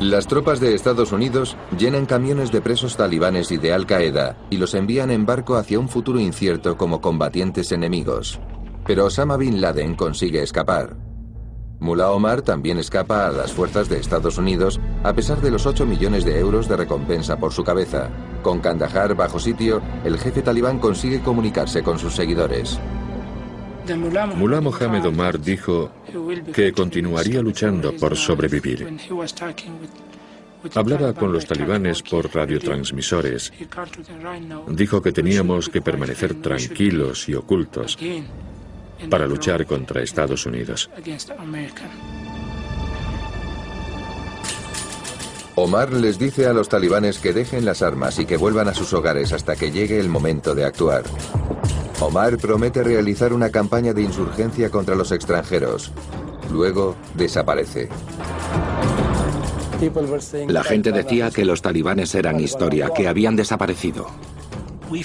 Las 0.00 0.28
tropas 0.28 0.60
de 0.60 0.74
Estados 0.74 1.10
Unidos 1.10 1.56
llenan 1.76 2.06
camiones 2.06 2.52
de 2.52 2.60
presos 2.60 2.96
talibanes 2.96 3.50
y 3.50 3.56
de 3.56 3.72
Al 3.72 3.84
Qaeda 3.84 4.36
y 4.48 4.56
los 4.56 4.74
envían 4.74 5.10
en 5.10 5.26
barco 5.26 5.56
hacia 5.56 5.80
un 5.80 5.88
futuro 5.88 6.20
incierto 6.20 6.76
como 6.76 7.00
combatientes 7.00 7.72
enemigos. 7.72 8.38
Pero 8.86 9.06
Osama 9.06 9.36
Bin 9.36 9.60
Laden 9.60 9.96
consigue 9.96 10.42
escapar. 10.42 11.07
Mullah 11.80 12.10
Omar 12.10 12.42
también 12.42 12.78
escapa 12.78 13.28
a 13.28 13.32
las 13.32 13.52
fuerzas 13.52 13.88
de 13.88 13.98
Estados 13.98 14.36
Unidos 14.38 14.80
a 15.04 15.12
pesar 15.12 15.40
de 15.40 15.50
los 15.50 15.64
8 15.64 15.86
millones 15.86 16.24
de 16.24 16.38
euros 16.38 16.68
de 16.68 16.76
recompensa 16.76 17.38
por 17.38 17.52
su 17.52 17.62
cabeza. 17.62 18.10
Con 18.42 18.60
Kandahar 18.60 19.14
bajo 19.14 19.38
sitio, 19.38 19.80
el 20.04 20.18
jefe 20.18 20.42
talibán 20.42 20.78
consigue 20.78 21.20
comunicarse 21.20 21.82
con 21.82 21.98
sus 21.98 22.14
seguidores. 22.14 22.78
Mullah 24.36 24.60
Mohamed 24.60 25.06
Omar 25.06 25.40
dijo 25.40 25.90
que 26.52 26.72
continuaría 26.72 27.40
luchando 27.40 27.94
por 27.96 28.16
sobrevivir. 28.16 28.86
Hablaba 30.74 31.14
con 31.14 31.32
los 31.32 31.46
talibanes 31.46 32.02
por 32.02 32.34
radiotransmisores. 32.34 33.52
Dijo 34.68 35.00
que 35.00 35.12
teníamos 35.12 35.68
que 35.68 35.80
permanecer 35.80 36.34
tranquilos 36.42 37.28
y 37.28 37.34
ocultos 37.34 37.96
para 39.10 39.26
luchar 39.26 39.66
contra 39.66 40.02
Estados 40.02 40.46
Unidos. 40.46 40.90
Omar 45.54 45.92
les 45.92 46.18
dice 46.18 46.46
a 46.46 46.52
los 46.52 46.68
talibanes 46.68 47.18
que 47.18 47.32
dejen 47.32 47.64
las 47.64 47.82
armas 47.82 48.18
y 48.20 48.26
que 48.26 48.36
vuelvan 48.36 48.68
a 48.68 48.74
sus 48.74 48.92
hogares 48.92 49.32
hasta 49.32 49.56
que 49.56 49.72
llegue 49.72 49.98
el 49.98 50.08
momento 50.08 50.54
de 50.54 50.64
actuar. 50.64 51.02
Omar 52.00 52.38
promete 52.38 52.84
realizar 52.84 53.32
una 53.32 53.50
campaña 53.50 53.92
de 53.92 54.02
insurgencia 54.02 54.70
contra 54.70 54.94
los 54.94 55.10
extranjeros. 55.10 55.90
Luego 56.52 56.94
desaparece. 57.14 57.88
La 60.48 60.62
gente 60.62 60.92
decía 60.92 61.30
que 61.30 61.44
los 61.44 61.60
talibanes 61.60 62.14
eran 62.14 62.38
historia, 62.38 62.90
que 62.94 63.08
habían 63.08 63.34
desaparecido. 63.34 64.06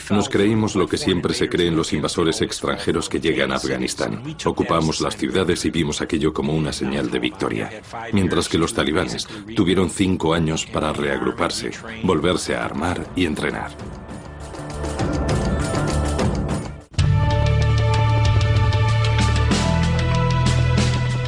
Nos 0.10 0.30
creímos 0.30 0.76
lo 0.76 0.88
que 0.88 0.98
siempre 0.98 1.34
se 1.34 1.50
creen 1.50 1.76
los 1.76 1.94
invasores 1.94 2.42
extranjeros 2.42 3.10
que 3.10 3.20
llegan 3.20 3.52
a 3.52 3.56
Afganistán. 3.56 4.24
Ocupamos 4.46 5.02
las 5.02 5.18
ciudades 5.18 5.66
y 5.66 5.72
vimos 5.72 6.02
aquello 6.02 6.34
como 6.34 6.54
una 6.54 6.74
señal 6.74 7.10
de 7.10 7.20
victoria. 7.20 7.82
Mientras 8.12 8.50
que 8.50 8.58
los 8.58 8.74
talibanes 8.74 9.28
tuvieron 9.56 9.90
cinco 9.90 10.34
años 10.34 10.66
para 10.66 10.94
reagruparse, 10.94 11.72
volverse 12.04 12.56
a 12.56 12.66
armar 12.66 13.08
y 13.16 13.26
entrenar. 13.26 13.72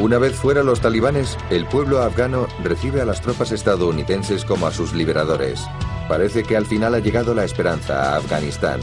Una 0.05 0.19
vez 0.19 0.35
fuera 0.35 0.61
los 0.61 0.81
talibanes, 0.81 1.35
el 1.49 1.65
pueblo 1.65 2.03
afgano 2.03 2.45
recibe 2.63 3.01
a 3.01 3.05
las 3.05 3.21
tropas 3.21 3.51
estadounidenses 3.51 4.45
como 4.45 4.67
a 4.67 4.71
sus 4.71 4.93
liberadores. 4.93 5.65
Parece 6.07 6.43
que 6.43 6.55
al 6.55 6.67
final 6.67 6.93
ha 6.93 6.99
llegado 6.99 7.33
la 7.33 7.43
esperanza 7.43 8.13
a 8.13 8.17
Afganistán. 8.17 8.81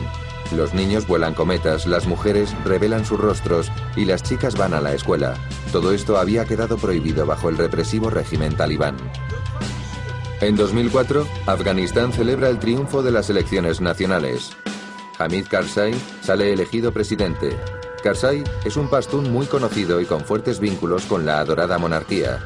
Los 0.50 0.74
niños 0.74 1.06
vuelan 1.06 1.34
cometas, 1.34 1.86
las 1.86 2.08
mujeres 2.08 2.52
revelan 2.64 3.04
sus 3.04 3.20
rostros 3.20 3.70
y 3.94 4.04
las 4.04 4.24
chicas 4.24 4.56
van 4.56 4.74
a 4.74 4.80
la 4.80 4.94
escuela. 4.94 5.34
Todo 5.70 5.92
esto 5.92 6.16
había 6.16 6.44
quedado 6.44 6.76
prohibido 6.76 7.24
bajo 7.24 7.50
el 7.50 7.56
represivo 7.56 8.10
régimen 8.10 8.56
talibán. 8.56 8.96
En 10.40 10.56
2004, 10.56 11.24
Afganistán 11.46 12.12
celebra 12.12 12.48
el 12.48 12.58
triunfo 12.58 13.00
de 13.04 13.12
las 13.12 13.30
elecciones 13.30 13.80
nacionales. 13.80 14.56
Hamid 15.20 15.46
Karzai 15.46 15.94
sale 16.20 16.52
elegido 16.52 16.90
presidente. 16.90 17.56
Karzai 18.02 18.42
es 18.64 18.76
un 18.76 18.88
pastún 18.88 19.30
muy 19.30 19.46
conocido 19.46 20.00
y 20.00 20.06
con 20.06 20.22
fuertes 20.24 20.58
vínculos 20.58 21.04
con 21.06 21.24
la 21.24 21.38
adorada 21.38 21.78
monarquía. 21.78 22.40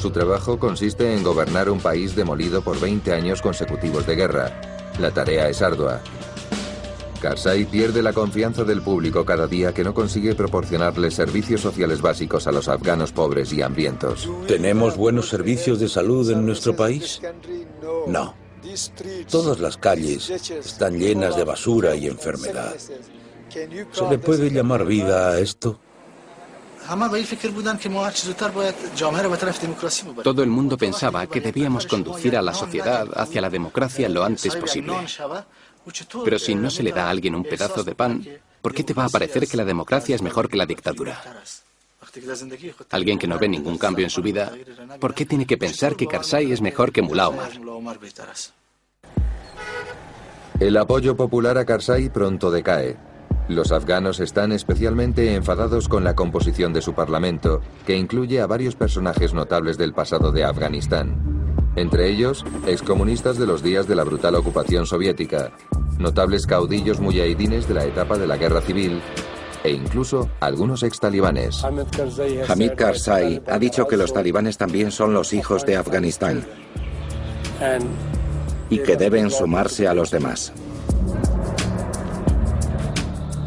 Su 0.00 0.10
trabajo 0.10 0.58
consiste 0.58 1.14
en 1.14 1.22
gobernar 1.22 1.68
un 1.68 1.78
país 1.78 2.16
demolido 2.16 2.62
por 2.62 2.80
20 2.80 3.12
años 3.12 3.42
consecutivos 3.42 4.06
de 4.06 4.16
guerra. 4.16 4.60
La 4.98 5.10
tarea 5.10 5.48
es 5.48 5.60
ardua. 5.62 6.00
Karzai 7.20 7.66
pierde 7.66 8.02
la 8.02 8.12
confianza 8.12 8.64
del 8.64 8.82
público 8.82 9.24
cada 9.24 9.46
día 9.46 9.72
que 9.72 9.84
no 9.84 9.94
consigue 9.94 10.34
proporcionarles 10.34 11.14
servicios 11.14 11.60
sociales 11.60 12.00
básicos 12.00 12.48
a 12.48 12.52
los 12.52 12.66
afganos 12.66 13.12
pobres 13.12 13.52
y 13.52 13.62
hambrientos. 13.62 14.28
¿Tenemos 14.48 14.96
buenos 14.96 15.28
servicios 15.28 15.78
de 15.78 15.88
salud 15.88 16.28
en 16.30 16.44
nuestro 16.44 16.74
país? 16.74 17.20
No. 18.08 18.34
Todas 19.30 19.60
las 19.60 19.76
calles 19.76 20.30
están 20.30 20.98
llenas 20.98 21.36
de 21.36 21.44
basura 21.44 21.94
y 21.94 22.06
enfermedad. 22.06 22.74
¿Se 23.52 24.08
le 24.08 24.18
puede 24.18 24.50
llamar 24.50 24.86
vida 24.86 25.30
a 25.30 25.38
esto? 25.38 25.78
Todo 30.24 30.42
el 30.42 30.48
mundo 30.48 30.78
pensaba 30.78 31.26
que 31.26 31.40
debíamos 31.40 31.86
conducir 31.86 32.36
a 32.36 32.42
la 32.42 32.54
sociedad 32.54 33.08
hacia 33.14 33.40
la 33.40 33.50
democracia 33.50 34.08
lo 34.08 34.24
antes 34.24 34.56
posible. 34.56 34.94
Pero 36.24 36.38
si 36.38 36.54
no 36.54 36.70
se 36.70 36.82
le 36.82 36.92
da 36.92 37.06
a 37.06 37.10
alguien 37.10 37.34
un 37.34 37.44
pedazo 37.44 37.84
de 37.84 37.94
pan, 37.94 38.26
¿por 38.60 38.74
qué 38.74 38.84
te 38.84 38.94
va 38.94 39.04
a 39.04 39.08
parecer 39.08 39.46
que 39.46 39.56
la 39.56 39.64
democracia 39.64 40.14
es 40.14 40.22
mejor 40.22 40.48
que 40.48 40.56
la 40.56 40.66
dictadura? 40.66 41.20
Alguien 42.90 43.18
que 43.18 43.26
no 43.26 43.38
ve 43.38 43.48
ningún 43.48 43.78
cambio 43.78 44.04
en 44.04 44.10
su 44.10 44.22
vida, 44.22 44.52
¿por 44.98 45.14
qué 45.14 45.26
tiene 45.26 45.46
que 45.46 45.56
pensar 45.56 45.94
que 45.94 46.06
Karzai 46.06 46.52
es 46.52 46.60
mejor 46.60 46.92
que 46.92 47.02
Mullah 47.02 47.28
Omar? 47.28 47.50
El 50.58 50.76
apoyo 50.76 51.16
popular 51.16 51.58
a 51.58 51.64
Karzai 51.64 52.08
pronto 52.08 52.50
decae. 52.50 53.11
Los 53.48 53.72
afganos 53.72 54.20
están 54.20 54.52
especialmente 54.52 55.34
enfadados 55.34 55.88
con 55.88 56.04
la 56.04 56.14
composición 56.14 56.72
de 56.72 56.80
su 56.80 56.94
parlamento, 56.94 57.60
que 57.86 57.96
incluye 57.96 58.40
a 58.40 58.46
varios 58.46 58.76
personajes 58.76 59.34
notables 59.34 59.78
del 59.78 59.92
pasado 59.92 60.32
de 60.32 60.44
Afganistán. 60.44 61.42
Entre 61.74 62.08
ellos, 62.08 62.44
excomunistas 62.66 63.38
de 63.38 63.46
los 63.46 63.62
días 63.62 63.88
de 63.88 63.94
la 63.94 64.04
brutal 64.04 64.34
ocupación 64.36 64.86
soviética, 64.86 65.52
notables 65.98 66.46
caudillos 66.46 67.00
muyahidines 67.00 67.66
de 67.66 67.74
la 67.74 67.84
etapa 67.84 68.18
de 68.18 68.26
la 68.26 68.36
guerra 68.36 68.60
civil 68.60 69.00
e 69.64 69.70
incluso 69.70 70.28
algunos 70.40 70.82
ex-talibanes. 70.82 71.64
Hamid 72.48 72.72
Karzai 72.76 73.42
ha 73.46 73.58
dicho 73.58 73.86
que 73.86 73.96
los 73.96 74.12
talibanes 74.12 74.58
también 74.58 74.90
son 74.90 75.14
los 75.14 75.32
hijos 75.32 75.64
de 75.64 75.76
Afganistán 75.76 76.44
y 78.68 78.78
que 78.78 78.96
deben 78.96 79.30
sumarse 79.30 79.86
a 79.86 79.94
los 79.94 80.10
demás. 80.10 80.52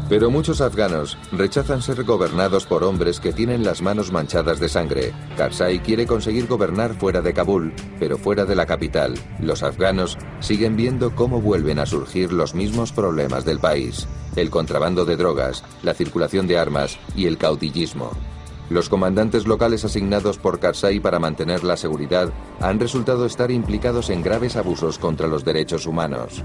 Pero 0.08 0.30
muchos 0.30 0.60
afganos 0.60 1.18
rechazan 1.32 1.82
ser 1.82 2.04
gobernados 2.04 2.64
por 2.64 2.84
hombres 2.84 3.18
que 3.18 3.32
tienen 3.32 3.64
las 3.64 3.82
manos 3.82 4.12
manchadas 4.12 4.60
de 4.60 4.68
sangre. 4.68 5.12
Karzai 5.36 5.80
quiere 5.80 6.06
conseguir 6.06 6.46
gobernar 6.46 6.94
fuera 6.94 7.22
de 7.22 7.34
Kabul, 7.34 7.72
pero 7.98 8.16
fuera 8.16 8.44
de 8.44 8.54
la 8.54 8.66
capital. 8.66 9.14
Los 9.40 9.64
afganos 9.64 10.16
siguen 10.38 10.76
viendo 10.76 11.12
cómo 11.16 11.40
vuelven 11.40 11.80
a 11.80 11.86
surgir 11.86 12.32
los 12.32 12.54
mismos 12.54 12.92
problemas 12.92 13.44
del 13.44 13.58
país. 13.58 14.06
El 14.36 14.48
contrabando 14.50 15.04
de 15.04 15.16
drogas, 15.16 15.64
la 15.82 15.94
circulación 15.94 16.46
de 16.46 16.58
armas 16.58 16.98
y 17.16 17.26
el 17.26 17.36
caudillismo. 17.36 18.12
Los 18.70 18.88
comandantes 18.88 19.46
locales 19.46 19.84
asignados 19.84 20.38
por 20.38 20.60
Karzai 20.60 21.00
para 21.00 21.18
mantener 21.18 21.64
la 21.64 21.76
seguridad 21.76 22.30
han 22.60 22.78
resultado 22.78 23.26
estar 23.26 23.50
implicados 23.50 24.10
en 24.10 24.22
graves 24.22 24.56
abusos 24.56 24.98
contra 24.98 25.26
los 25.26 25.44
derechos 25.44 25.86
humanos. 25.86 26.44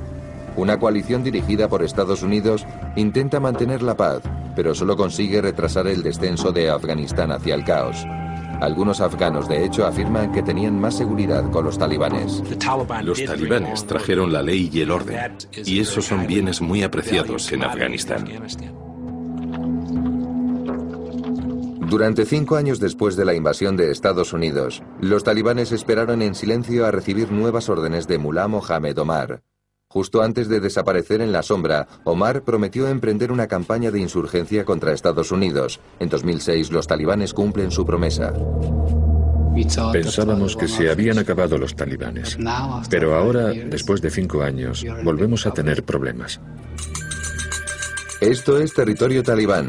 Una 0.55 0.77
coalición 0.79 1.23
dirigida 1.23 1.67
por 1.69 1.83
Estados 1.83 2.23
Unidos 2.23 2.65
intenta 2.95 3.39
mantener 3.39 3.81
la 3.81 3.95
paz, 3.95 4.21
pero 4.55 4.75
solo 4.75 4.97
consigue 4.97 5.41
retrasar 5.41 5.87
el 5.87 6.03
descenso 6.03 6.51
de 6.51 6.69
Afganistán 6.69 7.31
hacia 7.31 7.55
el 7.55 7.63
caos. 7.63 8.05
Algunos 8.59 9.01
afganos, 9.01 9.49
de 9.49 9.65
hecho, 9.65 9.87
afirman 9.87 10.31
que 10.31 10.43
tenían 10.43 10.79
más 10.79 10.95
seguridad 10.95 11.49
con 11.49 11.65
los 11.65 11.79
talibanes. 11.79 12.43
Los 13.03 13.25
talibanes 13.25 13.87
trajeron 13.87 14.31
la 14.31 14.43
ley 14.43 14.69
y 14.71 14.81
el 14.81 14.91
orden, 14.91 15.37
y 15.65 15.79
esos 15.79 16.05
son 16.05 16.27
bienes 16.27 16.61
muy 16.61 16.83
apreciados 16.83 17.51
en 17.51 17.63
Afganistán. 17.63 18.25
Durante 21.89 22.25
cinco 22.25 22.55
años 22.55 22.79
después 22.79 23.15
de 23.15 23.25
la 23.25 23.33
invasión 23.33 23.75
de 23.75 23.91
Estados 23.91 24.31
Unidos, 24.31 24.83
los 25.01 25.23
talibanes 25.23 25.71
esperaron 25.71 26.21
en 26.21 26.35
silencio 26.35 26.85
a 26.85 26.91
recibir 26.91 27.31
nuevas 27.31 27.67
órdenes 27.67 28.07
de 28.07 28.19
Mullah 28.19 28.47
Mohammed 28.47 28.97
Omar. 28.99 29.41
Justo 29.91 30.21
antes 30.21 30.47
de 30.47 30.61
desaparecer 30.61 31.19
en 31.19 31.33
la 31.33 31.43
sombra, 31.43 31.85
Omar 32.05 32.43
prometió 32.43 32.87
emprender 32.87 33.29
una 33.29 33.47
campaña 33.47 33.91
de 33.91 33.99
insurgencia 33.99 34.63
contra 34.63 34.93
Estados 34.93 35.33
Unidos. 35.33 35.81
En 35.99 36.07
2006 36.07 36.71
los 36.71 36.87
talibanes 36.87 37.33
cumplen 37.33 37.71
su 37.71 37.85
promesa. 37.85 38.31
Pensábamos 39.91 40.55
que 40.55 40.69
se 40.69 40.89
habían 40.89 41.19
acabado 41.19 41.57
los 41.57 41.75
talibanes, 41.75 42.37
pero 42.89 43.17
ahora, 43.17 43.47
después 43.47 44.01
de 44.01 44.09
cinco 44.09 44.43
años, 44.43 44.85
volvemos 45.03 45.45
a 45.45 45.51
tener 45.51 45.83
problemas. 45.83 46.39
Esto 48.21 48.59
es 48.59 48.73
territorio 48.73 49.23
talibán, 49.23 49.67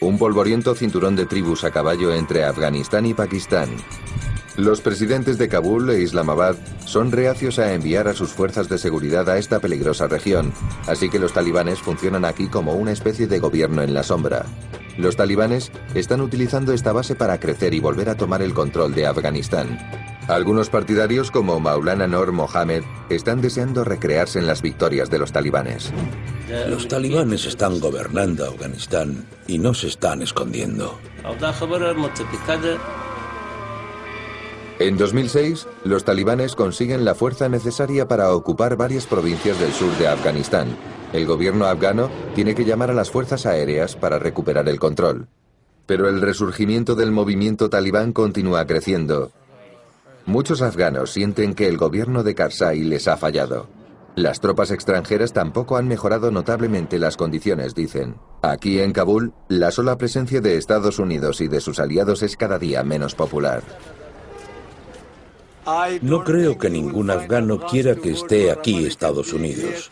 un 0.00 0.18
polvoriento 0.18 0.74
cinturón 0.74 1.14
de 1.14 1.26
tribus 1.26 1.62
a 1.62 1.70
caballo 1.70 2.12
entre 2.12 2.44
Afganistán 2.44 3.06
y 3.06 3.14
Pakistán. 3.14 3.68
Los 4.58 4.80
presidentes 4.80 5.38
de 5.38 5.48
Kabul 5.48 5.88
e 5.88 6.00
Islamabad 6.00 6.56
son 6.84 7.12
reacios 7.12 7.60
a 7.60 7.74
enviar 7.74 8.08
a 8.08 8.12
sus 8.12 8.30
fuerzas 8.30 8.68
de 8.68 8.76
seguridad 8.76 9.30
a 9.30 9.38
esta 9.38 9.60
peligrosa 9.60 10.08
región, 10.08 10.52
así 10.88 11.08
que 11.08 11.20
los 11.20 11.32
talibanes 11.32 11.78
funcionan 11.78 12.24
aquí 12.24 12.48
como 12.48 12.74
una 12.74 12.90
especie 12.90 13.28
de 13.28 13.38
gobierno 13.38 13.82
en 13.82 13.94
la 13.94 14.02
sombra. 14.02 14.46
Los 14.96 15.14
talibanes 15.14 15.70
están 15.94 16.20
utilizando 16.20 16.72
esta 16.72 16.92
base 16.92 17.14
para 17.14 17.38
crecer 17.38 17.72
y 17.72 17.78
volver 17.78 18.08
a 18.08 18.16
tomar 18.16 18.42
el 18.42 18.52
control 18.52 18.96
de 18.96 19.06
Afganistán. 19.06 19.78
Algunos 20.26 20.70
partidarios 20.70 21.30
como 21.30 21.60
Maulana 21.60 22.08
Nor 22.08 22.32
Mohammed 22.32 22.82
están 23.10 23.40
deseando 23.40 23.84
recrearse 23.84 24.40
en 24.40 24.48
las 24.48 24.60
victorias 24.60 25.08
de 25.08 25.20
los 25.20 25.30
talibanes. 25.30 25.92
Los 26.68 26.88
talibanes 26.88 27.46
están 27.46 27.78
gobernando 27.78 28.44
Afganistán 28.44 29.24
y 29.46 29.60
no 29.60 29.72
se 29.72 29.86
están 29.86 30.20
escondiendo. 30.20 30.98
En 34.80 34.96
2006, 34.96 35.66
los 35.84 36.04
talibanes 36.04 36.54
consiguen 36.54 37.04
la 37.04 37.16
fuerza 37.16 37.48
necesaria 37.48 38.06
para 38.06 38.32
ocupar 38.32 38.76
varias 38.76 39.06
provincias 39.06 39.58
del 39.58 39.72
sur 39.72 39.90
de 39.98 40.06
Afganistán. 40.06 40.68
El 41.12 41.26
gobierno 41.26 41.66
afgano 41.66 42.08
tiene 42.36 42.54
que 42.54 42.64
llamar 42.64 42.90
a 42.92 42.94
las 42.94 43.10
fuerzas 43.10 43.44
aéreas 43.44 43.96
para 43.96 44.20
recuperar 44.20 44.68
el 44.68 44.78
control. 44.78 45.26
Pero 45.86 46.08
el 46.08 46.20
resurgimiento 46.20 46.94
del 46.94 47.10
movimiento 47.10 47.68
talibán 47.68 48.12
continúa 48.12 48.66
creciendo. 48.66 49.32
Muchos 50.26 50.62
afganos 50.62 51.10
sienten 51.10 51.54
que 51.54 51.66
el 51.66 51.76
gobierno 51.76 52.22
de 52.22 52.36
Karzai 52.36 52.80
les 52.84 53.08
ha 53.08 53.16
fallado. 53.16 53.66
Las 54.14 54.40
tropas 54.40 54.70
extranjeras 54.70 55.32
tampoco 55.32 55.76
han 55.76 55.88
mejorado 55.88 56.30
notablemente 56.30 57.00
las 57.00 57.16
condiciones, 57.16 57.74
dicen. 57.74 58.16
Aquí 58.42 58.78
en 58.80 58.92
Kabul, 58.92 59.32
la 59.48 59.72
sola 59.72 59.96
presencia 59.98 60.40
de 60.40 60.56
Estados 60.56 61.00
Unidos 61.00 61.40
y 61.40 61.48
de 61.48 61.60
sus 61.60 61.80
aliados 61.80 62.22
es 62.22 62.36
cada 62.36 62.58
día 62.60 62.84
menos 62.84 63.14
popular. 63.14 63.62
No 66.02 66.24
creo 66.24 66.56
que 66.56 66.70
ningún 66.70 67.10
afgano 67.10 67.60
quiera 67.60 67.94
que 67.94 68.12
esté 68.12 68.50
aquí 68.50 68.86
Estados 68.86 69.32
Unidos. 69.32 69.90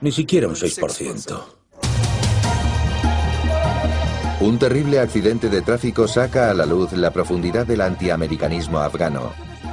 Ni 0.00 0.12
siquiera 0.12 0.48
un 0.48 0.54
6%. 0.54 1.40
Un 4.40 4.58
terrible 4.58 5.00
accidente 5.00 5.48
de 5.48 5.62
tráfico 5.62 6.06
saca 6.06 6.50
a 6.50 6.54
la 6.54 6.64
luz 6.64 6.92
la 6.92 7.10
profundidad 7.10 7.66
del 7.66 7.80
antiamericanismo 7.80 8.78
afgano. 8.78 9.32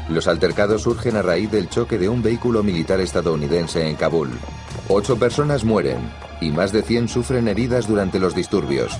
Los 0.09 0.27
altercados 0.27 0.83
surgen 0.83 1.17
a 1.17 1.21
raíz 1.21 1.51
del 1.51 1.69
choque 1.69 1.97
de 1.97 2.09
un 2.09 2.23
vehículo 2.23 2.63
militar 2.63 2.99
estadounidense 2.99 3.87
en 3.87 3.95
Kabul. 3.95 4.29
Ocho 4.87 5.17
personas 5.17 5.63
mueren 5.63 5.99
y 6.41 6.49
más 6.49 6.71
de 6.71 6.81
100 6.81 7.09
sufren 7.09 7.47
heridas 7.47 7.87
durante 7.87 8.19
los 8.19 8.35
disturbios. 8.35 8.97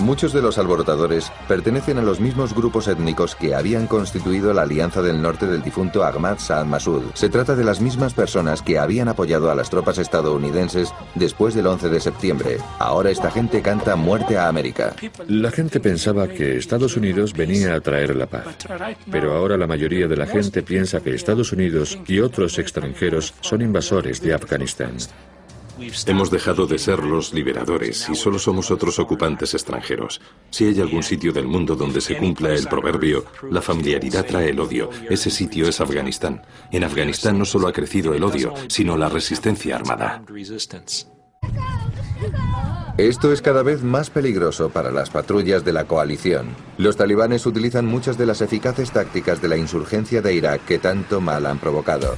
Muchos 0.00 0.32
de 0.32 0.42
los 0.42 0.58
alborotadores 0.58 1.30
pertenecen 1.48 1.98
a 1.98 2.02
los 2.02 2.20
mismos 2.20 2.54
grupos 2.54 2.88
étnicos 2.88 3.34
que 3.34 3.54
habían 3.54 3.86
constituido 3.86 4.52
la 4.52 4.62
Alianza 4.62 5.02
del 5.02 5.22
Norte 5.22 5.46
del 5.46 5.62
difunto 5.62 6.04
Ahmad 6.04 6.38
Saad 6.38 6.66
Massoud. 6.66 7.04
Se 7.14 7.28
trata 7.28 7.54
de 7.54 7.64
las 7.64 7.80
mismas 7.80 8.12
personas 8.12 8.60
que 8.60 8.78
habían 8.78 9.08
apoyado 9.08 9.50
a 9.50 9.54
las 9.54 9.70
tropas 9.70 9.98
estadounidenses 9.98 10.92
después 11.14 11.54
del 11.54 11.66
11 11.66 11.88
de 11.88 12.00
septiembre. 12.00 12.58
Ahora 12.78 13.10
esta 13.10 13.30
gente 13.30 13.62
canta 13.62 13.96
muerte 13.96 14.36
a 14.36 14.48
América. 14.48 14.94
La 15.28 15.50
gente 15.50 15.80
pensaba 15.80 16.28
que 16.28 16.56
Estados 16.56 16.96
Unidos 16.96 17.32
venía 17.32 17.74
a 17.74 17.80
traer 17.80 18.16
la 18.16 18.26
paz. 18.26 18.44
Pero 19.10 19.34
ahora 19.34 19.56
la 19.56 19.66
mayoría 19.66 20.08
de 20.08 20.16
la 20.16 20.26
gente 20.26 20.62
piensa 20.62 21.00
que 21.00 21.14
Estados 21.14 21.52
Unidos 21.52 21.98
y 22.06 22.20
otros 22.20 22.58
extranjeros 22.58 23.34
son 23.40 23.62
invasores 23.62 24.20
de 24.20 24.34
Afganistán. 24.34 24.96
Hemos 26.06 26.30
dejado 26.30 26.66
de 26.66 26.78
ser 26.78 27.00
los 27.00 27.32
liberadores 27.32 28.08
y 28.08 28.14
solo 28.14 28.38
somos 28.38 28.70
otros 28.70 28.98
ocupantes 28.98 29.54
extranjeros. 29.54 30.20
Si 30.50 30.66
hay 30.66 30.80
algún 30.80 31.02
sitio 31.02 31.32
del 31.32 31.46
mundo 31.46 31.74
donde 31.74 32.00
se 32.00 32.16
cumpla 32.16 32.54
el 32.54 32.68
proverbio, 32.68 33.24
la 33.50 33.60
familiaridad 33.60 34.24
trae 34.24 34.50
el 34.50 34.60
odio, 34.60 34.90
ese 35.10 35.30
sitio 35.30 35.68
es 35.68 35.80
Afganistán. 35.80 36.42
En 36.70 36.84
Afganistán 36.84 37.38
no 37.38 37.44
solo 37.44 37.68
ha 37.68 37.72
crecido 37.72 38.14
el 38.14 38.22
odio, 38.22 38.54
sino 38.68 38.96
la 38.96 39.08
resistencia 39.08 39.76
armada. 39.76 40.22
Esto 42.96 43.32
es 43.32 43.42
cada 43.42 43.64
vez 43.64 43.82
más 43.82 44.08
peligroso 44.08 44.70
para 44.70 44.92
las 44.92 45.10
patrullas 45.10 45.64
de 45.64 45.72
la 45.72 45.84
coalición. 45.84 46.54
Los 46.78 46.96
talibanes 46.96 47.44
utilizan 47.44 47.86
muchas 47.86 48.16
de 48.16 48.26
las 48.26 48.40
eficaces 48.40 48.92
tácticas 48.92 49.42
de 49.42 49.48
la 49.48 49.56
insurgencia 49.56 50.22
de 50.22 50.32
Irak 50.32 50.64
que 50.64 50.78
tanto 50.78 51.20
mal 51.20 51.44
han 51.46 51.58
provocado. 51.58 52.14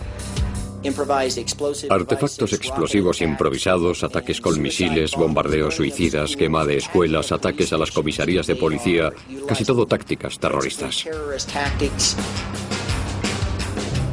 Artefactos 1.88 2.52
explosivos 2.52 3.20
improvisados, 3.20 4.02
ataques 4.04 4.40
con 4.40 4.60
misiles, 4.60 5.12
bombardeos 5.12 5.76
suicidas, 5.76 6.36
quema 6.36 6.64
de 6.64 6.76
escuelas, 6.76 7.32
ataques 7.32 7.72
a 7.72 7.78
las 7.78 7.90
comisarías 7.90 8.46
de 8.46 8.56
policía, 8.56 9.12
casi 9.46 9.64
todo 9.64 9.86
tácticas 9.86 10.38
terroristas. 10.38 11.06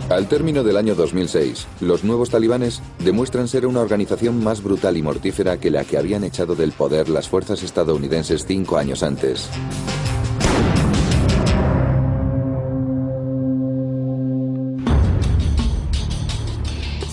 Al 0.10 0.28
término 0.28 0.64
del 0.64 0.78
año 0.78 0.96
2006, 0.96 1.66
los 1.82 2.04
nuevos 2.04 2.30
talibanes 2.30 2.82
demuestran 3.00 3.48
ser 3.48 3.66
una 3.66 3.80
organización 3.80 4.44
más 4.44 4.62
brutal 4.62 4.98
y 4.98 5.02
mortífera 5.02 5.60
que 5.60 5.72
la 5.72 5.86
que 5.86 5.98
habían 5.98 6.24
echado 6.24 6.56
del 6.56 6.72
poder 6.72 7.10
las 7.10 7.30
fuerzas 7.30 7.64
estadounidenses 7.64 8.46
cinco 8.46 8.78
años 8.78 9.02
antes. 9.02 9.50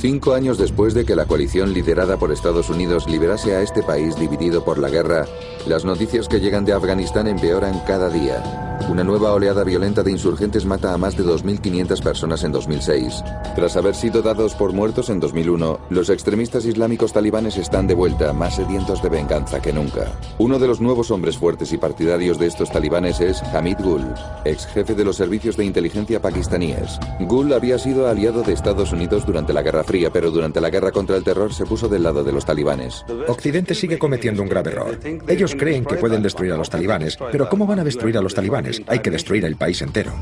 Cinco 0.01 0.33
años 0.33 0.57
después 0.57 0.95
de 0.95 1.05
que 1.05 1.15
la 1.15 1.27
coalición 1.27 1.75
liderada 1.75 2.17
por 2.17 2.33
Estados 2.33 2.71
Unidos 2.71 3.07
liberase 3.07 3.55
a 3.55 3.61
este 3.61 3.83
país 3.83 4.17
dividido 4.17 4.65
por 4.65 4.79
la 4.79 4.89
guerra, 4.89 5.27
las 5.67 5.85
noticias 5.85 6.27
que 6.27 6.41
llegan 6.41 6.65
de 6.65 6.73
Afganistán 6.73 7.27
empeoran 7.27 7.79
cada 7.87 8.09
día. 8.09 8.71
Una 8.89 9.05
nueva 9.05 9.33
oleada 9.33 9.63
violenta 9.63 10.03
de 10.03 10.11
insurgentes 10.11 10.65
mata 10.65 10.95
a 10.95 10.99
más 10.99 11.17
de 11.17 11.23
2.500 11.23 12.03
personas 12.03 12.43
en 12.43 12.51
2006. 12.51 13.23
Tras 13.55 13.77
haber 13.77 13.95
sido 13.95 14.23
dados 14.23 14.55
por 14.55 14.73
muertos 14.73 15.11
en 15.11 15.21
2001, 15.21 15.79
los 15.91 16.11
extremistas 16.11 16.65
islámicos 16.65 17.13
talibanes 17.13 17.57
están 17.57 17.87
de 17.87 17.95
vuelta, 17.95 18.33
más 18.33 18.57
sedientos 18.57 19.03
de 19.03 19.11
venganza 19.11 19.61
que 19.61 19.73
nunca. 19.73 20.11
Uno 20.39 20.59
de 20.59 20.67
los 20.67 20.81
nuevos 20.81 21.11
hombres 21.11 21.37
fuertes 21.37 21.73
y 21.73 21.79
partidarios 21.79 22.39
de 22.39 22.47
estos 22.47 22.71
talibanes 22.73 23.21
es 23.21 23.43
Hamid 23.55 23.79
Gul, 23.81 24.07
ex 24.45 24.67
jefe 24.67 24.95
de 24.95 25.05
los 25.05 25.17
servicios 25.17 25.57
de 25.57 25.67
inteligencia 25.67 26.21
pakistaníes. 26.21 26.99
Gul 27.21 27.53
había 27.53 27.79
sido 27.79 28.09
aliado 28.09 28.43
de 28.43 28.55
Estados 28.55 28.93
Unidos 28.93 29.25
durante 29.27 29.53
la 29.53 29.63
Guerra 29.63 29.85
Fría, 29.91 30.13
pero 30.13 30.31
durante 30.31 30.61
la 30.61 30.71
guerra 30.71 30.93
contra 30.93 31.17
el 31.17 31.25
terror 31.25 31.53
se 31.53 31.67
puso 31.67 31.89
del 31.89 32.05
lado 32.05 32.23
de 32.23 32.31
los 32.31 32.45
talibanes. 32.45 33.05
Occidente 33.27 33.75
sigue 33.75 33.99
cometiendo 33.99 34.41
un 34.41 34.49
grave 34.49 34.71
error. 34.71 35.01
Ellos 35.27 35.57
creen 35.59 35.85
que 35.85 35.97
pueden 35.97 36.23
destruir 36.23 36.53
a 36.53 36.57
los 36.57 36.71
talibanes, 36.71 37.19
pero 37.33 37.49
¿cómo 37.49 37.67
van 37.67 37.81
a 37.81 37.83
destruir 37.83 38.17
a 38.17 38.21
los 38.21 38.33
talibanes? 38.33 38.81
Hay 38.87 39.01
que 39.01 39.11
destruir 39.11 39.45
el 39.45 39.57
país 39.57 39.83
entero. 39.83 40.13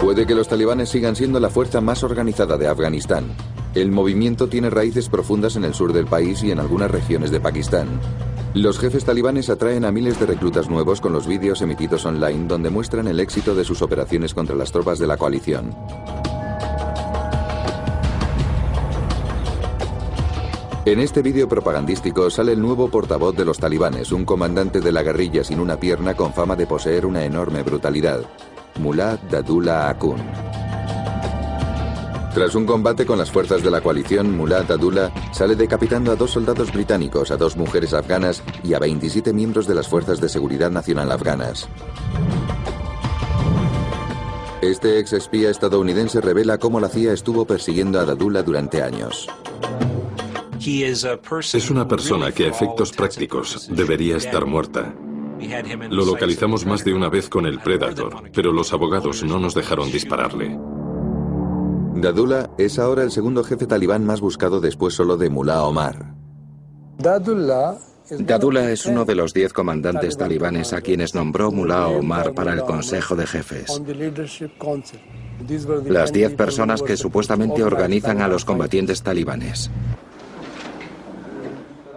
Puede 0.00 0.26
que 0.26 0.34
los 0.34 0.48
talibanes 0.48 0.88
sigan 0.88 1.14
siendo 1.14 1.38
la 1.38 1.48
fuerza 1.48 1.80
más 1.80 2.02
organizada 2.02 2.58
de 2.58 2.66
Afganistán. 2.66 3.26
El 3.76 3.92
movimiento 3.92 4.48
tiene 4.48 4.68
raíces 4.68 5.08
profundas 5.08 5.54
en 5.54 5.62
el 5.62 5.72
sur 5.72 5.92
del 5.92 6.06
país 6.06 6.42
y 6.42 6.50
en 6.50 6.58
algunas 6.58 6.90
regiones 6.90 7.30
de 7.30 7.38
Pakistán. 7.38 7.86
Los 8.52 8.80
jefes 8.80 9.04
talibanes 9.04 9.48
atraen 9.48 9.84
a 9.84 9.92
miles 9.92 10.18
de 10.18 10.26
reclutas 10.26 10.68
nuevos 10.68 11.00
con 11.00 11.12
los 11.12 11.28
vídeos 11.28 11.62
emitidos 11.62 12.04
online 12.04 12.48
donde 12.48 12.68
muestran 12.68 13.06
el 13.06 13.20
éxito 13.20 13.54
de 13.54 13.62
sus 13.62 13.80
operaciones 13.80 14.34
contra 14.34 14.56
las 14.56 14.72
tropas 14.72 14.98
de 14.98 15.06
la 15.06 15.16
coalición. 15.16 15.72
En 20.86 20.98
este 20.98 21.20
vídeo 21.20 21.46
propagandístico 21.46 22.30
sale 22.30 22.52
el 22.52 22.60
nuevo 22.62 22.88
portavoz 22.88 23.36
de 23.36 23.44
los 23.44 23.58
talibanes, 23.58 24.12
un 24.12 24.24
comandante 24.24 24.80
de 24.80 24.92
la 24.92 25.02
guerrilla 25.02 25.44
sin 25.44 25.60
una 25.60 25.78
pierna 25.78 26.14
con 26.14 26.32
fama 26.32 26.56
de 26.56 26.66
poseer 26.66 27.04
una 27.04 27.22
enorme 27.22 27.62
brutalidad, 27.62 28.22
Mullah 28.78 29.18
Dadullah 29.30 29.90
Akun. 29.90 30.16
Tras 32.32 32.54
un 32.54 32.64
combate 32.64 33.04
con 33.04 33.18
las 33.18 33.30
fuerzas 33.30 33.62
de 33.62 33.70
la 33.70 33.82
coalición, 33.82 34.34
Mullah 34.34 34.62
Dadullah 34.62 35.12
sale 35.34 35.54
decapitando 35.54 36.12
a 36.12 36.16
dos 36.16 36.30
soldados 36.30 36.72
británicos, 36.72 37.30
a 37.30 37.36
dos 37.36 37.58
mujeres 37.58 37.92
afganas 37.92 38.42
y 38.64 38.72
a 38.72 38.78
27 38.78 39.34
miembros 39.34 39.66
de 39.66 39.74
las 39.74 39.86
fuerzas 39.86 40.18
de 40.18 40.30
seguridad 40.30 40.70
nacional 40.70 41.12
afganas. 41.12 41.68
Este 44.62 44.98
ex 44.98 45.12
espía 45.12 45.50
estadounidense 45.50 46.22
revela 46.22 46.56
cómo 46.56 46.80
la 46.80 46.88
CIA 46.88 47.12
estuvo 47.12 47.44
persiguiendo 47.44 48.00
a 48.00 48.06
Dadullah 48.06 48.42
durante 48.42 48.82
años. 48.82 49.28
Es 50.62 51.70
una 51.70 51.88
persona 51.88 52.32
que 52.32 52.44
a 52.44 52.48
efectos 52.48 52.92
prácticos 52.92 53.68
debería 53.74 54.18
estar 54.18 54.44
muerta. 54.44 54.94
Lo 55.88 56.04
localizamos 56.04 56.66
más 56.66 56.84
de 56.84 56.92
una 56.92 57.08
vez 57.08 57.30
con 57.30 57.46
el 57.46 57.60
Predator, 57.60 58.30
pero 58.34 58.52
los 58.52 58.74
abogados 58.74 59.22
no 59.22 59.40
nos 59.40 59.54
dejaron 59.54 59.90
dispararle. 59.90 60.58
Dadullah 61.94 62.50
es 62.58 62.78
ahora 62.78 63.02
el 63.04 63.10
segundo 63.10 63.42
jefe 63.42 63.66
talibán 63.66 64.04
más 64.04 64.20
buscado 64.20 64.60
después 64.60 64.92
solo 64.92 65.16
de 65.16 65.30
Mullah 65.30 65.64
Omar. 65.64 66.14
Dadullah 66.98 68.70
es 68.70 68.84
uno 68.84 69.06
de 69.06 69.14
los 69.14 69.32
diez 69.32 69.54
comandantes 69.54 70.18
talibanes 70.18 70.74
a 70.74 70.82
quienes 70.82 71.14
nombró 71.14 71.50
Mullah 71.52 71.88
Omar 71.88 72.34
para 72.34 72.52
el 72.52 72.60
Consejo 72.62 73.16
de 73.16 73.26
Jefes. 73.26 73.80
Las 75.86 76.12
diez 76.12 76.34
personas 76.34 76.82
que 76.82 76.98
supuestamente 76.98 77.62
organizan 77.64 78.20
a 78.20 78.28
los 78.28 78.44
combatientes 78.44 79.02
talibanes. 79.02 79.70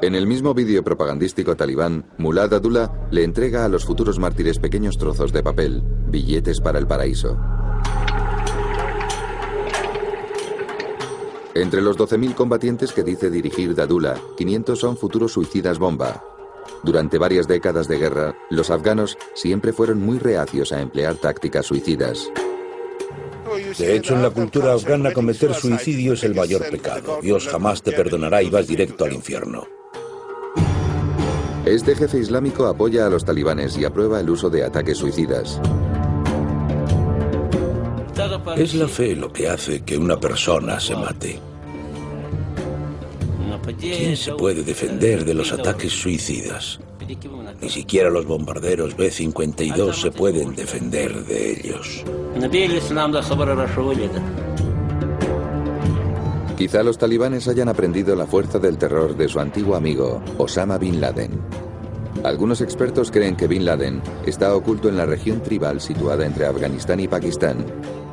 En 0.03 0.15
el 0.15 0.27
mismo 0.27 0.53
vídeo 0.53 0.83
propagandístico 0.83 1.55
talibán, 1.55 2.03
Mullah 2.17 2.49
Dadullah 2.49 3.07
le 3.09 3.23
entrega 3.23 3.63
a 3.63 3.69
los 3.69 3.85
futuros 3.85 4.19
mártires 4.19 4.59
pequeños 4.59 4.97
trozos 4.97 5.31
de 5.31 5.41
papel, 5.41 5.81
billetes 6.09 6.59
para 6.59 6.77
el 6.77 6.85
paraíso. 6.85 7.39
Entre 11.55 11.81
los 11.81 11.97
12.000 11.97 12.35
combatientes 12.35 12.91
que 12.91 13.01
dice 13.01 13.29
dirigir 13.29 13.75
Dadullah, 13.75 14.15
500 14.35 14.77
son 14.77 14.97
futuros 14.97 15.31
suicidas 15.31 15.79
bomba. 15.79 16.21
Durante 16.83 17.17
varias 17.17 17.47
décadas 17.47 17.87
de 17.87 17.97
guerra, 17.97 18.35
los 18.49 18.71
afganos 18.71 19.17
siempre 19.35 19.71
fueron 19.71 20.01
muy 20.01 20.19
reacios 20.19 20.73
a 20.73 20.81
emplear 20.81 21.15
tácticas 21.15 21.65
suicidas. 21.65 22.29
De 23.79 23.95
hecho, 23.95 24.15
en 24.15 24.21
la 24.21 24.31
cultura 24.31 24.73
afgana 24.73 25.13
cometer 25.13 25.53
suicidio 25.53 26.11
es 26.11 26.25
el 26.25 26.35
mayor 26.35 26.69
pecado. 26.69 27.19
Dios 27.21 27.47
jamás 27.47 27.81
te 27.81 27.93
perdonará 27.93 28.43
y 28.43 28.49
vas 28.49 28.67
directo 28.67 29.05
al 29.05 29.13
infierno. 29.13 29.65
Este 31.65 31.95
jefe 31.95 32.19
islámico 32.19 32.65
apoya 32.65 33.05
a 33.05 33.09
los 33.09 33.23
talibanes 33.23 33.77
y 33.77 33.85
aprueba 33.85 34.19
el 34.19 34.29
uso 34.29 34.49
de 34.49 34.65
ataques 34.65 34.97
suicidas. 34.97 35.61
Es 38.57 38.75
la 38.75 38.87
fe 38.87 39.15
lo 39.15 39.31
que 39.31 39.47
hace 39.47 39.81
que 39.81 39.97
una 39.97 40.19
persona 40.19 40.79
se 40.79 40.95
mate. 40.95 41.39
¿Quién 43.79 44.17
se 44.17 44.33
puede 44.33 44.63
defender 44.63 45.23
de 45.23 45.33
los 45.33 45.53
ataques 45.53 45.93
suicidas? 45.93 46.79
Ni 47.61 47.69
siquiera 47.69 48.09
los 48.09 48.25
bombarderos 48.25 48.97
B-52 48.97 49.93
se 49.93 50.11
pueden 50.11 50.55
defender 50.55 51.25
de 51.25 51.51
ellos. 51.51 52.03
Quizá 56.63 56.81
los 56.81 56.97
talibanes 56.97 57.49
hayan 57.49 57.67
aprendido 57.67 58.15
la 58.15 58.25
fuerza 58.25 58.57
del 58.57 58.77
terror 58.77 59.17
de 59.17 59.27
su 59.27 59.41
antiguo 59.41 59.75
amigo, 59.75 60.21
Osama 60.37 60.77
Bin 60.77 61.01
Laden. 61.01 61.31
Algunos 62.23 62.61
expertos 62.61 63.11
creen 63.11 63.35
que 63.35 63.47
Bin 63.47 63.65
Laden 63.65 64.01
está 64.25 64.55
oculto 64.55 64.87
en 64.87 64.95
la 64.95 65.05
región 65.05 65.43
tribal 65.43 65.81
situada 65.81 66.25
entre 66.25 66.45
Afganistán 66.45 67.01
y 67.01 67.09
Pakistán. 67.09 67.65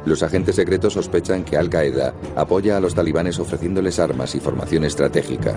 Los 0.05 0.25
agentes 0.25 0.57
secretos 0.57 0.95
sospechan 0.95 1.45
que 1.45 1.57
Al-Qaeda 1.59 2.13
apoya 2.35 2.77
a 2.77 2.81
los 2.81 2.97
talibanes 2.97 3.39
ofreciéndoles 3.39 4.01
armas 4.01 4.35
y 4.35 4.41
formación 4.41 4.83
estratégica. 4.83 5.57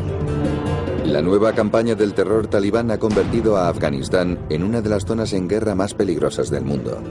La 1.04 1.24
nueva 1.24 1.54
campaña 1.54 1.96
del 1.96 2.14
terror 2.14 2.46
talibán 2.46 2.92
ha 2.92 3.00
convertido 3.00 3.58
a 3.58 3.70
Afganistán 3.70 4.38
en 4.52 4.62
una 4.62 4.84
de 4.84 4.90
las 4.90 5.06
zonas 5.06 5.34
en 5.34 5.48
guerra 5.48 5.74
más 5.74 5.96
peligrosas 5.96 6.52
del 6.52 6.64
mundo. 6.64 7.02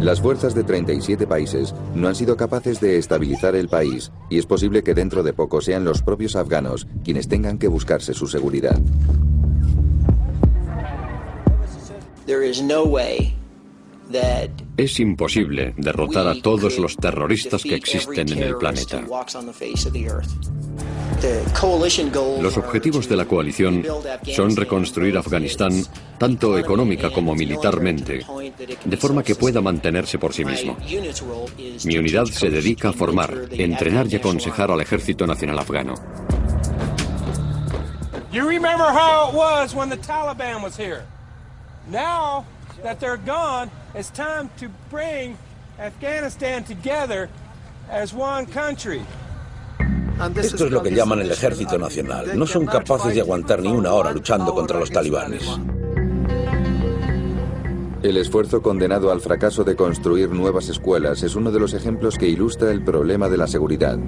Las 0.00 0.18
fuerzas 0.22 0.54
de 0.54 0.64
37 0.64 1.26
países 1.26 1.74
no 1.94 2.08
han 2.08 2.14
sido 2.14 2.34
capaces 2.34 2.80
de 2.80 2.96
estabilizar 2.96 3.54
el 3.54 3.68
país 3.68 4.10
y 4.30 4.38
es 4.38 4.46
posible 4.46 4.82
que 4.82 4.94
dentro 4.94 5.22
de 5.22 5.34
poco 5.34 5.60
sean 5.60 5.84
los 5.84 6.00
propios 6.00 6.36
afganos 6.36 6.86
quienes 7.04 7.28
tengan 7.28 7.58
que 7.58 7.68
buscarse 7.68 8.14
su 8.14 8.26
seguridad. 8.26 8.80
Es 14.78 15.00
imposible 15.00 15.74
derrotar 15.76 16.28
a 16.28 16.40
todos 16.40 16.78
los 16.78 16.96
terroristas 16.96 17.62
que 17.62 17.74
existen 17.74 18.32
en 18.32 18.42
el 18.42 18.56
planeta. 18.56 19.04
Los 22.40 22.56
objetivos 22.56 23.08
de 23.08 23.16
la 23.16 23.26
coalición 23.26 23.84
son 24.34 24.56
reconstruir 24.56 25.18
Afganistán 25.18 25.72
tanto 26.18 26.58
económica 26.58 27.10
como 27.10 27.34
militarmente, 27.34 28.24
de 28.84 28.96
forma 28.96 29.22
que 29.22 29.34
pueda 29.34 29.60
mantenerse 29.60 30.18
por 30.18 30.32
sí 30.32 30.44
mismo. 30.44 30.76
Mi 31.84 31.98
unidad 31.98 32.24
se 32.26 32.48
dedica 32.50 32.90
a 32.90 32.92
formar, 32.92 33.48
entrenar 33.50 34.06
y 34.08 34.16
aconsejar 34.16 34.70
al 34.70 34.80
Ejército 34.80 35.26
Nacional 35.26 35.58
Afgano. 35.58 35.94
You 38.32 38.46
remember 38.46 38.84
how 38.84 39.28
it 39.28 39.34
was 39.34 39.74
when 39.74 39.88
the 39.88 39.96
Taliban 39.96 40.62
was 40.62 40.76
here. 40.76 41.04
Now 41.90 42.44
that 42.84 43.00
they're 43.00 43.16
gone, 43.16 43.70
it's 43.94 44.10
time 44.10 44.48
to 44.58 44.68
bring 44.88 45.36
Afghanistan 45.80 46.62
together 46.62 47.28
as 47.90 48.14
one 48.14 48.46
country. 48.46 49.02
Esto 50.36 50.66
es 50.66 50.70
lo 50.70 50.82
que 50.82 50.90
llaman 50.90 51.20
el 51.20 51.30
ejército 51.30 51.78
nacional. 51.78 52.38
No 52.38 52.46
son 52.46 52.66
capaces 52.66 53.14
de 53.14 53.20
aguantar 53.22 53.62
ni 53.62 53.68
una 53.68 53.92
hora 53.92 54.12
luchando 54.12 54.54
contra 54.54 54.78
los 54.78 54.90
talibanes. 54.90 55.42
El 58.02 58.16
esfuerzo 58.16 58.62
condenado 58.62 59.12
al 59.12 59.20
fracaso 59.20 59.62
de 59.62 59.76
construir 59.76 60.30
nuevas 60.30 60.70
escuelas 60.70 61.22
es 61.22 61.36
uno 61.36 61.52
de 61.52 61.60
los 61.60 61.74
ejemplos 61.74 62.16
que 62.16 62.28
ilustra 62.28 62.70
el 62.70 62.82
problema 62.82 63.28
de 63.28 63.36
la 63.36 63.46
seguridad. 63.46 63.98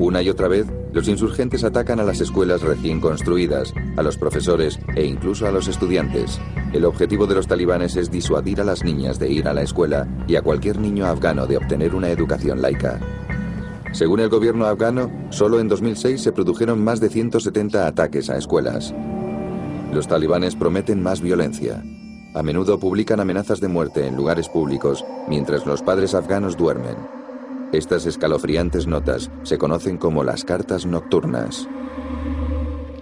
Una 0.00 0.20
y 0.20 0.28
otra 0.28 0.48
vez, 0.48 0.66
los 0.92 1.06
insurgentes 1.06 1.62
atacan 1.62 2.00
a 2.00 2.04
las 2.04 2.20
escuelas 2.20 2.62
recién 2.62 3.00
construidas, 3.00 3.72
a 3.96 4.02
los 4.02 4.16
profesores 4.16 4.80
e 4.96 5.04
incluso 5.04 5.46
a 5.46 5.52
los 5.52 5.68
estudiantes. 5.68 6.40
El 6.72 6.84
objetivo 6.84 7.26
de 7.28 7.36
los 7.36 7.46
talibanes 7.46 7.94
es 7.94 8.10
disuadir 8.10 8.60
a 8.60 8.64
las 8.64 8.82
niñas 8.82 9.18
de 9.18 9.30
ir 9.30 9.46
a 9.46 9.54
la 9.54 9.62
escuela 9.62 10.08
y 10.26 10.34
a 10.34 10.42
cualquier 10.42 10.80
niño 10.80 11.06
afgano 11.06 11.46
de 11.46 11.56
obtener 11.56 11.94
una 11.94 12.10
educación 12.10 12.60
laica. 12.60 12.98
Según 13.92 14.20
el 14.20 14.28
gobierno 14.28 14.66
afgano, 14.66 15.10
solo 15.30 15.60
en 15.60 15.68
2006 15.68 16.20
se 16.20 16.32
produjeron 16.32 16.82
más 16.82 17.00
de 17.00 17.08
170 17.08 17.86
ataques 17.86 18.28
a 18.30 18.36
escuelas. 18.36 18.94
Los 19.92 20.08
talibanes 20.08 20.56
prometen 20.56 21.02
más 21.02 21.20
violencia. 21.20 21.82
A 22.34 22.42
menudo 22.42 22.78
publican 22.78 23.20
amenazas 23.20 23.60
de 23.60 23.68
muerte 23.68 24.06
en 24.06 24.16
lugares 24.16 24.48
públicos 24.48 25.04
mientras 25.28 25.64
los 25.64 25.82
padres 25.82 26.14
afganos 26.14 26.56
duermen. 26.56 26.96
Estas 27.72 28.06
escalofriantes 28.06 28.86
notas 28.86 29.30
se 29.42 29.58
conocen 29.58 29.96
como 29.96 30.22
las 30.22 30.44
cartas 30.44 30.84
nocturnas. 30.84 31.66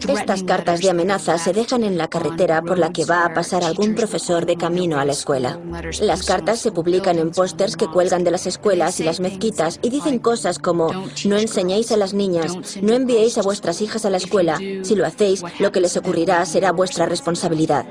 Estas 0.08 0.42
cartas 0.42 0.80
de 0.80 0.90
amenaza 0.90 1.38
se 1.38 1.52
dejan 1.52 1.84
en 1.84 1.96
la 1.96 2.08
carretera 2.08 2.62
por 2.62 2.78
la 2.78 2.92
que 2.92 3.04
va 3.04 3.24
a 3.24 3.32
pasar 3.32 3.64
algún 3.64 3.94
profesor 3.94 4.44
de 4.46 4.56
camino 4.56 4.98
a 4.98 5.04
la 5.04 5.12
escuela. 5.12 5.58
Las 6.00 6.24
cartas 6.24 6.60
se 6.60 6.72
publican 6.72 7.18
en 7.18 7.30
pósters 7.30 7.76
que 7.76 7.86
cuelgan 7.86 8.24
de 8.24 8.30
las 8.30 8.46
escuelas 8.46 9.00
y 9.00 9.04
las 9.04 9.20
mezquitas 9.20 9.78
y 9.82 9.90
dicen 9.90 10.18
cosas 10.18 10.58
como 10.58 10.90
no 11.24 11.36
enseñéis 11.36 11.92
a 11.92 11.96
las 11.96 12.14
niñas, 12.14 12.56
no 12.82 12.92
enviéis 12.94 13.38
a 13.38 13.42
vuestras 13.42 13.80
hijas 13.80 14.04
a 14.04 14.10
la 14.10 14.18
escuela, 14.18 14.58
si 14.82 14.94
lo 14.94 15.06
hacéis, 15.06 15.42
lo 15.58 15.72
que 15.72 15.80
les 15.80 15.96
ocurrirá 15.96 16.44
será 16.44 16.72
vuestra 16.72 17.06
responsabilidad. 17.06 17.86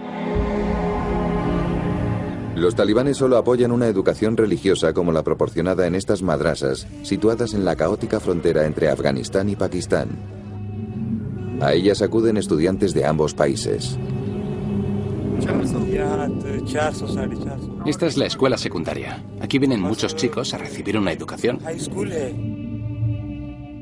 Los 2.56 2.76
talibanes 2.76 3.18
solo 3.18 3.38
apoyan 3.38 3.72
una 3.72 3.88
educación 3.88 4.38
religiosa 4.38 4.94
como 4.94 5.12
la 5.12 5.24
proporcionada 5.24 5.88
en 5.88 5.96
estas 5.96 6.22
madrasas, 6.22 6.88
situadas 7.02 7.54
en 7.54 7.66
la 7.66 7.76
caótica 7.76 8.20
frontera 8.20 8.66
entre 8.66 8.90
Afganistán 8.90 9.50
y 9.50 9.56
Pakistán. 9.56 10.43
A 11.62 11.74
ellas 11.74 12.02
acuden 12.02 12.38
estudiantes 12.38 12.94
de 12.94 13.06
ambos 13.06 13.34
países. 13.34 13.98
Esta 17.86 18.06
es 18.08 18.18
la 18.18 18.26
escuela 18.26 18.58
secundaria. 18.58 19.24
Aquí 19.42 19.60
vienen 19.60 19.82
muchos 19.82 20.16
chicos 20.16 20.54
a 20.54 20.58
recibir 20.58 20.98
una 20.98 21.12
educación. 21.12 21.60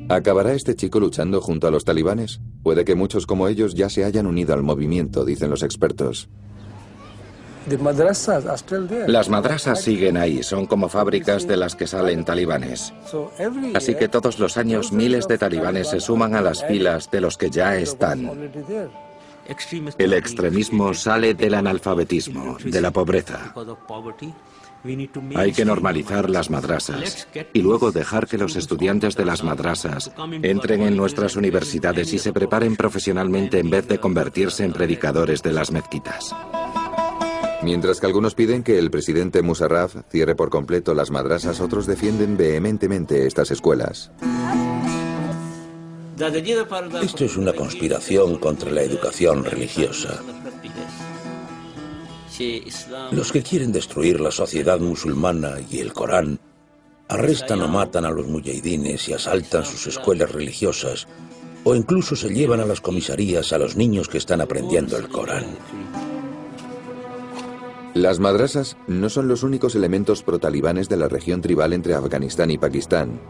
¿Acabará 0.08 0.52
este 0.52 0.74
chico 0.74 1.00
luchando 1.00 1.40
junto 1.40 1.66
a 1.66 1.70
los 1.70 1.84
talibanes? 1.84 2.40
Puede 2.62 2.84
que 2.84 2.94
muchos 2.94 3.26
como 3.26 3.48
ellos 3.48 3.74
ya 3.74 3.88
se 3.88 4.04
hayan 4.04 4.26
unido 4.26 4.52
al 4.52 4.62
movimiento, 4.62 5.24
dicen 5.24 5.50
los 5.50 5.62
expertos. 5.62 6.28
Las 9.06 9.28
madrasas 9.28 9.82
siguen 9.82 10.16
ahí, 10.16 10.42
son 10.42 10.66
como 10.66 10.88
fábricas 10.88 11.46
de 11.46 11.56
las 11.56 11.74
que 11.74 11.86
salen 11.86 12.24
talibanes. 12.24 12.92
Así 13.74 13.94
que 13.94 14.08
todos 14.08 14.38
los 14.38 14.56
años 14.56 14.92
miles 14.92 15.28
de 15.28 15.38
talibanes 15.38 15.88
se 15.88 16.00
suman 16.00 16.34
a 16.34 16.40
las 16.40 16.64
filas 16.64 17.10
de 17.10 17.20
los 17.20 17.36
que 17.36 17.50
ya 17.50 17.76
están. 17.76 18.30
El 19.98 20.12
extremismo 20.12 20.94
sale 20.94 21.34
del 21.34 21.54
analfabetismo, 21.54 22.56
de 22.62 22.80
la 22.80 22.90
pobreza. 22.90 23.52
Hay 25.36 25.52
que 25.52 25.64
normalizar 25.64 26.28
las 26.28 26.50
madrasas 26.50 27.28
y 27.52 27.62
luego 27.62 27.92
dejar 27.92 28.26
que 28.26 28.38
los 28.38 28.56
estudiantes 28.56 29.14
de 29.14 29.24
las 29.24 29.44
madrasas 29.44 30.10
entren 30.42 30.82
en 30.82 30.96
nuestras 30.96 31.36
universidades 31.36 32.12
y 32.12 32.18
se 32.18 32.32
preparen 32.32 32.76
profesionalmente 32.76 33.60
en 33.60 33.70
vez 33.70 33.86
de 33.86 33.98
convertirse 33.98 34.64
en 34.64 34.72
predicadores 34.72 35.42
de 35.42 35.52
las 35.52 35.70
mezquitas. 35.70 36.34
Mientras 37.62 38.00
que 38.00 38.06
algunos 38.06 38.34
piden 38.34 38.64
que 38.64 38.78
el 38.78 38.90
presidente 38.90 39.40
Musarraf 39.40 39.96
cierre 40.10 40.34
por 40.34 40.50
completo 40.50 40.94
las 40.94 41.10
madrasas, 41.10 41.60
otros 41.60 41.86
defienden 41.86 42.36
vehementemente 42.36 43.26
estas 43.26 43.52
escuelas. 43.52 44.10
Esto 47.02 47.24
es 47.24 47.36
una 47.36 47.52
conspiración 47.52 48.38
contra 48.38 48.70
la 48.70 48.82
educación 48.82 49.44
religiosa. 49.44 50.20
Los 53.12 53.30
que 53.30 53.42
quieren 53.42 53.72
destruir 53.72 54.20
la 54.20 54.30
sociedad 54.30 54.80
musulmana 54.80 55.56
y 55.70 55.78
el 55.78 55.92
Corán 55.92 56.40
arrestan 57.08 57.62
o 57.62 57.68
matan 57.68 58.04
a 58.04 58.10
los 58.10 58.26
mujahidines 58.26 59.08
y 59.08 59.12
asaltan 59.12 59.64
sus 59.64 59.86
escuelas 59.86 60.32
religiosas 60.32 61.06
o 61.64 61.74
incluso 61.74 62.16
se 62.16 62.30
llevan 62.30 62.60
a 62.60 62.66
las 62.66 62.80
comisarías 62.80 63.52
a 63.52 63.58
los 63.58 63.76
niños 63.76 64.08
que 64.08 64.18
están 64.18 64.40
aprendiendo 64.40 64.96
el 64.96 65.08
Corán. 65.08 65.44
Las 67.94 68.20
madrasas 68.20 68.78
no 68.86 69.10
son 69.10 69.28
los 69.28 69.42
únicos 69.42 69.74
elementos 69.74 70.22
pro-talibanes 70.22 70.88
de 70.88 70.96
la 70.96 71.08
región 71.08 71.42
tribal 71.42 71.74
entre 71.74 71.94
Afganistán 71.94 72.50
y 72.50 72.56
Pakistán. 72.56 73.20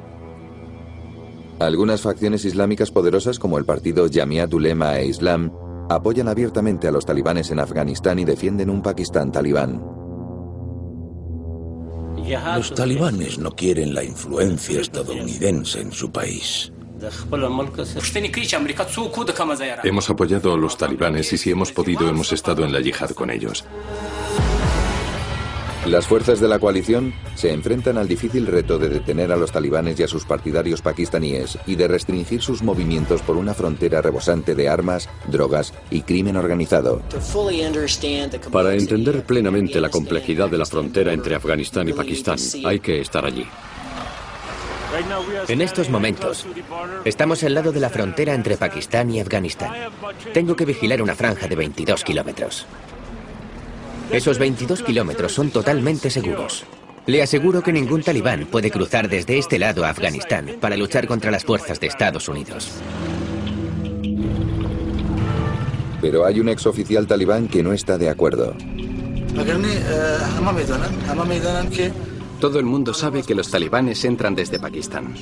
Algunas 1.59 2.01
facciones 2.01 2.45
islámicas 2.45 2.93
poderosas 2.93 3.41
como 3.41 3.59
el 3.59 3.65
partido 3.65 4.07
Jamiat 4.13 4.55
Ulema 4.55 4.99
e 4.99 5.07
Islam 5.07 5.53
apoyan 5.91 6.29
abiertamente 6.29 6.87
a 6.87 6.93
los 6.93 7.05
talibanes 7.05 7.51
en 7.51 7.59
Afganistán 7.59 8.21
y 8.21 8.25
defienden 8.25 8.71
un 8.71 8.83
Pakistán 8.83 9.33
talibán. 9.33 9.83
Los 12.57 12.73
talibanes 12.75 13.39
no 13.39 13.51
quieren 13.51 13.95
la 13.95 14.05
influencia 14.05 14.81
estadounidense 14.81 15.81
en 15.81 15.91
su 15.91 16.13
país. 16.13 16.73
Hemos 19.83 20.11
apoyado 20.11 20.55
a 20.55 20.57
los 20.57 20.77
talibanes 20.77 21.33
y 21.33 21.39
si 21.39 21.51
hemos 21.51 21.73
podido 21.73 22.09
hemos 22.09 22.33
estado 22.33 22.65
en 22.65 22.73
la 22.73 22.81
yihad 22.81 23.11
con 23.11 23.31
ellos. 23.31 23.65
Las 25.87 26.07
fuerzas 26.07 26.39
de 26.39 26.47
la 26.47 26.61
coalición 26.61 27.13
se 27.35 27.53
enfrentan 27.53 27.99
al 27.99 28.07
difícil 28.07 28.47
reto 28.47 28.79
de 28.79 28.89
detener 28.89 29.33
a 29.33 29.37
los 29.37 29.51
talibanes 29.51 29.99
y 29.99 30.05
a 30.05 30.09
sus 30.09 30.25
partidarios 30.25 30.81
pakistaníes 30.81 31.59
y 31.67 31.75
de 31.75 31.89
restringir 31.89 32.41
sus 32.41 32.63
movimientos 32.63 33.21
por 33.23 33.37
una 33.37 33.53
frontera 33.53 34.01
rebosante 34.01 34.55
de 34.55 34.69
armas, 34.69 35.09
drogas 35.27 35.75
y 35.91 36.03
crimen 36.03 36.37
organizado. 36.37 37.03
Para 38.53 38.75
entender 38.75 39.25
plenamente 39.25 39.81
la 39.81 39.89
complejidad 39.91 40.49
de 40.49 40.59
la 40.59 40.67
frontera 40.67 41.13
entre 41.13 41.35
Afganistán 41.35 41.89
y 41.89 41.93
Pakistán, 41.93 42.39
hay 42.65 42.79
que 42.79 43.01
estar 43.01 43.27
allí. 43.27 43.45
En 45.49 45.63
estos 45.63 45.89
momentos, 45.91 46.47
estamos 47.05 47.43
al 47.43 47.55
lado 47.55 47.73
de 47.73 47.81
la 47.81 47.91
frontera 47.91 48.35
entre 48.35 48.57
Pakistán 48.57 49.11
y 49.11 49.19
Afganistán. 49.19 49.73
Tengo 50.33 50.55
que 50.55 50.65
vigilar 50.65 51.03
una 51.03 51.17
franja 51.17 51.49
de 51.49 51.57
22 51.57 52.05
kilómetros. 52.05 52.67
Esos 54.13 54.39
22 54.39 54.83
kilómetros 54.83 55.33
son 55.33 55.51
totalmente 55.51 56.11
seguros. 56.11 56.65
Le 57.07 57.23
aseguro 57.23 57.63
que 57.63 57.73
ningún 57.73 58.03
talibán 58.03 58.47
puede 58.47 58.71
cruzar 58.71 59.09
desde 59.09 59.39
este 59.39 59.59
lado 59.59 59.85
a 59.85 59.89
Afganistán 59.89 60.59
para 60.61 60.77
luchar 60.77 61.07
contra 61.07 61.31
las 61.31 61.45
fuerzas 61.45 61.81
de 61.81 61.87
Estados 61.87 62.29
Unidos. 62.29 62.71
Pero 66.03 66.27
hay 66.27 66.41
un 66.41 66.51
exoficial 66.51 67.07
talibán 67.07 67.49
que 67.49 67.63
no 67.63 67.73
está 67.73 67.97
de 67.97 68.11
acuerdo. 68.11 68.55
Todo 72.39 72.59
el 72.59 72.65
mundo 72.67 72.93
sabe 72.93 73.23
que 73.23 73.35
los 73.35 73.51
talibanes 73.51 74.05
entran 74.05 74.35
desde 74.35 74.59
Pakistán. 74.59 75.15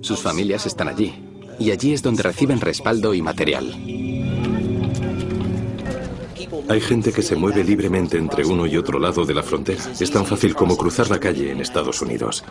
Sus 0.00 0.20
familias 0.20 0.66
están 0.66 0.88
allí. 0.88 1.14
Y 1.58 1.70
allí 1.70 1.92
es 1.92 2.02
donde 2.02 2.24
reciben 2.24 2.60
respaldo 2.60 3.14
y 3.14 3.22
material. 3.22 3.72
Hay 6.68 6.80
gente 6.80 7.12
que 7.12 7.22
se 7.22 7.36
mueve 7.36 7.64
libremente 7.64 8.18
entre 8.18 8.44
uno 8.44 8.66
y 8.66 8.76
otro 8.76 8.98
lado 8.98 9.24
de 9.24 9.34
la 9.34 9.42
frontera. 9.42 9.82
Es 9.98 10.10
tan 10.10 10.26
fácil 10.26 10.54
como 10.54 10.76
cruzar 10.76 11.10
la 11.10 11.18
calle 11.18 11.50
en 11.50 11.60
Estados 11.60 12.02
Unidos. 12.02 12.44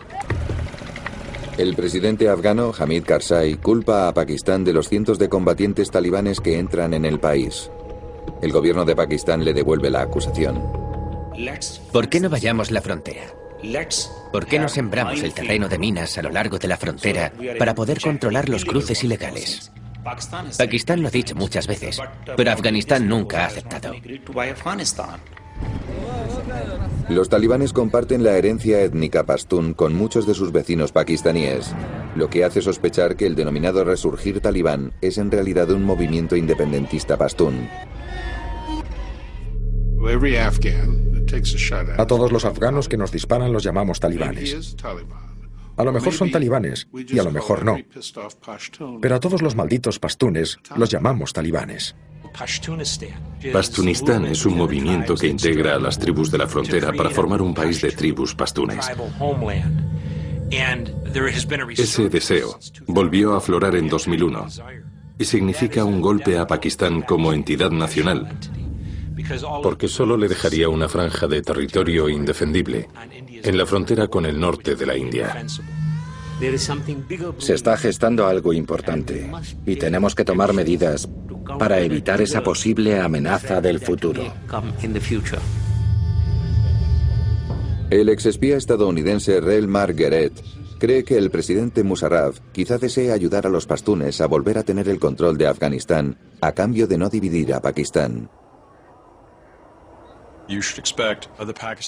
El 1.58 1.76
presidente 1.76 2.30
afgano 2.30 2.74
Hamid 2.78 3.04
Karzai 3.04 3.58
culpa 3.58 4.08
a 4.08 4.14
Pakistán 4.14 4.64
de 4.64 4.74
los 4.74 4.90
cientos 4.90 5.20
de 5.20 5.30
combatientes 5.30 5.92
talibanes 5.92 6.40
que 6.40 6.58
entran 6.58 6.94
en 6.94 7.06
el 7.06 7.20
país. 7.20 7.70
El 8.42 8.52
gobierno 8.52 8.86
de 8.86 8.96
Pakistán 8.96 9.44
le 9.44 9.54
devuelve 9.54 9.90
la 9.90 10.02
acusación. 10.02 10.64
¿Por 11.92 12.10
qué 12.10 12.20
no 12.20 12.30
vayamos 12.30 12.72
la 12.72 12.82
frontera? 12.82 13.24
¿Por 14.32 14.48
qué 14.48 14.58
no 14.60 14.70
sembramos 14.70 15.22
el 15.22 15.34
terreno 15.34 15.70
de 15.70 15.78
minas 15.78 16.18
a 16.18 16.24
lo 16.24 16.32
largo 16.32 16.58
de 16.58 16.68
la 16.68 16.78
frontera 16.78 17.32
para 17.60 17.76
poder 17.76 18.00
controlar 18.02 18.50
los 18.50 18.66
cruces 18.66 19.04
ilegales? 19.04 19.72
Pakistán 20.58 21.02
lo 21.02 21.08
ha 21.08 21.12
dicho 21.12 21.36
muchas 21.36 21.68
veces, 21.68 22.02
pero 22.36 22.52
Afganistán 22.52 23.08
nunca 23.08 23.44
ha 23.44 23.48
aceptado. 23.48 23.94
Los 27.10 27.30
talibanes 27.30 27.74
comparten 27.74 28.24
la 28.24 28.38
herencia 28.38 28.82
étnica 28.82 29.26
pastún 29.26 29.74
con 29.74 29.94
muchos 29.96 30.26
de 30.26 30.34
sus 30.34 30.52
vecinos 30.52 30.92
pakistaníes, 30.92 31.74
lo 32.16 32.30
que 32.30 32.44
hace 32.44 32.62
sospechar 32.62 33.16
que 33.16 33.26
el 33.26 33.36
denominado 33.36 33.84
resurgir 33.84 34.40
talibán 34.40 34.94
es 35.02 35.18
en 35.18 35.30
realidad 35.30 35.70
un 35.72 35.84
movimiento 35.84 36.36
independentista 36.36 37.18
pastún. 37.18 37.68
A 41.98 42.08
todos 42.08 42.32
los 42.32 42.46
afganos 42.46 42.90
que 42.90 42.98
nos 42.98 43.12
disparan 43.12 43.54
los 43.54 43.64
llamamos 43.64 44.00
talibanes. 44.00 44.76
A 45.82 45.84
lo 45.84 45.92
mejor 45.92 46.14
son 46.14 46.30
talibanes 46.30 46.88
y 46.94 47.18
a 47.18 47.24
lo 47.24 47.32
mejor 47.32 47.66
no. 47.66 47.76
Pero 49.02 49.16
a 49.16 49.20
todos 49.20 49.42
los 49.42 49.56
malditos 49.56 49.98
pastunes 49.98 50.60
los 50.76 50.92
llamamos 50.92 51.34
talibanes. 51.34 51.96
Pastunistán 53.52 54.26
es 54.26 54.46
un 54.46 54.58
movimiento 54.58 55.16
que 55.16 55.26
integra 55.26 55.74
a 55.74 55.80
las 55.80 55.98
tribus 55.98 56.30
de 56.30 56.38
la 56.38 56.48
frontera 56.48 56.94
para 56.94 57.10
formar 57.10 57.42
un 57.42 57.56
país 57.56 57.82
de 57.82 57.92
tribus 57.94 58.36
pastunes. 58.36 58.86
Ese 61.76 62.10
deseo 62.10 62.60
volvió 62.86 63.34
a 63.34 63.38
aflorar 63.38 63.76
en 63.76 63.90
2001 63.90 64.48
y 65.18 65.26
significa 65.26 65.84
un 65.84 66.00
golpe 66.00 66.38
a 66.38 66.46
Pakistán 66.46 67.02
como 67.02 67.34
entidad 67.34 67.72
nacional, 67.72 68.38
porque 69.64 69.88
solo 69.88 70.16
le 70.16 70.28
dejaría 70.28 70.70
una 70.70 70.88
franja 70.88 71.28
de 71.28 71.42
territorio 71.42 72.08
indefendible 72.08 72.88
en 73.44 73.58
la 73.58 73.66
frontera 73.66 74.08
con 74.08 74.26
el 74.26 74.40
norte 74.40 74.76
de 74.76 74.86
la 74.86 74.98
India. 74.98 75.46
Se 77.38 77.54
está 77.54 77.78
gestando 77.78 78.28
algo 78.28 78.54
importante 78.54 79.30
y 79.66 79.76
tenemos 79.76 80.16
que 80.16 80.26
tomar 80.26 80.54
medidas 80.54 81.08
para 81.60 81.80
evitar 81.80 82.22
esa 82.22 82.42
posible 82.42 83.00
amenaza 83.00 83.62
del 83.62 83.80
futuro. 83.80 84.24
El 87.90 88.10
exespía 88.10 88.58
estadounidense 88.58 89.42
Rel 89.42 89.68
Margaret 89.68 90.34
cree 90.80 91.04
que 91.04 91.18
el 91.18 91.30
presidente 91.30 91.84
Musarraf 91.84 92.40
quizá 92.54 92.78
desee 92.78 93.12
ayudar 93.12 93.46
a 93.46 93.50
los 93.50 93.68
pastunes 93.68 94.20
a 94.22 94.28
volver 94.28 94.58
a 94.58 94.64
tener 94.64 94.90
el 94.90 94.98
control 94.98 95.38
de 95.38 95.48
Afganistán 95.48 96.18
a 96.42 96.54
cambio 96.54 96.88
de 96.88 96.98
no 96.98 97.10
dividir 97.10 97.54
a 97.54 97.62
Pakistán. 97.62 98.30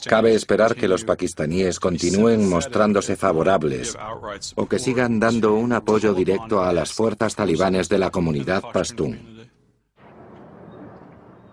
Cabe 0.07 0.35
esperar 0.35 0.75
que 0.75 0.87
los 0.87 1.03
pakistaníes 1.03 1.79
continúen 1.79 2.49
mostrándose 2.49 3.15
favorables 3.15 3.97
o 4.55 4.67
que 4.67 4.79
sigan 4.79 5.19
dando 5.19 5.53
un 5.53 5.73
apoyo 5.73 6.13
directo 6.13 6.61
a 6.61 6.73
las 6.73 6.93
fuerzas 6.93 7.35
talibanes 7.35 7.89
de 7.89 7.97
la 7.99 8.09
comunidad 8.09 8.63
pastún. 8.73 9.33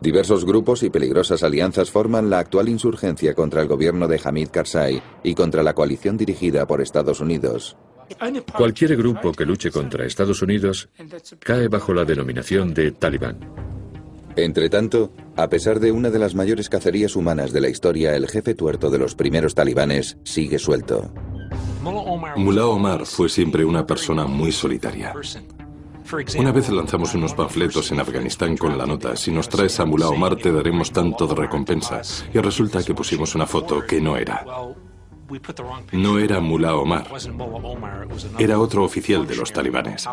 Diversos 0.01 0.47
grupos 0.47 0.83
y 0.83 0.89
peligrosas 0.89 1.43
alianzas 1.43 1.91
forman 1.91 2.31
la 2.31 2.39
actual 2.39 2.71
insurgencia 2.71 3.35
contra 3.35 3.61
el 3.61 3.69
gobierno 3.69 4.09
de 4.09 4.19
Hamid 4.23 4.49
Karzai 4.49 5.03
y 5.23 5.35
contra 5.35 5.63
la 5.63 5.75
coalición 5.75 6.17
dirigida 6.17 6.67
por 6.67 6.81
Estados 6.81 7.21
Unidos. 7.21 7.77
Cualquier 8.57 8.97
grupo 8.97 9.33
que 9.33 9.45
luche 9.45 9.71
contra 9.71 10.07
Estados 10.07 10.41
Unidos 10.41 10.89
cae 11.39 11.69
bajo 11.69 11.93
la 11.93 12.05
denominación 12.05 12.73
de 12.73 12.93
talibán. 12.93 13.39
Entre 14.37 14.69
tanto, 14.71 15.13
a 15.37 15.49
pesar 15.49 15.81
de 15.81 15.93
una 15.93 16.11
de 16.11 16.19
las 16.19 16.35
mayores 16.35 16.69
cacerías 16.69 17.17
humanas 17.17 17.53
de 17.53 17.61
la 17.61 17.69
historia, 17.69 18.15
el 18.15 18.29
jefe 18.29 18.55
tuerto 18.55 18.91
de 18.91 18.99
los 18.99 19.15
primeros 19.15 19.55
talibanes 19.55 20.19
sigue 20.25 20.59
suelto. 20.59 21.13
Mullah 21.83 22.67
Omar 22.67 23.07
fue 23.07 23.29
siempre 23.29 23.65
una 23.65 23.87
persona 23.87 24.27
muy 24.27 24.53
solitaria. 24.53 25.15
Una 26.39 26.53
vez 26.53 26.69
lanzamos 26.71 27.15
unos 27.15 27.35
panfletos 27.35 27.93
en 27.93 28.01
Afganistán 28.01 28.57
con 28.57 28.77
la 28.77 28.85
nota, 28.85 29.17
si 29.17 29.31
nos 29.31 29.49
traes 29.49 29.79
a 29.81 29.85
Mullah 29.85 30.09
Omar 30.09 30.37
te 30.37 30.53
daremos 30.53 30.93
tanto 30.93 31.27
de 31.27 31.35
recompensa. 31.35 32.03
Y 32.33 32.39
resulta 32.39 32.83
que 32.83 32.95
pusimos 32.95 33.35
una 33.35 33.47
foto 33.47 33.85
que 33.87 34.01
no 34.01 34.17
era. 34.17 34.45
No 35.93 36.19
era 36.19 36.41
Mullah 36.41 36.77
Omar. 36.77 37.07
Era 38.39 38.59
otro 38.59 38.85
oficial 38.85 39.27
de 39.27 39.37
los 39.37 39.53
talibanes. 39.53 40.07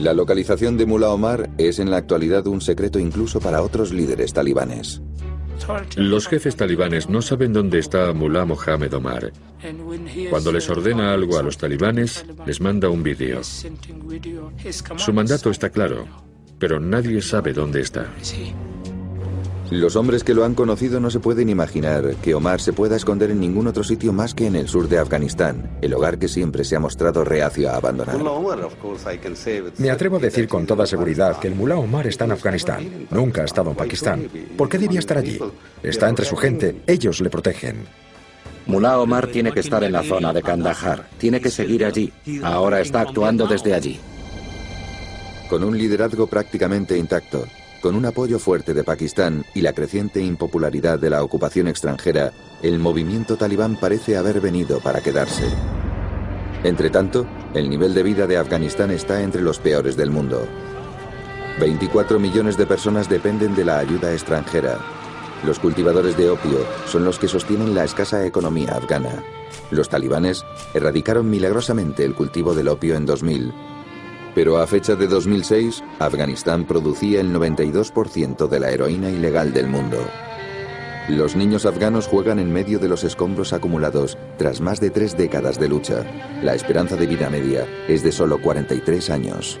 La 0.00 0.14
localización 0.14 0.78
de 0.78 0.86
Mullah 0.86 1.10
Omar 1.10 1.50
es 1.58 1.78
en 1.78 1.90
la 1.90 1.98
actualidad 1.98 2.46
un 2.46 2.62
secreto 2.62 2.98
incluso 2.98 3.38
para 3.38 3.60
otros 3.60 3.92
líderes 3.92 4.32
talibanes. 4.32 5.02
Los 5.96 6.26
jefes 6.26 6.56
talibanes 6.56 7.10
no 7.10 7.20
saben 7.20 7.52
dónde 7.52 7.78
está 7.78 8.10
Mullah 8.14 8.46
Mohammed 8.46 8.94
Omar. 8.94 9.30
Cuando 10.30 10.52
les 10.52 10.70
ordena 10.70 11.12
algo 11.12 11.38
a 11.38 11.42
los 11.42 11.58
talibanes, 11.58 12.24
les 12.46 12.62
manda 12.62 12.88
un 12.88 13.02
vídeo. 13.02 13.42
Su 14.96 15.12
mandato 15.12 15.50
está 15.50 15.68
claro, 15.68 16.06
pero 16.58 16.80
nadie 16.80 17.20
sabe 17.20 17.52
dónde 17.52 17.82
está. 17.82 18.06
Los 19.70 19.94
hombres 19.94 20.24
que 20.24 20.34
lo 20.34 20.44
han 20.44 20.54
conocido 20.56 20.98
no 20.98 21.10
se 21.10 21.20
pueden 21.20 21.48
imaginar 21.48 22.16
que 22.16 22.34
Omar 22.34 22.60
se 22.60 22.72
pueda 22.72 22.96
esconder 22.96 23.30
en 23.30 23.38
ningún 23.38 23.68
otro 23.68 23.84
sitio 23.84 24.12
más 24.12 24.34
que 24.34 24.48
en 24.48 24.56
el 24.56 24.66
sur 24.66 24.88
de 24.88 24.98
Afganistán, 24.98 25.78
el 25.80 25.94
hogar 25.94 26.18
que 26.18 26.26
siempre 26.26 26.64
se 26.64 26.74
ha 26.74 26.80
mostrado 26.80 27.22
reacio 27.22 27.70
a 27.70 27.76
abandonar. 27.76 28.18
Me 29.78 29.90
atrevo 29.90 30.16
a 30.16 30.18
decir 30.18 30.48
con 30.48 30.66
toda 30.66 30.86
seguridad 30.86 31.38
que 31.38 31.46
el 31.46 31.54
Mullah 31.54 31.76
Omar 31.76 32.08
está 32.08 32.24
en 32.24 32.32
Afganistán. 32.32 33.06
Nunca 33.12 33.42
ha 33.42 33.44
estado 33.44 33.70
en 33.70 33.76
Pakistán. 33.76 34.28
¿Por 34.56 34.68
qué 34.68 34.76
debía 34.76 34.98
estar 34.98 35.18
allí? 35.18 35.38
Está 35.84 36.08
entre 36.08 36.24
su 36.24 36.34
gente. 36.34 36.82
Ellos 36.88 37.20
le 37.20 37.30
protegen. 37.30 37.84
Mullah 38.66 38.98
Omar 38.98 39.28
tiene 39.28 39.52
que 39.52 39.60
estar 39.60 39.84
en 39.84 39.92
la 39.92 40.02
zona 40.02 40.32
de 40.32 40.42
Kandahar. 40.42 41.08
Tiene 41.16 41.40
que 41.40 41.50
seguir 41.50 41.84
allí. 41.84 42.12
Ahora 42.42 42.80
está 42.80 43.02
actuando 43.02 43.46
desde 43.46 43.72
allí. 43.72 44.00
Con 45.48 45.62
un 45.62 45.78
liderazgo 45.78 46.26
prácticamente 46.26 46.98
intacto, 46.98 47.44
con 47.80 47.94
un 47.94 48.04
apoyo 48.04 48.38
fuerte 48.38 48.74
de 48.74 48.84
Pakistán 48.84 49.44
y 49.54 49.62
la 49.62 49.72
creciente 49.72 50.22
impopularidad 50.22 50.98
de 50.98 51.10
la 51.10 51.24
ocupación 51.24 51.66
extranjera, 51.66 52.32
el 52.62 52.78
movimiento 52.78 53.36
talibán 53.36 53.76
parece 53.76 54.16
haber 54.16 54.40
venido 54.40 54.80
para 54.80 55.00
quedarse. 55.00 55.44
Entretanto, 56.62 57.26
el 57.54 57.70
nivel 57.70 57.94
de 57.94 58.02
vida 58.02 58.26
de 58.26 58.36
Afganistán 58.36 58.90
está 58.90 59.22
entre 59.22 59.40
los 59.40 59.58
peores 59.58 59.96
del 59.96 60.10
mundo. 60.10 60.46
24 61.58 62.18
millones 62.18 62.56
de 62.56 62.66
personas 62.66 63.08
dependen 63.08 63.54
de 63.54 63.64
la 63.64 63.78
ayuda 63.78 64.12
extranjera. 64.12 64.78
Los 65.44 65.58
cultivadores 65.58 66.16
de 66.16 66.28
opio 66.28 66.58
son 66.86 67.04
los 67.04 67.18
que 67.18 67.28
sostienen 67.28 67.74
la 67.74 67.84
escasa 67.84 68.26
economía 68.26 68.76
afgana. 68.76 69.24
Los 69.70 69.88
talibanes 69.88 70.44
erradicaron 70.74 71.30
milagrosamente 71.30 72.04
el 72.04 72.14
cultivo 72.14 72.54
del 72.54 72.68
opio 72.68 72.94
en 72.94 73.06
2000 73.06 73.69
pero 74.34 74.58
a 74.58 74.66
fecha 74.66 74.94
de 74.94 75.06
2006, 75.06 75.82
Afganistán 75.98 76.64
producía 76.64 77.20
el 77.20 77.32
92% 77.32 78.48
de 78.48 78.60
la 78.60 78.70
heroína 78.70 79.10
ilegal 79.10 79.52
del 79.52 79.68
mundo. 79.68 79.98
Los 81.08 81.34
niños 81.34 81.66
afganos 81.66 82.06
juegan 82.06 82.38
en 82.38 82.52
medio 82.52 82.78
de 82.78 82.88
los 82.88 83.02
escombros 83.02 83.52
acumulados 83.52 84.16
tras 84.38 84.60
más 84.60 84.80
de 84.80 84.90
tres 84.90 85.16
décadas 85.16 85.58
de 85.58 85.68
lucha. 85.68 86.04
La 86.42 86.54
esperanza 86.54 86.94
de 86.96 87.06
vida 87.06 87.28
media 87.28 87.66
es 87.88 88.04
de 88.04 88.12
solo 88.12 88.40
43 88.40 89.10
años. 89.10 89.58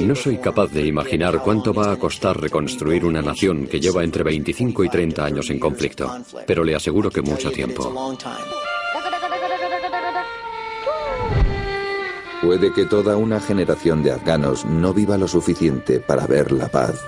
No 0.00 0.14
soy 0.16 0.38
capaz 0.38 0.70
de 0.72 0.86
imaginar 0.86 1.40
cuánto 1.42 1.72
va 1.72 1.92
a 1.92 1.96
costar 1.96 2.40
reconstruir 2.40 3.04
una 3.04 3.22
nación 3.22 3.68
que 3.68 3.80
lleva 3.80 4.02
entre 4.02 4.24
25 4.24 4.84
y 4.84 4.88
30 4.88 5.24
años 5.24 5.50
en 5.50 5.60
conflicto, 5.60 6.12
pero 6.46 6.64
le 6.64 6.74
aseguro 6.74 7.08
que 7.10 7.22
mucho 7.22 7.50
tiempo. 7.50 7.92
Puede 12.46 12.72
que 12.72 12.84
toda 12.84 13.16
una 13.16 13.40
generación 13.40 14.04
de 14.04 14.12
afganos 14.12 14.64
no 14.64 14.94
viva 14.94 15.18
lo 15.18 15.26
suficiente 15.26 15.98
para 15.98 16.28
ver 16.28 16.52
la 16.52 16.68
paz. 16.68 17.04